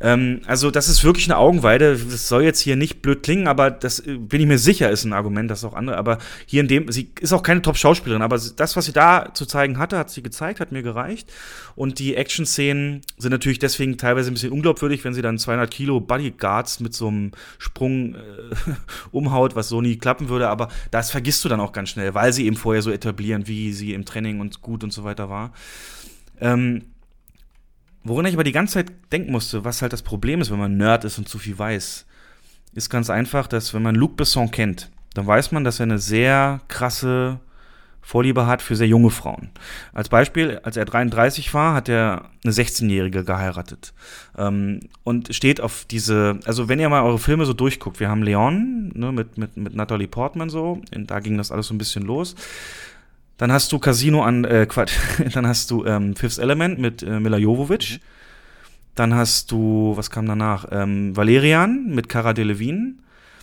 [0.00, 1.96] Ähm, also, das ist wirklich eine Augenweide.
[1.96, 5.04] Das soll jetzt hier nicht blöd klingen, aber das äh, bin ich mir sicher, ist
[5.04, 5.96] ein Argument, das auch andere.
[5.96, 9.46] Aber hier in dem, sie ist auch keine Top-Schauspielerin, aber das, was sie da zu
[9.46, 11.32] zeigen hatte, hat sie gezeigt, hat mir gereicht.
[11.74, 16.00] Und die Action-Szenen sind natürlich deswegen teilweise ein bisschen unglaubwürdig, wenn sie dann 200 Kilo
[16.00, 18.18] Bodyguards mit so einem Sprung äh,
[19.10, 22.32] umhaut, was so nie klappen würde aber das vergisst du dann auch ganz schnell, weil
[22.32, 25.52] sie eben vorher so etablieren, wie sie im Training und gut und so weiter war.
[26.40, 26.82] Ähm,
[28.04, 30.76] woran ich aber die ganze Zeit denken musste, was halt das Problem ist, wenn man
[30.76, 32.06] Nerd ist und zu viel weiß,
[32.74, 35.98] ist ganz einfach, dass wenn man Luc Besson kennt, dann weiß man, dass er eine
[35.98, 37.40] sehr krasse
[38.02, 39.50] Vorliebe hat für sehr junge Frauen.
[39.92, 43.92] Als Beispiel, als er 33 war, hat er eine 16-Jährige geheiratet.
[44.38, 48.22] Ähm, und steht auf diese, also wenn ihr mal eure Filme so durchguckt, wir haben
[48.22, 52.02] Leon ne, mit, mit, mit Natalie Portman so, da ging das alles so ein bisschen
[52.02, 52.34] los.
[53.40, 54.98] Dann hast du Casino an, äh, Quatsch,
[55.32, 57.94] dann hast du ähm, Fifth Element mit äh, Mila Jovovich.
[57.94, 58.04] Mhm.
[58.94, 60.66] Dann hast du, was kam danach?
[60.70, 62.96] Ähm, Valerian mit Cara Delevingne.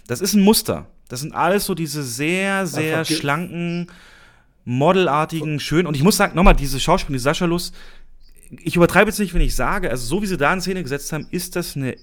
[0.05, 0.85] Das ist ein Muster.
[1.07, 3.87] Das sind alles so diese sehr, sehr schlanken,
[4.65, 5.87] modelartigen, schönen.
[5.87, 7.73] Und ich muss sagen, nochmal, diese Schauspielerin, die Sascha Lust,
[8.51, 11.11] ich übertreibe jetzt nicht, wenn ich sage, also so wie sie da in Szene gesetzt
[11.11, 11.95] haben, ist das eine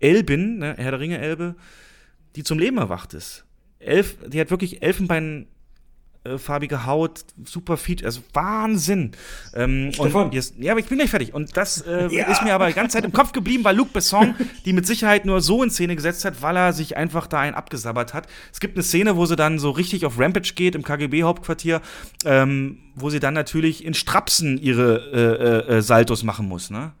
[0.00, 1.54] Elbin, ne, Herr der Ringe Elbe,
[2.34, 3.44] die zum Leben erwacht ist.
[3.78, 5.48] Elf, die hat wirklich Elfenbein
[6.38, 9.12] farbige Haut, super Feed, also Wahnsinn.
[9.54, 11.34] Ähm, und jetzt, ja, aber ich bin gleich fertig.
[11.34, 12.26] Und das äh, ja.
[12.26, 15.24] ist mir aber die ganze Zeit im Kopf geblieben, weil Luc Besson die mit Sicherheit
[15.24, 18.26] nur so in Szene gesetzt hat, weil er sich einfach da einen abgesabbert hat.
[18.52, 21.80] Es gibt eine Szene, wo sie dann so richtig auf Rampage geht im KGB-Hauptquartier,
[22.24, 26.92] ähm, wo sie dann natürlich in Strapsen ihre äh, äh, äh Saltos machen muss, ne?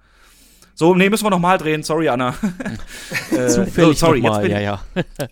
[0.78, 1.82] So, nee, müssen wir nochmal drehen.
[1.82, 2.34] Sorry, Anna.
[3.30, 4.82] äh, Zufällig so, sorry, noch mal, jetzt bin, ja, ja.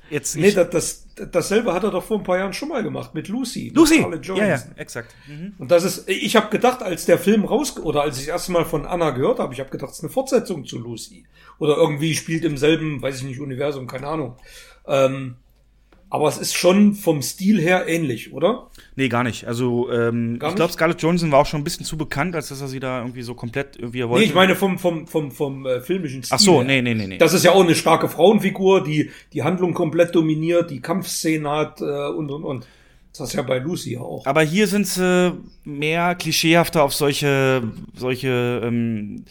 [0.09, 3.15] jetzt, nee, das, das, dasselbe hat er doch vor ein paar Jahren schon mal gemacht
[3.15, 3.73] mit Lucy.
[3.75, 5.15] Lucy, mit ja, ja, exakt.
[5.27, 5.55] Mhm.
[5.59, 8.53] Und das ist, ich habe gedacht, als der Film raus, oder als ich das erste
[8.53, 11.25] Mal von Anna gehört habe, ich habe gedacht, es ist eine Fortsetzung zu Lucy.
[11.59, 14.37] Oder irgendwie spielt im selben, weiß ich nicht, Universum, keine Ahnung.
[14.87, 15.37] Ähm,
[16.11, 18.71] aber es ist schon vom Stil her ähnlich, oder?
[18.97, 19.47] Nee, gar nicht.
[19.47, 22.49] Also ähm, gar ich glaube, Scarlett Johansson war auch schon ein bisschen zu bekannt, als
[22.49, 24.21] dass er sie da irgendwie so komplett irgendwie wollte.
[24.21, 26.37] Nee, ich meine vom, vom, vom, vom äh, filmischen Stil.
[26.37, 27.19] Ach so, nee, nee, nee, nee.
[27.19, 31.81] Das ist ja auch eine starke Frauenfigur, die die Handlung komplett dominiert, die Kampfszene hat
[31.81, 32.67] äh, und, und, und.
[33.17, 34.27] Das ist ja bei Lucy auch.
[34.27, 37.63] Aber hier sind sie mehr klischeehafter auf solche,
[37.95, 39.25] solche ähm,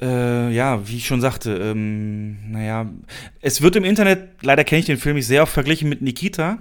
[0.00, 2.90] äh, ja, wie ich schon sagte, ähm, naja,
[3.40, 6.58] es wird im Internet, leider kenne ich den Film nicht sehr oft verglichen mit Nikita.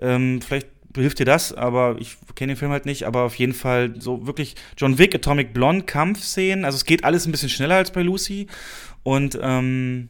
[0.00, 3.52] Ähm, vielleicht hilft dir das, aber ich kenne den Film halt nicht, aber auf jeden
[3.52, 7.76] Fall so wirklich John Wick, Atomic Blonde, Kampfszenen, also es geht alles ein bisschen schneller
[7.76, 8.48] als bei Lucy
[9.02, 10.08] und ähm,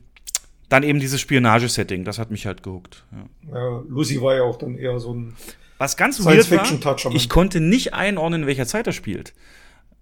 [0.69, 3.05] dann eben dieses Spionagesetting, das hat mich halt gehuckt.
[3.13, 3.59] Ja.
[3.59, 3.83] ja.
[3.89, 5.35] Lucy war ja auch dann eher so ein
[5.77, 9.33] was ganz weird war, ich konnte nicht einordnen, in welcher Zeit er spielt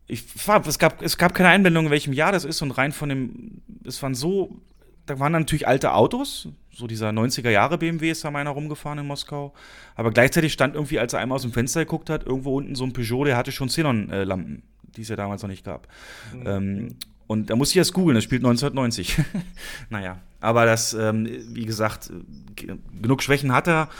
[0.08, 0.24] ich
[0.66, 3.60] es gab, es gab keine Einblendung, in welchem Jahr das ist und rein von dem,
[3.84, 4.56] es waren so,
[5.04, 9.06] da waren natürlich alte Autos, so dieser 90er Jahre BMW ist da meiner rumgefahren in
[9.06, 9.52] Moskau,
[9.94, 12.84] aber gleichzeitig stand irgendwie, als er einmal aus dem Fenster geguckt hat, irgendwo unten so
[12.84, 14.62] ein Peugeot, der hatte schon Xenon-Lampen,
[14.96, 15.86] die es ja damals noch nicht gab.
[16.32, 16.46] Mhm.
[16.46, 16.88] Ähm,
[17.26, 19.18] und da musste ich das googeln, das spielt 1990.
[19.90, 22.10] naja, aber das, ähm, wie gesagt,
[22.56, 23.90] genug Schwächen hat er,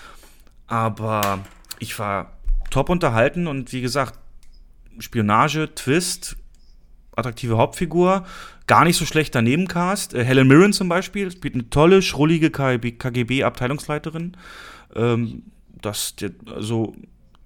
[0.67, 1.41] aber
[1.79, 2.39] ich war
[2.71, 4.19] top unterhalten und wie gesagt,
[4.99, 6.37] Spionage, Twist,
[7.15, 8.25] attraktive Hauptfigur,
[8.67, 10.15] gar nicht so schlechter Nebencast.
[10.15, 14.37] Äh, Helen Mirren zum Beispiel spielt eine tolle, schrullige KGB-Abteilungsleiterin.
[14.95, 15.43] Ähm,
[15.81, 16.15] das,
[16.47, 16.95] also,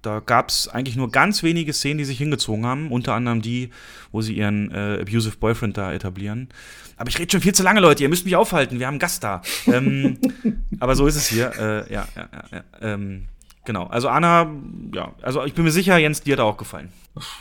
[0.02, 2.90] da gab es eigentlich nur ganz wenige Szenen, die sich hingezogen haben.
[2.90, 3.70] Unter anderem die,
[4.10, 6.48] wo sie ihren äh, Abusive Boyfriend da etablieren.
[6.96, 8.02] Aber ich rede schon viel zu lange, Leute.
[8.02, 8.78] Ihr müsst mich aufhalten.
[8.78, 9.42] Wir haben einen Gast da.
[9.66, 10.18] ähm,
[10.80, 11.52] aber so ist es hier.
[11.56, 12.64] Äh, ja, ja, ja.
[12.80, 13.28] Ähm,
[13.64, 14.50] Genau, also Anna,
[14.92, 16.92] ja, also ich bin mir sicher, Jens, dir hat er auch gefallen.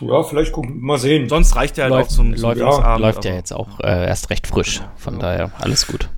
[0.01, 1.29] Ja, vielleicht gucken, mal sehen.
[1.29, 4.05] Sonst reicht er halt läuft, auch zum, zum läuft, ja, läuft ja jetzt auch äh,
[4.05, 5.19] erst recht frisch, von ja.
[5.19, 6.09] daher alles gut.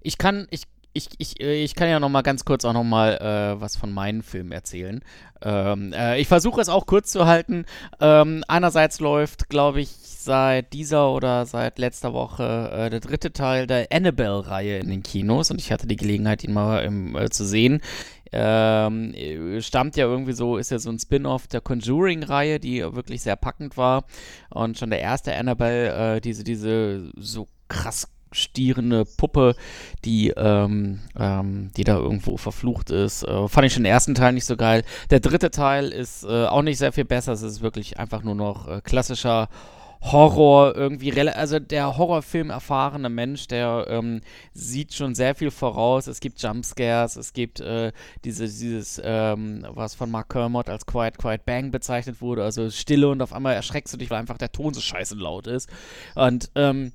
[0.00, 0.62] Ich kann, ich,
[0.94, 3.76] ich, ich, äh, ich kann ja noch mal ganz kurz auch noch mal äh, was
[3.76, 5.02] von meinen Filmen erzählen.
[5.42, 7.66] Ähm, äh, ich versuche es auch kurz zu halten.
[8.00, 13.66] Ähm, einerseits läuft, glaube ich, seit dieser oder seit letzter Woche äh, der dritte Teil
[13.66, 17.44] der Annabelle-Reihe in den Kinos und ich hatte die Gelegenheit, ihn mal ähm, äh, zu
[17.44, 17.80] sehen
[18.34, 23.36] ähm, stammt ja irgendwie so, ist ja so ein Spin-off der Conjuring-Reihe, die wirklich sehr
[23.36, 24.04] packend war.
[24.50, 29.54] Und schon der erste Annabelle, äh, diese, diese so krass stierende Puppe,
[30.04, 33.22] die, ähm, ähm, die da irgendwo verflucht ist.
[33.22, 34.82] Äh, fand ich schon den ersten Teil nicht so geil.
[35.10, 37.32] Der dritte Teil ist äh, auch nicht sehr viel besser.
[37.32, 39.48] Es ist wirklich einfach nur noch äh, klassischer
[40.04, 44.20] Horror irgendwie, also der Horrorfilm erfahrene Mensch, der ähm,
[44.52, 46.06] sieht schon sehr viel voraus.
[46.06, 47.90] Es gibt Jumpscares, es gibt äh,
[48.24, 53.08] diese, dieses, ähm, was von Mark Kermott als Quiet Quiet Bang bezeichnet wurde, also Stille
[53.08, 55.70] und auf einmal erschreckst du dich, weil einfach der Ton so scheiße laut ist.
[56.14, 56.92] Und ähm,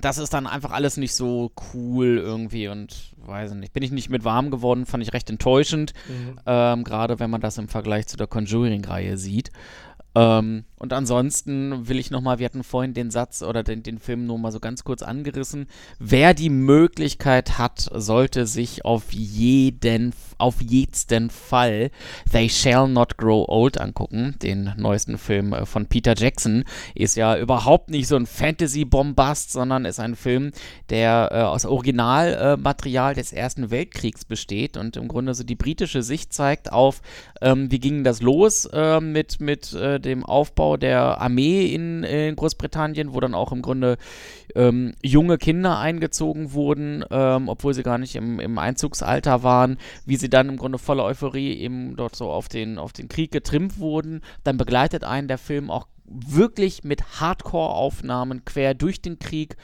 [0.00, 4.10] das ist dann einfach alles nicht so cool irgendwie und weiß nicht, bin ich nicht
[4.10, 6.38] mit warm geworden, fand ich recht enttäuschend, mhm.
[6.46, 9.50] ähm, gerade wenn man das im Vergleich zu der Conjuring-Reihe sieht.
[10.16, 14.26] Ähm, und ansonsten will ich nochmal, wir hatten vorhin den Satz oder den, den Film
[14.26, 15.66] nur mal so ganz kurz angerissen.
[15.98, 21.90] Wer die Möglichkeit hat, sollte sich auf jeden, auf jeden Fall
[22.30, 24.36] They Shall Not Grow Old angucken.
[24.42, 26.64] Den neuesten Film äh, von Peter Jackson.
[26.94, 30.52] Ist ja überhaupt nicht so ein Fantasy-Bombast, sondern ist ein Film,
[30.90, 36.02] der äh, aus Originalmaterial äh, des Ersten Weltkriegs besteht und im Grunde so die britische
[36.02, 37.00] Sicht zeigt auf,
[37.40, 42.36] ähm, wie ging das los äh, mit, mit äh, dem Aufbau der Armee in, in,
[42.36, 43.98] Großbritannien, wo dann auch im Grunde
[44.54, 49.76] ähm, junge Kinder eingezogen wurden, ähm, obwohl sie gar nicht im, im Einzugsalter waren,
[50.06, 53.30] wie sie dann im Grunde voller Euphorie eben dort so auf den, auf den Krieg
[53.30, 54.22] getrimmt wurden.
[54.44, 59.56] Dann begleitet einen der Film auch wirklich mit Hardcore-Aufnahmen quer durch den Krieg.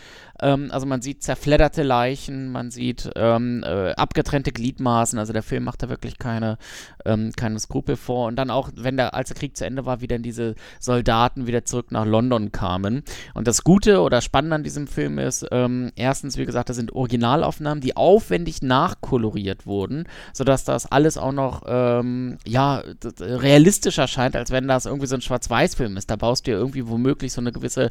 [0.43, 5.19] Ähm, also man sieht zerfledderte Leichen, man sieht ähm, äh, abgetrennte Gliedmaßen.
[5.19, 6.59] Also der Film macht da wirklich keine,
[7.05, 8.27] ähm, keine Skrupel vor.
[8.27, 11.47] Und dann auch, wenn der, als der Krieg zu Ende war, wie dann diese Soldaten
[11.47, 13.05] wieder zurück nach London kamen.
[13.35, 16.93] Und das Gute oder Spannende an diesem Film ist, ähm, erstens, wie gesagt, das sind
[16.93, 22.83] Originalaufnahmen, die aufwendig nachkoloriert wurden, sodass das alles auch noch ähm, ja,
[23.21, 26.11] realistisch erscheint, als wenn das irgendwie so ein Schwarz-Weiß-Film ist.
[26.11, 27.91] Da baust du ja irgendwie womöglich so eine gewisse,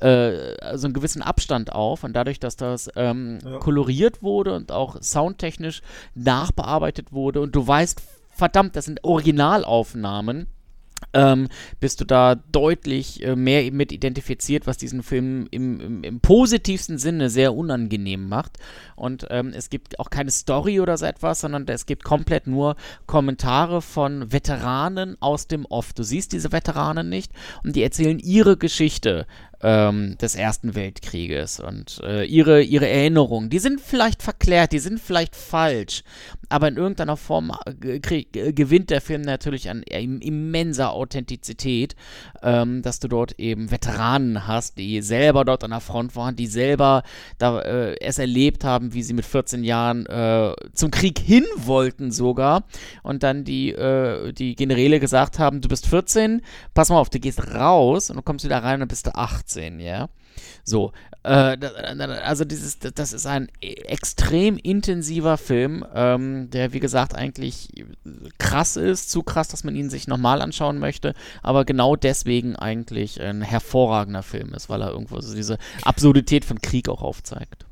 [0.00, 1.81] äh, so einen gewissen Abstand auf.
[2.04, 3.58] Und dadurch, dass das ähm, ja.
[3.58, 5.82] koloriert wurde und auch soundtechnisch
[6.14, 10.46] nachbearbeitet wurde und du weißt, verdammt, das sind Originalaufnahmen
[11.12, 11.48] ähm,
[11.80, 16.98] bist du da deutlich äh, mehr mit identifiziert, was diesen Film im, im, im positivsten
[16.98, 18.58] Sinne sehr unangenehm macht.
[18.96, 22.76] Und ähm, es gibt auch keine Story oder so etwas, sondern es gibt komplett nur
[23.06, 25.92] Kommentare von Veteranen aus dem Off.
[25.92, 27.32] Du siehst diese Veteranen nicht
[27.64, 29.26] und die erzählen ihre Geschichte
[29.62, 35.00] ähm, des Ersten Weltkrieges und äh, ihre, ihre Erinnerungen, die sind vielleicht verklärt, die sind
[35.00, 36.02] vielleicht falsch,
[36.48, 37.52] aber in irgendeiner Form
[37.84, 41.94] äh, äh, gewinnt der Film natürlich an immenser Authentizität,
[42.42, 46.46] ähm, dass du dort eben Veteranen hast, die selber dort an der Front waren, die
[46.46, 47.02] selber
[47.38, 52.10] da, äh, es erlebt haben, wie sie mit 14 Jahren äh, zum Krieg hin wollten
[52.10, 52.64] sogar
[53.02, 56.42] und dann die, äh, die Generäle gesagt haben, du bist 14,
[56.74, 59.51] pass mal auf, du gehst raus und du kommst wieder rein und bist du 18.
[59.52, 60.08] 18, ja.
[60.64, 60.92] So,
[61.24, 61.56] äh,
[62.24, 67.68] also dieses, das ist ein extrem intensiver Film, ähm, der wie gesagt eigentlich
[68.38, 73.20] krass ist, zu krass, dass man ihn sich nochmal anschauen möchte, aber genau deswegen eigentlich
[73.20, 77.66] ein hervorragender Film ist, weil er irgendwo so diese Absurdität von Krieg auch aufzeigt.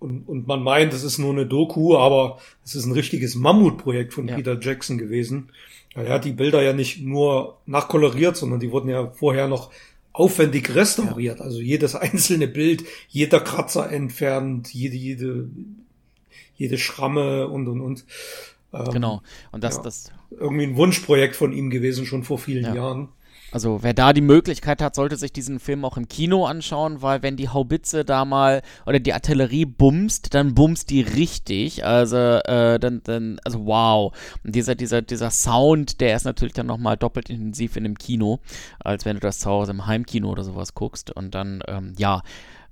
[0.00, 4.14] Und, und man meint, es ist nur eine Doku, aber es ist ein richtiges Mammutprojekt
[4.14, 4.36] von ja.
[4.36, 5.50] Peter Jackson gewesen.
[5.94, 9.70] Er hat die Bilder ja nicht nur nachkoloriert, sondern die wurden ja vorher noch
[10.18, 11.38] aufwendig restauriert.
[11.38, 11.44] Ja.
[11.44, 15.48] Also jedes einzelne Bild, jeder Kratzer entfernt, jede, jede,
[16.56, 18.04] jede Schramme und und und.
[18.72, 19.22] Ähm, genau.
[19.52, 20.12] Und das, ja, das.
[20.30, 22.74] Irgendwie ein Wunschprojekt von ihm gewesen, schon vor vielen ja.
[22.74, 23.08] Jahren.
[23.50, 27.22] Also wer da die Möglichkeit hat, sollte sich diesen Film auch im Kino anschauen, weil
[27.22, 31.84] wenn die Haubitze da mal oder die Artillerie bumst, dann bumst die richtig.
[31.84, 34.12] Also äh, dann, dann, also wow.
[34.44, 38.38] Und dieser, dieser, dieser Sound, der ist natürlich dann nochmal doppelt intensiv in dem Kino,
[38.80, 41.10] als wenn du das zu Hause im Heimkino oder sowas guckst.
[41.10, 42.22] Und dann, ähm, ja,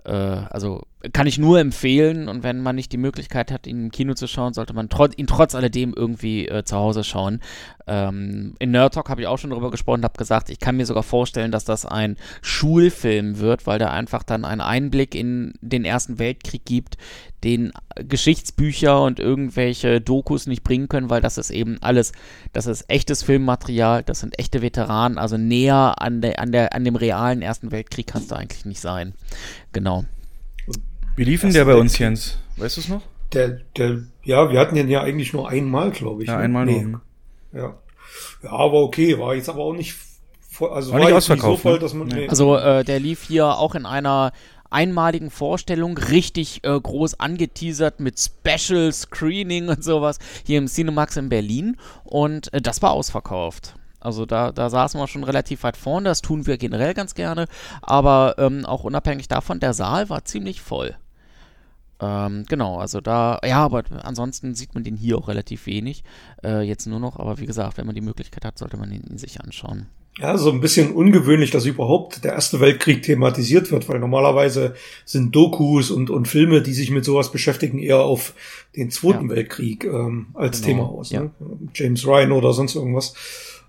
[0.04, 0.82] äh, also
[1.12, 4.26] kann ich nur empfehlen und wenn man nicht die Möglichkeit hat, ihn im Kino zu
[4.26, 7.40] schauen, sollte man tro ihn trotz alledem irgendwie äh, zu Hause schauen.
[7.86, 10.86] Ähm, in Nerd Talk habe ich auch schon darüber gesprochen, habe gesagt, ich kann mir
[10.86, 15.84] sogar vorstellen, dass das ein Schulfilm wird, weil der einfach dann einen Einblick in den
[15.84, 16.96] Ersten Weltkrieg gibt,
[17.44, 22.12] den Geschichtsbücher und irgendwelche Dokus nicht bringen können, weil das ist eben alles,
[22.54, 26.84] das ist echtes Filmmaterial, das sind echte Veteranen, also näher an, der, an, der, an
[26.84, 29.12] dem realen Ersten Weltkrieg kannst du eigentlich nicht sein.
[29.72, 30.06] Genau.
[31.16, 32.38] Wie lief denn der bei uns, Jens?
[32.56, 33.02] Weißt du es noch?
[33.32, 36.28] Der, der, ja, wir hatten den ja eigentlich nur einmal, glaube ich.
[36.28, 36.44] Ja, ne?
[36.44, 36.82] einmal nee.
[36.82, 37.00] nur.
[37.52, 37.74] Ja.
[38.42, 39.96] Ja, aber okay, war jetzt aber auch nicht,
[40.60, 41.78] also war, war nicht ausverkauft, nicht so voll, ne?
[41.78, 42.28] dass man, nee.
[42.28, 44.32] Also, äh, der lief hier auch in einer
[44.70, 51.28] einmaligen Vorstellung, richtig äh, groß angeteasert mit Special Screening und sowas, hier im Cinemax in
[51.28, 53.74] Berlin und äh, das war ausverkauft.
[54.00, 57.46] Also da, da saßen wir schon relativ weit vorne, das tun wir generell ganz gerne,
[57.82, 60.96] aber ähm, auch unabhängig davon, der Saal war ziemlich voll.
[62.00, 66.04] Ähm, genau, also da, ja, aber ansonsten sieht man den hier auch relativ wenig.
[66.44, 69.16] Äh, jetzt nur noch, aber wie gesagt, wenn man die Möglichkeit hat, sollte man ihn
[69.16, 69.86] sich anschauen.
[70.18, 75.36] Ja, so ein bisschen ungewöhnlich, dass überhaupt der Erste Weltkrieg thematisiert wird, weil normalerweise sind
[75.36, 78.32] Dokus und, und Filme, die sich mit sowas beschäftigen, eher auf
[78.76, 79.36] den Zweiten ja.
[79.36, 80.66] Weltkrieg ähm, als genau.
[80.68, 81.10] Thema aus.
[81.10, 81.20] Ja.
[81.22, 81.30] Ne?
[81.74, 83.12] James Ryan oder sonst irgendwas.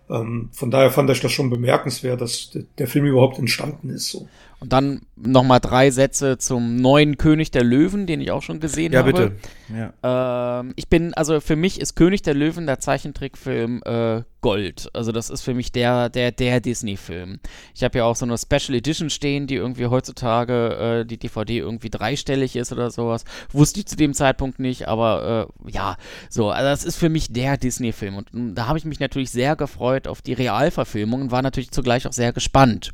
[0.09, 4.09] Ähm, von daher fand ich das schon bemerkenswert, dass der Film überhaupt entstanden ist.
[4.09, 4.29] So.
[4.61, 8.93] Und dann nochmal drei Sätze zum neuen König der Löwen, den ich auch schon gesehen
[8.93, 9.13] ja, habe.
[9.13, 9.31] Bitte.
[9.69, 10.67] Ja, bitte.
[10.67, 14.89] Ähm, ich bin, also für mich ist König der Löwen der Zeichentrickfilm äh, Gold.
[14.93, 17.39] Also das ist für mich der, der, der Disney-Film.
[17.73, 21.57] Ich habe ja auch so eine Special Edition stehen, die irgendwie heutzutage äh, die DVD
[21.57, 23.25] irgendwie dreistellig ist oder sowas.
[23.51, 25.97] Wusste ich zu dem Zeitpunkt nicht, aber äh, ja,
[26.29, 28.15] so, also das ist für mich der Disney-Film.
[28.15, 31.71] Und, und da habe ich mich natürlich sehr gefreut auf die Realverfilmung und war natürlich
[31.71, 32.93] zugleich auch sehr gespannt.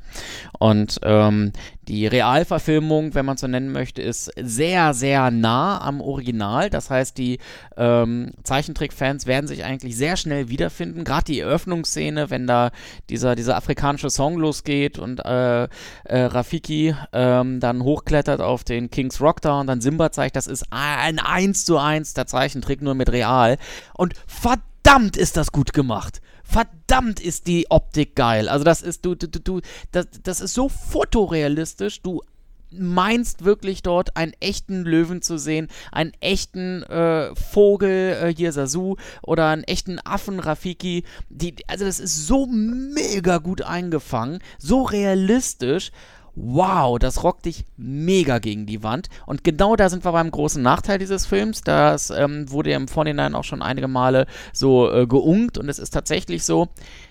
[0.58, 1.52] Und ähm,
[1.88, 6.70] die Realverfilmung, wenn man so nennen möchte, ist sehr, sehr nah am Original.
[6.70, 7.40] Das heißt, die
[7.78, 11.04] ähm, Zeichentrickfans werden sich eigentlich sehr schnell wiederfinden.
[11.04, 12.72] Gerade die Eröffnungsszene, wenn da
[13.10, 15.68] dieser, dieser afrikanische Song losgeht und äh, äh,
[16.06, 20.66] Rafiki ähm, dann hochklettert auf den King's Rock da und dann Simba zeigt, das ist
[20.72, 23.58] ein 1 zu 1 der Zeichentrick, nur mit Real.
[23.94, 24.73] Und verdammt
[25.18, 28.48] ist das gut gemacht verdammt ist die Optik geil.
[28.48, 32.22] Also das ist, du, du, du, das, das ist so fotorealistisch, du
[32.70, 38.96] meinst wirklich dort einen echten Löwen zu sehen, einen echten äh, Vogel, äh, hier Sasu,
[39.22, 41.04] oder einen echten Affen, Rafiki.
[41.30, 45.92] Die, also das ist so mega gut eingefangen, so realistisch
[46.36, 49.10] wow, das rockt dich mega gegen die Wand.
[49.26, 51.62] Und genau da sind wir beim großen Nachteil dieses Films.
[51.62, 55.80] Das ähm, wurde ja im Vorhinein auch schon einige Male so äh, geungt und es
[55.80, 56.70] ist tatsächlich so,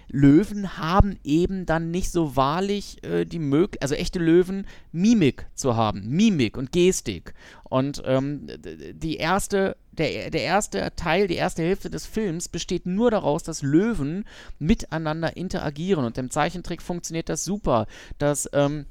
[0.08, 5.74] Löwen haben eben dann nicht so wahrlich äh, die Möglichkeit, also echte Löwen, Mimik zu
[5.74, 6.06] haben.
[6.06, 7.32] Mimik und Gestik.
[7.64, 8.46] Und ähm,
[8.92, 13.62] die erste, der, der erste Teil, die erste Hälfte des Films besteht nur daraus, dass
[13.62, 14.24] Löwen
[14.58, 16.04] miteinander interagieren.
[16.04, 17.86] Und im Zeichentrick funktioniert das super.
[18.18, 18.84] Dass ähm,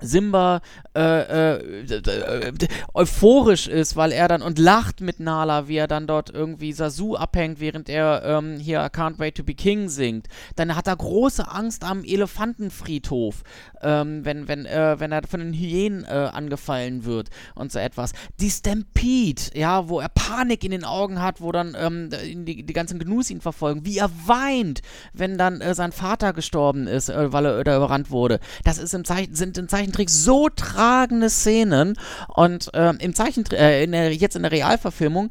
[0.00, 0.60] Simba
[0.96, 6.30] äh, äh, euphorisch ist, weil er dann und lacht mit Nala, wie er dann dort
[6.30, 10.28] irgendwie Sasu abhängt, während er ähm, hier Can't Wait to Be King singt.
[10.56, 13.42] Dann hat er große Angst am Elefantenfriedhof,
[13.82, 18.12] ähm, wenn, wenn, äh, wenn er von den Hyänen äh, angefallen wird und so etwas.
[18.40, 22.72] Die Stampede, ja, wo er Panik in den Augen hat, wo dann ähm, die, die
[22.72, 27.32] ganzen Gnus ihn verfolgen, wie er weint, wenn dann äh, sein Vater gestorben ist, äh,
[27.32, 28.40] weil er überrannt wurde.
[28.64, 31.96] Das ist im Zeichen, sind im Zeichen Zeichentrick so tragende Szenen
[32.28, 35.30] und ähm, im Zeichentrick, äh, in der, jetzt in der Realverfilmung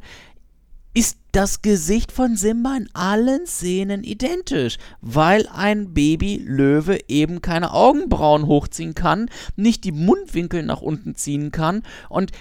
[0.94, 8.46] ist das Gesicht von Simba in allen Szenen identisch, weil ein Baby-Löwe eben keine Augenbrauen
[8.46, 12.32] hochziehen kann, nicht die Mundwinkel nach unten ziehen kann und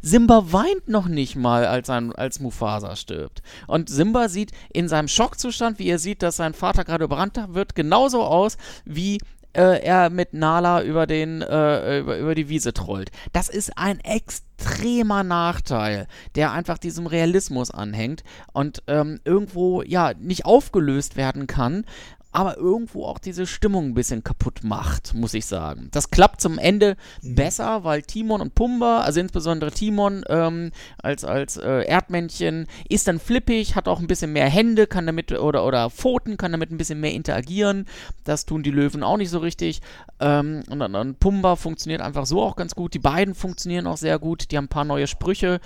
[0.00, 3.42] Simba weint noch nicht mal, als, ein, als Mufasa stirbt.
[3.68, 7.76] Und Simba sieht in seinem Schockzustand, wie er sieht, dass sein Vater gerade überrannt wird,
[7.76, 9.18] genauso aus wie
[9.52, 13.10] äh, er mit Nala über den äh, über, über die Wiese trollt.
[13.32, 20.44] Das ist ein extremer Nachteil, der einfach diesem Realismus anhängt und ähm, irgendwo ja nicht
[20.44, 21.84] aufgelöst werden kann
[22.32, 25.88] aber irgendwo auch diese Stimmung ein bisschen kaputt macht, muss ich sagen.
[25.92, 27.34] Das klappt zum Ende mhm.
[27.34, 33.20] besser, weil Timon und Pumba, also insbesondere Timon ähm, als, als äh, Erdmännchen, ist dann
[33.20, 36.78] flippig, hat auch ein bisschen mehr Hände, kann damit oder, oder Pfoten, kann damit ein
[36.78, 37.86] bisschen mehr interagieren.
[38.24, 39.82] Das tun die Löwen auch nicht so richtig.
[40.18, 42.94] Ähm, und dann Pumba funktioniert einfach so auch ganz gut.
[42.94, 44.50] Die beiden funktionieren auch sehr gut.
[44.50, 45.60] Die haben ein paar neue Sprüche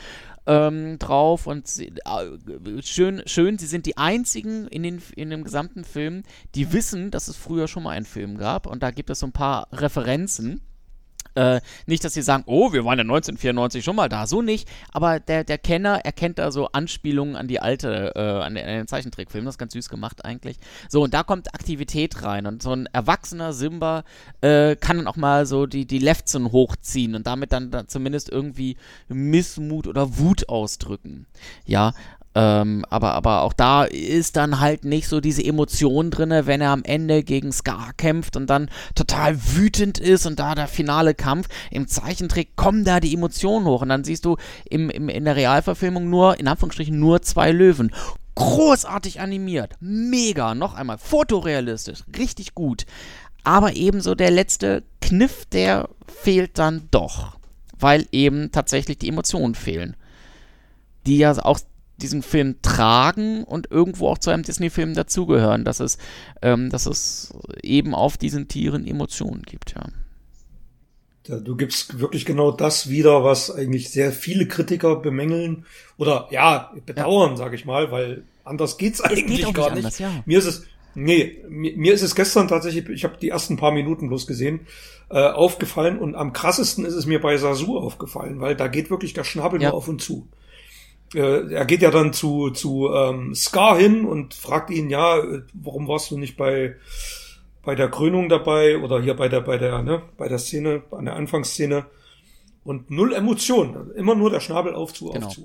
[0.46, 5.44] ähm, drauf und sie, äh, schön, schön, sie sind die einzigen in, den, in dem
[5.44, 6.22] gesamten Film,
[6.54, 9.26] die wissen, dass es früher schon mal einen Film gab und da gibt es so
[9.26, 10.60] ein paar Referenzen.
[11.36, 14.68] Äh, nicht, dass sie sagen, oh, wir waren ja 1994 schon mal da, so nicht,
[14.92, 18.74] aber der, der Kenner erkennt da so Anspielungen an die alte, äh, an, den, an
[18.74, 20.56] den Zeichentrickfilm, das ist ganz süß gemacht eigentlich.
[20.88, 24.04] So, und da kommt Aktivität rein und so ein erwachsener Simba
[24.40, 28.30] äh, kann dann auch mal so die, die Lefzen hochziehen und damit dann, dann zumindest
[28.30, 28.76] irgendwie
[29.08, 31.26] Missmut oder Wut ausdrücken.
[31.66, 31.92] Ja,
[32.36, 36.68] ähm, aber, aber auch da ist dann halt nicht so diese Emotion drin, wenn er
[36.68, 41.48] am Ende gegen Scar kämpft und dann total wütend ist und da der finale Kampf.
[41.70, 44.36] Im Zeichentrick kommen da die Emotionen hoch und dann siehst du
[44.68, 47.90] im, im, in der Realverfilmung nur, in Anführungsstrichen, nur zwei Löwen.
[48.34, 52.84] Großartig animiert, mega, noch einmal, fotorealistisch, richtig gut.
[53.44, 57.38] Aber ebenso der letzte Kniff, der fehlt dann doch,
[57.78, 59.96] weil eben tatsächlich die Emotionen fehlen
[61.06, 61.60] die ja auch
[61.98, 65.98] diesen Film tragen und irgendwo auch zu einem Disney-Film dazugehören, dass es,
[66.42, 69.86] ähm, dass es eben auf diesen Tieren Emotionen gibt, ja.
[71.26, 71.40] ja.
[71.40, 75.64] Du gibst wirklich genau das wieder, was eigentlich sehr viele Kritiker bemängeln
[75.96, 77.36] oder ja, bedauern, ja.
[77.36, 79.78] sage ich mal, weil anders geht's eigentlich geht gar nicht.
[79.78, 80.10] Anders, ja.
[80.26, 83.72] Mir ist es, nee, mir, mir, ist es gestern tatsächlich, ich habe die ersten paar
[83.72, 84.60] Minuten bloß gesehen,
[85.08, 89.14] äh, aufgefallen und am krassesten ist es mir bei Sasu aufgefallen, weil da geht wirklich
[89.14, 89.70] der Schnabel ja.
[89.70, 90.28] nur auf und zu
[91.14, 95.22] äh, er geht ja dann zu, zu ähm, Scar hin und fragt ihn, ja,
[95.54, 96.76] warum warst du nicht bei,
[97.64, 101.04] bei der Krönung dabei oder hier bei der, bei der, ne, bei der Szene, an
[101.04, 101.86] der Anfangsszene.
[102.64, 103.92] Und null Emotionen.
[103.92, 105.28] Immer nur der Schnabel auf zu, Genau.
[105.28, 105.44] auf zu.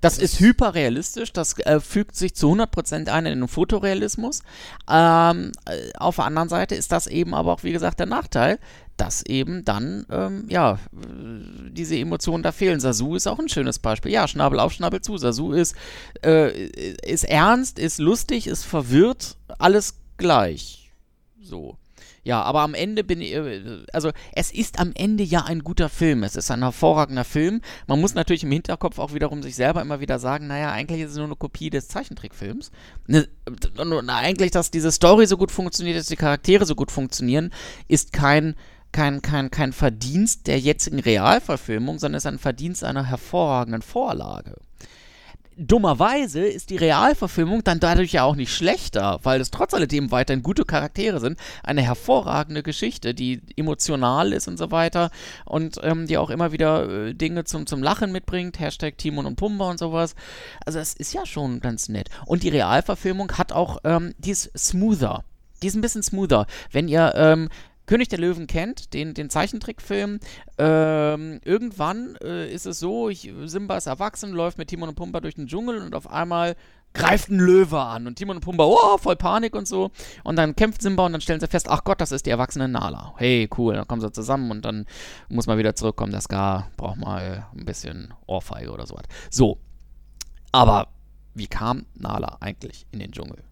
[0.00, 4.42] Das ist hyperrealistisch, das äh, fügt sich zu 100% ein in den Fotorealismus.
[4.90, 8.58] Ähm, äh, auf der anderen Seite ist das eben aber auch, wie gesagt, der Nachteil,
[9.00, 12.80] dass eben dann, ähm, ja, äh, diese Emotionen da fehlen.
[12.80, 14.12] Sasu ist auch ein schönes Beispiel.
[14.12, 15.16] Ja, Schnabel auf, Schnabel zu.
[15.16, 15.74] Sasu ist,
[16.24, 16.66] äh,
[17.06, 20.92] ist ernst, ist lustig, ist verwirrt, alles gleich.
[21.40, 21.76] So.
[22.22, 25.88] Ja, aber am Ende bin ich, äh, also es ist am Ende ja ein guter
[25.88, 26.22] Film.
[26.22, 27.62] Es ist ein hervorragender Film.
[27.86, 31.12] Man muss natürlich im Hinterkopf auch wiederum sich selber immer wieder sagen, naja, eigentlich ist
[31.12, 32.70] es nur eine Kopie des Zeichentrickfilms.
[33.06, 33.26] Ne,
[34.08, 37.50] eigentlich, dass diese Story so gut funktioniert, dass die Charaktere so gut funktionieren,
[37.88, 38.54] ist kein
[38.92, 44.56] kein, kein, kein Verdienst der jetzigen Realverfilmung, sondern ist ein Verdienst einer hervorragenden Vorlage
[45.60, 50.42] dummerweise ist die Realverfilmung dann dadurch ja auch nicht schlechter, weil es trotz alledem weiterhin
[50.42, 51.38] gute Charaktere sind.
[51.62, 55.10] Eine hervorragende Geschichte, die emotional ist und so weiter
[55.44, 58.58] und ähm, die auch immer wieder äh, Dinge zum, zum Lachen mitbringt.
[58.58, 60.14] Hashtag Timon und Pumba und sowas.
[60.64, 62.08] Also es ist ja schon ganz nett.
[62.24, 65.24] Und die Realverfilmung hat auch, ähm, die ist smoother.
[65.62, 66.46] Die ist ein bisschen smoother.
[66.72, 67.50] Wenn ihr ähm,
[67.90, 70.20] König der Löwen kennt, den, den Zeichentrickfilm.
[70.58, 75.18] Ähm, irgendwann äh, ist es so, ich, Simba ist erwachsen, läuft mit Timon und Pumba
[75.18, 76.54] durch den Dschungel und auf einmal
[76.94, 79.90] greift ein Löwe an und Timon und Pumba, oh, voll Panik und so.
[80.22, 82.68] Und dann kämpft Simba und dann stellen sie fest, ach Gott, das ist die erwachsene
[82.68, 83.12] Nala.
[83.16, 84.86] Hey, cool, dann kommen sie zusammen und dann
[85.28, 86.12] muss man wieder zurückkommen.
[86.12, 89.06] Der Scar braucht mal ein bisschen Ohrfeige oder sowas.
[89.30, 89.58] So.
[90.52, 90.86] Aber
[91.34, 93.49] wie kam Nala eigentlich in den Dschungel?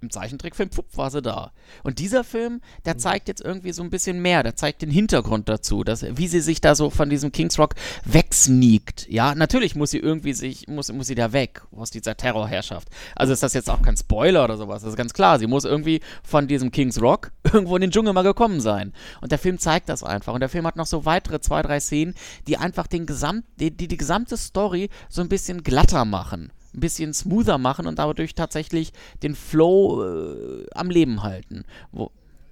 [0.00, 1.52] Im Zeichentrickfilm, pfupp, war sie da.
[1.82, 2.98] Und dieser Film, der Mhm.
[2.98, 6.40] zeigt jetzt irgendwie so ein bisschen mehr, der zeigt den Hintergrund dazu, dass, wie sie
[6.40, 9.06] sich da so von diesem Kings Rock wegsneakt.
[9.08, 12.88] Ja, natürlich muss sie irgendwie sich, muss, muss sie da weg aus dieser Terrorherrschaft.
[13.16, 15.38] Also ist das jetzt auch kein Spoiler oder sowas, das ist ganz klar.
[15.38, 18.92] Sie muss irgendwie von diesem Kings Rock irgendwo in den Dschungel mal gekommen sein.
[19.20, 20.34] Und der Film zeigt das einfach.
[20.34, 22.14] Und der Film hat noch so weitere zwei, drei Szenen,
[22.46, 26.80] die einfach den Gesamt, die, die, die gesamte Story so ein bisschen glatter machen ein
[26.80, 28.92] bisschen smoother machen und dadurch tatsächlich
[29.22, 31.64] den Flow äh, am Leben halten.
[31.92, 32.10] Wo,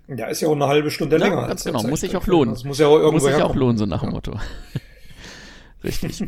[0.09, 1.47] Ja, ist ja auch eine halbe Stunde Ja, länger.
[1.49, 2.55] ganz genau, muss sich auch lohnen.
[2.55, 4.39] Das muss ja auch irgendwo muss sich auch lohnen, so nach dem Motto.
[5.85, 6.23] Richtig.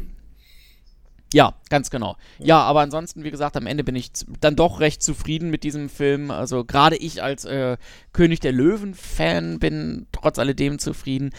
[1.35, 2.17] Ja, ganz genau.
[2.39, 4.11] Ja, aber ansonsten, wie gesagt, am Ende bin ich
[4.41, 6.31] dann doch recht zufrieden mit diesem Film.
[6.31, 7.77] Also gerade ich als äh,
[8.15, 11.31] König der Löwen-Fan bin trotz alledem zufrieden,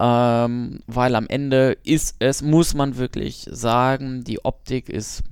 [0.00, 5.24] ähm, weil am Ende ist es, muss man wirklich sagen, die Optik ist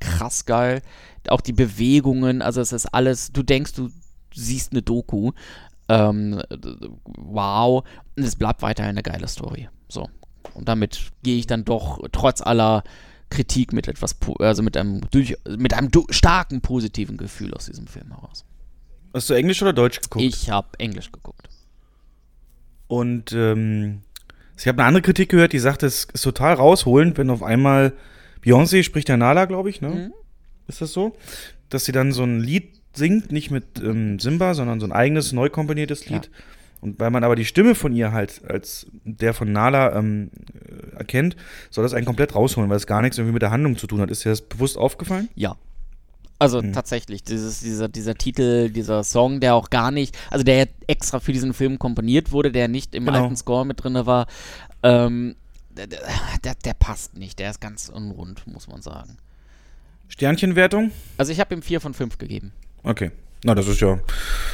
[0.00, 0.82] krass geil.
[1.28, 3.88] Auch die Bewegungen, also es ist alles, du denkst, du
[4.34, 5.32] siehst eine Doku.
[5.88, 6.42] Ähm,
[7.04, 7.84] wow.
[8.16, 9.68] Und es bleibt weiterhin eine geile Story.
[9.88, 10.08] So.
[10.52, 12.84] Und damit gehe ich dann doch trotz aller
[13.30, 18.12] Kritik mit etwas, also mit einem, durch, mit einem starken positiven Gefühl aus diesem Film
[18.12, 18.44] heraus.
[19.14, 20.24] Hast du Englisch oder Deutsch geguckt?
[20.24, 21.48] Ich habe Englisch geguckt.
[22.86, 24.02] Und ähm,
[24.56, 27.92] ich habe eine andere Kritik gehört, die sagt, es ist total rausholend, wenn auf einmal
[28.44, 29.88] Beyoncé spricht der Nala, glaube ich, ne?
[29.88, 30.14] Mhm.
[30.68, 31.16] Ist das so?
[31.70, 35.32] Dass sie dann so ein Lied singt, nicht mit ähm, Simba, sondern so ein eigenes,
[35.32, 36.30] neu komponiertes Lied.
[36.80, 40.98] Und weil man aber die Stimme von ihr halt als der von Nala ähm, äh,
[40.98, 41.34] erkennt,
[41.70, 44.00] soll das einen komplett rausholen, weil es gar nichts irgendwie mit der Handlung zu tun
[44.00, 44.10] hat.
[44.10, 45.28] Ist dir das bewusst aufgefallen?
[45.34, 45.56] Ja.
[46.44, 46.72] Also Mhm.
[46.72, 51.32] tatsächlich, dieses, dieser, dieser Titel, dieser Song, der auch gar nicht, also der extra für
[51.32, 53.22] diesen Film komponiert wurde, der nicht im Genau.
[53.24, 54.26] alten Score mit drin war,
[54.82, 55.34] ähm,
[55.70, 59.16] der, der, der passt nicht, der ist ganz unrund, muss man sagen.
[60.08, 60.90] Sternchenwertung?
[61.16, 62.52] Also ich habe ihm 4 von 5 gegeben.
[62.82, 63.10] Okay.
[63.46, 63.98] Na, das ist ja.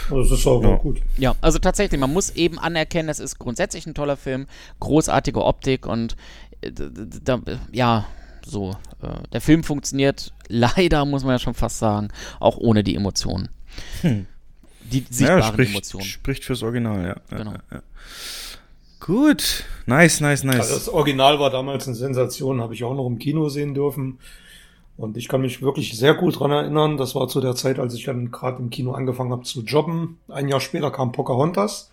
[0.09, 0.77] Das ist auch Ja.
[0.77, 1.01] gut.
[1.17, 4.47] Ja, also tatsächlich, man muss eben anerkennen, es ist grundsätzlich ein toller Film,
[4.81, 6.17] großartige Optik und
[6.61, 6.73] äh,
[7.23, 8.07] da, ja,
[8.47, 8.71] so.
[9.03, 13.49] Äh, der Film funktioniert leider, muss man ja schon fast sagen, auch ohne die Emotionen.
[14.03, 14.27] Hm.
[14.91, 16.05] Die Ja, sichtbaren spricht, Emotionen.
[16.05, 17.09] spricht fürs Original, ja.
[17.31, 17.37] ja.
[17.39, 17.53] Genau.
[17.53, 17.83] Ja, ja.
[18.99, 19.65] Gut.
[19.87, 20.61] Nice, nice, nice.
[20.61, 24.19] Also das Original war damals eine Sensation, habe ich auch noch im Kino sehen dürfen.
[24.97, 26.99] Und ich kann mich wirklich sehr gut dran erinnern.
[26.99, 30.19] Das war zu der Zeit, als ich dann gerade im Kino angefangen habe zu jobben.
[30.29, 31.91] Ein Jahr später kam Pocahontas,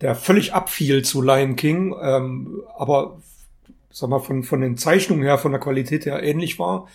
[0.00, 3.18] der völlig abfiel zu Lion King, ähm, aber
[3.92, 6.88] sag mal von, von den Zeichnungen her, von der Qualität her ähnlich war.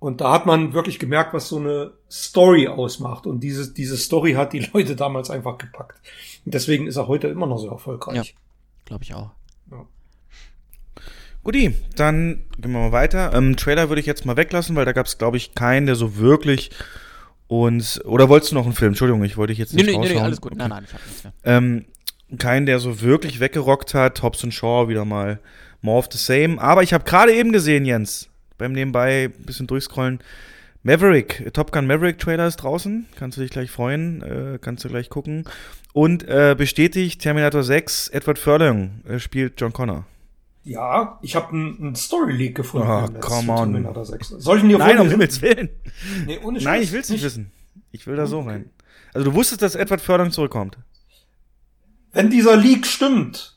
[0.00, 3.26] Und da hat man wirklich gemerkt, was so eine Story ausmacht.
[3.26, 6.00] Und diese, diese Story hat die Leute damals einfach gepackt.
[6.44, 8.34] Und deswegen ist er heute immer noch so erfolgreich.
[8.84, 9.30] Glaube ich auch.
[11.44, 13.34] Guti, dann gehen wir mal weiter.
[13.34, 15.94] Ähm, Trailer würde ich jetzt mal weglassen, weil da gab es, glaube ich, keinen, der
[15.94, 16.70] so wirklich
[17.48, 18.02] uns.
[18.02, 18.92] Oder wolltest du noch einen Film?
[18.92, 20.52] Entschuldigung, ich wollte dich jetzt Nee, nicht nee, nee, nee, alles gut.
[20.52, 20.58] Okay.
[20.58, 21.32] Nein, nein, ich habe nichts mehr.
[21.44, 21.84] Ähm,
[22.38, 24.22] keinen, der so wirklich weggerockt hat.
[24.22, 25.38] Hobbs und Shaw wieder mal
[25.84, 26.60] more of the same.
[26.60, 30.20] Aber ich habe gerade eben gesehen, Jens, beim nebenbei ein bisschen durchscrollen,
[30.82, 33.06] Maverick, Top Gun Maverick Trailer ist draußen.
[33.16, 34.22] Kannst du dich gleich freuen.
[34.22, 35.44] Äh, kannst du gleich gucken.
[35.94, 40.04] Und äh, bestätigt Terminator 6, Edward Furlong äh, spielt John Connor.
[40.62, 42.88] Ja, ich habe einen Story Leak gefunden.
[42.88, 43.72] Oh, come on.
[43.72, 44.28] Terminator 6.
[44.28, 45.08] Soll ich ihn dir Nein, um?
[45.08, 45.70] Himmels Willen.
[46.26, 46.84] Nee, ohne Nein, Scheiß.
[46.84, 47.50] ich will es nicht wissen.
[47.92, 48.70] Ich will da so rein.
[49.14, 50.76] Also du wusstest, dass Edward Furlong zurückkommt.
[52.12, 53.53] Wenn dieser Leak stimmt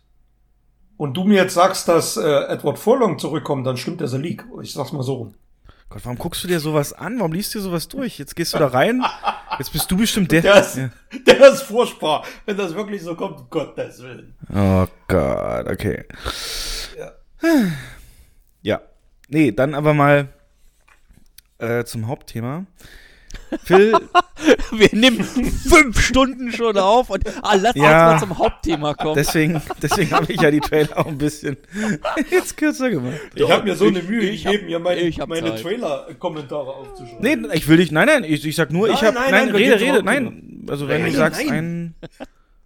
[0.98, 4.44] und du mir jetzt sagst, dass äh, Edward Furlong zurückkommt, dann stimmt dieser Leak.
[4.62, 5.34] Ich sag's mal so rum.
[5.90, 7.18] Gott, warum guckst du dir sowas an?
[7.20, 8.20] Warum liest du dir sowas durch?
[8.20, 9.02] Jetzt gehst du da rein.
[9.60, 10.42] Jetzt bist du bestimmt der.
[10.42, 10.90] Der ist, Ja.
[11.26, 12.26] der ist furchtbar.
[12.46, 14.36] Wenn das wirklich so kommt, um Gottes Willen.
[14.54, 16.04] Oh Gott, okay.
[16.98, 17.12] Ja.
[18.62, 18.82] Ja.
[19.30, 20.28] Nee, dann aber mal
[21.60, 22.66] äh, zum Hauptthema.
[23.64, 23.94] Phil,
[24.72, 28.14] Wir nehmen fünf Stunden schon auf und ah, lass Ja.
[28.14, 29.16] uns mal zum Hauptthema kommen.
[29.16, 31.58] deswegen, deswegen habe ich ja die Trailer auch ein bisschen
[32.32, 33.16] jetzt kürzer gemacht.
[33.36, 35.56] Ich habe mir so eine ich- Mühe ich gegeben, mir meine, ich hab meine.
[35.56, 37.42] Trailer-Kommentare aufzuschreiben.
[37.42, 39.46] Nee, ich will dich, nein, nein, ich, ich sag nur, ich Nein, habe, nein, nein,
[39.48, 40.66] nein, rede, rede, nein.
[40.70, 41.56] Also wenn Nein, du sagst, nein.
[41.58, 41.96] ein,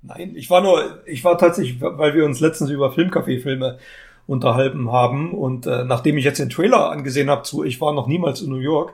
[0.04, 3.78] Nein, ich war nur, ich war tatsächlich, weil wir uns letztens über Filmcafé-Filme
[4.26, 8.08] unterhalten haben und äh, nachdem ich jetzt den Trailer angesehen habe zu Ich war noch
[8.08, 8.94] niemals in New York,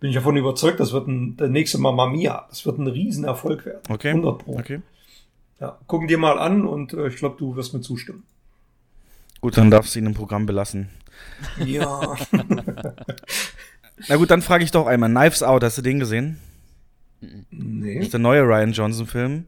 [0.00, 2.46] bin ich davon überzeugt, das wird ein, der nächste Mamma Mia.
[2.48, 3.80] Das wird ein Riesenerfolg werden.
[3.88, 4.58] okay, 100 Pro.
[4.58, 4.82] okay.
[5.60, 8.24] Ja, gucken dir mal an und äh, ich glaube, du wirst mir zustimmen.
[9.40, 10.88] Gut, dann darfst du ihn im Programm belassen.
[11.64, 12.14] Ja.
[14.08, 16.38] Na gut, dann frage ich doch einmal, Knives Out, hast du den gesehen?
[17.20, 17.98] Das nee.
[17.98, 19.46] ist der neue Ryan Johnson-Film.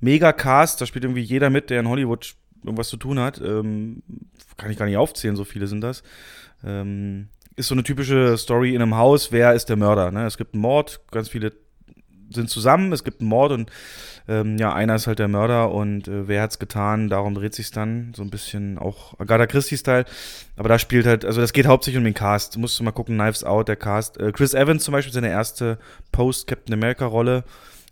[0.00, 3.40] Mega Cast, da spielt irgendwie jeder mit, der in Hollywood irgendwas zu tun hat.
[3.40, 4.02] Ähm,
[4.56, 6.02] kann ich gar nicht aufzählen, so viele sind das.
[6.64, 7.28] Ähm,
[7.60, 10.10] ist so eine typische Story in einem Haus, wer ist der Mörder?
[10.10, 10.26] Ne?
[10.26, 11.52] Es gibt einen Mord, ganz viele
[12.32, 13.70] sind zusammen, es gibt einen Mord und
[14.28, 17.72] ähm, ja, einer ist halt der Mörder und äh, wer hat's getan, darum dreht sich's
[17.72, 20.04] dann, so ein bisschen auch Agatha Christie-Style.
[20.56, 22.56] Aber da spielt halt, also das geht hauptsächlich um den Cast.
[22.56, 24.20] Musst du mal gucken, Knives Out, der Cast.
[24.20, 25.78] Äh, Chris Evans zum Beispiel, seine erste
[26.12, 27.44] Post-Captain America-Rolle.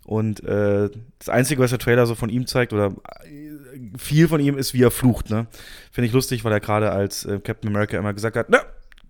[0.05, 0.89] Und äh,
[1.19, 2.93] das Einzige, was der Trailer so von ihm zeigt, oder
[3.25, 5.29] äh, viel von ihm, ist, wie er flucht.
[5.29, 5.47] Ne?
[5.91, 8.61] Finde ich lustig, weil er gerade als äh, Captain America immer gesagt hat, ne,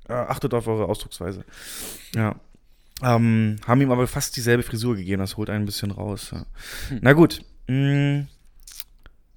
[0.10, 1.44] achtet auf eure Ausdrucksweise.
[2.16, 2.36] Ja.
[3.02, 6.32] Ähm, haben ihm aber fast dieselbe Frisur gegeben, das holt einen ein bisschen raus.
[6.32, 6.46] Ja.
[7.02, 7.42] Na gut.
[7.68, 8.22] Mm,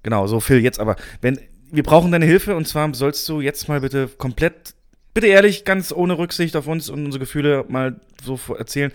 [0.03, 0.97] genau, so Phil, jetzt aber.
[1.21, 1.39] Wenn,
[1.71, 4.75] wir brauchen deine Hilfe und zwar sollst du jetzt mal bitte komplett,
[5.15, 8.93] bitte ehrlich, ganz ohne Rücksicht auf uns und unsere Gefühle mal so erzählen.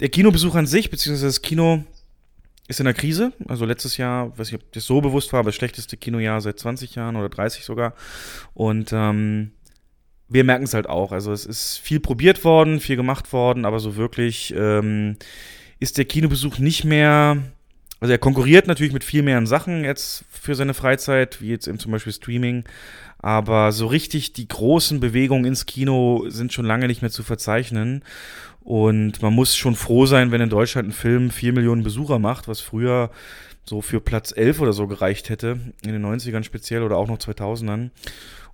[0.00, 1.84] Der Kinobesuch an sich, beziehungsweise das Kino
[2.68, 3.32] ist in der Krise.
[3.48, 6.58] Also letztes Jahr, weiß nicht, ob das so bewusst war, aber das schlechteste Kinojahr seit
[6.58, 7.94] 20 Jahren oder 30 sogar.
[8.52, 9.52] Und ähm,
[10.28, 11.12] wir merken es halt auch.
[11.12, 15.16] Also es ist viel probiert worden, viel gemacht worden, aber so wirklich ähm,
[15.80, 17.38] ist der Kinobesuch nicht mehr.
[18.00, 21.78] Also er konkurriert natürlich mit viel mehr Sachen jetzt für seine Freizeit, wie jetzt eben
[21.78, 22.64] zum Beispiel Streaming.
[23.18, 28.04] Aber so richtig die großen Bewegungen ins Kino sind schon lange nicht mehr zu verzeichnen.
[28.60, 32.48] Und man muss schon froh sein, wenn in Deutschland ein Film 4 Millionen Besucher macht,
[32.48, 33.10] was früher
[33.64, 37.18] so für Platz 11 oder so gereicht hätte, in den 90ern speziell oder auch noch
[37.18, 37.90] 2000ern.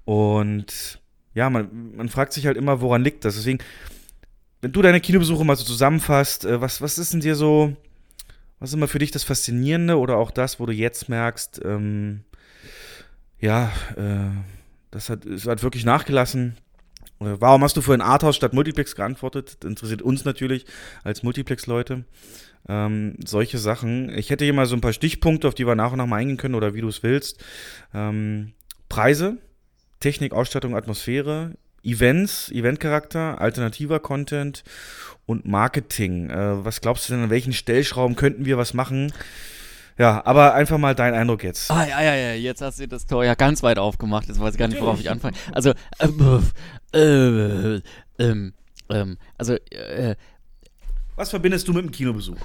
[0.04, 1.00] Und
[1.34, 3.34] ja, man, man fragt sich halt immer, woran liegt das.
[3.34, 3.58] Deswegen,
[4.60, 7.76] wenn du deine Kinobesuche mal so zusammenfasst, äh, was, was ist denn dir so,
[8.58, 12.24] was ist immer für dich das Faszinierende oder auch das, wo du jetzt merkst, ähm,
[13.40, 14.30] ja, äh,
[14.90, 16.56] das hat, es hat wirklich nachgelassen.
[17.18, 19.58] Warum hast du vorhin Arthouse statt Multiplex geantwortet?
[19.60, 20.66] Das interessiert uns natürlich
[21.04, 22.04] als Multiplex-Leute.
[22.68, 24.10] Ähm, solche Sachen.
[24.16, 26.16] Ich hätte hier mal so ein paar Stichpunkte, auf die wir nach und nach mal
[26.16, 27.42] eingehen können oder wie du es willst.
[27.92, 28.52] Ähm,
[28.88, 29.38] Preise,
[30.04, 31.52] Technik, Ausstattung, Atmosphäre,
[31.82, 34.62] Events, Eventcharakter, alternativer Content
[35.24, 36.28] und Marketing.
[36.28, 39.14] Äh, was glaubst du denn, an welchen Stellschrauben könnten wir was machen?
[39.96, 41.70] Ja, aber einfach mal dein Eindruck jetzt.
[41.70, 44.28] Ah, ja, ja, ja, jetzt hast du das Tor ja ganz weit aufgemacht.
[44.28, 45.38] Jetzt weiß ich gar nicht, worauf ich anfange.
[45.52, 46.42] Also, ähm,
[46.92, 47.80] äh,
[48.22, 48.52] ähm,
[48.90, 50.16] ähm, also, äh,
[51.16, 52.36] Was verbindest du mit dem Kinobesuch?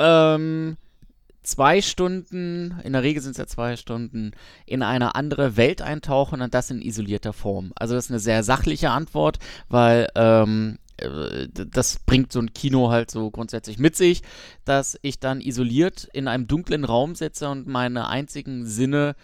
[0.00, 0.76] ähm,
[1.48, 4.32] zwei Stunden, in der Regel sind es ja zwei Stunden,
[4.66, 7.72] in eine andere Welt eintauchen und das in isolierter Form.
[7.74, 12.90] Also das ist eine sehr sachliche Antwort, weil ähm, äh, das bringt so ein Kino
[12.90, 14.22] halt so grundsätzlich mit sich,
[14.64, 19.16] dass ich dann isoliert in einem dunklen Raum sitze und meine einzigen Sinne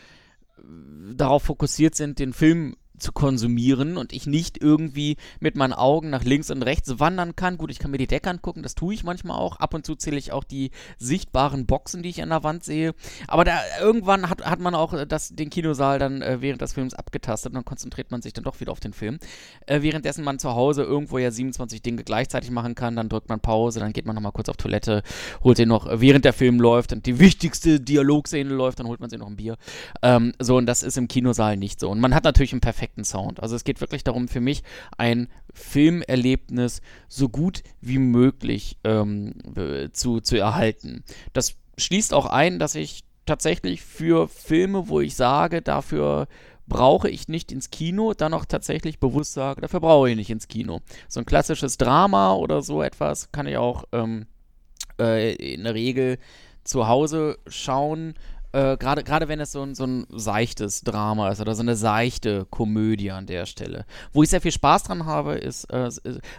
[0.58, 2.74] äh, darauf fokussiert sind, den Film
[3.04, 7.58] zu konsumieren und ich nicht irgendwie mit meinen Augen nach links und rechts wandern kann.
[7.58, 9.56] Gut, ich kann mir die Decke angucken, das tue ich manchmal auch.
[9.56, 12.94] Ab und zu zähle ich auch die sichtbaren Boxen, die ich an der Wand sehe.
[13.28, 16.72] Aber da irgendwann hat, hat man auch äh, das, den Kinosaal dann äh, während des
[16.72, 19.18] Films abgetastet und dann konzentriert man sich dann doch wieder auf den Film.
[19.66, 23.40] Äh, währenddessen man zu Hause irgendwo ja 27 Dinge gleichzeitig machen kann, dann drückt man
[23.40, 25.02] Pause, dann geht man nochmal kurz auf Toilette,
[25.42, 29.00] holt den noch, äh, während der Film läuft und die wichtigste Dialogszene läuft, dann holt
[29.00, 29.56] man sich noch ein Bier.
[30.02, 31.90] Ähm, so, und das ist im Kinosaal nicht so.
[31.90, 33.42] Und man hat natürlich einen perfekten perfekten Sound.
[33.42, 34.62] Also es geht wirklich darum, für mich
[34.96, 39.34] ein Filmerlebnis so gut wie möglich ähm,
[39.92, 41.04] zu, zu erhalten.
[41.32, 46.28] Das schließt auch ein, dass ich tatsächlich für Filme, wo ich sage, dafür
[46.66, 50.48] brauche ich nicht ins Kino, dann auch tatsächlich bewusst sage, dafür brauche ich nicht ins
[50.48, 50.80] Kino.
[51.08, 54.26] So ein klassisches Drama oder so etwas kann ich auch ähm,
[54.98, 56.18] äh, in der Regel
[56.64, 58.14] zu Hause schauen
[58.54, 62.46] äh, gerade wenn es so ein, so ein seichtes Drama ist oder so eine seichte
[62.48, 63.84] Komödie an der Stelle.
[64.12, 65.90] Wo ich sehr viel Spaß dran habe, ist, äh,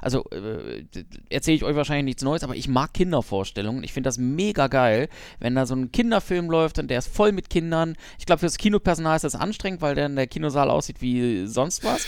[0.02, 0.85] also äh,
[1.30, 3.84] erzähle ich euch wahrscheinlich nichts Neues, aber ich mag Kindervorstellungen.
[3.84, 7.34] Ich finde das mega geil, wenn da so ein Kinderfilm läuft und der ist voll
[7.34, 7.98] mit Kindern.
[8.18, 11.84] Ich glaube, für das Kinopersonal ist das anstrengend, weil dann der Kinosaal aussieht wie sonst
[11.84, 12.08] was.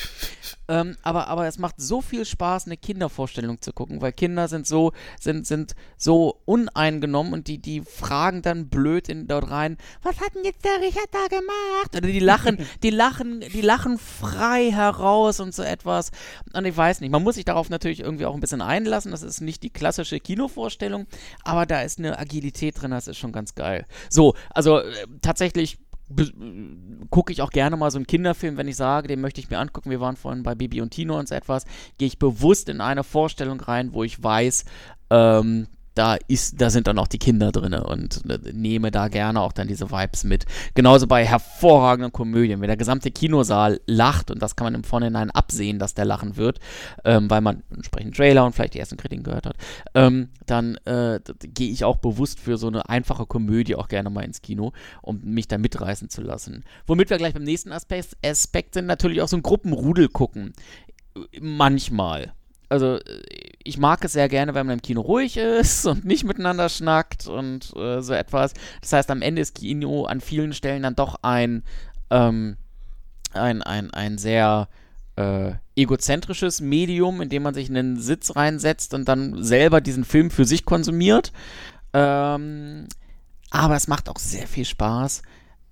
[0.67, 4.67] Ähm, aber, aber es macht so viel Spaß, eine Kindervorstellung zu gucken, weil Kinder sind
[4.67, 10.19] so, sind, sind so uneingenommen und die, die fragen dann blöd in, dort rein, was
[10.19, 11.95] hat denn jetzt der Richard da gemacht?
[11.95, 16.11] Oder die lachen, die lachen, die lachen frei heraus und so etwas.
[16.53, 19.11] Und ich weiß nicht, man muss sich darauf natürlich irgendwie auch ein bisschen einlassen.
[19.11, 21.07] Das ist nicht die klassische Kinovorstellung,
[21.43, 23.85] aber da ist eine Agilität drin, das ist schon ganz geil.
[24.09, 25.79] So, also äh, tatsächlich
[27.09, 29.59] gucke ich auch gerne mal so einen Kinderfilm, wenn ich sage, den möchte ich mir
[29.59, 29.89] angucken.
[29.89, 31.65] Wir waren vorhin bei Bibi und Tino und so etwas.
[31.97, 34.65] Gehe ich bewusst in eine Vorstellung rein, wo ich weiß,
[35.09, 39.41] ähm, da ist, da sind dann auch die Kinder drin und äh, nehme da gerne
[39.41, 40.45] auch dann diese Vibes mit.
[40.73, 45.31] Genauso bei hervorragenden Komödien, wenn der gesamte Kinosaal lacht und das kann man im Vorhinein
[45.31, 46.59] absehen, dass der lachen wird,
[47.03, 49.57] ähm, weil man entsprechend Trailer und vielleicht die ersten Kritiken gehört hat,
[49.93, 54.23] ähm, dann äh, gehe ich auch bewusst für so eine einfache Komödie auch gerne mal
[54.23, 56.63] ins Kino, um mich da mitreißen zu lassen.
[56.85, 60.53] Womit wir gleich beim nächsten Aspekt, Aspekt sind, natürlich auch so ein Gruppenrudel gucken.
[61.41, 62.33] Manchmal
[62.69, 62.99] also
[63.63, 67.27] ich mag es sehr gerne, wenn man im Kino ruhig ist und nicht miteinander schnackt
[67.27, 68.53] und äh, so etwas.
[68.81, 71.63] Das heißt, am Ende ist Kino an vielen Stellen dann doch ein,
[72.09, 72.57] ähm,
[73.33, 74.69] ein, ein, ein sehr
[75.15, 80.05] äh, egozentrisches Medium, in dem man sich in einen Sitz reinsetzt und dann selber diesen
[80.05, 81.31] Film für sich konsumiert.
[81.93, 82.87] Ähm,
[83.49, 85.21] aber es macht auch sehr viel Spaß,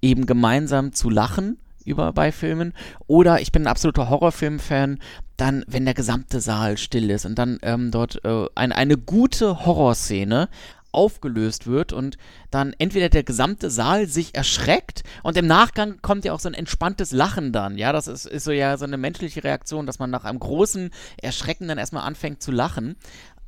[0.02, 2.74] eben gemeinsam zu lachen über bei Filmen.
[3.08, 5.00] Oder ich bin ein absoluter Horrorfilm-Fan,
[5.38, 9.66] dann, wenn der gesamte Saal still ist und dann ähm, dort äh, ein, eine gute
[9.66, 10.50] Horrorszene
[10.96, 12.18] aufgelöst wird und
[12.52, 16.54] dann entweder der gesamte Saal sich erschreckt und im Nachgang kommt ja auch so ein
[16.54, 17.78] entspanntes Lachen dann.
[17.78, 20.92] Ja, das ist, ist so ja so eine menschliche Reaktion, dass man nach einem großen
[21.22, 22.96] Erschrecken dann erstmal anfängt zu lachen.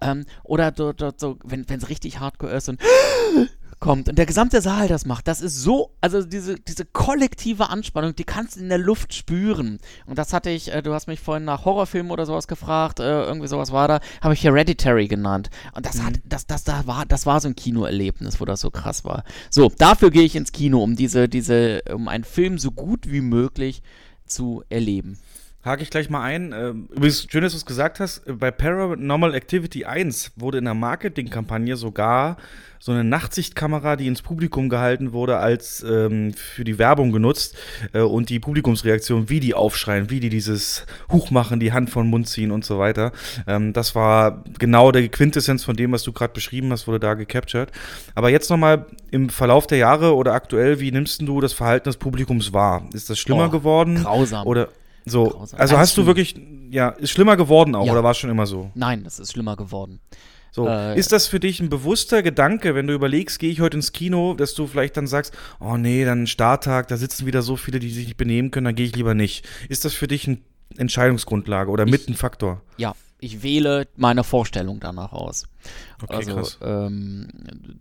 [0.01, 2.81] Ähm, oder dort, dort so, wenn es richtig hardcore ist und
[3.79, 8.15] kommt und der gesamte Saal das macht, das ist so, also diese, diese kollektive Anspannung,
[8.15, 9.79] die kannst du in der Luft spüren.
[10.05, 13.23] Und das hatte ich, äh, du hast mich vorhin nach Horrorfilmen oder sowas gefragt, äh,
[13.23, 15.49] irgendwie sowas war da, habe ich Hereditary genannt.
[15.73, 16.21] Und das hat, mhm.
[16.25, 19.23] das, das, da war, das war so ein Kinoerlebnis, wo das so krass war.
[19.49, 23.21] So, dafür gehe ich ins Kino, um diese, diese, um einen Film so gut wie
[23.21, 23.83] möglich
[24.25, 25.19] zu erleben
[25.67, 26.53] hake ich gleich mal ein.
[26.53, 28.23] Ähm, übrigens, schön, dass du es gesagt hast.
[28.39, 32.37] Bei Paranormal Activity 1 wurde in der Marketingkampagne sogar
[32.79, 37.55] so eine Nachtsichtkamera, die ins Publikum gehalten wurde, als ähm, für die Werbung genutzt
[37.93, 42.09] äh, und die Publikumsreaktion, wie die aufschreien, wie die dieses Huch machen, die Hand vom
[42.09, 43.11] Mund ziehen und so weiter.
[43.47, 47.15] Ähm, das war genau der Quintessenz von dem, was du gerade beschrieben hast, wurde da
[47.15, 47.71] gecaptured.
[48.15, 51.97] Aber jetzt nochmal im Verlauf der Jahre oder aktuell, wie nimmst du das Verhalten des
[51.97, 52.87] Publikums wahr?
[52.93, 53.95] Ist das schlimmer oh, geworden?
[53.95, 54.45] Grausam.
[54.45, 54.69] Oder
[55.07, 55.59] so, Grausam.
[55.59, 56.35] also hast du wirklich,
[56.69, 57.91] ja, ist schlimmer geworden auch, ja.
[57.91, 58.71] oder war es schon immer so?
[58.75, 59.99] Nein, das ist schlimmer geworden.
[60.51, 63.77] So, äh, ist das für dich ein bewusster Gedanke, wenn du überlegst, gehe ich heute
[63.77, 67.55] ins Kino, dass du vielleicht dann sagst, oh nee, dann Starttag, da sitzen wieder so
[67.57, 69.47] viele, die sich nicht benehmen können, dann gehe ich lieber nicht.
[69.69, 70.39] Ist das für dich eine
[70.77, 72.61] Entscheidungsgrundlage oder mit ein Faktor?
[72.77, 75.47] Ja, ich wähle meine Vorstellung danach aus.
[76.01, 77.27] Okay, also, ähm,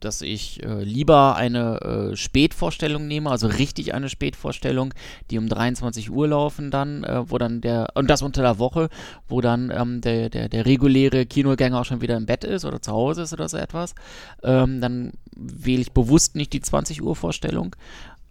[0.01, 4.95] dass ich äh, lieber eine äh, Spätvorstellung nehme, also richtig eine Spätvorstellung,
[5.31, 8.89] die um 23 Uhr laufen dann, äh, wo dann der, und das unter der Woche,
[9.29, 12.81] wo dann ähm, der, der, der reguläre Kinogänger auch schon wieder im Bett ist oder
[12.81, 13.95] zu Hause ist oder so etwas.
[14.43, 17.77] Ähm, dann wähle ich bewusst nicht die 20 Uhr Vorstellung.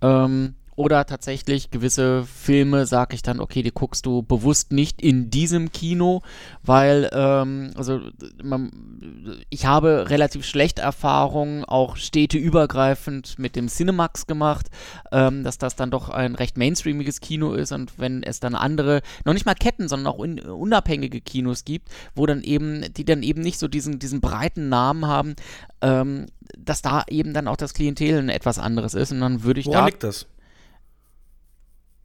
[0.01, 5.29] Ähm, oder tatsächlich gewisse Filme sage ich dann, okay, die guckst du bewusst nicht in
[5.29, 6.21] diesem Kino,
[6.63, 8.01] weil, ähm, also
[8.43, 14.67] man, ich habe relativ schlechte Erfahrungen, auch städteübergreifend mit dem Cinemax gemacht,
[15.11, 19.01] ähm, dass das dann doch ein recht mainstreamiges Kino ist und wenn es dann andere,
[19.23, 23.23] noch nicht mal Ketten, sondern auch un unabhängige Kinos gibt, wo dann eben, die dann
[23.23, 25.35] eben nicht so diesen, diesen breiten Namen haben,
[25.81, 26.25] ähm,
[26.57, 29.67] dass da eben dann auch das Klientel ein etwas anderes ist und dann würde ich
[29.67, 29.85] Woran da...
[29.85, 30.27] liegt das?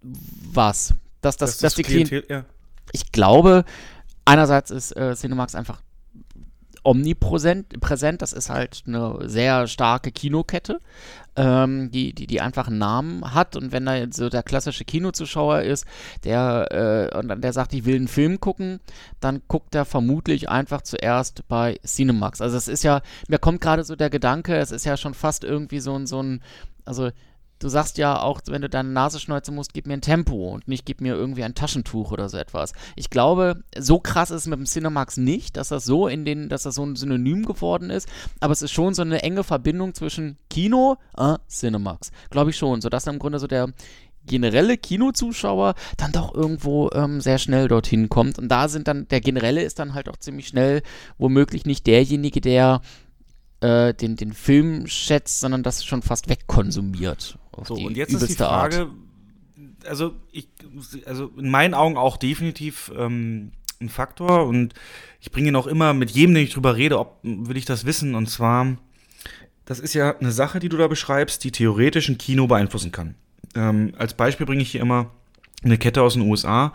[0.02, 0.94] Was?
[1.20, 2.44] Dass, das, dass, dass die Klientel, ja.
[2.92, 3.64] Ich glaube,
[4.24, 5.80] einerseits ist äh, Cinemax einfach
[6.82, 7.80] omnipräsent.
[7.80, 8.22] Präsent.
[8.22, 10.80] Das ist halt eine sehr starke Kinokette,
[11.36, 13.56] ähm, die, die, die einfach einen Namen hat.
[13.56, 15.84] Und wenn da jetzt so der klassische Kinozuschauer ist,
[16.24, 18.80] der, äh, und der sagt, ich will einen Film gucken,
[19.20, 22.40] dann guckt er vermutlich einfach zuerst bei Cinemax.
[22.40, 25.44] Also es ist ja, mir kommt gerade so der Gedanke, es ist ja schon fast
[25.44, 26.42] irgendwie so ein, so ein,
[26.84, 27.10] also
[27.60, 30.66] du sagst ja auch, wenn du deine Nase schneuzen musst, gib mir ein Tempo und
[30.66, 32.72] nicht gib mir irgendwie ein Taschentuch oder so etwas.
[32.96, 36.48] Ich glaube, so krass ist es mit dem Cinemax nicht, dass das so in den,
[36.48, 38.08] dass das so ein Synonym geworden ist,
[38.40, 42.10] aber es ist schon so eine enge Verbindung zwischen Kino und äh, Cinemax.
[42.30, 43.68] Glaube ich schon, sodass im Grunde so der
[44.26, 48.38] generelle Kinozuschauer dann doch irgendwo ähm, sehr schnell dorthin kommt.
[48.38, 50.82] Und da sind dann, der generelle ist dann halt auch ziemlich schnell
[51.18, 52.80] womöglich nicht derjenige, der
[53.60, 57.38] äh, den, den Film schätzt, sondern das schon fast wegkonsumiert.
[57.64, 58.90] So, und jetzt ist die Frage, Art.
[59.86, 60.48] also ich,
[61.06, 64.74] also in meinen Augen auch definitiv ähm, ein Faktor und
[65.20, 67.84] ich bringe ihn auch immer mit jedem, den ich drüber rede, ob will ich das
[67.84, 68.76] wissen und zwar,
[69.64, 73.14] das ist ja eine Sache, die du da beschreibst, die theoretisch ein Kino beeinflussen kann.
[73.54, 75.10] Ähm, als Beispiel bringe ich hier immer
[75.62, 76.72] eine Kette aus den USA,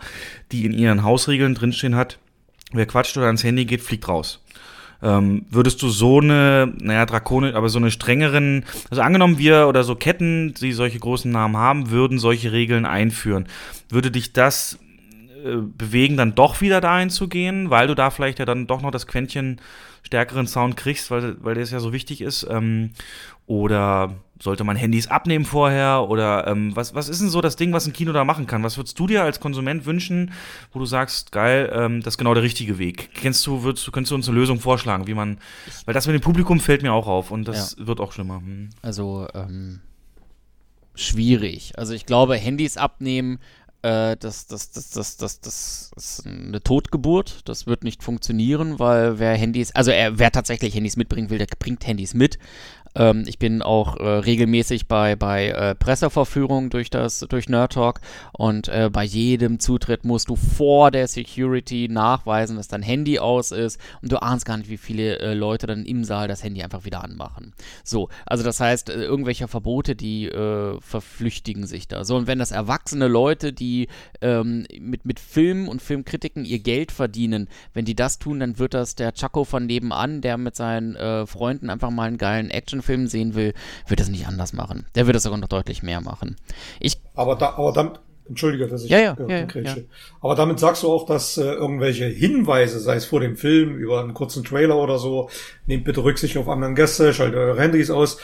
[0.52, 2.18] die in ihren Hausregeln drinstehen hat,
[2.72, 4.42] wer quatscht oder ans Handy geht, fliegt raus.
[5.02, 9.84] Ähm, würdest du so eine, naja, drakonisch, aber so eine strengeren, also angenommen wir oder
[9.84, 13.46] so Ketten, die solche großen Namen haben, würden solche Regeln einführen.
[13.90, 14.78] Würde dich das
[15.44, 18.80] äh, bewegen, dann doch wieder dahin zu gehen, weil du da vielleicht ja dann doch
[18.80, 19.60] noch das Quäntchen
[20.02, 22.46] stärkeren Sound kriegst, weil, weil das ja so wichtig ist?
[22.48, 22.90] Ähm,
[23.46, 26.06] oder sollte man Handys abnehmen vorher?
[26.08, 28.62] Oder ähm, was, was ist denn so das Ding, was ein Kino da machen kann?
[28.62, 30.32] Was würdest du dir als Konsument wünschen,
[30.72, 33.10] wo du sagst, geil, ähm, das ist genau der richtige Weg?
[33.14, 35.38] Kennst du, würdest, könntest du uns eine Lösung vorschlagen, wie man,
[35.84, 37.86] weil das mit dem Publikum fällt mir auch auf und das ja.
[37.86, 38.40] wird auch schlimmer.
[38.40, 38.70] Hm.
[38.82, 39.80] Also, ähm,
[40.94, 41.78] schwierig.
[41.78, 43.38] Also ich glaube, Handys abnehmen
[43.86, 47.42] äh, das, das, das, das, das, das ist eine Totgeburt.
[47.44, 51.46] Das wird nicht funktionieren, weil wer Handys, also er, wer tatsächlich Handys mitbringen will, der
[51.58, 52.38] bringt Handys mit.
[52.96, 58.00] Ähm, ich bin auch äh, regelmäßig bei, bei äh, Presseverführungen durch das, durch Nerd Talk
[58.32, 63.52] und äh, bei jedem Zutritt musst du vor der Security nachweisen, dass dein Handy aus
[63.52, 66.62] ist und du ahnst gar nicht, wie viele äh, Leute dann im Saal das Handy
[66.62, 67.52] einfach wieder anmachen.
[67.84, 72.04] So, also das heißt, äh, irgendwelche Verbote, die äh, verflüchtigen sich da.
[72.04, 73.88] So, und wenn das erwachsene Leute, die
[74.22, 78.74] ähm, mit, mit Film und Filmkritiken ihr Geld verdienen, wenn die das tun, dann wird
[78.74, 83.06] das der Chaco von nebenan, der mit seinen Freunden einfach mal einen geilen Action Film
[83.06, 83.52] sehen will,
[83.86, 84.86] wird das nicht anders machen.
[84.94, 86.36] Der wird das sogar noch deutlich mehr machen.
[86.80, 89.76] Ich aber, da, aber damit, entschuldige, dass ich ja, ja, äh, ja, ja,
[90.20, 94.00] Aber damit sagst du auch, dass äh, irgendwelche Hinweise, sei es vor dem Film, über
[94.00, 95.30] einen kurzen Trailer oder so,
[95.66, 98.18] nehmt bitte Rücksicht auf anderen Gäste, schaltet eure Handys aus,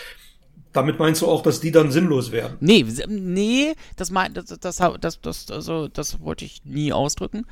[0.72, 2.56] damit meinst du auch, dass die dann sinnlos werden?
[2.60, 7.44] Nee, nee, das mein, das, das, das, das, also, das wollte ich nie ausdrücken.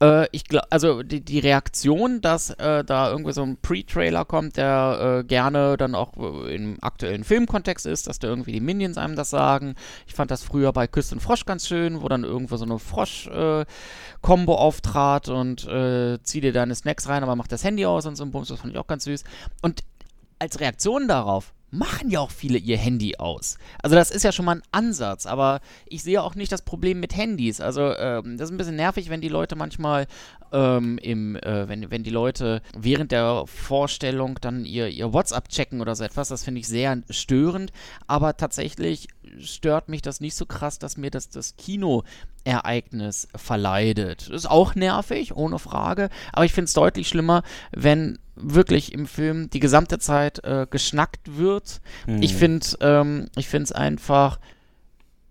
[0.00, 4.56] Äh, ich glaube, also die, die Reaktion, dass äh, da irgendwie so ein Pre-Trailer kommt,
[4.56, 8.96] der äh, gerne dann auch äh, im aktuellen Filmkontext ist, dass da irgendwie die Minions
[8.96, 9.74] einem das sagen.
[10.06, 12.78] Ich fand das früher bei Küss und Frosch ganz schön, wo dann irgendwo so eine
[12.78, 18.16] Frosch-Kombo auftrat und äh, zieh dir deine Snacks rein, aber mach das Handy aus und
[18.16, 19.24] so ein Bums, das fand ich auch ganz süß.
[19.62, 19.82] Und
[20.38, 23.58] als Reaktion darauf machen ja auch viele ihr Handy aus.
[23.82, 27.00] Also das ist ja schon mal ein Ansatz, aber ich sehe auch nicht das Problem
[27.00, 27.60] mit Handys.
[27.60, 30.06] Also ähm, das ist ein bisschen nervig, wenn die Leute manchmal
[30.52, 35.80] ähm, im, äh, wenn, wenn die Leute während der Vorstellung dann ihr, ihr WhatsApp checken
[35.80, 36.28] oder so etwas.
[36.28, 37.72] Das finde ich sehr störend,
[38.06, 39.08] aber tatsächlich
[39.40, 44.28] stört mich das nicht so krass, dass mir das, das Kinoereignis verleidet.
[44.28, 47.42] Das ist auch nervig, ohne Frage, aber ich finde es deutlich schlimmer,
[47.72, 51.80] wenn wirklich im Film die gesamte Zeit äh, geschnackt wird.
[52.06, 52.22] Mhm.
[52.22, 54.38] Ich finde ähm, ich finde es einfach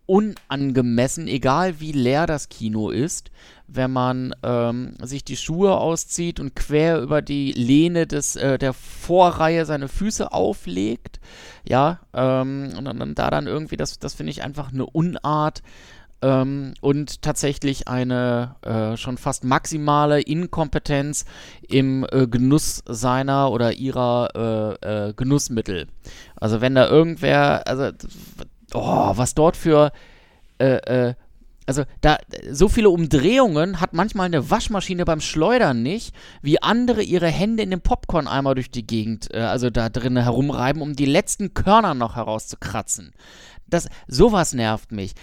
[0.05, 3.29] unangemessen, egal wie leer das Kino ist,
[3.67, 8.73] wenn man ähm, sich die Schuhe auszieht und quer über die Lehne des, äh, der
[8.73, 11.19] Vorreihe seine Füße auflegt.
[11.67, 15.61] Ja, ähm, und, und, und, da dann irgendwie, das, das finde ich einfach eine Unart.
[16.19, 21.25] Ähm, und tatsächlich eine äh, schon fast maximale Inkompetenz
[21.67, 25.85] im äh, Genuss seiner oder ihrer äh, äh Genussmittel.
[26.35, 27.91] Also wenn da irgendwer, also
[28.73, 29.91] oh, was dort für
[30.59, 31.13] äh, äh,
[31.67, 32.17] also da
[32.49, 37.69] so viele Umdrehungen hat manchmal eine Waschmaschine beim Schleudern nicht, wie andere ihre Hände in
[37.69, 42.15] den Popcorn-Eimer durch die Gegend, äh, also da drinnen herumreiben, um die letzten Körner noch
[42.15, 43.11] herauszukratzen.
[43.69, 45.13] Das, sowas nervt mich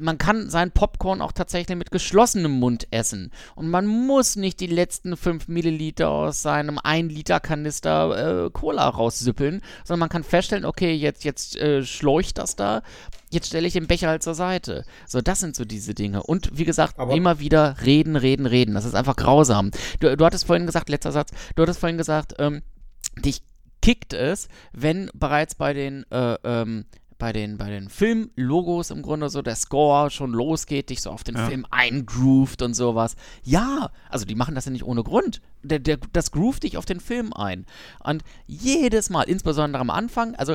[0.00, 3.30] man kann sein Popcorn auch tatsächlich mit geschlossenem Mund essen.
[3.54, 8.88] Und man muss nicht die letzten 5 Milliliter aus seinem 1 Liter Kanister äh, Cola
[8.88, 12.82] raussüppeln, sondern man kann feststellen, okay, jetzt, jetzt äh, schleucht das da
[13.30, 14.84] jetzt stelle ich den Becher halt zur Seite.
[15.06, 16.22] So, das sind so diese Dinge.
[16.22, 18.74] Und wie gesagt, Aber- immer wieder reden, reden, reden.
[18.74, 19.70] Das ist einfach grausam.
[20.00, 22.62] Du, du hattest vorhin gesagt, letzter Satz, du hattest vorhin gesagt, ähm,
[23.24, 23.42] dich
[23.82, 26.86] kickt es, wenn bereits bei den, äh, ähm,
[27.18, 31.24] bei den, bei den Filmlogos im Grunde so der Score schon losgeht, dich so auf
[31.24, 31.48] den Ja.
[31.48, 33.16] Film eingroovt und sowas.
[33.42, 35.40] Ja, also die machen das ja nicht ohne Grund.
[35.64, 37.66] Der, der, das groovt dich auf den Film ein.
[38.04, 40.54] Und jedes Mal, insbesondere am Anfang, also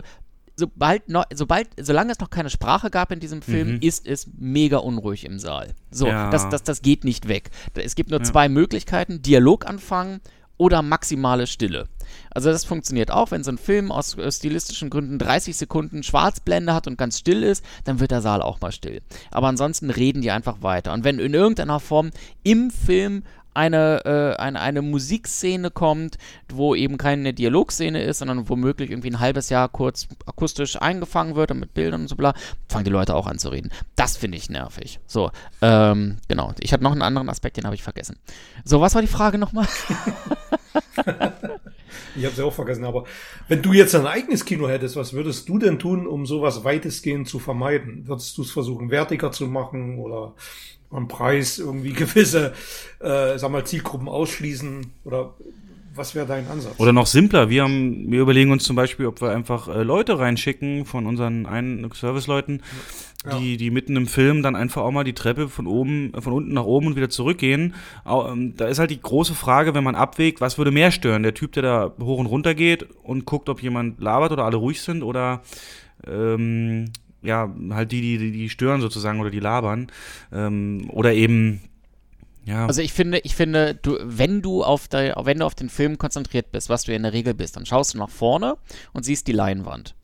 [0.55, 3.79] sobald noch, sobald, solange es noch keine Sprache gab in diesem Film, Mhm.
[3.81, 5.73] ist es mega unruhig im Saal.
[5.91, 6.29] So, Ja.
[6.29, 7.49] das, das, das geht nicht weg.
[7.75, 10.21] Es gibt nur zwei Möglichkeiten: Dialog anfangen
[10.57, 11.87] oder maximale Stille.
[12.29, 16.73] Also das funktioniert auch, wenn so ein Film aus äh, stilistischen Gründen 30 Sekunden Schwarzblende
[16.73, 19.01] hat und ganz still ist, dann wird der Saal auch mal still.
[19.31, 20.93] Aber ansonsten reden die einfach weiter.
[20.93, 22.11] Und wenn in irgendeiner Form
[22.43, 23.23] im Film
[23.53, 26.17] eine, äh, eine, eine Musikszene kommt,
[26.51, 31.51] wo eben keine Dialogszene ist, sondern womöglich irgendwie ein halbes Jahr kurz akustisch eingefangen wird
[31.51, 32.33] und mit Bildern und so bla,
[32.69, 33.71] fangen die Leute auch an zu reden.
[33.95, 34.99] Das finde ich nervig.
[35.05, 36.53] So, ähm, genau.
[36.59, 38.17] Ich hatte noch einen anderen Aspekt, den habe ich vergessen.
[38.63, 39.67] So, was war die Frage nochmal?
[42.15, 43.05] Ich habe sie auch vergessen, aber
[43.47, 47.27] wenn du jetzt ein eigenes Kino hättest, was würdest du denn tun, um sowas weitestgehend
[47.27, 48.07] zu vermeiden?
[48.07, 50.33] Würdest du es versuchen, wertiger zu machen oder
[50.93, 52.53] am Preis irgendwie gewisse,
[52.99, 54.91] äh, sag mal, Zielgruppen ausschließen?
[55.03, 55.33] Oder
[55.95, 56.79] was wäre dein Ansatz?
[56.79, 60.17] Oder noch simpler, wir haben, wir überlegen uns zum Beispiel, ob wir einfach äh, Leute
[60.17, 62.61] reinschicken von unseren einen Serviceleuten,
[63.39, 66.53] die, die mitten im Film dann einfach auch mal die Treppe von oben, von unten
[66.53, 67.73] nach oben und wieder zurückgehen.
[68.05, 71.23] Ähm, da ist halt die große Frage, wenn man abwägt, was würde mehr stören?
[71.23, 74.57] Der Typ, der da hoch und runter geht und guckt, ob jemand labert oder alle
[74.57, 75.41] ruhig sind oder
[76.05, 76.91] ähm,
[77.23, 79.87] ja, halt die, die, die, stören sozusagen oder die labern.
[80.31, 81.61] Ähm, oder eben,
[82.45, 82.65] ja.
[82.67, 85.97] Also ich finde, ich finde, du, wenn du auf der, wenn du auf den Film
[85.97, 88.57] konzentriert bist, was du ja in der Regel bist, dann schaust du nach vorne
[88.91, 89.95] und siehst die Leinwand.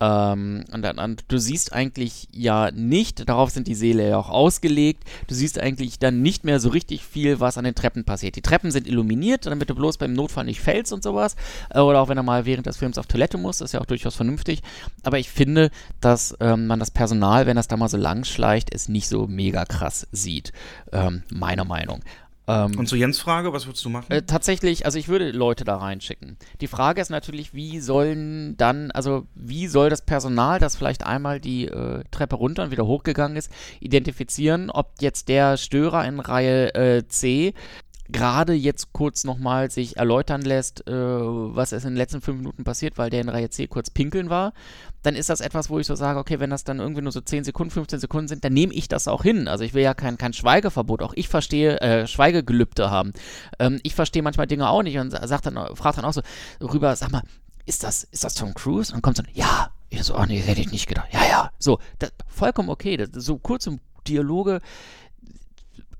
[0.00, 5.04] Ähm, und und du siehst eigentlich ja nicht, darauf sind die Seele ja auch ausgelegt,
[5.26, 8.36] du siehst eigentlich dann nicht mehr so richtig viel, was an den Treppen passiert.
[8.36, 11.36] Die Treppen sind illuminiert, damit du bloß beim Notfall nicht fällst und sowas.
[11.68, 13.80] Äh, oder auch wenn er mal während des Films auf Toilette muss, das ist ja
[13.80, 14.62] auch durchaus vernünftig.
[15.02, 15.70] Aber ich finde,
[16.00, 19.26] dass ähm, man das Personal, wenn das da mal so lang schleicht, es nicht so
[19.26, 20.52] mega krass sieht.
[20.92, 22.00] Ähm, meiner Meinung.
[22.46, 24.10] Ähm, und zu Jens Frage, was würdest du machen?
[24.10, 26.36] äh, tatsächlich, also ich würde Leute da reinschicken.
[26.60, 31.40] Die Frage ist natürlich, wie sollen dann, also wie soll das Personal, das vielleicht einmal
[31.40, 36.74] die äh, Treppe runter und wieder hochgegangen ist, identifizieren, ob jetzt der Störer in Reihe
[36.74, 37.54] äh, C
[38.12, 42.64] gerade jetzt kurz nochmal sich erläutern lässt, äh, was ist in den letzten fünf Minuten
[42.64, 44.52] passiert, weil der in Reihe C kurz pinkeln war,
[45.02, 47.20] dann ist das etwas, wo ich so sage, okay, wenn das dann irgendwie nur so
[47.20, 49.48] 10 Sekunden, 15 Sekunden sind, dann nehme ich das auch hin.
[49.48, 53.12] Also ich will ja kein, kein Schweigeverbot, auch ich verstehe, äh, Schweigegelübde haben.
[53.58, 56.22] Ähm, ich verstehe manchmal Dinge auch nicht und sag dann, frage dann auch so
[56.60, 57.22] rüber, sag mal,
[57.66, 58.94] ist das, ist das Tom Cruise?
[58.94, 59.70] Und kommt so, ja.
[59.90, 61.08] Ich so, oh nee, hätte ich nicht gedacht.
[61.12, 61.50] Ja, ja.
[61.58, 62.96] So, das, vollkommen okay.
[62.96, 64.60] Das, so kurze Dialoge,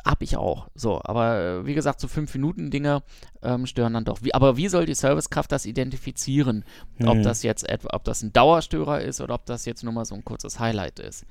[0.05, 0.69] hab ich auch.
[0.75, 3.03] So, aber äh, wie gesagt, so 5-Minuten-Dinge
[3.43, 4.19] ähm, stören dann doch.
[4.23, 6.65] Wie, aber wie soll die Servicekraft das identifizieren?
[7.05, 7.23] Ob Hm.
[7.23, 10.15] das jetzt etwa, ob das ein Dauerstörer ist oder ob das jetzt nur mal so
[10.15, 11.25] ein kurzes Highlight ist.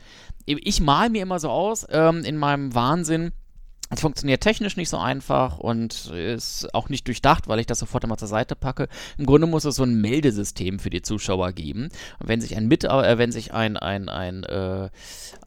[0.46, 3.32] Ich mal mir immer so aus, ähm, in meinem Wahnsinn,
[3.92, 8.04] es funktioniert technisch nicht so einfach und ist auch nicht durchdacht, weil ich das sofort
[8.04, 8.88] immer zur Seite packe.
[9.18, 11.90] Im Grunde muss es so ein Meldesystem für die Zuschauer geben.
[12.20, 14.90] Und wenn sich ein Mit äh, wenn sich ein, ein, ein, äh,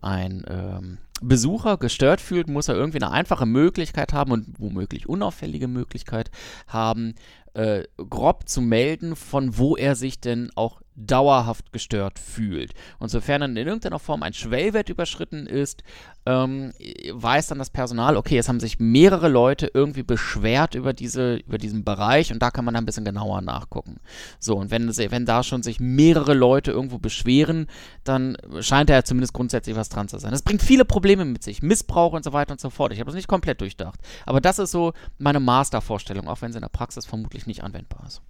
[0.00, 5.68] ein ähm, Besucher gestört fühlt, muss er irgendwie eine einfache Möglichkeit haben und womöglich unauffällige
[5.68, 6.30] Möglichkeit
[6.66, 7.14] haben,
[7.54, 12.72] äh, grob zu melden, von wo er sich denn auch dauerhaft gestört fühlt.
[12.98, 15.82] Und sofern dann in irgendeiner Form ein Schwellwert überschritten ist,
[16.24, 16.72] ähm,
[17.12, 21.58] weiß dann das Personal, okay, es haben sich mehrere Leute irgendwie beschwert über, diese, über
[21.58, 24.00] diesen Bereich und da kann man ein bisschen genauer nachgucken.
[24.38, 27.66] So, und wenn, wenn da schon sich mehrere Leute irgendwo beschweren,
[28.04, 30.30] dann scheint da ja zumindest grundsätzlich was dran zu sein.
[30.30, 32.92] Das bringt viele Probleme mit sich, Missbrauch und so weiter und so fort.
[32.92, 33.98] Ich habe das nicht komplett durchdacht.
[34.26, 38.06] Aber das ist so meine Mastervorstellung, auch wenn sie in der Praxis vermutlich nicht anwendbar
[38.06, 38.22] ist.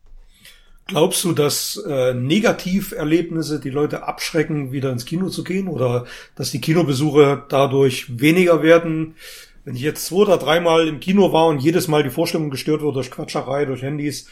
[0.87, 6.51] Glaubst du, dass äh, Negativerlebnisse die Leute abschrecken, wieder ins Kino zu gehen oder dass
[6.51, 9.15] die Kinobesuche dadurch weniger werden?
[9.65, 12.83] Wenn ich jetzt zwei oder dreimal im Kino war und jedes Mal die Vorstellung gestört
[12.83, 14.27] wird durch Quatscherei, durch Handys,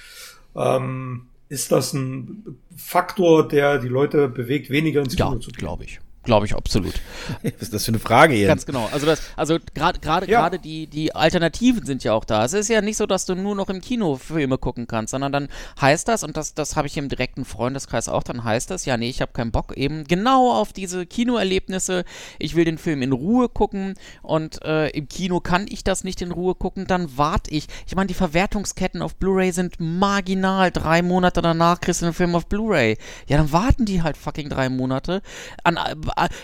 [0.57, 5.59] ähm, ist das ein Faktor, der die Leute bewegt, weniger ins Ja, Kino zu gehen?
[5.59, 6.01] glaube ich.
[6.23, 6.92] Glaube ich absolut.
[7.42, 8.47] Was ist das für eine Frage hier?
[8.47, 8.89] Ganz genau.
[8.92, 10.40] Also das, also gerade gerade Ja.
[10.40, 12.44] gerade die die Alternativen sind ja auch da.
[12.44, 15.32] Es ist ja nicht so, dass du nur noch im Kino Filme gucken kannst, sondern
[15.32, 15.49] dann
[15.81, 18.23] heißt das und das das habe ich im direkten Freundeskreis auch.
[18.23, 22.05] Dann heißt das ja, nee, ich habe keinen Bock eben genau auf diese Kinoerlebnisse.
[22.39, 26.20] Ich will den Film in Ruhe gucken und äh, im Kino kann ich das nicht
[26.20, 26.86] in Ruhe gucken.
[26.86, 27.66] Dann warte ich.
[27.86, 30.70] Ich meine, die Verwertungsketten auf Blu-ray sind marginal.
[30.70, 32.99] Drei Monate danach kriegst du den Film auf Blu-ray.
[33.26, 35.23] Ja, dann warten die halt fucking drei Monate.
[35.65, 35.78] An,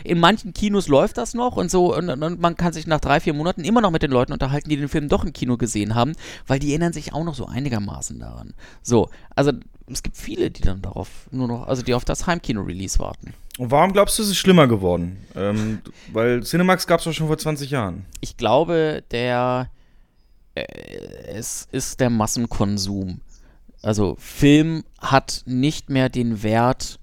[0.05, 3.21] in manchen Kinos läuft das noch und so und, und, man kann sich nach drei,
[3.21, 5.95] vier Monaten immer noch mit den Leuten unterhalten, die den Film doch im Kino gesehen
[5.95, 6.13] haben,
[6.47, 8.55] weil die erinnern sich auch noch so einigermaßen daran.
[8.83, 9.53] So, also
[9.91, 13.35] es gibt viele, die dann darauf nur noch, also die auf das Heimkino-Release warten.
[13.59, 15.17] Und warum glaubst du, es ist schlimmer geworden?
[15.35, 15.81] Ähm,
[16.13, 18.05] weil Cinemax gab es doch schon vor 20 Jahren.
[18.21, 19.71] Ich glaube, der
[20.55, 20.65] äh,
[21.29, 23.21] es ist der Massenkonsum.
[23.83, 26.99] Also Film hat nicht mehr den Wert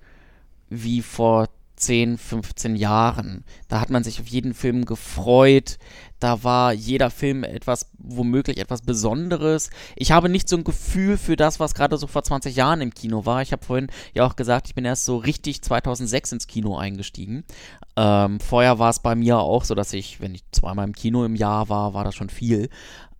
[0.69, 1.48] wie vor
[1.83, 3.43] 10, 15 Jahren.
[3.67, 5.77] Da hat man sich auf jeden Film gefreut.
[6.19, 9.69] Da war jeder Film etwas, womöglich etwas Besonderes.
[9.95, 12.93] Ich habe nicht so ein Gefühl für das, was gerade so vor 20 Jahren im
[12.93, 13.41] Kino war.
[13.41, 17.43] Ich habe vorhin ja auch gesagt, ich bin erst so richtig 2006 ins Kino eingestiegen.
[17.97, 21.25] Ähm, vorher war es bei mir auch so, dass ich, wenn ich zweimal im Kino
[21.25, 22.69] im Jahr war, war das schon viel.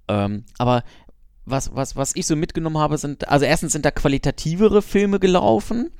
[0.08, 0.84] Ähm, aber
[1.46, 5.92] was, was, was ich so mitgenommen habe, sind, also erstens sind da qualitativere Filme gelaufen,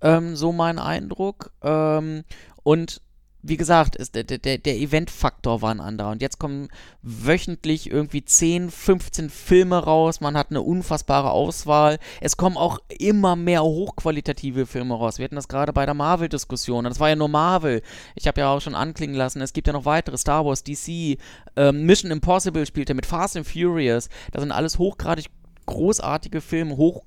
[0.00, 1.52] ähm, so mein Eindruck.
[1.62, 2.24] Ähm,
[2.62, 3.00] und
[3.42, 6.10] wie gesagt, ist der, der, der Event-Faktor war ein anderer.
[6.10, 6.68] Und jetzt kommen
[7.02, 10.20] wöchentlich irgendwie 10, 15 Filme raus.
[10.20, 11.98] Man hat eine unfassbare Auswahl.
[12.20, 15.18] Es kommen auch immer mehr hochqualitative Filme raus.
[15.18, 16.84] Wir hatten das gerade bei der Marvel-Diskussion.
[16.84, 17.82] Das war ja nur Marvel.
[18.14, 20.16] Ich habe ja auch schon anklingen lassen, es gibt ja noch weitere.
[20.16, 21.18] Star Wars, DC,
[21.56, 24.08] ähm, Mission Impossible spielt er mit Fast and Furious.
[24.30, 25.26] Das sind alles hochgradig
[25.66, 27.02] großartige Filme, hoch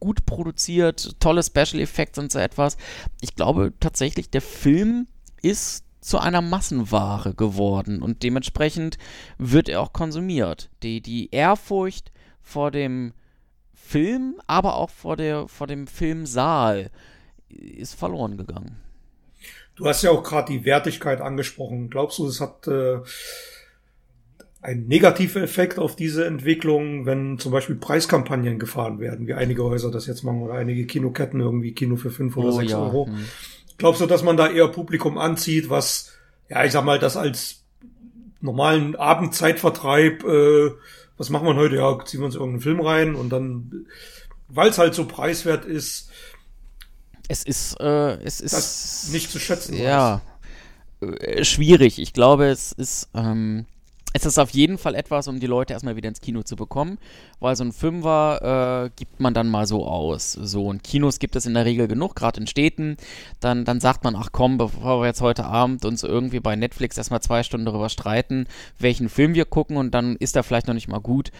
[0.00, 2.76] gut produziert, tolle Special Effects und so etwas.
[3.20, 5.06] Ich glaube tatsächlich, der Film
[5.42, 8.96] ist zu einer Massenware geworden und dementsprechend
[9.38, 10.70] wird er auch konsumiert.
[10.82, 12.10] Die, die Ehrfurcht
[12.40, 13.12] vor dem
[13.74, 16.90] Film, aber auch vor, der, vor dem Filmsaal
[17.48, 18.76] ist verloren gegangen.
[19.76, 21.90] Du hast ja auch gerade die Wertigkeit angesprochen.
[21.90, 22.98] Glaubst du, es hat äh,
[24.62, 29.90] einen negativen Effekt auf diese Entwicklung, wenn zum Beispiel Preiskampagnen gefahren werden, wie einige Häuser
[29.90, 32.78] das jetzt machen oder einige Kinoketten irgendwie Kino für fünf oder Oh, sechs ja.
[32.78, 33.06] Euro?
[33.06, 33.24] Hm.
[33.80, 36.12] Glaubst du, dass man da eher Publikum anzieht, was,
[36.50, 37.64] ja, ich sag mal, das als
[38.42, 40.70] normalen Abendzeitvertreib, äh,
[41.16, 41.76] was machen wir heute?
[41.76, 43.86] Ja, ziehen wir uns irgendeinen Film rein und dann,
[44.48, 46.10] weil es halt so preiswert ist,
[47.28, 49.78] Es ist, äh, es ist das nicht zu schätzen.
[49.78, 50.20] ja
[51.00, 51.98] äh, schwierig.
[51.98, 53.64] Ich glaube, es ist ähm,
[54.12, 56.98] es ist auf jeden Fall etwas, um die Leute erstmal wieder ins Kino zu bekommen,
[57.38, 60.32] weil so ein Fünfer äh, gibt man dann mal so aus.
[60.32, 62.96] So und Kinos gibt es in der Regel genug, gerade in Städten.
[63.38, 66.98] Dann, dann sagt man, ach komm, bevor wir jetzt heute Abend uns irgendwie bei Netflix
[66.98, 68.46] erstmal zwei Stunden darüber streiten,
[68.78, 71.30] welchen Film wir gucken und dann ist er vielleicht noch nicht mal gut.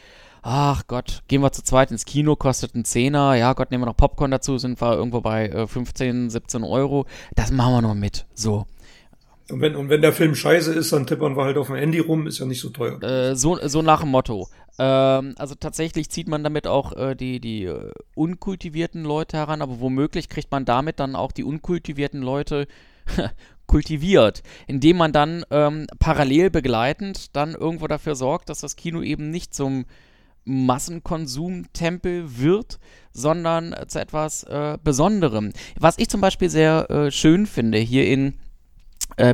[0.43, 3.35] Ach Gott, gehen wir zu zweit ins Kino, kostet ein Zehner.
[3.35, 7.05] Ja Gott, nehmen wir noch Popcorn dazu, sind wir irgendwo bei äh, 15, 17 Euro.
[7.35, 8.27] Das machen wir noch mit.
[8.35, 8.65] So.
[9.51, 11.99] Und wenn, und wenn der Film scheiße ist, dann tippern wir halt auf dem Handy
[11.99, 13.03] rum, ist ja nicht so teuer.
[13.03, 14.49] Äh, so, so nach dem Motto.
[14.79, 19.81] Ähm, also tatsächlich zieht man damit auch äh, die, die äh, unkultivierten Leute heran, aber
[19.81, 22.67] womöglich kriegt man damit dann auch die unkultivierten Leute
[23.67, 29.31] kultiviert, indem man dann ähm, parallel begleitend dann irgendwo dafür sorgt, dass das Kino eben
[29.31, 29.85] nicht zum
[30.45, 32.79] Massenkonsumtempel wird,
[33.13, 35.53] sondern zu etwas äh, Besonderem.
[35.79, 38.35] Was ich zum Beispiel sehr äh, schön finde, hier in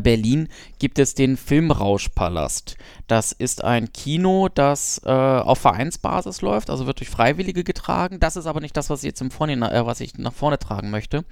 [0.00, 0.48] Berlin
[0.78, 2.76] gibt es den Filmrauschpalast.
[3.06, 8.18] Das ist ein Kino, das äh, auf Vereinsbasis läuft, also wird durch Freiwillige getragen.
[8.18, 10.58] Das ist aber nicht das, was ich jetzt im Vorne, äh, was ich nach vorne
[10.58, 11.24] tragen möchte,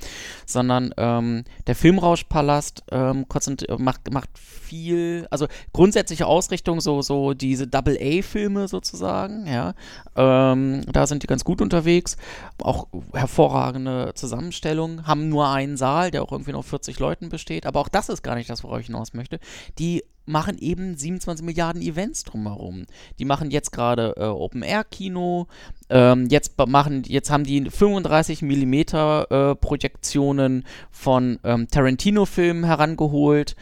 [0.46, 7.66] sondern ähm, der Filmrauschpalast ähm, konzentri- macht, macht viel, also grundsätzliche Ausrichtung, so, so diese
[7.66, 9.74] Double-A-Filme sozusagen, ja.
[10.16, 12.16] Ähm, da sind die ganz gut unterwegs.
[12.62, 17.80] Auch hervorragende Zusammenstellungen, haben nur einen Saal, der auch irgendwie noch 40 Leuten besteht, aber
[17.80, 19.40] auch das ist gar nicht das, worauf ich hinaus möchte.
[19.78, 22.84] Die machen eben 27 Milliarden Events drumherum.
[23.18, 25.46] Die machen jetzt gerade äh, Open-Air-Kino,
[25.90, 33.54] ähm, jetzt machen, jetzt haben die 35 Millimeter äh, Projektionen von ähm, Tarantino-Filmen herangeholt,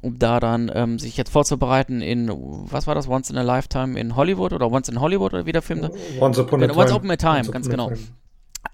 [0.00, 3.98] um da dann ähm, sich jetzt vorzubereiten in, was war das, Once in a Lifetime
[3.98, 5.90] in Hollywood oder Once in Hollywood oder wie der Film da?
[6.20, 6.84] Once upon a Genau, time.
[6.84, 7.88] Once Upon a Time, Once ganz genau.
[7.88, 8.00] time.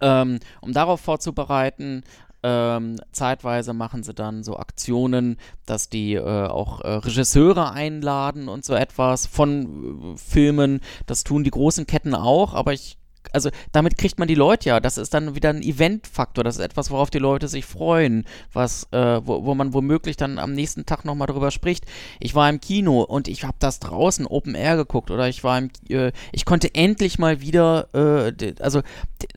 [0.00, 2.02] ähm, um darauf vorzubereiten.
[2.46, 8.66] Ähm, zeitweise machen sie dann so Aktionen, dass die äh, auch äh, Regisseure einladen und
[8.66, 10.80] so etwas von äh, Filmen.
[11.06, 12.98] Das tun die großen Ketten auch, aber ich
[13.32, 14.80] also damit kriegt man die Leute ja.
[14.80, 16.44] Das ist dann wieder ein Eventfaktor.
[16.44, 20.38] Das ist etwas, worauf die Leute sich freuen, was, äh, wo, wo man womöglich dann
[20.38, 21.84] am nächsten Tag nochmal drüber spricht.
[22.20, 25.58] Ich war im Kino und ich habe das draußen Open Air geguckt oder ich war
[25.58, 28.82] im, äh, ich konnte endlich mal wieder, äh, also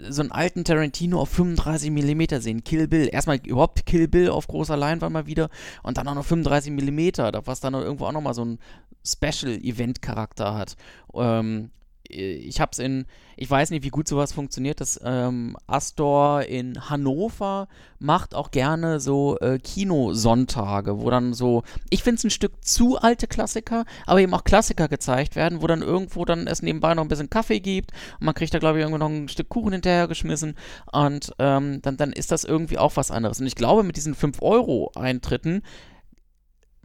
[0.10, 2.64] so einen alten Tarantino auf 35 mm sehen.
[2.64, 3.10] Kill Bill.
[3.12, 5.50] Erstmal überhaupt Kill Bill auf großer Leinwand mal wieder
[5.84, 7.00] und dann auch noch 35 mm,
[7.46, 8.60] was dann irgendwo auch nochmal so ein
[9.06, 10.76] Special-Event-Charakter hat.
[11.14, 11.72] Ähm,
[12.10, 13.06] ich habe es in,
[13.36, 14.82] ich weiß nicht, wie gut sowas funktioniert.
[14.82, 17.68] Das ähm, Astor in Hannover
[18.00, 22.98] macht auch gerne so äh, Kinosonntage, wo dann so, ich finde es ein Stück zu
[22.98, 27.04] alte Klassiker, aber eben auch Klassiker gezeigt werden, wo dann irgendwo dann es nebenbei noch
[27.04, 29.74] ein bisschen Kaffee gibt und man kriegt da, glaube ich, irgendwo noch ein Stück Kuchen
[29.74, 30.56] hinterhergeschmissen
[30.92, 33.40] und ähm, dann, dann ist das irgendwie auch was anderes.
[33.40, 35.64] Und ich glaube, mit diesen 5-Euro-Eintritten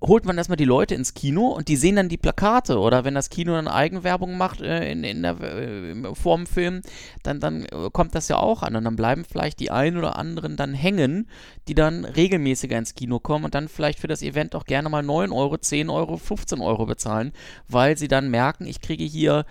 [0.03, 3.15] holt man erstmal die Leute ins Kino und die sehen dann die Plakate oder wenn
[3.15, 6.83] das Kino dann Eigenwerbung macht äh, in, in der äh, vorm Film,
[7.23, 10.17] dann, dann äh, kommt das ja auch an und dann bleiben vielleicht die einen oder
[10.17, 11.29] anderen dann hängen,
[11.69, 15.03] die dann regelmäßiger ins Kino kommen und dann vielleicht für das Event auch gerne mal
[15.03, 17.33] 9 Euro, 10 Euro, 15 Euro bezahlen,
[17.69, 19.47] weil sie dann merken, ich kriege hier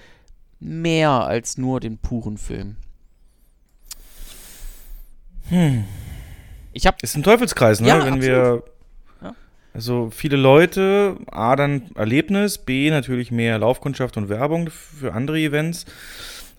[0.59, 2.75] mehr als nur den puren Film.
[5.47, 5.85] Hm.
[6.73, 7.87] Ich hab, Ist ein Teufelskreis, ne?
[7.87, 8.23] Ja, Wenn absolut.
[8.23, 8.63] wir.
[9.73, 15.85] Also viele Leute, A, dann Erlebnis, B, natürlich mehr Laufkundschaft und Werbung für andere Events.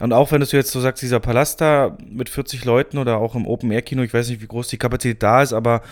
[0.00, 3.34] Und auch wenn du jetzt so sagst, dieser Palast da mit 40 Leuten oder auch
[3.34, 5.82] im Open-Air-Kino, ich weiß nicht, wie groß die Kapazität da ist, aber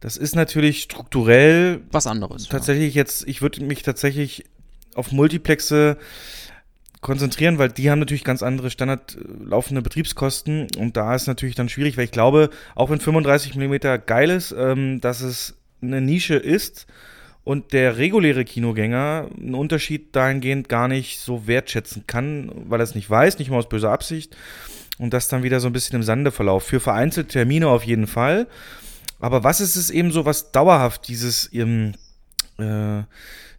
[0.00, 2.48] das ist natürlich strukturell was anderes.
[2.48, 4.44] tatsächlich jetzt, ich würde mich tatsächlich
[4.94, 5.96] auf Multiplexe
[7.00, 11.54] konzentrieren, weil die haben natürlich ganz andere Standard äh, laufende Betriebskosten und da ist natürlich
[11.54, 16.00] dann schwierig, weil ich glaube, auch wenn 35 mm geil ist, ähm, dass es eine
[16.00, 16.86] Nische ist
[17.44, 22.94] und der reguläre Kinogänger einen Unterschied dahingehend gar nicht so wertschätzen kann, weil er es
[22.94, 24.36] nicht weiß, nicht mal aus böser Absicht
[24.98, 26.66] und das dann wieder so ein bisschen im Sande verlauft.
[26.66, 28.46] Für vereinzelte Termine auf jeden Fall.
[29.20, 31.92] Aber was ist es eben so, was dauerhaft dieses, ähm,
[32.58, 33.02] äh,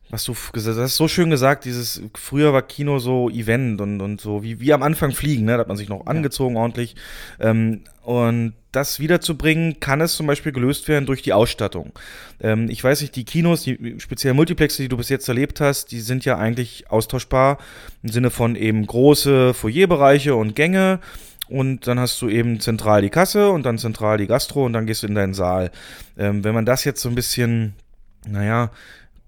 [0.10, 4.22] was du gesagt hast, so schön gesagt, dieses, früher war Kino so Event und, und
[4.22, 5.54] so, wie, wie am Anfang fliegen, ne?
[5.54, 6.96] Da hat man sich noch angezogen ordentlich.
[7.40, 11.92] Ähm, und das wiederzubringen, kann es zum Beispiel gelöst werden durch die Ausstattung.
[12.40, 15.92] Ähm, ich weiß nicht, die Kinos, die speziell Multiplexe, die du bis jetzt erlebt hast,
[15.92, 17.58] die sind ja eigentlich austauschbar
[18.02, 21.00] im Sinne von eben große Foyerbereiche und Gänge.
[21.50, 24.86] Und dann hast du eben zentral die Kasse und dann zentral die Gastro und dann
[24.86, 25.72] gehst du in deinen Saal.
[26.18, 27.74] Ähm, wenn man das jetzt so ein bisschen,
[28.28, 28.72] naja,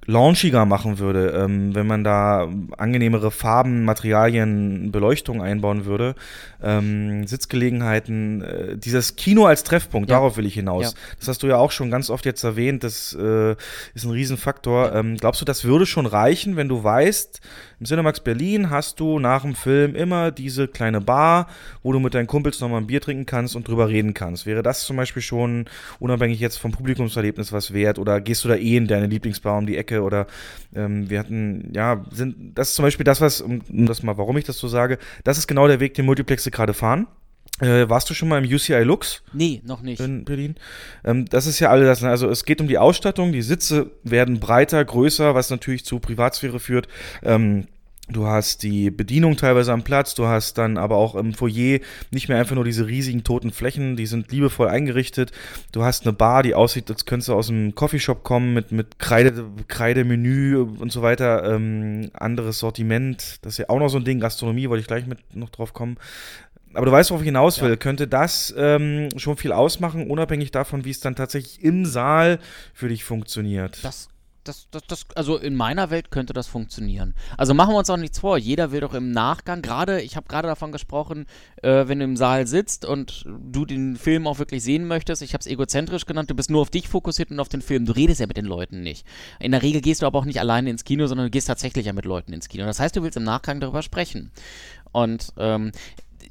[0.06, 2.48] launchiger machen würde, ähm, wenn man da
[2.78, 6.16] angenehmere Farben, Materialien, Beleuchtung einbauen würde,
[6.64, 10.16] ähm, Sitzgelegenheiten, äh, dieses Kino als Treffpunkt, Ja.
[10.16, 10.84] darauf will ich hinaus.
[10.84, 10.92] Ja.
[11.20, 13.52] Das hast du ja auch schon ganz oft jetzt erwähnt, das äh,
[13.94, 14.96] ist ein Riesenfaktor.
[14.96, 17.42] Ähm, glaubst du, das würde schon reichen, wenn du weißt,
[17.80, 21.48] im Cinemax Berlin hast du nach dem Film immer diese kleine Bar,
[21.82, 24.46] wo du mit deinen Kumpels nochmal ein Bier trinken kannst und drüber reden kannst.
[24.46, 25.66] Wäre das zum Beispiel schon
[26.00, 27.98] unabhängig jetzt vom Publikumserlebnis was wert?
[28.00, 30.02] Oder gehst du da eh in deine Lieblingsbar um die Ecke?
[30.02, 30.28] Oder
[30.76, 34.18] ähm, wir hatten, ja, sind, das ist zum Beispiel das, was, um, um das mal,
[34.18, 37.08] warum ich das so sage, das ist genau der Weg, den Multiplexe gerade fahren.
[37.60, 39.22] Äh, warst du schon mal im UCI Lux?
[39.34, 40.00] Nee, noch nicht.
[40.00, 40.56] in Berlin.
[41.04, 42.02] Ähm, das ist ja alles das.
[42.02, 42.10] ne?
[42.10, 43.32] Also es geht um die Ausstattung.
[43.34, 46.88] Die Sitze werden breiter, größer, was natürlich zu Privatsphäre führt.
[47.22, 47.68] Ähm,
[48.12, 51.80] Du hast die Bedienung teilweise am Platz, du hast dann aber auch im Foyer
[52.10, 55.32] nicht mehr einfach nur diese riesigen toten Flächen, die sind liebevoll eingerichtet.
[55.72, 58.98] Du hast eine Bar, die aussieht, als könntest du aus einem Coffeeshop kommen mit, mit
[58.98, 61.54] Kreide, Kreidemenü und so weiter.
[61.54, 65.06] Ähm, anderes Sortiment, das ist ja auch noch so ein Ding, Gastronomie, wollte ich gleich
[65.06, 65.98] mit noch drauf kommen.
[66.74, 67.72] Aber du weißt, worauf ich hinaus will.
[67.72, 67.76] Ja.
[67.76, 72.40] Könnte das ähm, schon viel ausmachen, unabhängig davon, wie es dann tatsächlich im Saal
[72.74, 73.84] für dich funktioniert?
[73.84, 74.10] Das,
[74.44, 77.16] das, das, das, also in meiner Welt könnte das funktionieren.
[77.38, 78.38] Also machen wir uns auch nichts vor.
[78.38, 81.26] Jeder will doch im Nachgang, gerade, ich habe gerade davon gesprochen,
[81.64, 85.34] äh, wenn du im Saal sitzt und du den Film auch wirklich sehen möchtest, ich
[85.34, 87.86] habe es egozentrisch genannt, du bist nur auf dich fokussiert und auf den Film.
[87.86, 89.06] Du redest ja mit den Leuten nicht.
[89.40, 91.88] In der Regel gehst du aber auch nicht alleine ins Kino, sondern du gehst tatsächlich
[91.88, 92.66] ja mit Leuten ins Kino.
[92.66, 94.32] Das heißt, du willst im Nachgang darüber sprechen.
[94.92, 95.72] Und ähm,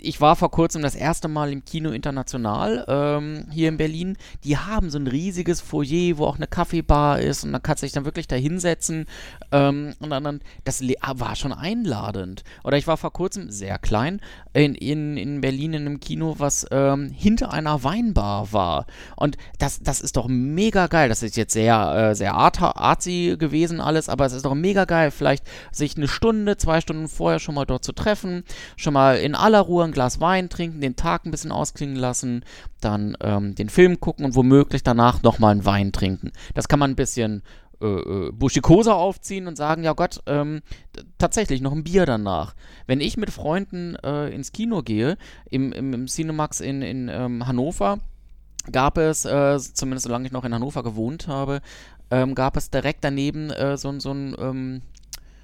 [0.01, 4.17] ich war vor kurzem das erste Mal im Kino International ähm, hier in Berlin.
[4.44, 7.93] Die haben so ein riesiges Foyer, wo auch eine Kaffeebar ist und man kann sich
[7.93, 9.07] dann wirklich da hinsetzen.
[9.51, 12.44] Ähm, und dann, das ah, war schon einladend.
[12.65, 14.20] Oder ich war vor kurzem, sehr klein,
[14.52, 18.86] in, in, in Berlin in einem Kino, was ähm, hinter einer Weinbar war.
[19.17, 21.09] Und das, das ist doch mega geil.
[21.09, 24.85] Das ist jetzt sehr, äh, sehr art artsy gewesen alles, aber es ist doch mega
[24.85, 28.44] geil, vielleicht sich eine Stunde, zwei Stunden vorher schon mal dort zu treffen,
[28.77, 32.44] schon mal in aller Ruhe ein Glas Wein trinken, den Tag ein bisschen ausklingen lassen,
[32.81, 36.33] dann ähm, den Film gucken und womöglich danach nochmal einen Wein trinken.
[36.55, 37.42] Das kann man ein bisschen
[37.81, 40.62] äh, äh, buschikoser aufziehen und sagen, ja Gott, ähm,
[41.18, 42.57] tatsächlich noch ein Bier danach.
[42.89, 45.17] Wenn ich mit Freunden äh, ins Kino gehe,
[45.49, 48.00] im, im, im Cinemax in, in ähm, Hannover,
[48.73, 51.60] gab es, äh, zumindest solange ich noch in Hannover gewohnt habe,
[52.10, 54.83] ähm, gab es direkt daneben äh, so, so ein, ähm,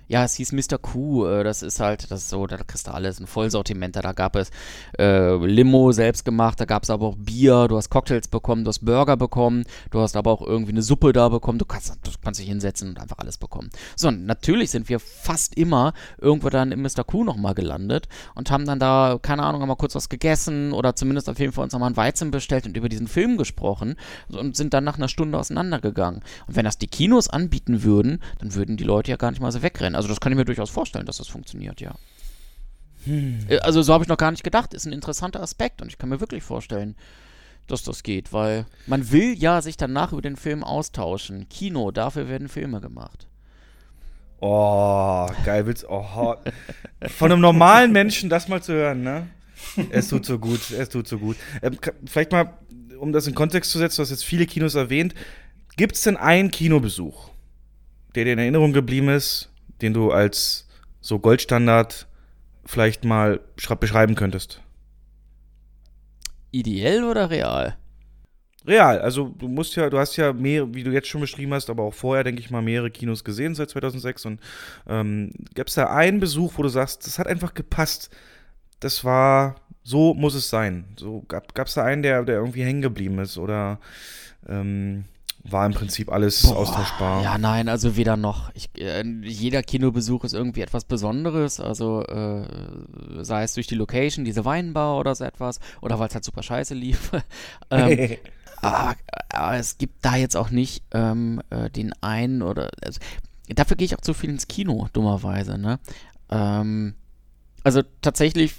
[0.08, 0.78] ja, es hieß Mr.
[0.78, 4.12] Q, äh, das ist halt, das ist so, da kriegst du alles, ein Vollsortiment, da
[4.12, 4.50] gab es
[4.98, 8.68] äh, Limo selbst gemacht, da gab es aber auch Bier, du hast Cocktails bekommen, du
[8.68, 12.10] hast Burger bekommen, du hast aber auch irgendwie eine Suppe da bekommen, du kannst, du
[12.22, 13.70] kannst dich hinsetzen und einfach alles bekommen.
[13.96, 17.04] So, und natürlich sind wir fast immer irgendwo dann im Mr.
[17.04, 21.28] Q nochmal gelandet und haben dann da, keine Ahnung, mal kurz was gegessen oder zumindest
[21.28, 23.96] auf jeden Fall uns nochmal einen Weizen bestellt und über diesen Film gesprochen
[24.28, 26.20] und sind dann nach einer Stunde auseinandergegangen.
[26.46, 29.52] Und wenn das die Kinos anbieten würden, dann würden die Leute ja gar nicht mal
[29.52, 29.93] so wegrennen.
[29.94, 31.94] Also das kann ich mir durchaus vorstellen, dass das funktioniert, ja.
[33.04, 33.46] Hm.
[33.62, 34.74] Also so habe ich noch gar nicht gedacht.
[34.74, 36.96] Ist ein interessanter Aspekt und ich kann mir wirklich vorstellen,
[37.66, 41.48] dass das geht, weil man will ja sich danach über den Film austauschen.
[41.48, 43.26] Kino, dafür werden Filme gemacht.
[44.40, 46.36] Oh, geil, willst oh,
[47.08, 49.28] Von einem normalen Menschen das mal zu hören, ne?
[49.90, 51.36] Es tut so gut, es tut so gut.
[51.62, 52.52] Ähm, vielleicht mal,
[52.98, 55.14] um das in Kontext zu setzen, du hast jetzt viele Kinos erwähnt.
[55.76, 57.30] Gibt es denn einen Kinobesuch,
[58.14, 59.50] der dir in Erinnerung geblieben ist,
[59.82, 60.66] den du als
[61.00, 62.06] so Goldstandard
[62.64, 63.40] vielleicht mal
[63.80, 64.60] beschreiben könntest?
[66.50, 67.76] Ideell oder real?
[68.66, 71.68] Real, also du musst ja, du hast ja mehr, wie du jetzt schon beschrieben hast,
[71.68, 74.40] aber auch vorher, denke ich mal, mehrere Kinos gesehen seit 2006 und
[74.88, 78.08] ähm, gab es da einen Besuch, wo du sagst, das hat einfach gepasst,
[78.80, 80.86] das war, so muss es sein.
[80.96, 83.80] So gab es da einen, der, der irgendwie hängen geblieben ist oder
[84.48, 85.04] ähm,
[85.44, 87.22] war im Prinzip alles Boah, austauschbar.
[87.22, 88.50] Ja, nein, also weder noch.
[88.54, 92.44] Ich, äh, jeder Kinobesuch ist irgendwie etwas Besonderes, also äh,
[93.22, 96.42] sei es durch die Location, diese Weinbar oder so etwas, oder weil es halt super
[96.42, 97.12] scheiße lief.
[97.70, 98.16] ähm,
[98.62, 98.96] aber,
[99.28, 102.70] aber, es gibt da jetzt auch nicht ähm, äh, den einen oder.
[102.82, 103.00] Also,
[103.48, 105.78] dafür gehe ich auch zu viel ins Kino, dummerweise, ne?
[106.30, 106.94] Ähm,
[107.64, 108.54] also tatsächlich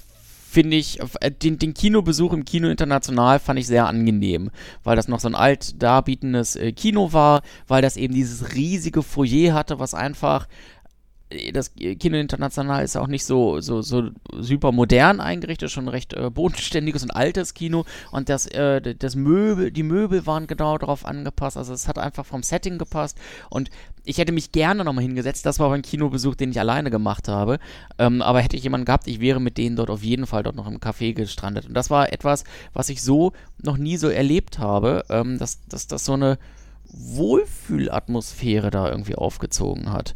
[0.56, 4.52] finde ich, äh, den, den, Kinobesuch im Kino International fand ich sehr angenehm,
[4.86, 9.04] weil das noch so ein alt darbietendes äh, Kino war, weil das eben dieses riesige
[9.04, 10.48] Foyer hatte, was einfach
[11.54, 16.30] das Kino International ist auch nicht so, so, so super modern eingerichtet, schon recht äh,
[16.30, 17.86] bodenständiges und altes Kino.
[18.12, 21.58] Und das, äh, das Möbel, die Möbel waren genau darauf angepasst.
[21.58, 23.18] Also es hat einfach vom Setting gepasst.
[23.50, 23.72] Und
[24.04, 25.48] ich hätte mich gerne nochmal hingesetzt.
[25.48, 27.58] Das war aber ein Kinobesuch, den ich alleine gemacht habe.
[27.98, 30.56] Ähm, aber hätte ich jemanden gehabt, ich wäre mit denen dort auf jeden Fall dort
[30.56, 31.66] noch im Café gestrandet.
[31.66, 35.88] Und das war etwas, was ich so noch nie so erlebt habe, ähm, dass, dass
[35.88, 36.38] das so eine
[36.88, 40.14] Wohlfühlatmosphäre da irgendwie aufgezogen hat.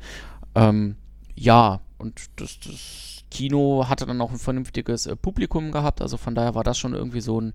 [0.56, 0.96] Ähm,
[1.40, 6.36] ja, und das, das, Kino hatte dann auch ein vernünftiges äh, Publikum gehabt, also von
[6.36, 7.54] daher war das schon irgendwie so ein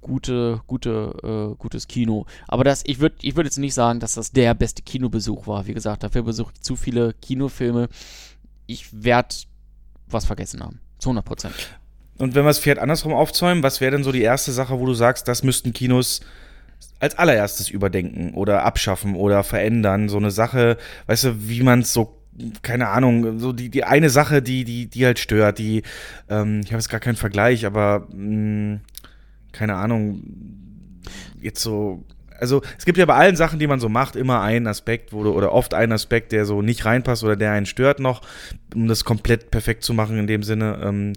[0.00, 2.26] gute, gute, äh, gutes Kino.
[2.48, 5.66] Aber das, ich würde ich würd jetzt nicht sagen, dass das der beste Kinobesuch war.
[5.66, 7.88] Wie gesagt, dafür besuche ich zu viele Kinofilme.
[8.66, 9.34] Ich werde
[10.08, 10.80] was vergessen haben.
[10.98, 11.54] Zu 100 Prozent.
[12.18, 14.86] Und wenn wir das Pferd andersrum aufzäumen, was wäre denn so die erste Sache, wo
[14.86, 16.20] du sagst, das müssten Kinos
[17.00, 20.08] als allererstes überdenken oder abschaffen oder verändern?
[20.08, 20.76] So eine Sache,
[21.06, 22.23] weißt du, wie man es so
[22.62, 25.82] keine Ahnung, so die, die eine Sache, die, die, die halt stört, die,
[26.28, 28.80] ähm, ich habe jetzt gar keinen Vergleich, aber mh, mm,
[29.52, 30.22] keine Ahnung,
[31.40, 32.04] jetzt so,
[32.38, 35.22] also es gibt ja bei allen Sachen, die man so macht, immer einen Aspekt, wo
[35.22, 38.22] du, oder oft einen Aspekt, der so nicht reinpasst oder der einen stört noch,
[38.74, 40.80] um das komplett perfekt zu machen in dem Sinne.
[40.82, 41.12] Ähm,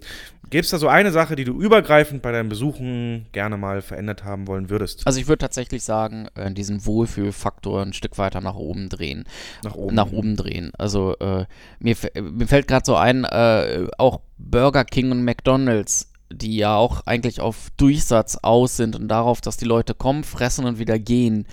[0.50, 4.24] Gäbe es da so eine Sache, die du übergreifend bei deinen Besuchen gerne mal verändert
[4.24, 5.06] haben wollen würdest?
[5.06, 9.24] Also ich würde tatsächlich sagen, äh, diesen Wohlfühlfaktor ein Stück weiter nach oben drehen.
[9.62, 10.72] Nach oben, nach oben drehen.
[10.78, 11.46] Also äh,
[11.80, 17.06] mir, mir fällt gerade so ein, äh, auch Burger King und McDonald's die ja auch
[17.06, 21.46] eigentlich auf Durchsatz aus sind und darauf, dass die Leute kommen, fressen und wieder gehen,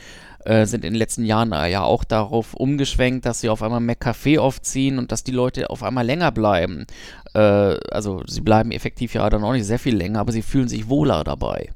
[0.45, 3.81] äh, sind in den letzten Jahren äh, ja auch darauf umgeschwenkt, dass sie auf einmal
[3.81, 6.85] McCafé aufziehen und dass die Leute auf einmal länger bleiben.
[7.33, 10.67] Äh, also sie bleiben effektiv ja dann auch nicht sehr viel länger, aber sie fühlen
[10.67, 11.69] sich wohler dabei.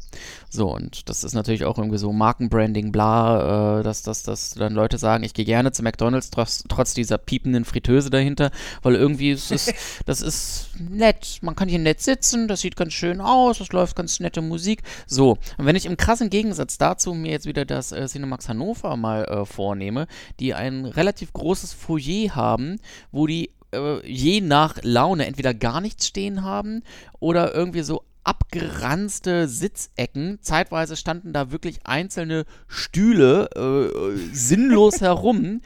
[0.50, 4.74] So, und das ist natürlich auch irgendwie so Markenbranding, bla, äh, dass, dass, dass dann
[4.74, 8.50] Leute sagen, ich gehe gerne zu McDonalds trotz, trotz dieser piependen Fritteuse dahinter,
[8.82, 9.72] weil irgendwie ist es,
[10.06, 11.38] das ist nett.
[11.42, 14.82] Man kann hier nett sitzen, das sieht ganz schön aus, es läuft ganz nette Musik.
[15.06, 18.98] So, und wenn ich im krassen Gegensatz dazu mir jetzt wieder das äh, Cinemax Hannover
[18.98, 20.08] mal äh, vornehme,
[20.40, 22.80] die ein relativ großes Foyer haben,
[23.12, 26.84] wo die äh, je nach Laune entweder gar nichts stehen haben
[27.20, 30.38] oder irgendwie so abgeranzte Sitzecken.
[30.42, 35.62] Zeitweise standen da wirklich einzelne Stühle äh, sinnlos herum.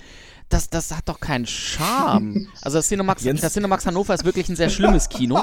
[0.48, 2.48] Das, das hat doch keinen Charme.
[2.62, 5.42] Also das Cinemax, das Cinemax Hannover ist wirklich ein sehr schlimmes Kino,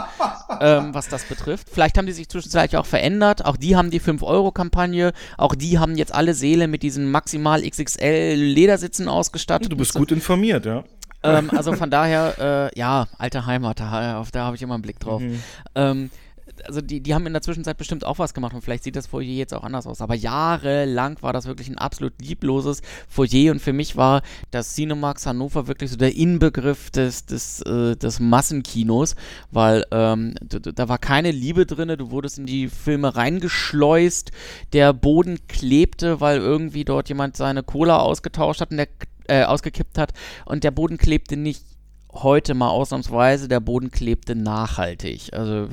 [0.61, 1.69] ähm, was das betrifft.
[1.71, 3.45] Vielleicht haben die sich zwischenzeitlich auch verändert.
[3.45, 5.13] Auch die haben die 5-Euro-Kampagne.
[5.37, 9.73] Auch die haben jetzt alle Seele mit diesen maximal XXL Ledersitzen ausgestattet.
[9.73, 10.85] Du bist gut informiert, ja.
[11.23, 15.01] Ähm, also von daher, äh, ja, alte Heimat, da, da habe ich immer einen Blick
[15.01, 15.21] drauf.
[15.21, 15.43] Mhm.
[15.75, 16.11] Ähm,
[16.67, 19.07] also die, die haben in der Zwischenzeit bestimmt auch was gemacht und vielleicht sieht das
[19.07, 20.01] Foyer jetzt auch anders aus.
[20.01, 25.27] Aber jahrelang war das wirklich ein absolut liebloses Foyer und für mich war das Cinemax
[25.27, 29.17] Hannover wirklich so der Inbegriff des, des, äh, des Massenkinos,
[29.51, 34.31] weil ähm, da war keine Liebe drin, du wurdest in die Filme reingeschleust,
[34.73, 38.89] der Boden klebte, weil irgendwie dort jemand seine Cola ausgetauscht hat und der
[39.29, 40.13] äh, ausgekippt hat
[40.45, 41.65] und der Boden klebte nicht
[42.13, 45.33] heute mal ausnahmsweise, der Boden klebte nachhaltig.
[45.33, 45.69] Also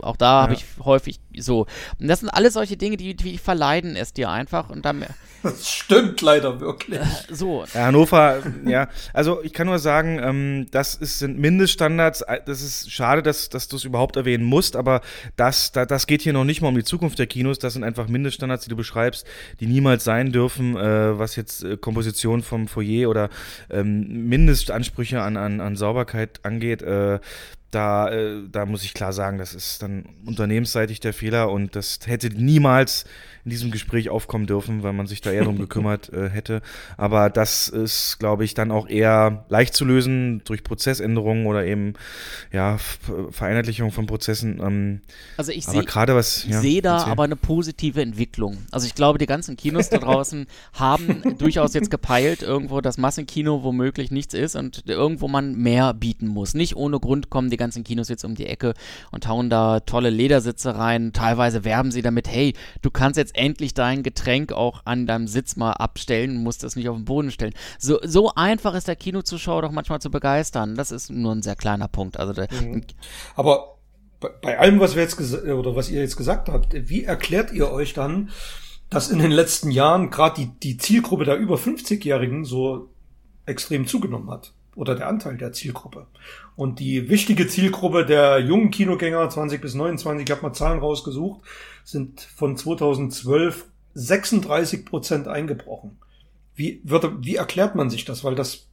[0.00, 0.42] auch da ja.
[0.42, 1.66] habe ich häufig so.
[1.98, 5.04] Und das sind alles solche Dinge, die, die verleiden es dir einfach und dann.
[5.44, 6.98] Das stimmt leider wirklich.
[6.98, 7.66] Äh, so.
[7.74, 8.88] Ja, Hannover, ja.
[9.12, 12.22] Also ich kann nur sagen, ähm, das ist, sind Mindeststandards.
[12.22, 15.02] Äh, das ist schade, dass, dass du es überhaupt erwähnen musst, aber
[15.36, 17.58] das, da, das geht hier noch nicht mal um die Zukunft der Kinos.
[17.58, 19.26] Das sind einfach Mindeststandards, die du beschreibst,
[19.60, 23.28] die niemals sein dürfen, äh, was jetzt äh, Komposition vom Foyer oder
[23.68, 26.80] ähm, Mindestansprüche an, an, an Sauberkeit angeht.
[26.80, 27.18] Äh,
[27.74, 31.98] da, äh, da muss ich klar sagen, das ist dann unternehmensseitig der Fehler und das
[32.06, 33.04] hätte niemals
[33.44, 36.62] in diesem Gespräch aufkommen dürfen, weil man sich da eher drum gekümmert äh, hätte.
[36.96, 41.94] Aber das ist, glaube ich, dann auch eher leicht zu lösen durch Prozessänderungen oder eben
[42.52, 42.78] ja,
[43.30, 44.60] Vereinheitlichung von Prozessen.
[44.60, 45.00] Ähm,
[45.36, 47.12] also ich sehe ja, seh da erzähl.
[47.12, 48.58] aber eine positive Entwicklung.
[48.70, 53.62] Also ich glaube, die ganzen Kinos da draußen haben durchaus jetzt gepeilt, irgendwo das Massenkino
[53.62, 56.54] womöglich nichts ist und irgendwo man mehr bieten muss.
[56.54, 58.74] Nicht ohne Grund kommen die ganzen Kinos jetzt um die Ecke
[59.10, 61.12] und hauen da tolle Ledersitze rein.
[61.12, 65.56] Teilweise werben sie damit, hey, du kannst jetzt endlich dein Getränk auch an deinem Sitz
[65.56, 67.54] mal abstellen, musst das nicht auf den Boden stellen.
[67.78, 70.74] So, so einfach ist der Kinozuschauer doch manchmal zu begeistern.
[70.74, 72.18] Das ist nur ein sehr kleiner Punkt.
[72.18, 72.82] Also mhm.
[73.36, 73.74] Aber
[74.40, 77.92] bei allem, was wir jetzt oder was ihr jetzt gesagt habt, wie erklärt ihr euch
[77.94, 78.30] dann,
[78.90, 82.90] dass in den letzten Jahren gerade die, die Zielgruppe der über 50-Jährigen so
[83.46, 84.52] extrem zugenommen hat?
[84.76, 86.06] Oder der Anteil der Zielgruppe.
[86.56, 91.42] Und die wichtige Zielgruppe der jungen Kinogänger, 20 bis 29, ich habe mal Zahlen rausgesucht,
[91.84, 95.98] sind von 2012 36 Prozent eingebrochen.
[96.54, 98.24] Wie, würde, wie erklärt man sich das?
[98.24, 98.66] Weil das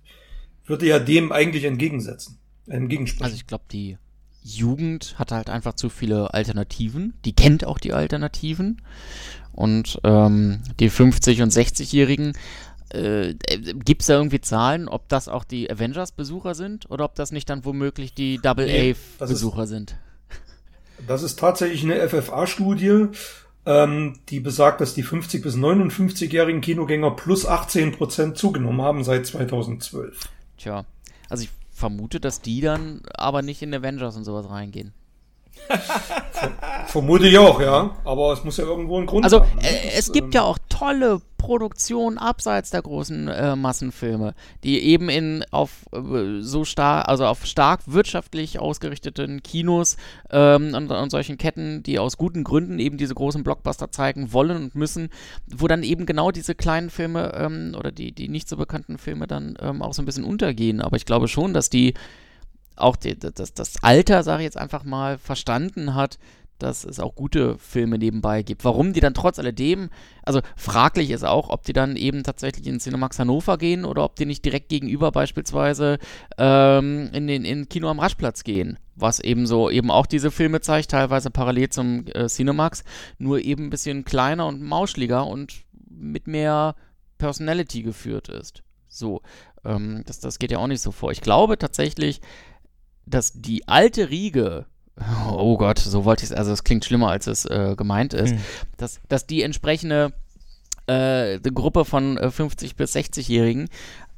[0.66, 3.24] würde ja dem eigentlich entgegensetzen, entgegensprechen.
[3.24, 3.98] Also ich glaube, die
[4.44, 7.14] Jugend hat halt einfach zu viele Alternativen.
[7.26, 8.82] Die kennt auch die Alternativen.
[9.54, 12.34] Und ähm, die 50- und 60-Jährigen,
[12.90, 13.36] äh,
[13.86, 17.50] gibt es da irgendwie Zahlen, ob das auch die Avengers-Besucher sind oder ob das nicht
[17.50, 19.96] dann womöglich die Double-A-Besucher nee, sind?
[21.08, 23.08] Das ist tatsächlich eine FFA-Studie,
[23.66, 29.26] ähm, die besagt, dass die 50- bis 59-jährigen Kinogänger plus 18 Prozent zugenommen haben seit
[29.26, 30.20] 2012.
[30.58, 30.86] Tja,
[31.30, 34.94] also ich vermute, dass die dann aber nicht in Avengers und sowas reingehen.
[36.88, 37.96] Vermute ich auch, ja.
[38.04, 39.50] Aber es muss ja irgendwo einen Grund also, haben.
[39.58, 44.80] Also, äh, es gibt ähm, ja auch tolle Produktionen abseits der großen äh, Massenfilme, die
[44.80, 49.98] eben in auf äh, so stark, also auf stark wirtschaftlich ausgerichteten Kinos
[50.30, 54.56] ähm, und, und, solchen Ketten, die aus guten Gründen eben diese großen Blockbuster zeigen wollen
[54.56, 55.10] und müssen,
[55.52, 59.26] wo dann eben genau diese kleinen Filme ähm, oder die, die nicht so bekannten Filme
[59.26, 60.80] dann ähm, auch so ein bisschen untergehen.
[60.80, 61.96] Aber ich glaube schon, dass die
[62.76, 66.18] auch die, das, das Alter, sage ich jetzt einfach mal, verstanden hat,
[66.62, 68.64] dass es auch gute Filme nebenbei gibt.
[68.64, 69.90] Warum die dann trotz alledem,
[70.24, 74.16] also fraglich ist auch, ob die dann eben tatsächlich in Cinemax Hannover gehen oder ob
[74.16, 75.98] die nicht direkt gegenüber beispielsweise
[76.38, 78.78] ähm, in den in Kino am Raschplatz gehen.
[78.96, 82.84] Was eben so eben auch diese Filme zeigt, teilweise parallel zum äh, Cinemax,
[83.18, 86.76] nur eben ein bisschen kleiner und mauschliger und mit mehr
[87.18, 88.64] Personality geführt ist.
[88.88, 89.22] So,
[89.64, 91.12] ähm, das, das geht ja auch nicht so vor.
[91.12, 92.22] Ich glaube tatsächlich,
[93.06, 94.66] dass die alte Riege,
[95.30, 98.34] oh Gott, so wollte ich es, also es klingt schlimmer, als es äh, gemeint ist,
[98.34, 98.42] mhm.
[98.78, 100.14] dass, dass die entsprechende
[100.88, 103.70] äh, Gruppe von äh, 50- bis 60-Jährigen,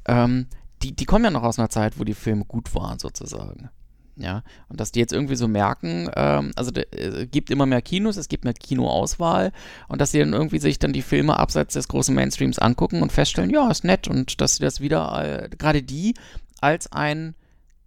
[0.06, 0.46] ähm,
[0.82, 3.70] die, die kommen ja noch aus einer Zeit, wo die Filme gut waren, sozusagen.
[4.16, 8.16] Ja, und dass die jetzt irgendwie so merken, ähm, also es gibt immer mehr Kinos,
[8.16, 9.50] es gibt mehr Kinoauswahl
[9.88, 13.10] und dass sie dann irgendwie sich dann die Filme abseits des großen Mainstreams angucken und
[13.10, 16.14] feststellen, ja, ist nett und dass sie das wieder, äh, gerade die,
[16.60, 17.34] als ein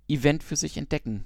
[0.07, 1.25] Event für sich entdecken.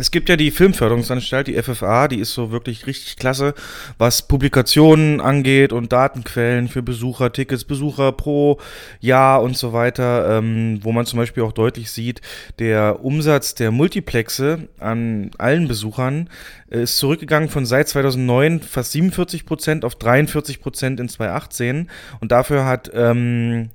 [0.00, 3.52] Es gibt ja die Filmförderungsanstalt, die FFA, die ist so wirklich richtig klasse,
[3.98, 8.58] was Publikationen angeht und Datenquellen für Besucher, Tickets, Besucher pro
[9.00, 12.22] Jahr und so weiter, ähm, wo man zum Beispiel auch deutlich sieht,
[12.58, 16.30] der Umsatz der Multiplexe an allen Besuchern
[16.70, 22.64] ist zurückgegangen von seit 2009 fast 47 Prozent auf 43 Prozent in 2018 und dafür
[22.64, 23.68] hat ähm,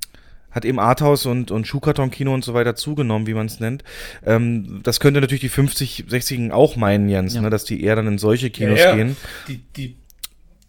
[0.56, 3.84] hat eben Arthouse und, und Schuhkarton-Kino und so weiter zugenommen, wie man es nennt.
[4.26, 7.42] Ähm, das könnte natürlich die 50, 60 auch meinen, Jens, ja.
[7.42, 8.96] ne, dass die eher dann in solche Kinos ja, ja.
[8.96, 9.18] gehen.
[9.50, 9.98] Die, die,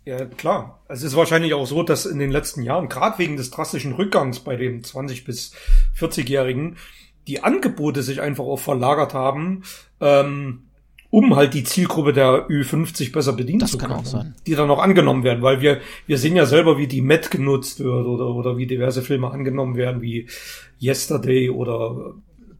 [0.04, 0.82] ja, klar.
[0.88, 4.40] Es ist wahrscheinlich auch so, dass in den letzten Jahren, gerade wegen des drastischen Rückgangs
[4.40, 5.52] bei den 20- bis
[5.96, 6.76] 40-Jährigen,
[7.28, 9.62] die Angebote sich einfach auch verlagert haben,
[10.00, 10.65] ähm,
[11.16, 14.04] um halt die Zielgruppe der Ü50 besser bedienen Das zu kann können.
[14.04, 14.34] sein.
[14.46, 17.80] Die dann auch angenommen werden, weil wir, wir sehen ja selber, wie die Met genutzt
[17.80, 20.28] wird oder, oder wie diverse Filme angenommen werden, wie
[20.78, 22.12] Yesterday oder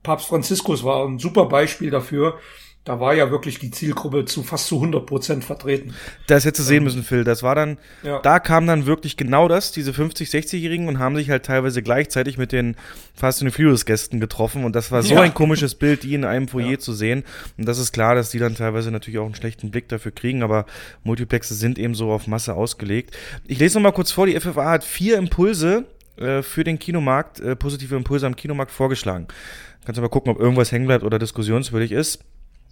[0.02, 2.38] Papst Franziskus war ein super Beispiel dafür.
[2.86, 5.92] Da war ja wirklich die Zielgruppe zu fast zu 100 Prozent vertreten.
[6.28, 7.24] Das hätte sehen müssen, Phil.
[7.24, 8.20] Das war dann, Ja.
[8.20, 12.38] da kam dann wirklich genau das, diese 50-, 60-Jährigen und haben sich halt teilweise gleichzeitig
[12.38, 12.76] mit den
[13.12, 15.22] Fast and Furious Gästen getroffen und das war so Ja.
[15.22, 16.78] ein komisches Bild, die in einem Foyer Ja.
[16.78, 17.24] zu sehen.
[17.58, 20.44] Und das ist klar, dass die dann teilweise natürlich auch einen schlechten Blick dafür kriegen,
[20.44, 20.64] aber
[21.02, 23.16] Multiplexe sind eben so auf Masse ausgelegt.
[23.48, 25.86] Ich lese noch mal kurz vor, die FFA hat vier Impulse
[26.18, 29.26] äh, für den Kinomarkt, äh, positive Impulse am Kinomarkt vorgeschlagen.
[29.84, 32.20] Kannst du mal gucken, ob irgendwas hängen bleibt oder diskussionswürdig ist.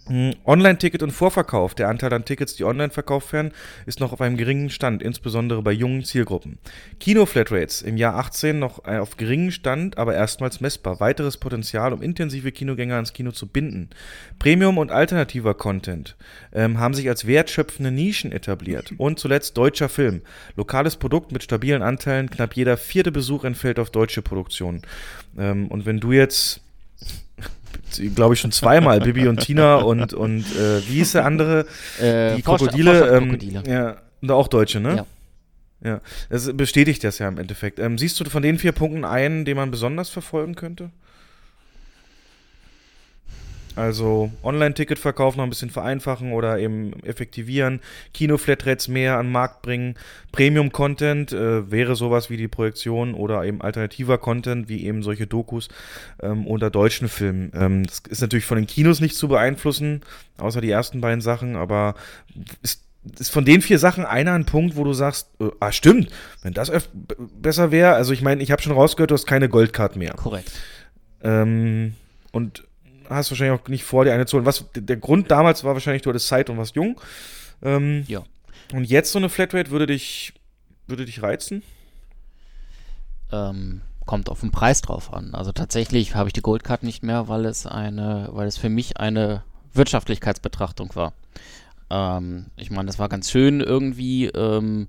[0.07, 1.73] Mm, Online-Ticket und Vorverkauf.
[1.73, 3.51] Der Anteil an Tickets, die online verkauft werden,
[3.85, 6.59] ist noch auf einem geringen Stand, insbesondere bei jungen Zielgruppen.
[6.99, 10.99] Kino-Flatrates im Jahr 18 noch äh, auf geringen Stand, aber erstmals messbar.
[10.99, 13.89] Weiteres Potenzial, um intensive Kinogänger ans Kino zu binden.
[14.37, 16.15] Premium und alternativer Content
[16.53, 18.93] ähm, haben sich als wertschöpfende Nischen etabliert.
[18.97, 20.21] Und zuletzt deutscher Film.
[20.55, 22.29] Lokales Produkt mit stabilen Anteilen.
[22.29, 24.81] Knapp jeder vierte Besuch entfällt auf deutsche Produktionen.
[25.37, 26.61] Ähm, und wenn du jetzt
[28.15, 31.65] glaube ich, schon zweimal, Bibi und Tina und, und äh, wie hieß der andere?
[31.99, 32.91] Äh, die Krokodile.
[32.91, 33.63] Ähm, Vorstadtkrokodile.
[33.67, 34.95] ja, und auch Deutsche, ne?
[34.97, 35.05] Ja.
[35.83, 37.77] Ja, das bestätigt das ja im Endeffekt.
[37.79, 40.89] Ähm, siehst du von den vier Punkten einen, den man besonders verfolgen könnte?
[43.75, 47.81] Also Online-Ticketverkauf noch ein bisschen vereinfachen oder eben effektivieren,
[48.13, 49.95] Kino-Flatrates mehr an den Markt bringen,
[50.31, 55.69] Premium-Content äh, wäre sowas wie die Projektion oder eben alternativer Content, wie eben solche Dokus
[56.21, 57.51] ähm, unter deutschen Filmen.
[57.53, 60.01] Ähm, das ist natürlich von den Kinos nicht zu beeinflussen,
[60.37, 61.95] außer die ersten beiden Sachen, aber
[62.61, 62.81] ist
[63.19, 66.09] ist von den vier Sachen einer ein Punkt, wo du sagst, äh, ah stimmt,
[66.41, 66.71] wenn das
[67.39, 70.13] besser wäre, also ich meine, ich habe schon rausgehört, du hast keine Goldcard mehr.
[70.13, 70.51] Korrekt.
[71.23, 71.93] Ähm,
[72.31, 72.63] und
[73.09, 74.45] hast wahrscheinlich auch nicht vor, dir eine zu holen.
[74.45, 76.99] Was, der Grund damals war wahrscheinlich, du hattest Zeit und warst jung.
[77.61, 78.23] Ähm, Ja.
[78.73, 80.33] Und jetzt so eine Flatrate würde dich,
[80.87, 81.61] würde dich reizen?
[83.31, 85.35] Ähm, kommt auf den Preis drauf an.
[85.35, 88.97] Also tatsächlich habe ich die Goldcard nicht mehr, weil es eine, weil es für mich
[88.97, 89.43] eine
[89.73, 91.13] Wirtschaftlichkeitsbetrachtung war.
[91.89, 94.87] Ähm, ich meine, das war ganz schön irgendwie ähm,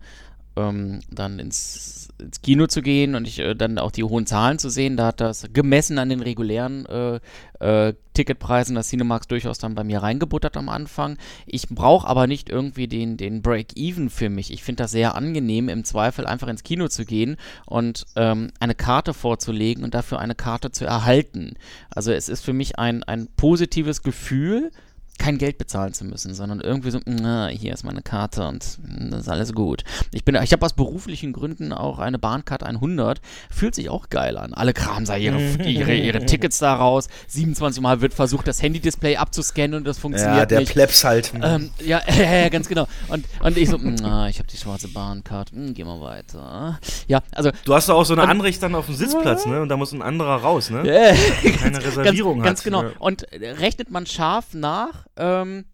[0.57, 4.59] ähm, dann ins, ins Kino zu gehen und ich äh, dann auch die hohen Zahlen
[4.59, 4.97] zu sehen.
[4.97, 7.21] Da hat das gemessen an den regulären äh,
[7.61, 11.19] äh, Ticketpreisen das Cinemax durchaus dann bei mir reingebuttert am Anfang.
[11.47, 14.53] Ich brauche aber nicht irgendwie den, den Break-Even für mich.
[14.53, 17.37] Ich finde das sehr angenehm, im Zweifel einfach ins Kino zu gehen
[17.67, 21.55] und ähm, eine Karte vorzulegen und dafür eine Karte zu erhalten.
[21.91, 24.71] Also es ist für mich ein, ein positives Gefühl,
[25.19, 29.11] kein Geld bezahlen zu müssen, sondern irgendwie so, na, hier ist meine Karte und mm,
[29.11, 29.85] das ist alles gut.
[30.13, 33.21] Ich bin, ich habe aus beruflichen Gründen auch eine Bahncard 100,
[33.51, 34.55] fühlt sich auch geil an.
[34.55, 37.09] Alle kramen da ihre, ihre, ihre Tickets da raus.
[37.29, 40.73] 27 Mal wird versucht, das Handy-Display abzuscannen und das funktioniert nicht.
[40.73, 41.33] Plebs halt.
[41.43, 42.87] Ähm, ja, ja, ganz genau.
[43.09, 46.79] Und, und ich so, na, ich habe die schwarze Bahncard, hm, geh mal weiter.
[47.07, 49.61] Ja, also Du hast doch auch so eine Anricht dann auf dem Sitzplatz, ne?
[49.61, 50.81] Und da muss ein anderer raus, ne?
[50.89, 51.15] äh,
[51.51, 52.65] Keine Reservierung ganz, ganz hat.
[52.65, 52.83] genau.
[52.85, 52.91] Ja.
[52.99, 55.65] Und äh, rechnet man scharf nach, ähm,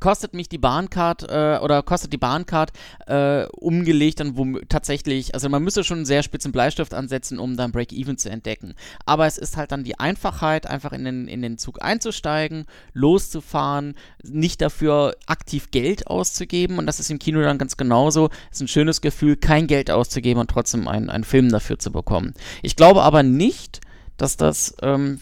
[0.00, 2.72] kostet mich die Bahncard äh, oder kostet die Bahncard
[3.06, 7.56] äh, umgelegt dann wo tatsächlich, also man müsste schon einen sehr spitzen Bleistift ansetzen, um
[7.56, 8.74] dann Break-Even zu entdecken.
[9.06, 13.94] Aber es ist halt dann die Einfachheit, einfach in den, in den Zug einzusteigen, loszufahren,
[14.22, 18.28] nicht dafür aktiv Geld auszugeben und das ist im Kino dann ganz genauso.
[18.50, 21.90] Es ist ein schönes Gefühl, kein Geld auszugeben und trotzdem einen, einen Film dafür zu
[21.90, 22.34] bekommen.
[22.62, 23.80] Ich glaube aber nicht,
[24.18, 25.20] dass das ähm,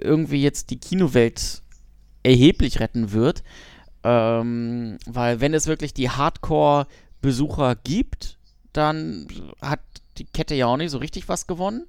[0.00, 1.62] irgendwie jetzt die Kinowelt
[2.22, 3.42] erheblich retten wird,
[4.04, 8.38] ähm, weil wenn es wirklich die Hardcore-Besucher gibt,
[8.72, 9.26] dann
[9.60, 9.80] hat
[10.18, 11.86] die Kette ja auch nicht so richtig was gewonnen.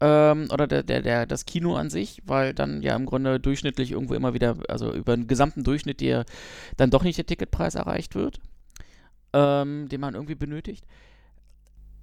[0.00, 3.92] Ähm, oder der, der, der, das Kino an sich, weil dann ja im Grunde durchschnittlich
[3.92, 6.24] irgendwo immer wieder, also über den gesamten Durchschnitt, der
[6.76, 8.40] dann doch nicht der Ticketpreis erreicht wird,
[9.32, 10.84] ähm, den man irgendwie benötigt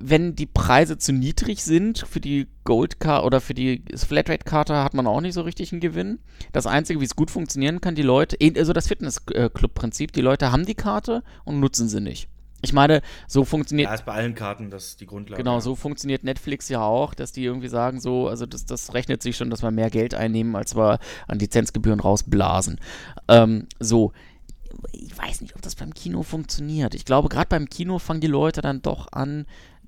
[0.03, 5.07] wenn die Preise zu niedrig sind für die Goldcard oder für die Flatrate-Karte, hat man
[5.07, 6.19] auch nicht so richtig einen Gewinn.
[6.51, 10.65] Das Einzige, wie es gut funktionieren kann, die Leute, also das Fitnessclub-Prinzip, die Leute haben
[10.65, 12.27] die Karte und nutzen sie nicht.
[12.63, 13.89] Ich meine, so funktioniert.
[13.89, 15.41] Ja, ist bei allen Karten das die Grundlage.
[15.41, 19.23] Genau, so funktioniert Netflix ja auch, dass die irgendwie sagen, so, also das, das rechnet
[19.23, 22.79] sich schon, dass wir mehr Geld einnehmen, als wir an Lizenzgebühren rausblasen.
[23.27, 24.11] Ähm, so.
[24.93, 26.95] Ich weiß nicht, ob das beim Kino funktioniert.
[26.95, 29.45] Ich glaube, gerade beim Kino fangen die Leute dann doch an,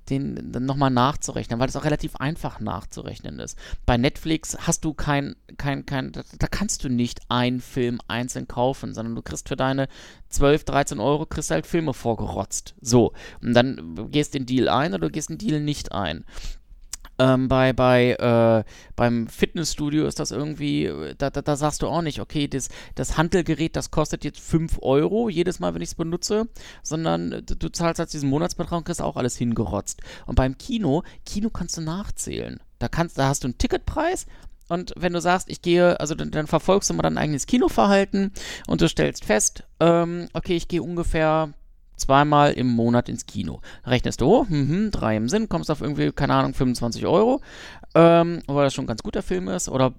[0.10, 3.58] den dann nochmal nachzurechnen, weil es auch relativ einfach nachzurechnen ist.
[3.86, 8.48] Bei Netflix hast du kein, kein, kein, da, da kannst du nicht einen Film einzeln
[8.48, 9.88] kaufen, sondern du kriegst für deine
[10.30, 12.76] 12, 13 Euro kriegst halt Filme vorgerotzt.
[12.82, 13.14] So.
[13.42, 16.26] Und dann gehst den Deal ein oder du gehst den Deal nicht ein.
[17.20, 18.64] Ähm, bei, bei, äh,
[18.96, 23.18] beim Fitnessstudio ist das irgendwie, da, da, da, sagst du auch nicht, okay, das, das
[23.18, 26.48] Handelgerät, das kostet jetzt 5 Euro jedes Mal, wenn ich es benutze,
[26.82, 30.02] sondern du, du zahlst halt diesen Monatsbetrag und kriegst auch alles hingerotzt.
[30.26, 32.60] Und beim Kino, Kino kannst du nachzählen.
[32.80, 34.26] Da, kannst, da hast du einen Ticketpreis
[34.70, 38.32] und wenn du sagst, ich gehe, also dann, dann, verfolgst du mal dein eigenes Kinoverhalten
[38.68, 41.54] und du stellst fest, ähm, okay, ich gehe ungefähr
[42.04, 43.62] zweimal im Monat ins Kino.
[43.86, 47.42] Rechnest du hoch, mhm, drei im Sinn, kommst auf irgendwie, keine Ahnung, 25 Euro,
[47.96, 49.70] ähm, weil das schon ein ganz guter Film ist.
[49.70, 49.94] Oder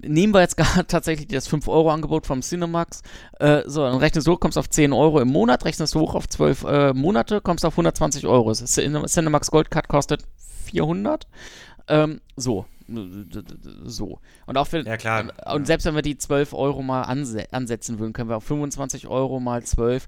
[0.00, 3.02] nehmen wir jetzt gar tatsächlich das 5-Euro-Angebot vom Cinemax.
[3.38, 6.14] Äh, so, dann rechnest du hoch, kommst auf 10 Euro im Monat, rechnest du hoch
[6.14, 8.52] auf 12 äh, Monate, kommst auf 120 Euro.
[8.52, 10.22] Cinemax Gold Card kostet
[10.66, 11.26] 400.
[11.88, 12.66] Ähm, so,
[13.84, 14.18] so.
[14.46, 15.32] Und auch für, ja, klar.
[15.52, 19.08] Und selbst wenn wir die 12 Euro mal anse ansetzen würden, können wir auf 25
[19.08, 20.06] Euro mal 12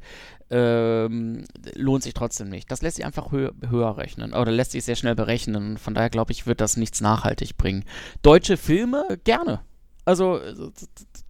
[0.51, 2.71] ähm, lohnt sich trotzdem nicht.
[2.71, 5.79] Das lässt sich einfach hö höher rechnen oder lässt sich sehr schnell berechnen.
[5.79, 7.85] Von daher glaube ich, wird das nichts nachhaltig bringen.
[8.23, 9.61] Deutsche Filme gerne.
[10.05, 10.41] Also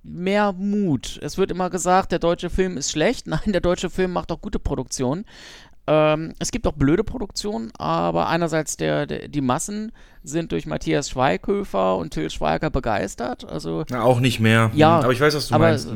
[0.02, 1.18] mehr Mut.
[1.22, 3.26] Es wird immer gesagt, der deutsche Film ist schlecht.
[3.26, 5.24] Nein, der deutsche Film macht auch gute Produktionen.
[5.86, 9.92] Ähm, es gibt auch blöde Produktionen, aber einerseits der, der, die Massen
[10.24, 13.44] sind durch Matthias Schweighöfer und Till Schweiger begeistert.
[13.48, 14.72] Also, Na, auch nicht mehr.
[14.74, 15.88] Ja, aber ich weiß, was du aber meinst.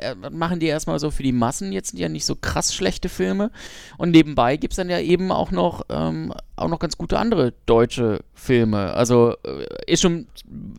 [0.00, 3.50] Äh, machen die erstmal so für die Massen jetzt ja nicht so krass schlechte Filme.
[3.96, 7.54] Und nebenbei gibt es dann ja eben auch noch, ähm, auch noch ganz gute andere
[7.64, 8.92] deutsche Filme.
[8.92, 10.26] Also äh, ist schon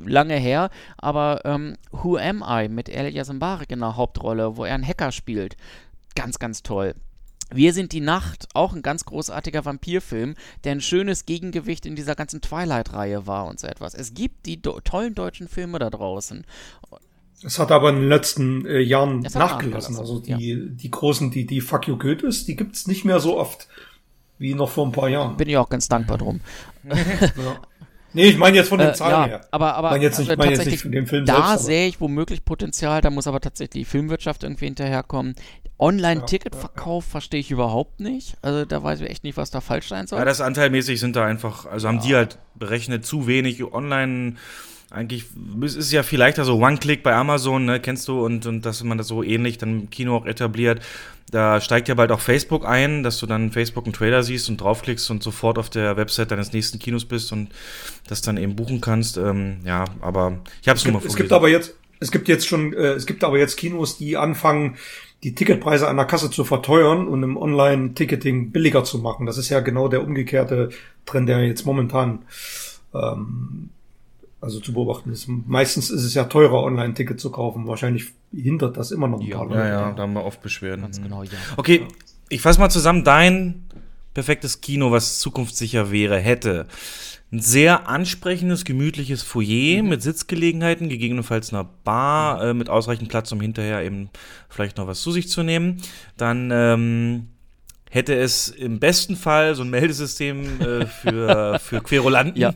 [0.06, 4.76] lange her, aber ähm, Who Am I mit Elias Mbarek in der Hauptrolle, wo er
[4.76, 5.58] einen Hacker spielt.
[6.14, 6.94] Ganz, ganz toll.
[7.52, 12.16] Wir sind die Nacht, auch ein ganz großartiger Vampirfilm, der ein schönes Gegengewicht in dieser
[12.16, 13.94] ganzen Twilight-Reihe war und so etwas.
[13.94, 16.45] Es gibt die tollen deutschen Filme da draußen.
[17.44, 19.98] Es hat aber in den letzten äh, Jahren Es nachgelassen.
[19.98, 23.68] Also die, die großen, die, die Fuck You Goethes, die gibt's nicht mehr so oft
[24.38, 25.38] wie noch vor ein paar Jahren.
[25.38, 26.42] Bin ich auch ganz dankbar drum.
[26.84, 27.60] Ja.
[28.14, 29.42] Nee, ich meine jetzt von den Äh, Zahlen ja, her.
[29.52, 31.26] aber, aber Ich meine jetzt nicht, also ich meine jetzt tatsächlich, nicht von dem Film
[31.26, 31.66] da selbst.
[31.66, 35.36] sehe ich womöglich Potenzial, da muss aber tatsächlich die Filmwirtschaft irgendwie hinterherkommen.
[35.78, 38.36] Online-Ticketverkauf verstehe ich überhaupt nicht.
[38.42, 40.20] Also da weiß ich echt nicht, was da falsch sein soll.
[40.20, 44.36] Ja, das anteilmäßig sind da einfach, also haben die halt berechnet, zu wenig online.
[44.92, 45.26] Eigentlich
[45.64, 48.84] es ist ja viel leichter so One-Click bei Amazon, ne, kennst du, und, und dass
[48.84, 50.82] man das so ähnlich dann im Kino auch etabliert.
[51.32, 54.59] Da steigt ja bald auch Facebook ein, dass du dann Facebook einen Trailer siehst und
[54.59, 57.50] draufklickst und sofort auf der Website deines nächsten Kinos bist und
[58.08, 59.18] das dann eben buchen kannst.
[59.18, 61.35] Ähm, ja, aber ich habe es Es nur mal gibt, es gibt vorgelesen.
[61.35, 64.77] aber jetzt, es gibt jetzt schon, äh, es gibt aber jetzt Kinos, die anfangen,
[65.22, 69.27] die Ticketpreise an der Kasse zu verteuern und im Online-Ticketing billiger zu machen.
[69.27, 70.69] Das ist ja genau der umgekehrte
[71.06, 72.24] Trend, der jetzt momentan
[72.95, 73.69] ähm,
[74.42, 75.27] also zu beobachten ist.
[75.27, 77.68] Meistens ist es ja teurer, Online-Ticket zu kaufen.
[77.68, 79.38] Wahrscheinlich hindert das immer noch ein Ja.
[79.38, 79.59] paar Leute.
[79.59, 80.82] Ja, ja, da haben wir oft Beschwerden.
[80.84, 81.30] Ganz genau, ja.
[81.58, 81.85] Okay,
[82.30, 83.03] ich fasse mal zusammen.
[83.03, 83.66] Dein
[84.14, 86.68] perfektes Kino, was zukunftssicher wäre, hätte
[87.32, 93.40] ein sehr ansprechendes, gemütliches Foyer mit Sitzgelegenheiten, gegebenenfalls einer Bar äh, mit ausreichend Platz, um
[93.40, 94.09] hinterher eben
[94.50, 95.77] vielleicht noch was zu sich zu nehmen.
[96.18, 97.27] Dann ähm,
[97.90, 102.40] hätte es im besten Fall so ein Meldesystem äh, für, für Querulanten.
[102.40, 102.53] Ja.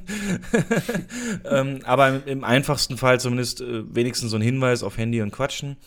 [1.49, 5.31] ähm, aber im, im einfachsten Fall zumindest äh, wenigstens so ein Hinweis auf Handy und
[5.31, 5.77] Quatschen.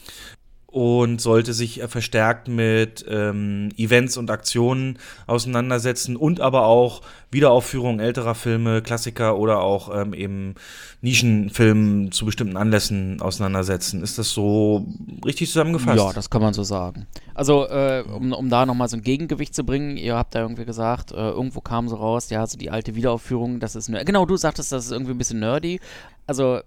[0.76, 7.98] Und sollte sich äh, verstärkt mit ähm, Events und Aktionen auseinandersetzen und aber auch Wiederaufführungen
[7.98, 10.54] älterer Filme, Klassiker oder auch ähm, eben
[11.00, 14.02] Nischenfilmen zu bestimmten Anlässen auseinandersetzen.
[14.02, 14.86] Ist das so
[15.24, 15.96] richtig zusammengefasst?
[15.96, 17.06] Ja, das kann man so sagen.
[17.32, 20.66] Also, äh, um, um da nochmal so ein Gegengewicht zu bringen, ihr habt da irgendwie
[20.66, 24.36] gesagt, äh, irgendwo kam so raus, ja, so die alte Wiederaufführung, das ist, genau, du
[24.36, 25.80] sagtest, das ist irgendwie ein bisschen nerdy.
[26.26, 26.60] Also,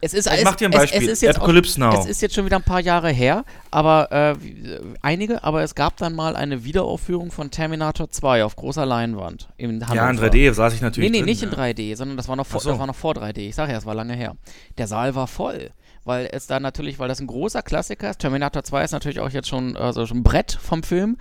[0.00, 1.02] es ist Ich mach dir ein es- Beispiel.
[1.02, 1.98] Es, ist jetzt auch, Apocalypse Now.
[1.98, 4.36] es ist jetzt schon wieder ein paar Jahre her, aber äh,
[5.02, 9.86] einige, aber es gab dann mal eine Wiederaufführung von Terminator 2 auf großer Leinwand in
[9.88, 9.94] Hannover.
[9.96, 11.10] ja, in 3D saß ich natürlich.
[11.10, 11.56] Nee, nee, drin, nicht in ja.
[11.58, 12.70] 3D, sondern das war noch vor, so.
[12.70, 13.38] das war noch vor 3D.
[13.48, 14.36] Ich sage ja, es war lange her.
[14.78, 15.70] Der Saal war voll,
[16.04, 18.20] weil es da natürlich, weil das ein großer Klassiker ist.
[18.20, 21.16] Terminator 2 ist natürlich auch jetzt schon, also schon ein Brett vom Film.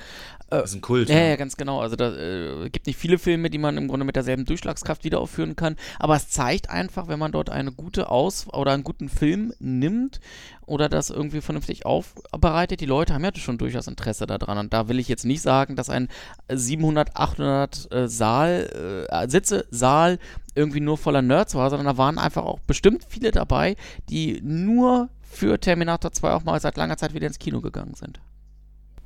[0.50, 1.09] Das ist ein Kult.
[1.09, 1.82] Ja, ja, ganz genau.
[1.82, 5.19] Also da äh, gibt nicht viele Filme, die man im Grunde mit derselben Durchschlagskraft wieder
[5.19, 5.76] aufführen kann.
[6.00, 10.22] Aber es zeigt einfach, wenn man dort eine gute Aus- oder einen guten Film nimmt
[10.66, 14.58] oder das irgendwie vernünftig aufbereitet, die Leute haben ja schon durchaus Interesse daran.
[14.58, 16.08] Und da will ich jetzt nicht sagen, dass ein
[16.50, 20.17] 700, 800 äh, Saal, äh, Sitze, Saal
[20.56, 23.76] irgendwie nur voller Nerds war, sondern da waren einfach auch bestimmt viele dabei,
[24.09, 28.22] die nur für Terminator 2 auch mal seit langer Zeit wieder ins Kino gegangen sind.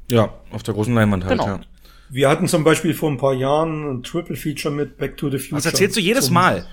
[0.10, 1.48] Ja, auf der großen Leinwand halt, Genau.
[1.56, 1.60] ja.
[2.10, 5.38] Wir hatten zum Beispiel vor ein paar Jahren ein Triple Feature mit Back to the
[5.38, 5.56] Future.
[5.58, 6.66] Das erzählst du jedes Mal.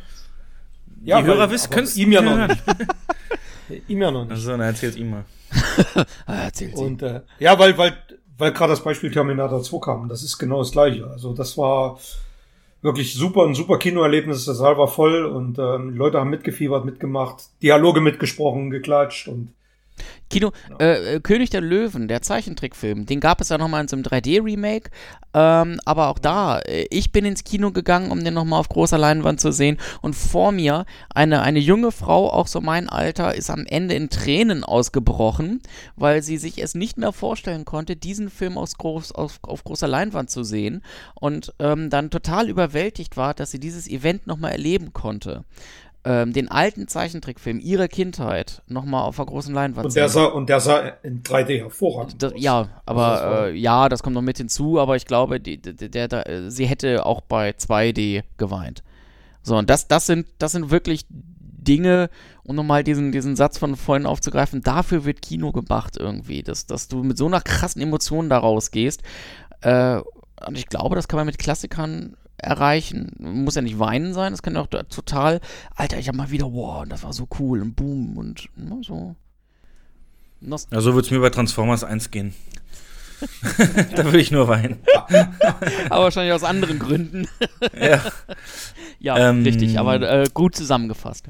[1.05, 2.62] Ja, Die weil- Hörer wissen, können es ihm ja noch nicht.
[3.89, 4.32] ihm ja noch nicht.
[4.32, 5.24] Also, dann erzähl's ihm mal.
[6.26, 6.82] Ah, erzähl sie.
[6.82, 7.97] Und äh, ja, weil, weil,
[8.36, 11.07] weil gerade das Beispiel Terminator 2 kam, das ist genau das gleiche.
[11.07, 11.98] Also das war
[12.82, 14.44] wirklich super, ein super Kinoerlebnis.
[14.44, 19.52] Der Saal war voll und ähm, Leute haben mitgefiebert, mitgemacht, Dialoge mitgesprochen, geklatscht und
[20.30, 23.96] Kino, äh, äh, König der Löwen, der Zeichentrickfilm, den gab es ja nochmal in so
[23.96, 24.90] einem 3D-Remake,
[25.34, 28.98] ähm, aber auch da, äh, ich bin ins Kino gegangen, um den nochmal auf großer
[28.98, 29.78] Leinwand zu sehen.
[30.02, 34.10] Und vor mir eine, eine junge Frau, auch so mein Alter, ist am Ende in
[34.10, 35.60] Tränen ausgebrochen,
[35.96, 39.88] weil sie sich es nicht mehr vorstellen konnte, diesen Film aus groß, auf, auf großer
[39.88, 40.82] Leinwand zu sehen.
[41.14, 45.44] Und ähm, dann total überwältigt war, dass sie dieses Event nochmal erleben konnte
[46.08, 50.48] ähm, den alten Zeichentrickfilm ihrer Kindheit nochmal auf der großen Leinwand und der sah Und
[50.48, 54.80] der sah in 3D hervorragend das, Ja, aber äh, ja, das kommt noch mit hinzu,
[54.80, 58.82] aber ich glaube, die, der, der, sie hätte auch bei 2D geweint.
[59.42, 62.08] So, und das, das, sind, das sind wirklich Dinge,
[62.42, 66.88] um nochmal diesen, diesen Satz von vorhin aufzugreifen, dafür wird Kino gemacht irgendwie, dass, dass
[66.88, 69.02] du mit so einer krassen Emotion daraus gehst.
[69.60, 70.00] Äh,
[70.46, 73.12] und ich glaube, das kann man mit Klassikern erreichen.
[73.18, 75.41] Muss ja nicht weinen sein, das kann ja auch total,
[75.75, 79.15] Alter, ich hab mal wieder, wow, das war so cool und boom und ne, so.
[80.41, 82.34] Nost ja, so wird es mir bei Transformers 1 gehen.
[83.97, 84.78] da würde ich nur weinen.
[85.91, 87.26] aber wahrscheinlich aus anderen Gründen.
[87.76, 88.00] ja,
[89.00, 91.26] ja ähm, richtig, aber äh, gut zusammengefasst.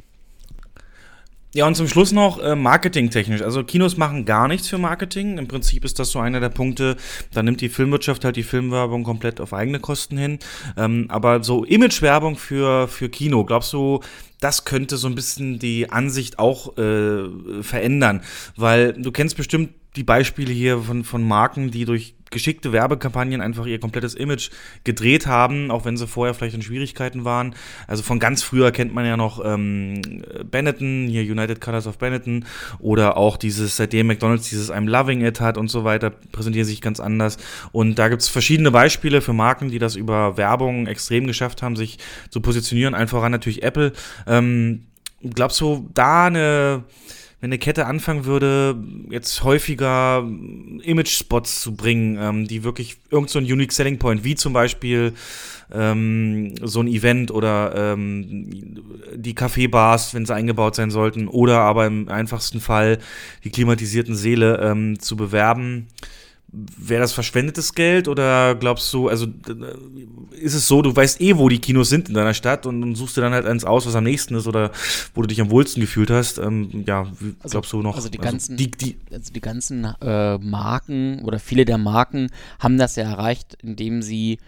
[1.55, 3.41] Ja, und zum Schluss noch äh, marketingtechnisch.
[3.41, 5.39] Also Kinos machen gar nichts für Marketing.
[5.39, 6.97] Im Prinzip ist das so einer der Punkte,
[7.33, 10.39] da nimmt die Filmwirtschaft halt die Filmwerbung komplett auf eigene Kosten hin.
[10.77, 14.01] Ähm, aber so Imagewerbung für, für Kino, glaubst du,
[14.41, 18.21] das könnte so ein bisschen die Ansicht auch äh, verändern?
[18.57, 23.67] Weil du kennst bestimmt die Beispiele hier von, von Marken, die durch geschickte Werbekampagnen einfach
[23.67, 24.51] ihr komplettes Image
[24.85, 27.55] gedreht haben, auch wenn sie vorher vielleicht in Schwierigkeiten waren.
[27.87, 30.03] Also von ganz früher kennt man ja noch ähm,
[30.51, 32.45] Benetton, hier United Colors of Benetton
[32.79, 36.81] oder auch dieses, seitdem McDonalds dieses I'm Loving It hat und so weiter, präsentieren sich
[36.81, 37.39] ganz anders.
[37.73, 41.77] Und da gibt es verschiedene Beispiele für Marken, die das über Werbung extrem geschafft haben,
[41.77, 41.99] sich
[42.31, 42.95] zu positionieren.
[42.95, 43.93] Einfach an natürlich Apple.
[44.27, 44.83] Ähm,
[45.23, 46.85] glaubst du, da eine
[47.41, 48.77] wenn eine Kette anfangen würde,
[49.11, 50.27] jetzt häufiger
[50.83, 55.13] Image-Spots zu bringen, ähm, die wirklich irgend so Unique Selling Point, wie zum Beispiel
[55.73, 58.83] ähm, so ein Event oder ähm,
[59.15, 62.99] die Kaffeebars, wenn sie eingebaut sein sollten, oder aber im einfachsten Fall
[63.45, 65.87] die klimatisierten Seele ähm, zu bewerben
[66.51, 69.27] Wäre das verschwendetes Geld oder glaubst du, also
[70.33, 72.95] ist es so, du weißt eh, wo die Kinos sind in deiner Stadt und, und
[72.95, 74.71] suchst dir dann halt eins aus, was am nächsten ist oder
[75.15, 76.39] wo du dich am wohlsten gefühlt hast?
[76.39, 77.97] Ähm, ja, also, glaubst du noch?
[77.97, 82.31] Also die also ganzen, die, die, also die ganzen äh, Marken oder viele der Marken
[82.59, 84.39] haben das ja erreicht, indem sie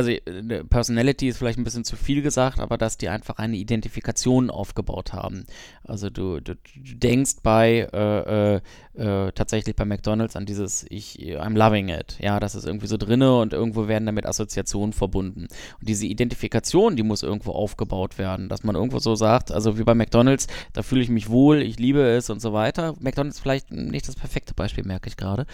[0.00, 3.56] also äh, Personality ist vielleicht ein bisschen zu viel gesagt, aber dass die einfach eine
[3.56, 5.44] Identifikation aufgebaut haben.
[5.84, 8.60] Also du, du, du denkst bei äh, äh,
[8.94, 12.16] äh, tatsächlich bei McDonalds an dieses ich I'm loving it.
[12.20, 15.48] Ja, das ist irgendwie so drinne und irgendwo werden damit Assoziationen verbunden.
[15.80, 19.84] Und diese Identifikation, die muss irgendwo aufgebaut werden, dass man irgendwo so sagt, also wie
[19.84, 22.94] bei McDonalds, da fühle ich mich wohl, ich liebe es und so weiter.
[23.00, 25.46] McDonalds vielleicht nicht das perfekte Beispiel, merke ich gerade.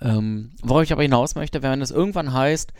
[0.00, 2.72] Ähm, worauf ich aber hinaus möchte, wenn es irgendwann heißt,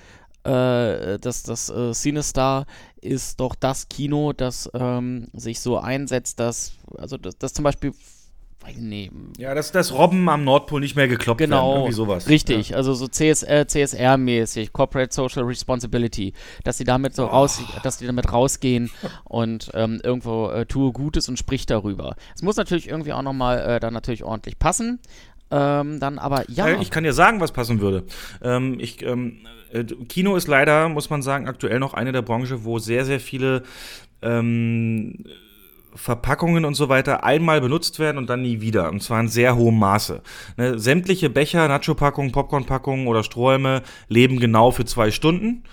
[0.48, 2.66] äh, das, das äh, CineStar
[3.00, 7.92] ist doch das Kino, das ähm, sich so einsetzt, dass, also das, das zum Beispiel
[8.76, 9.10] Nee.
[9.38, 12.28] Ja, dass das Robben am Nordpol nicht mehr gekloppt genau, werden, irgendwie sowas.
[12.28, 12.76] Richtig, ja.
[12.76, 17.28] also so CSR, CSR-mäßig, Corporate Social Responsibility, dass sie damit so oh.
[17.28, 18.90] raus, dass die damit rausgehen
[19.24, 22.16] und ähm, irgendwo äh, tue Gutes und sprich darüber.
[22.34, 25.00] Es muss natürlich irgendwie auch nochmal äh, dann natürlich ordentlich passen.
[25.50, 26.80] Ähm, dann aber ja.
[26.80, 28.04] Ich kann dir sagen, was passen würde.
[28.42, 29.38] Ähm, ich ähm,
[29.72, 33.20] äh, Kino ist leider, muss man sagen, aktuell noch eine der Branchen, wo sehr, sehr
[33.20, 33.62] viele
[34.22, 35.24] ähm,
[35.94, 38.90] Verpackungen und so weiter einmal benutzt werden und dann nie wieder.
[38.90, 40.22] Und zwar in sehr hohem Maße.
[40.56, 45.64] Ne, sämtliche Becher, Nacho-Packungen, Popcorn-Packungen oder Strohhalme leben genau für zwei Stunden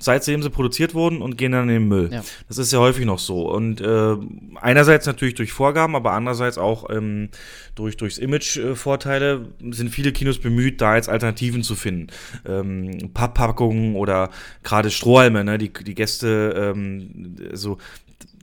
[0.00, 2.08] seitdem sie produziert wurden und gehen dann in den Müll.
[2.10, 2.24] Ja.
[2.48, 3.48] Das ist ja häufig noch so.
[3.50, 4.16] Und äh,
[4.56, 7.28] einerseits natürlich durch Vorgaben, aber andererseits auch ähm,
[7.74, 12.08] durch durchs Image-Vorteile sind viele Kinos bemüht, da jetzt Alternativen zu finden.
[12.46, 14.30] Ähm, Papppackungen oder
[14.62, 15.58] gerade Strohhalme, ne?
[15.58, 17.76] die, die Gäste, ähm, so,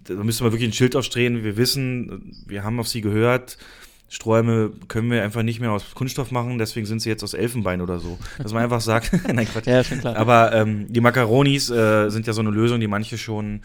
[0.04, 1.44] da müsste man wirklich ein Schild aufstehen.
[1.44, 3.58] Wir wissen, wir haben auf sie gehört,
[4.10, 7.82] Sträume können wir einfach nicht mehr aus Kunststoff machen, deswegen sind sie jetzt aus Elfenbein
[7.82, 8.18] oder so.
[8.42, 9.68] Dass man einfach sagt, nein, Quatsch.
[9.68, 10.16] Ja, schon klar.
[10.16, 13.62] Aber ähm, die Macaronis äh, sind ja so eine Lösung, die manche schon,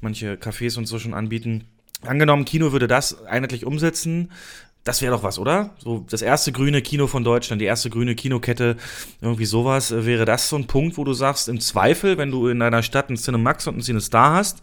[0.00, 1.64] manche Cafés und so schon anbieten.
[2.02, 4.30] Angenommen, Kino würde das einheitlich umsetzen,
[4.84, 5.70] das wäre doch was, oder?
[5.78, 8.76] So das erste grüne Kino von Deutschland, die erste grüne Kinokette,
[9.20, 9.90] irgendwie sowas.
[9.90, 12.82] Äh, wäre das so ein Punkt, wo du sagst, im Zweifel, wenn du in deiner
[12.82, 14.62] Stadt einen Cinemax und einen Cinestar hast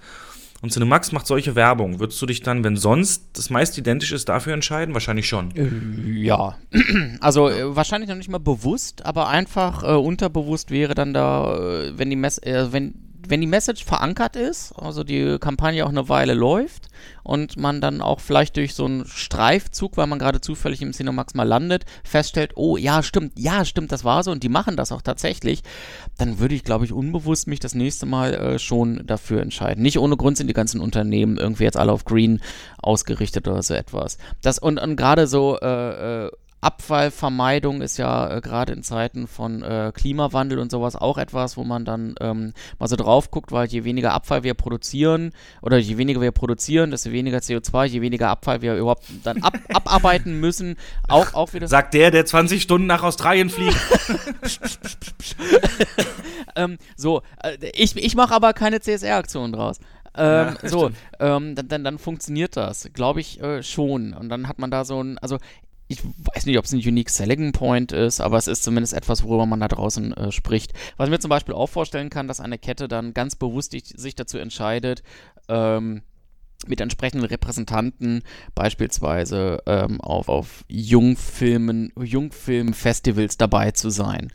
[0.63, 1.99] und Cinemax macht solche Werbung.
[1.99, 4.93] Würdest du dich dann, wenn sonst das meist identisch ist, dafür entscheiden?
[4.93, 5.53] Wahrscheinlich schon.
[5.55, 6.55] Äh, ja.
[7.19, 11.97] Also äh, wahrscheinlich noch nicht mal bewusst, aber einfach äh, unterbewusst wäre dann da, äh,
[11.97, 12.93] wenn die Mess äh, wenn
[13.27, 16.87] wenn die Message verankert ist, also die Kampagne auch eine Weile läuft
[17.23, 21.33] und man dann auch vielleicht durch so einen Streifzug, weil man gerade zufällig im Cinemax
[21.33, 24.91] mal landet, feststellt, oh ja, stimmt, ja, stimmt, das war so und die machen das
[24.91, 25.63] auch tatsächlich,
[26.17, 29.83] dann würde ich, glaube ich, unbewusst mich das nächste Mal äh, schon dafür entscheiden.
[29.83, 32.41] Nicht ohne Grund sind die ganzen Unternehmen irgendwie jetzt alle auf Green
[32.77, 34.17] ausgerichtet oder so etwas.
[34.41, 36.31] Das und, und gerade so äh, äh
[36.63, 41.63] Abfallvermeidung ist ja äh, gerade in Zeiten von äh, Klimawandel und sowas auch etwas, wo
[41.63, 45.97] man dann ähm, mal so drauf guckt, weil je weniger Abfall wir produzieren oder je
[45.97, 50.77] weniger wir produzieren, desto weniger CO2, je weniger Abfall wir überhaupt dann ab abarbeiten müssen.
[51.07, 51.67] Auch, auch wieder.
[51.67, 53.75] Sagt der, der 20 Stunden nach Australien fliegt.
[56.55, 59.79] ähm, so, äh, ich, ich mache aber keine CSR-Aktion draus.
[60.15, 64.13] Ähm, ja, so, ähm, dann, dann, dann, funktioniert das, glaube ich äh, schon.
[64.13, 65.37] Und dann hat man da so ein, also
[65.87, 69.23] ich weiß nicht, ob es ein Unique Selling Point ist, aber es ist zumindest etwas,
[69.23, 70.73] worüber man da draußen äh, spricht.
[70.97, 74.15] Was ich mir zum Beispiel auch vorstellen kann, dass eine Kette dann ganz bewusst sich
[74.15, 75.03] dazu entscheidet,
[75.49, 76.01] ähm,
[76.67, 78.23] mit entsprechenden Repräsentanten
[78.55, 84.31] beispielsweise ähm, auf, auf Jungfilmen, Jungfilmfestivals dabei zu sein.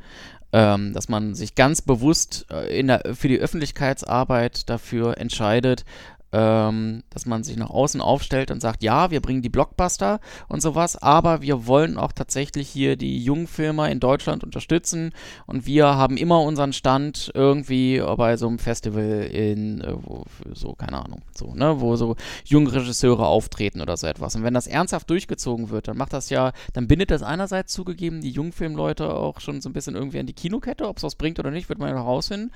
[0.50, 5.84] Ähm, dass man sich ganz bewusst äh, der, für die Öffentlichkeitsarbeit dafür entscheidet,
[6.32, 10.60] ähm, dass man sich nach außen aufstellt und sagt, ja, wir bringen die Blockbuster und
[10.60, 15.12] sowas, aber wir wollen auch tatsächlich hier die Jungfilmer in Deutschland unterstützen
[15.46, 20.74] und wir haben immer unseren Stand irgendwie bei so einem Festival in, äh, wo, so,
[20.74, 24.36] keine Ahnung, so, ne, wo so junge Regisseure auftreten oder so etwas.
[24.36, 28.20] Und wenn das ernsthaft durchgezogen wird, dann macht das ja, dann bindet das einerseits zugegeben
[28.20, 31.38] die Jungfilmleute auch schon so ein bisschen irgendwie an die Kinokette, ob es was bringt
[31.38, 32.52] oder nicht, wird man ja herausfinden.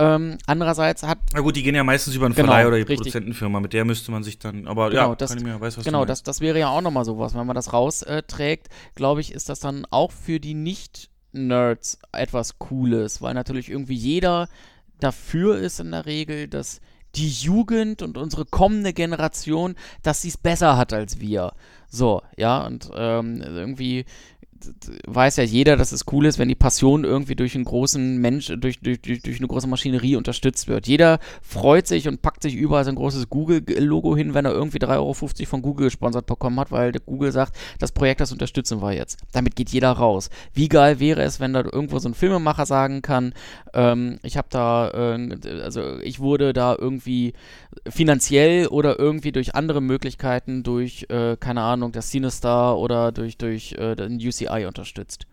[0.00, 1.18] Ähm, andererseits hat.
[1.34, 2.98] Na gut, die gehen ja meistens über einen genau, Verleih oder die richtig.
[2.98, 4.68] Produzentenfirma, mit der müsste man sich dann.
[4.68, 6.80] Aber genau, ja, das, kann ich mir, weiß, was Genau, das, das wäre ja auch
[6.80, 7.34] nochmal sowas.
[7.34, 13.22] Wenn man das rausträgt, glaube ich, ist das dann auch für die Nicht-Nerds etwas Cooles,
[13.22, 14.48] weil natürlich irgendwie jeder
[15.00, 16.80] dafür ist in der Regel, dass
[17.14, 21.52] die Jugend und unsere kommende Generation, dass sie es besser hat als wir.
[21.88, 24.04] So, ja, und ähm, irgendwie
[25.06, 28.52] weiß ja jeder, dass es cool ist, wenn die Passion irgendwie durch einen großen Mensch,
[28.58, 30.86] durch, durch, durch, eine große Maschinerie unterstützt wird.
[30.86, 34.96] Jeder freut sich und packt sich überall sein großes Google-Logo hin, wenn er irgendwie 3,50
[34.96, 39.18] Euro von Google gesponsert bekommen hat, weil Google sagt, das Projekt, das unterstützen wir jetzt.
[39.32, 40.30] Damit geht jeder raus.
[40.52, 43.32] Wie geil wäre es, wenn da irgendwo so ein Filmemacher sagen kann,
[43.74, 47.34] ähm, ich habe da, äh, also ich wurde da irgendwie
[47.88, 53.72] finanziell oder irgendwie durch andere Möglichkeiten, durch, äh, keine Ahnung, das CineStar oder durch, durch
[53.72, 55.26] äh, den UCI unterstützt.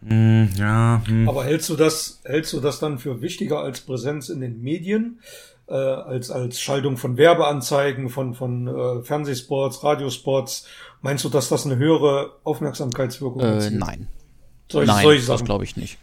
[0.00, 1.02] Mm, ja.
[1.06, 1.28] Hm.
[1.28, 5.20] Aber hältst du das, hältst du das dann für wichtiger als Präsenz in den Medien?
[5.68, 10.66] Äh, als, als Schaltung von Werbeanzeigen, von, von äh, Fernsehspots, Radiospots.
[11.02, 13.62] Meinst du, dass das eine höhere Aufmerksamkeitswirkung hat?
[13.62, 14.08] Äh, nein.
[14.70, 15.98] Solche, nein, solche das glaube ich nicht.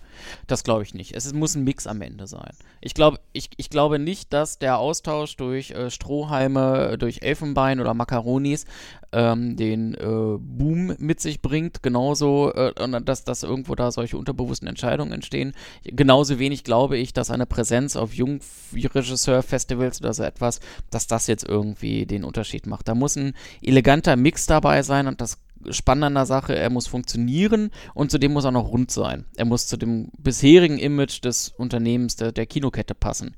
[0.49, 1.15] Das glaube ich nicht.
[1.15, 2.53] Es muss ein Mix am Ende sein.
[2.81, 7.93] Ich glaube, ich, ich glaube nicht, dass der Austausch durch äh, Strohhalme, durch Elfenbein oder
[7.93, 8.65] Makaronis
[9.11, 11.83] ähm, den äh, Boom mit sich bringt.
[11.83, 15.53] Genauso, äh, dass, dass irgendwo da solche unterbewussten Entscheidungen entstehen.
[15.83, 21.47] Genauso wenig glaube ich, dass eine Präsenz auf Jungregisseur-Festivals oder so etwas, dass das jetzt
[21.47, 22.87] irgendwie den Unterschied macht.
[22.87, 25.37] Da muss ein eleganter Mix dabei sein und das
[25.69, 29.25] spannend an der Sache, er muss funktionieren und zudem muss er noch rund sein.
[29.35, 33.35] Er muss zu dem bisherigen Image des Unternehmens, der, der Kinokette passen.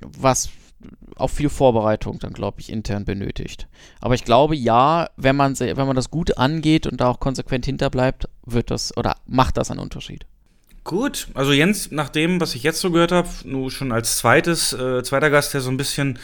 [0.00, 0.50] Was
[1.16, 3.68] auch viel Vorbereitung dann, glaube ich, intern benötigt.
[4.00, 7.66] Aber ich glaube, ja, wenn man, wenn man das gut angeht und da auch konsequent
[7.66, 10.26] hinterbleibt, wird das oder macht das einen Unterschied.
[10.82, 14.74] Gut, also Jens, nach dem, was ich jetzt so gehört habe, nur schon als zweites,
[14.74, 16.18] äh, zweiter Gast, der so ein bisschen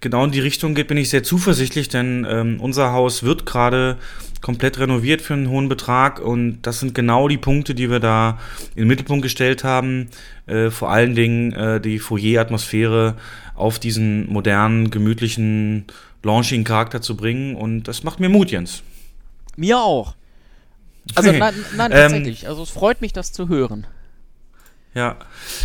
[0.00, 3.98] genau in die Richtung geht, bin ich sehr zuversichtlich, denn ähm, unser Haus wird gerade
[4.40, 8.38] komplett renoviert für einen hohen Betrag und das sind genau die Punkte, die wir da
[8.74, 10.08] in den Mittelpunkt gestellt haben.
[10.46, 13.16] Äh, vor allen Dingen äh, die Foyer-Atmosphäre
[13.54, 15.84] auf diesen modernen, gemütlichen
[16.22, 18.82] Launching-Charakter zu bringen und das macht mir Mut, Jens.
[19.56, 20.14] Mir auch.
[21.14, 22.48] Also nein, nein ähm, tatsächlich.
[22.48, 23.86] also es freut mich, das zu hören.
[24.92, 25.16] Ja,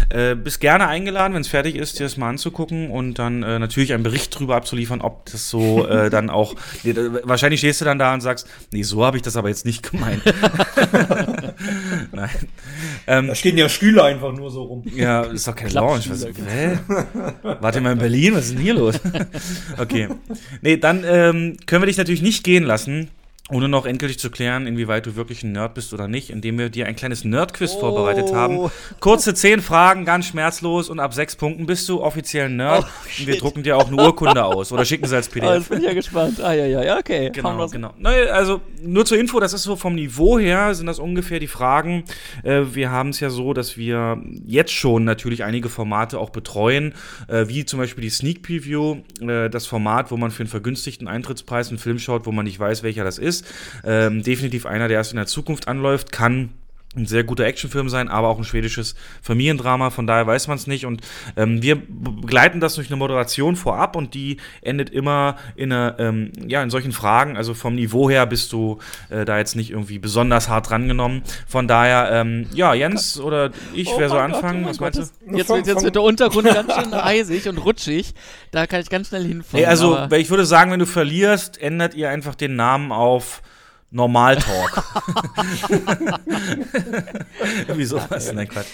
[0.10, 3.58] äh, bist gerne eingeladen, wenn es fertig ist, dir das mal anzugucken und dann äh,
[3.58, 6.56] natürlich einen Bericht drüber abzuliefern, ob das so äh, dann auch.
[6.84, 9.66] Nee, wahrscheinlich stehst du dann da und sagst, nee, so habe ich das aber jetzt
[9.66, 10.22] nicht gemeint.
[12.12, 12.30] Nein.
[13.08, 14.84] Ähm, da stehen ja Stühle einfach nur so rum.
[14.96, 16.08] Ja, ist doch kein Launch.
[16.08, 16.78] Was, hä?
[17.42, 19.00] Warte mal in Berlin, was ist denn hier los?
[19.80, 20.10] okay.
[20.62, 23.10] Nee, dann ähm, können wir dich natürlich nicht gehen lassen
[23.52, 26.70] ohne noch endgültig zu klären, inwieweit du wirklich ein Nerd bist oder nicht, indem wir
[26.70, 27.80] dir ein kleines Nerd-Quiz oh.
[27.80, 28.72] vorbereitet haben.
[29.00, 32.86] Kurze zehn Fragen, ganz schmerzlos und ab sechs Punkten bist du offiziell ein Nerd.
[32.88, 35.50] Oh, und wir drucken dir auch eine Urkunde aus oder schicken sie als PDF.
[35.50, 36.42] Oh, jetzt bin ich ja gespannt.
[36.42, 37.30] Ah, ja, ja, okay.
[37.32, 37.94] Genau, genau.
[38.32, 42.04] Also nur zur Info, das ist so vom Niveau her, sind das ungefähr die Fragen.
[42.42, 46.96] Äh, wir haben es ja so, dass wir jetzt schon natürlich einige Formate auch betreuen,
[47.28, 51.08] äh, wie zum Beispiel die Sneak Preview, äh, das Format, wo man für einen vergünstigten
[51.08, 53.46] Eintrittspreis einen Film schaut, wo man nicht weiß, welcher das ist ist.
[53.84, 56.50] Ähm, definitiv einer, der erst in der Zukunft anläuft, kann
[56.96, 60.68] ein sehr guter Actionfilm sein, aber auch ein schwedisches Familiendrama, von daher weiß man es
[60.68, 60.86] nicht.
[60.86, 61.02] Und
[61.36, 66.32] ähm, wir begleiten das durch eine Moderation vorab und die endet immer in, einer, ähm,
[66.48, 67.38] ja, in solchen Fragen.
[67.38, 71.24] Also vom Niveau her bist du äh, da jetzt nicht irgendwie besonders hart drangenommen.
[71.48, 74.64] Von daher, ähm, ja, Jens oder ich, oh wer soll anfangen?
[74.64, 75.36] Gott, oh Was meinst du?
[75.36, 78.14] Jetzt, jetzt, jetzt wird der Untergrund ganz schön eisig und rutschig.
[78.52, 79.64] Da kann ich ganz schnell hinfahren.
[79.64, 83.42] Hey, also, ich würde sagen, wenn du verlierst, ändert ihr einfach den Namen auf
[83.96, 84.84] Normaltalk.
[87.68, 88.34] Irgendwie sowas.
[88.34, 88.68] Nein, Quatsch.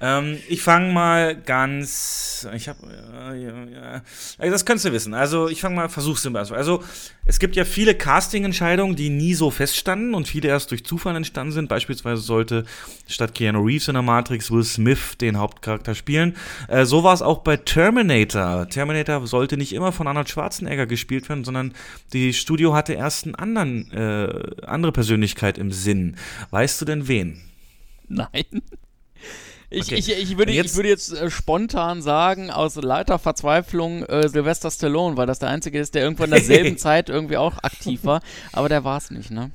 [0.00, 2.46] Ähm, ich fange mal ganz.
[2.54, 2.78] Ich habe.
[2.86, 4.02] Äh, ja, ja.
[4.38, 5.14] Also das könntest du wissen.
[5.14, 6.38] Also, ich fange mal, versuch's immer.
[6.38, 6.82] Also,
[7.24, 11.52] es gibt ja viele Casting-Entscheidungen, die nie so feststanden und viele erst durch Zufall entstanden
[11.52, 11.68] sind.
[11.68, 12.64] Beispielsweise sollte
[13.08, 16.36] statt Keanu Reeves in der Matrix Will Smith den Hauptcharakter spielen.
[16.68, 18.68] Äh, so war es auch bei Terminator.
[18.68, 21.72] Terminator sollte nicht immer von Arnold Schwarzenegger gespielt werden, sondern
[22.12, 26.16] die Studio hatte erst eine anderen, äh, andere Persönlichkeit im Sinn.
[26.50, 27.40] Weißt du denn wen?
[28.08, 28.44] Nein.
[29.68, 29.96] Ich, okay.
[29.96, 34.70] ich, ich, würde, jetzt, ich würde jetzt äh, spontan sagen, aus lauter Verzweiflung äh, Sylvester
[34.70, 38.20] Stallone, weil das der Einzige ist, der irgendwann in derselben Zeit irgendwie auch aktiv war.
[38.52, 39.50] Aber der war es nicht, ne?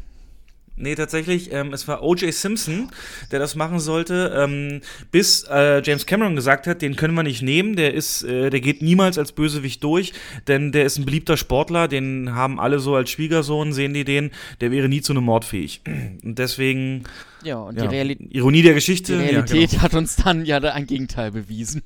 [0.82, 2.34] Nee, tatsächlich, ähm, es war O.J.
[2.34, 2.90] Simpson,
[3.30, 7.44] der das machen sollte, ähm, bis äh, James Cameron gesagt hat, den können wir nicht
[7.44, 10.14] nehmen, der ist, äh, der geht niemals als Bösewicht durch,
[10.48, 14.32] denn der ist ein beliebter Sportler, den haben alle so als Schwiegersohn, sehen die den,
[14.60, 15.82] der wäre nie zu einem Mord fähig.
[15.86, 17.04] Und deswegen.
[17.44, 18.34] Ja, und ja, die Realität.
[18.34, 19.18] Ironie der Geschichte.
[19.18, 19.82] Die Realität ja, genau.
[19.84, 21.84] hat uns dann ja ein Gegenteil bewiesen.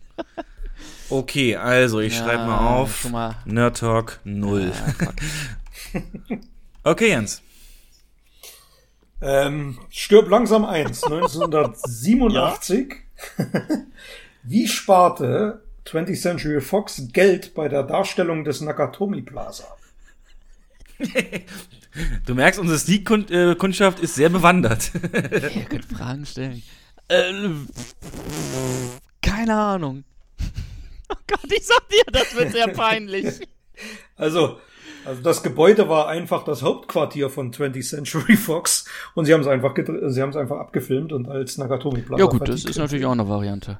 [1.09, 3.09] okay, also ich ja, schreibe mal auf.
[3.09, 3.35] Mal.
[3.45, 4.72] Nerd Talk 0.
[6.83, 7.41] okay, Jens.
[9.25, 12.93] Ähm, stirb langsam eins, 1987.
[14.43, 19.65] Wie sparte 20th Century Fox Geld bei der Darstellung des Nakatomi Plaza?
[22.25, 24.91] Du merkst, unsere Sneak-Kundschaft ist sehr bewandert.
[25.13, 26.61] Ihr könnt Fragen stellen.
[27.07, 27.31] Äh,
[29.21, 30.03] keine Ahnung.
[31.07, 33.39] Oh Gott, ich sag dir, das wird sehr peinlich.
[34.15, 34.59] Also,
[35.06, 39.48] also das Gebäude war einfach das Hauptquartier von 20th Century Fox und sie haben es
[39.48, 43.06] einfach sie haben es einfach abgefilmt und als Nakatomi Plaza Ja gut, das ist natürlich
[43.06, 43.80] auch eine Variante.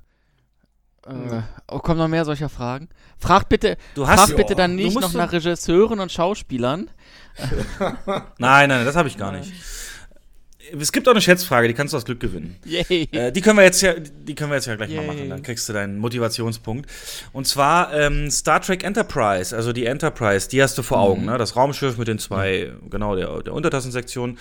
[1.08, 2.90] Äh, oh, kommen noch mehr solcher Fragen?
[3.20, 6.90] Fragt bitte, du hast, fragt bitte dann nicht noch nach Regisseuren und Schauspielern.
[8.40, 9.54] nein, nein, das habe ich gar nicht
[10.80, 12.58] es gibt auch eine Schätzfrage, die kannst du aus Glück gewinnen.
[12.66, 14.98] Äh, die können wir jetzt ja, die können wir jetzt ja gleich Yay.
[14.98, 15.30] mal machen.
[15.30, 16.90] Dann kriegst du deinen Motivationspunkt.
[17.34, 21.28] Und zwar ähm, Star Trek Enterprise, also die Enterprise, die hast du vor Augen, mhm.
[21.32, 21.38] ne?
[21.38, 22.90] Das Raumschiff mit den zwei, mhm.
[22.90, 24.38] genau, der, der Untertassensektion.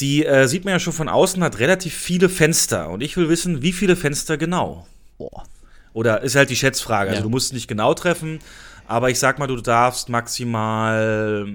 [0.00, 2.90] Die äh, sieht man ja schon von außen, hat relativ viele Fenster.
[2.90, 4.86] Und ich will wissen, wie viele Fenster genau.
[5.18, 5.44] Boah.
[5.92, 7.10] Oder ist halt die Schätzfrage.
[7.10, 7.24] Also ja.
[7.24, 8.40] du musst nicht genau treffen,
[8.88, 11.46] aber ich sag mal, du darfst maximal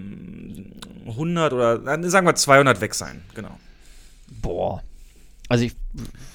[1.08, 3.24] 100 oder sagen wir 200 weg sein.
[3.34, 3.58] Genau.
[4.42, 4.84] Boah.
[5.50, 5.76] Also ich.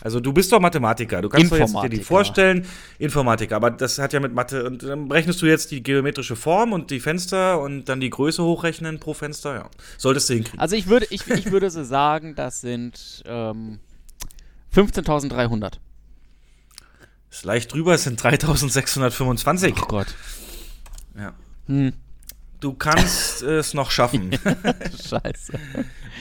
[0.01, 1.23] Also du bist doch Mathematiker.
[1.23, 2.67] Du kannst doch jetzt dir die vorstellen,
[2.99, 3.57] Informatiker.
[3.57, 4.65] Aber das hat ja mit Mathe.
[4.65, 8.43] Und dann rechnest du jetzt die geometrische Form und die Fenster und dann die Größe
[8.43, 9.55] hochrechnen pro Fenster.
[9.55, 10.59] Ja, solltest du hinkriegen.
[10.59, 13.79] Also ich würde, ich, ich würde so sagen, das sind ähm,
[14.75, 15.75] 15.300.
[17.31, 17.95] Ist leicht drüber.
[17.95, 19.75] Es sind 3.625.
[19.81, 20.09] Oh Gott.
[21.17, 21.35] Ja.
[21.67, 21.93] Hm.
[22.63, 24.31] Du kannst es noch schaffen.
[25.09, 25.53] Scheiße.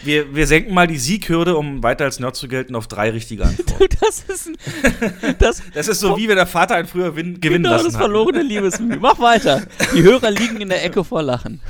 [0.03, 3.45] Wir, wir senken mal die Sieghürde, um weiter als Nerd zu gelten, auf drei richtige
[3.45, 3.95] Antworten.
[4.01, 7.63] das ist ein, das, das ist so wie wenn der Vater einen früher win, gewinnen
[7.63, 8.97] genau, lassen das verlorene Liebesmühe.
[8.99, 9.61] Mach weiter.
[9.93, 11.61] Die Hörer liegen in der Ecke vor Lachen.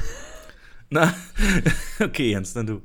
[0.89, 1.13] Na,
[1.99, 2.81] okay, Jens, dann du.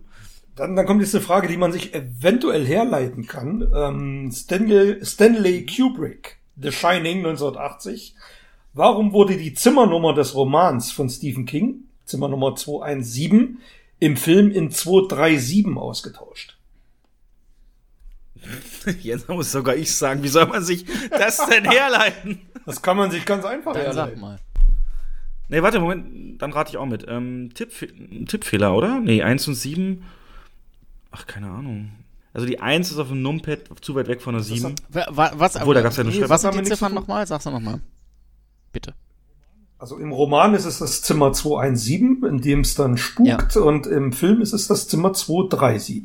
[0.57, 3.65] Dann, dann kommt jetzt eine Frage, die man sich eventuell herleiten kann.
[3.73, 8.17] Ähm, Stanley, Stanley Kubrick, The Shining 1980
[8.77, 13.59] Warum wurde die Zimmernummer des Romans von Stephen King, Zimmernummer 217,
[14.01, 16.59] im Film in 237 ausgetauscht?
[19.01, 22.43] Jetzt muss sogar ich sagen, wie soll man sich das denn herleiten?
[22.67, 24.21] Das kann man sich ganz einfach dann herleiten.
[24.21, 24.39] Sag mal.
[25.49, 27.07] Nee, warte, Moment, dann rate ich auch mit.
[27.09, 27.71] Ähm, Tipp,
[28.29, 29.01] Tippfehler, oder?
[29.01, 30.05] Nee, 1 und 7.
[31.13, 31.93] Ach, keine Ahnung.
[32.35, 34.75] Also die 1 ist auf dem Numpad zu weit weg von der 7.
[34.91, 37.27] Was, was, Obwohl, da gab's ja eine Was sind die Ziffern nochmal?
[37.27, 37.81] Sag's doch nochmal
[38.77, 38.95] bitte.
[39.79, 44.13] Also im Roman ist es das Zimmer 217, in dem es dann spukt, und im
[44.13, 46.05] Film ist es das Zimmer 237.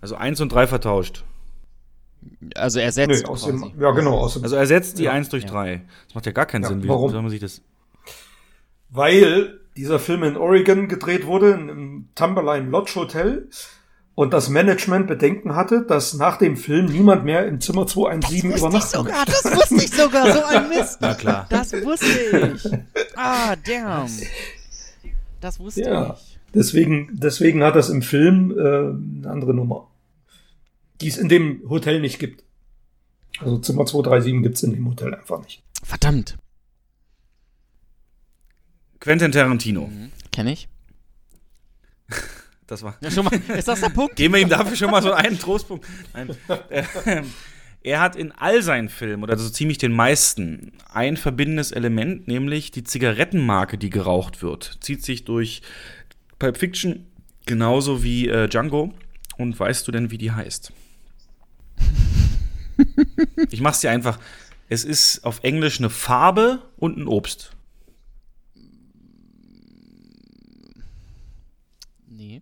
[0.00, 1.24] Also 1 und 3 vertauscht.
[2.54, 5.12] Also ersetzt Nee, aus dem, ja, genau, aus dem, Also ersetzt die Ja.
[5.12, 5.50] 1 durch Ja.
[5.50, 5.82] 3.
[6.06, 6.82] Das macht ja gar keinen Ja, Sinn.
[6.82, 7.10] Wie warum?
[7.10, 7.60] soll man sich das.
[8.90, 13.48] weil dieser Film in Oregon gedreht wurde, in einem Timberline Lodge Hotel,
[14.14, 18.48] und das Management Bedenken hatte, dass nach dem Film niemand mehr im Zimmer 217 wusste
[18.48, 19.32] ich übernachten sogar, möchte.
[19.42, 20.98] das wusste ich sogar, so ein Mist.
[21.00, 21.46] Na klar.
[21.50, 22.06] Das wusste
[22.54, 22.70] ich.
[23.16, 24.08] Ah, damn.
[25.40, 26.14] Das wusste Ja.
[26.14, 26.38] ich.
[26.54, 29.88] Deswegen, deswegen hat das im Film äh, eine andere Nummer,
[31.00, 32.44] die es in dem Hotel nicht gibt.
[33.40, 35.64] Also Zimmer 237 gibt's in dem Hotel einfach nicht.
[35.82, 36.38] Verdammt.
[39.00, 39.90] Quentin Tarantino.
[40.30, 40.68] Kenn ich.
[42.66, 42.96] Das war.
[43.00, 43.34] Ja, schon mal.
[43.56, 44.16] Ist das der Punkt?
[44.16, 45.86] Geben wir ihm dafür schon mal so einen Trostpunkt.
[46.12, 46.36] Nein.
[47.04, 47.30] Ähm,
[47.82, 52.70] Er hat in all seinen Filmen, oder so ziemlich den meisten, ein verbindendes Element, nämlich
[52.70, 54.78] die Zigarettenmarke, die geraucht wird.
[54.80, 55.60] Zieht sich durch
[56.38, 57.06] Pulp Fiction
[57.44, 58.94] genauso wie äh, Django.
[59.36, 60.72] Und weißt du denn, wie die heißt?
[63.50, 64.18] Ich mach's dir einfach.
[64.70, 67.50] Es ist auf Englisch eine Farbe und ein Obst.
[72.08, 72.40] Nee.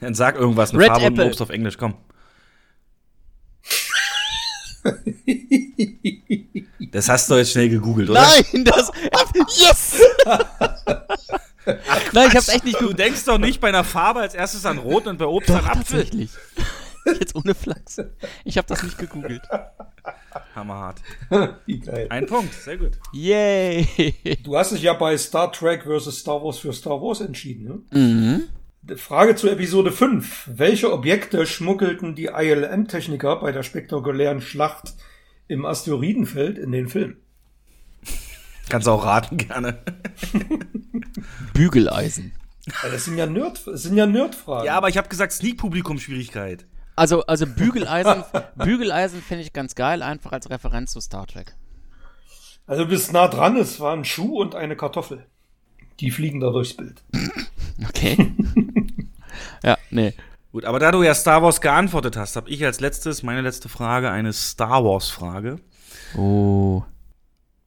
[0.00, 1.24] Dann sag irgendwas, eine Red Farbe und Apple.
[1.24, 1.94] ein Obst auf Englisch, komm.
[6.92, 8.22] Das hast du jetzt schnell gegoogelt, oder?
[8.22, 8.90] Nein, das.
[9.56, 10.00] Yes!
[12.12, 14.78] Nein, ich hab's echt nicht Du denkst doch nicht bei einer Farbe als erstes an
[14.78, 15.98] Rot und bei Obst an Doch, Apfel.
[15.98, 16.30] tatsächlich.
[17.04, 18.00] Jetzt ohne Flachs.
[18.44, 19.42] Ich habe das nicht gegoogelt.
[20.54, 21.00] Hammerhart.
[21.66, 22.06] Wie geil.
[22.10, 22.92] Ein Punkt, sehr gut.
[23.12, 24.14] Yay!
[24.42, 26.18] Du hast dich ja bei Star Trek vs.
[26.18, 27.84] Star Wars für Star Wars entschieden.
[27.92, 27.98] Ne?
[27.98, 28.48] Mhm.
[28.96, 30.50] Frage zu Episode 5.
[30.54, 34.94] Welche Objekte schmuggelten die ILM-Techniker bei der spektakulären Schlacht
[35.46, 37.18] im Asteroidenfeld in den Film?
[38.68, 39.78] Kannst auch raten gerne.
[41.52, 42.32] Bügeleisen.
[42.66, 44.66] Ja, das sind ja Nerd, das sind ja Nerdfragen.
[44.66, 46.66] Ja, aber ich habe gesagt Sneak-Publikum-Schwierigkeit.
[46.96, 48.24] Also, also Bügeleisen,
[48.56, 51.54] Bügeleisen finde ich ganz geil, einfach als Referenz zu Star Trek.
[52.66, 55.24] Also du bist nah dran, es war ein Schuh und eine Kartoffel.
[56.00, 57.02] Die fliegen da durchs Bild.
[57.88, 58.34] Okay.
[59.62, 60.14] Ja, nee.
[60.52, 63.68] Gut, aber da du ja Star Wars geantwortet hast, habe ich als letztes, meine letzte
[63.68, 65.60] Frage, eine Star Wars-Frage.
[66.16, 66.82] Oh.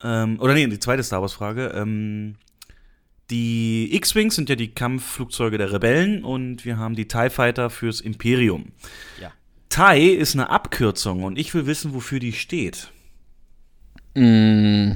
[0.02, 1.68] Ähm, oder nee, die zweite Star Wars-Frage.
[1.74, 2.36] Ähm,
[3.30, 8.00] die X-Wings sind ja die Kampfflugzeuge der Rebellen und wir haben die TIE Fighter fürs
[8.00, 8.72] Imperium.
[9.20, 9.30] Ja.
[9.68, 12.90] TIE ist eine Abkürzung und ich will wissen, wofür die steht.
[14.14, 14.92] Mm,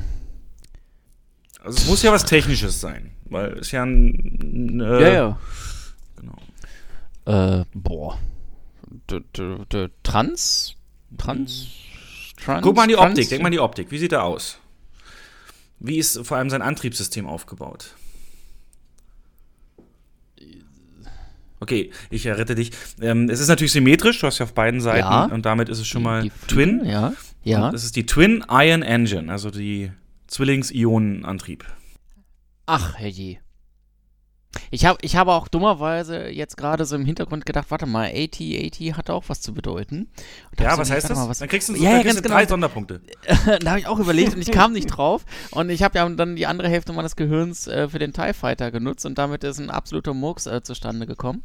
[1.63, 4.81] Also es muss ja was Technisches sein, weil es ja ein...
[4.81, 5.39] Äh, ja, ja.
[7.27, 8.19] Äh, boah.
[9.11, 10.75] D -d -d Trans?
[11.19, 11.67] Trans?
[12.43, 12.63] Trans?
[12.63, 13.91] Guck mal an die Trans- Optik, denk mal an die Optik.
[13.91, 14.59] Wie sieht er aus?
[15.79, 17.95] Wie ist vor allem sein Antriebssystem aufgebaut?
[21.59, 22.71] Okay, ich rette dich.
[23.01, 25.25] Ähm, es ist natürlich symmetrisch, du hast ja auf beiden Seiten Ja.
[25.25, 26.85] und damit ist es schon mal Die Twin.
[26.85, 27.15] Ja.
[27.45, 27.69] Ja.
[27.69, 29.91] Und es ist die Twin Ion Engine, also die
[30.29, 31.65] Zwillings-Ionen-Antrieb.
[32.67, 33.39] Ach, herrje.
[34.71, 38.41] Ich, hab, ich habe auch dummerweise jetzt gerade so im Hintergrund gedacht, warte mal, AT,
[38.41, 40.09] AT hat auch was zu bedeuten.
[40.53, 41.29] Hab Ja, was heißt das?
[41.29, 42.51] Was, Dann kriegst du, Ja, dann ja, kriegst ganz du drei genau.
[42.51, 43.01] Sonderpunkte.
[43.61, 45.25] da habe ich auch überlegt und ich kam nicht drauf.
[45.51, 48.71] Und ich habe ja dann die andere Hälfte meines Gehirns äh, für den TIE Fighter
[48.71, 51.43] genutzt und damit ist ein absoluter Murks äh, zustande gekommen.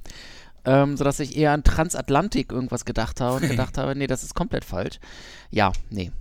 [0.63, 4.35] Ähm, sodass ich eher an Transatlantik irgendwas gedacht habe und gedacht habe, nee, das ist
[4.35, 4.99] komplett falsch.
[5.49, 6.11] Ja, nee.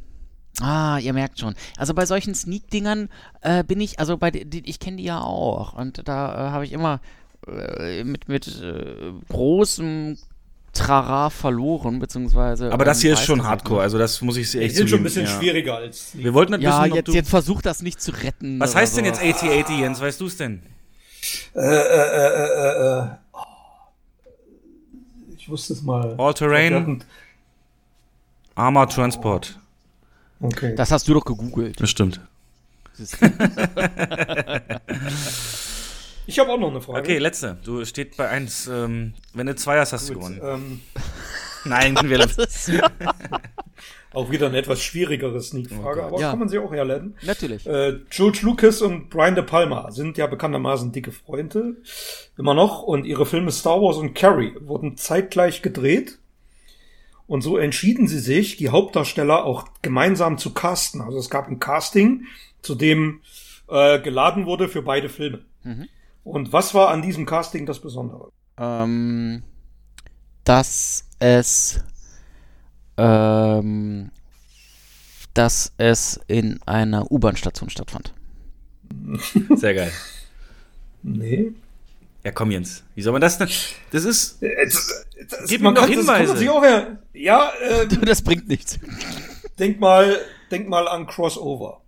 [0.61, 1.55] Ah, ihr merkt schon.
[1.77, 3.09] Also bei solchen Sneak-Dingern
[3.41, 6.65] äh, bin ich, also bei, die, ich kenne die ja auch und da äh, habe
[6.65, 7.01] ich immer
[7.47, 10.19] äh, mit, mit äh, großem
[10.73, 12.73] Trara verloren, beziehungsweise.
[12.73, 13.85] Aber das ähm, hier ist schon hardcore, nicht.
[13.85, 15.31] also das muss ich Die echt sind schon ein bisschen ja.
[15.39, 18.61] schwieriger als Wir wollten nicht Ja, wissen, jetzt, jetzt versuch das nicht zu retten.
[18.61, 19.11] was heißt denn so.
[19.23, 20.01] jetzt AT-AT, Jens?
[20.01, 20.63] Weißt du es denn?
[21.55, 23.07] äh, äh, äh, äh, äh.
[25.37, 26.15] Ich wusste es mal.
[26.19, 26.71] All Terrain?
[26.73, 27.05] Wir hatten-
[28.55, 29.59] Armored Transport.
[30.41, 30.75] Okay.
[30.75, 31.81] Das hast du doch gegoogelt.
[31.81, 32.21] Das stimmt.
[32.95, 33.27] Siehst du?
[36.27, 37.01] Ich habe auch noch eine Frage.
[37.01, 37.57] Okay, letzte.
[37.65, 38.69] Du steht bei 1.
[38.69, 40.41] Ähm, wenn du zwei hast, hast du Gut, gewonnen.
[40.45, 40.81] ähm,
[41.65, 42.21] Nein, wir
[44.15, 46.31] auch wieder eine etwas schwierigere Sneak-Frage, aber Ja.
[46.31, 47.17] kann man sie auch herleiten.
[47.23, 47.67] Natürlich.
[47.67, 51.79] Äh, George Lucas und Brian De Palma sind ja bekanntermaßen dicke Freunde.
[52.39, 52.83] Immer noch.
[52.85, 56.19] Und ihre Filme Star Wars und Carrie wurden zeitgleich gedreht.
[57.31, 61.01] Und so entschieden sie sich, die Hauptdarsteller auch gemeinsam zu casten.
[61.01, 62.25] Also es gab ein Casting,
[62.61, 63.21] zu dem
[63.69, 65.45] äh, geladen wurde für beide Filme.
[65.63, 65.87] Mhm.
[66.25, 68.33] Und was war an diesem Casting das Besondere?
[68.59, 69.45] ähm,
[70.43, 71.85] dass es
[72.97, 74.11] ähm,
[75.33, 78.13] dass es in einer U-Bahn-Station stattfand.
[79.55, 79.93] Sehr geil.
[81.05, 81.53] Nee.
[82.23, 82.85] Ja, komm Jens.
[82.95, 83.49] Wie soll man das denn?
[83.93, 84.43] Das ist.
[84.43, 86.39] Äh, Das, das, Gib man ihm doch kann- das kann man Hinweise.
[86.39, 87.53] sich auch her- ja,
[87.91, 88.79] ähm, Das bringt nichts.
[89.59, 90.19] denk mal,
[90.51, 91.81] denk mal an Crossover.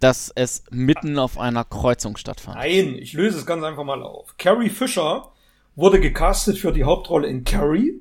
[0.00, 2.56] Dass es mitten auf einer Kreuzung stattfand.
[2.56, 4.34] Nein, ich löse es ganz einfach mal auf.
[4.36, 5.30] Carrie Fisher
[5.76, 8.00] wurde gecastet für die Hauptrolle in Carrie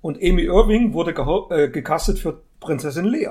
[0.00, 1.12] und Amy Irving wurde
[1.50, 3.28] äh, gecastet für Prinzessin Lea.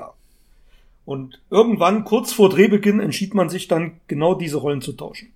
[1.04, 5.32] Und irgendwann, kurz vor Drehbeginn, entschied man sich dann, genau diese Rollen zu tauschen.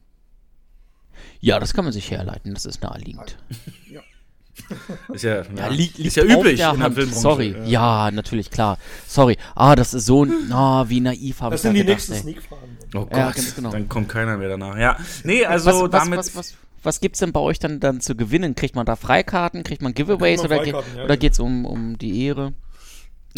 [1.41, 3.37] Ja, das kann man sich herleiten, das ist naheliegend.
[5.13, 6.91] Ist ja, Ja, li liegt ist ja üblich der in der.
[6.91, 7.21] Filmbranche.
[7.21, 7.55] Sorry.
[7.67, 8.11] Ja.
[8.11, 8.79] natürlich, klar.
[9.07, 9.37] Sorry.
[9.55, 12.15] Ah, das ist so, ah, wie naiv habe Das sind die gedacht, nächsten.
[12.15, 12.79] Sneak-Fragen.
[12.95, 13.71] Oh Gott, Ja, ganz genau.
[13.71, 14.77] dann kommt keiner mehr danach.
[14.79, 16.19] Ja, nee, also was, was, damit.
[16.19, 18.55] was, was, was gibt's denn bei euch dann, dann zu gewinnen?
[18.55, 19.63] Kriegt man da Freikarten?
[19.63, 20.41] Kriegt man Giveaways?
[20.41, 21.17] Oder ge ja, oder genau.
[21.17, 22.55] geht's um, um die Ehre?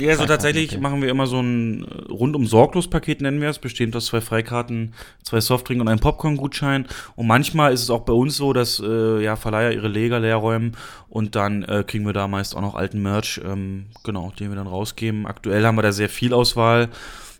[0.01, 0.81] Ja, also tatsächlich okay.
[0.81, 4.21] machen wir immer so ein äh, rundum sorglos Paket, nennen wir es, bestehend aus zwei
[4.21, 6.87] Freikarten, zwei Softdrink und einem Popcorn-Gutschein.
[7.17, 10.37] Und manchmal ist es auch bei uns so, dass äh, ja, Verleiher ihre Leger leer
[10.37, 10.77] räumen
[11.09, 14.57] und dann äh, kriegen wir da meist auch noch alten Merch, ähm, genau, den wir
[14.57, 15.27] dann rausgeben.
[15.27, 16.89] Aktuell haben wir da sehr viel Auswahl,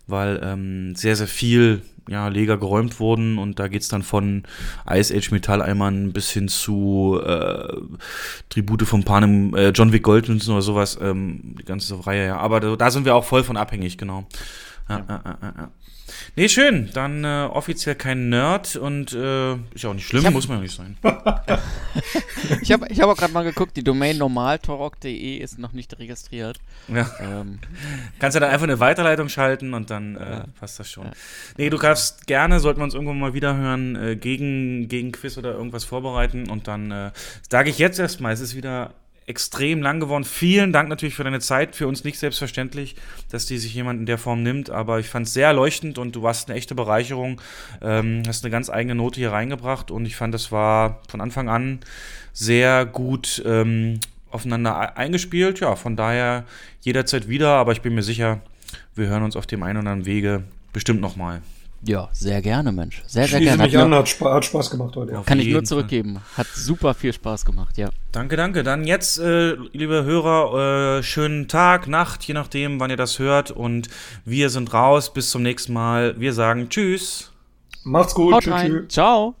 [0.07, 4.43] weil ähm, sehr, sehr viel ja, Leger geräumt wurden und da geht's dann von
[4.89, 7.77] Ice Age Metalleimern bis hin zu äh,
[8.49, 12.37] Tribute von Panem, äh, John Wick Goldmünzen oder sowas, ähm, die ganze Reihe, ja.
[12.37, 14.25] Aber da, da sind wir auch voll von abhängig, genau.
[14.89, 15.21] Ja, ja.
[15.25, 15.71] Ja, ja, ja.
[16.35, 16.89] Nee, schön.
[16.93, 20.57] Dann äh, offiziell kein Nerd und äh, ist ja auch nicht schlimm, hab- muss man
[20.57, 20.97] ja nicht sein.
[22.61, 26.57] Ich habe ich hab auch gerade mal geguckt, die Domain normaltorok.de ist noch nicht registriert.
[26.87, 27.09] Ja.
[27.19, 27.59] Ähm,
[28.19, 31.07] Kannst ja dann einfach eine Weiterleitung schalten und dann äh, passt das schon.
[31.57, 35.37] Nee, du kannst gerne, sollten wir uns irgendwann mal wieder hören, äh, gegen, gegen Quiz
[35.37, 37.11] oder irgendwas vorbereiten und dann äh,
[37.49, 38.93] sage ich jetzt erstmal, es ist wieder
[39.29, 40.23] extrem lang geworden.
[40.23, 41.75] Vielen Dank natürlich für deine Zeit.
[41.75, 42.95] Für uns nicht selbstverständlich,
[43.29, 46.15] dass die sich jemand in der Form nimmt, aber ich fand es sehr erleuchtend und
[46.15, 47.39] du warst eine echte Bereicherung.
[47.81, 51.47] Ähm, hast eine ganz eigene Note hier reingebracht und ich fand, das war von Anfang
[51.47, 51.79] an
[52.33, 53.99] sehr gut ähm,
[54.31, 55.59] aufeinander e- eingespielt.
[55.59, 56.45] Ja, von daher
[56.81, 58.41] jederzeit wieder, aber ich bin mir sicher,
[58.95, 60.43] wir hören uns auf dem einen oder anderen Wege
[60.73, 61.41] bestimmt nochmal.
[61.85, 63.03] Ja, sehr gerne, Mensch.
[63.07, 63.63] Sehr, sehr Schließe gerne.
[63.63, 65.13] mich Hat an, hat, Spa hat Spaß gemacht heute.
[65.13, 65.19] Ja.
[65.19, 65.65] Auf kann ich nur Fall.
[65.65, 66.19] zurückgeben.
[66.35, 67.89] Hat super viel Spaß gemacht, ja.
[68.11, 68.63] Danke, danke.
[68.63, 73.51] Dann jetzt, äh, liebe Hörer, äh, schönen Tag, Nacht, je nachdem, wann ihr das hört.
[73.51, 73.89] Und
[74.25, 75.13] wir sind raus.
[75.13, 76.19] Bis zum nächsten Mal.
[76.19, 77.31] Wir sagen Tschüss.
[77.83, 78.33] Macht's gut.
[78.33, 78.61] Haut Tschüss.
[78.61, 78.87] tschüss.
[78.89, 79.35] Ciao.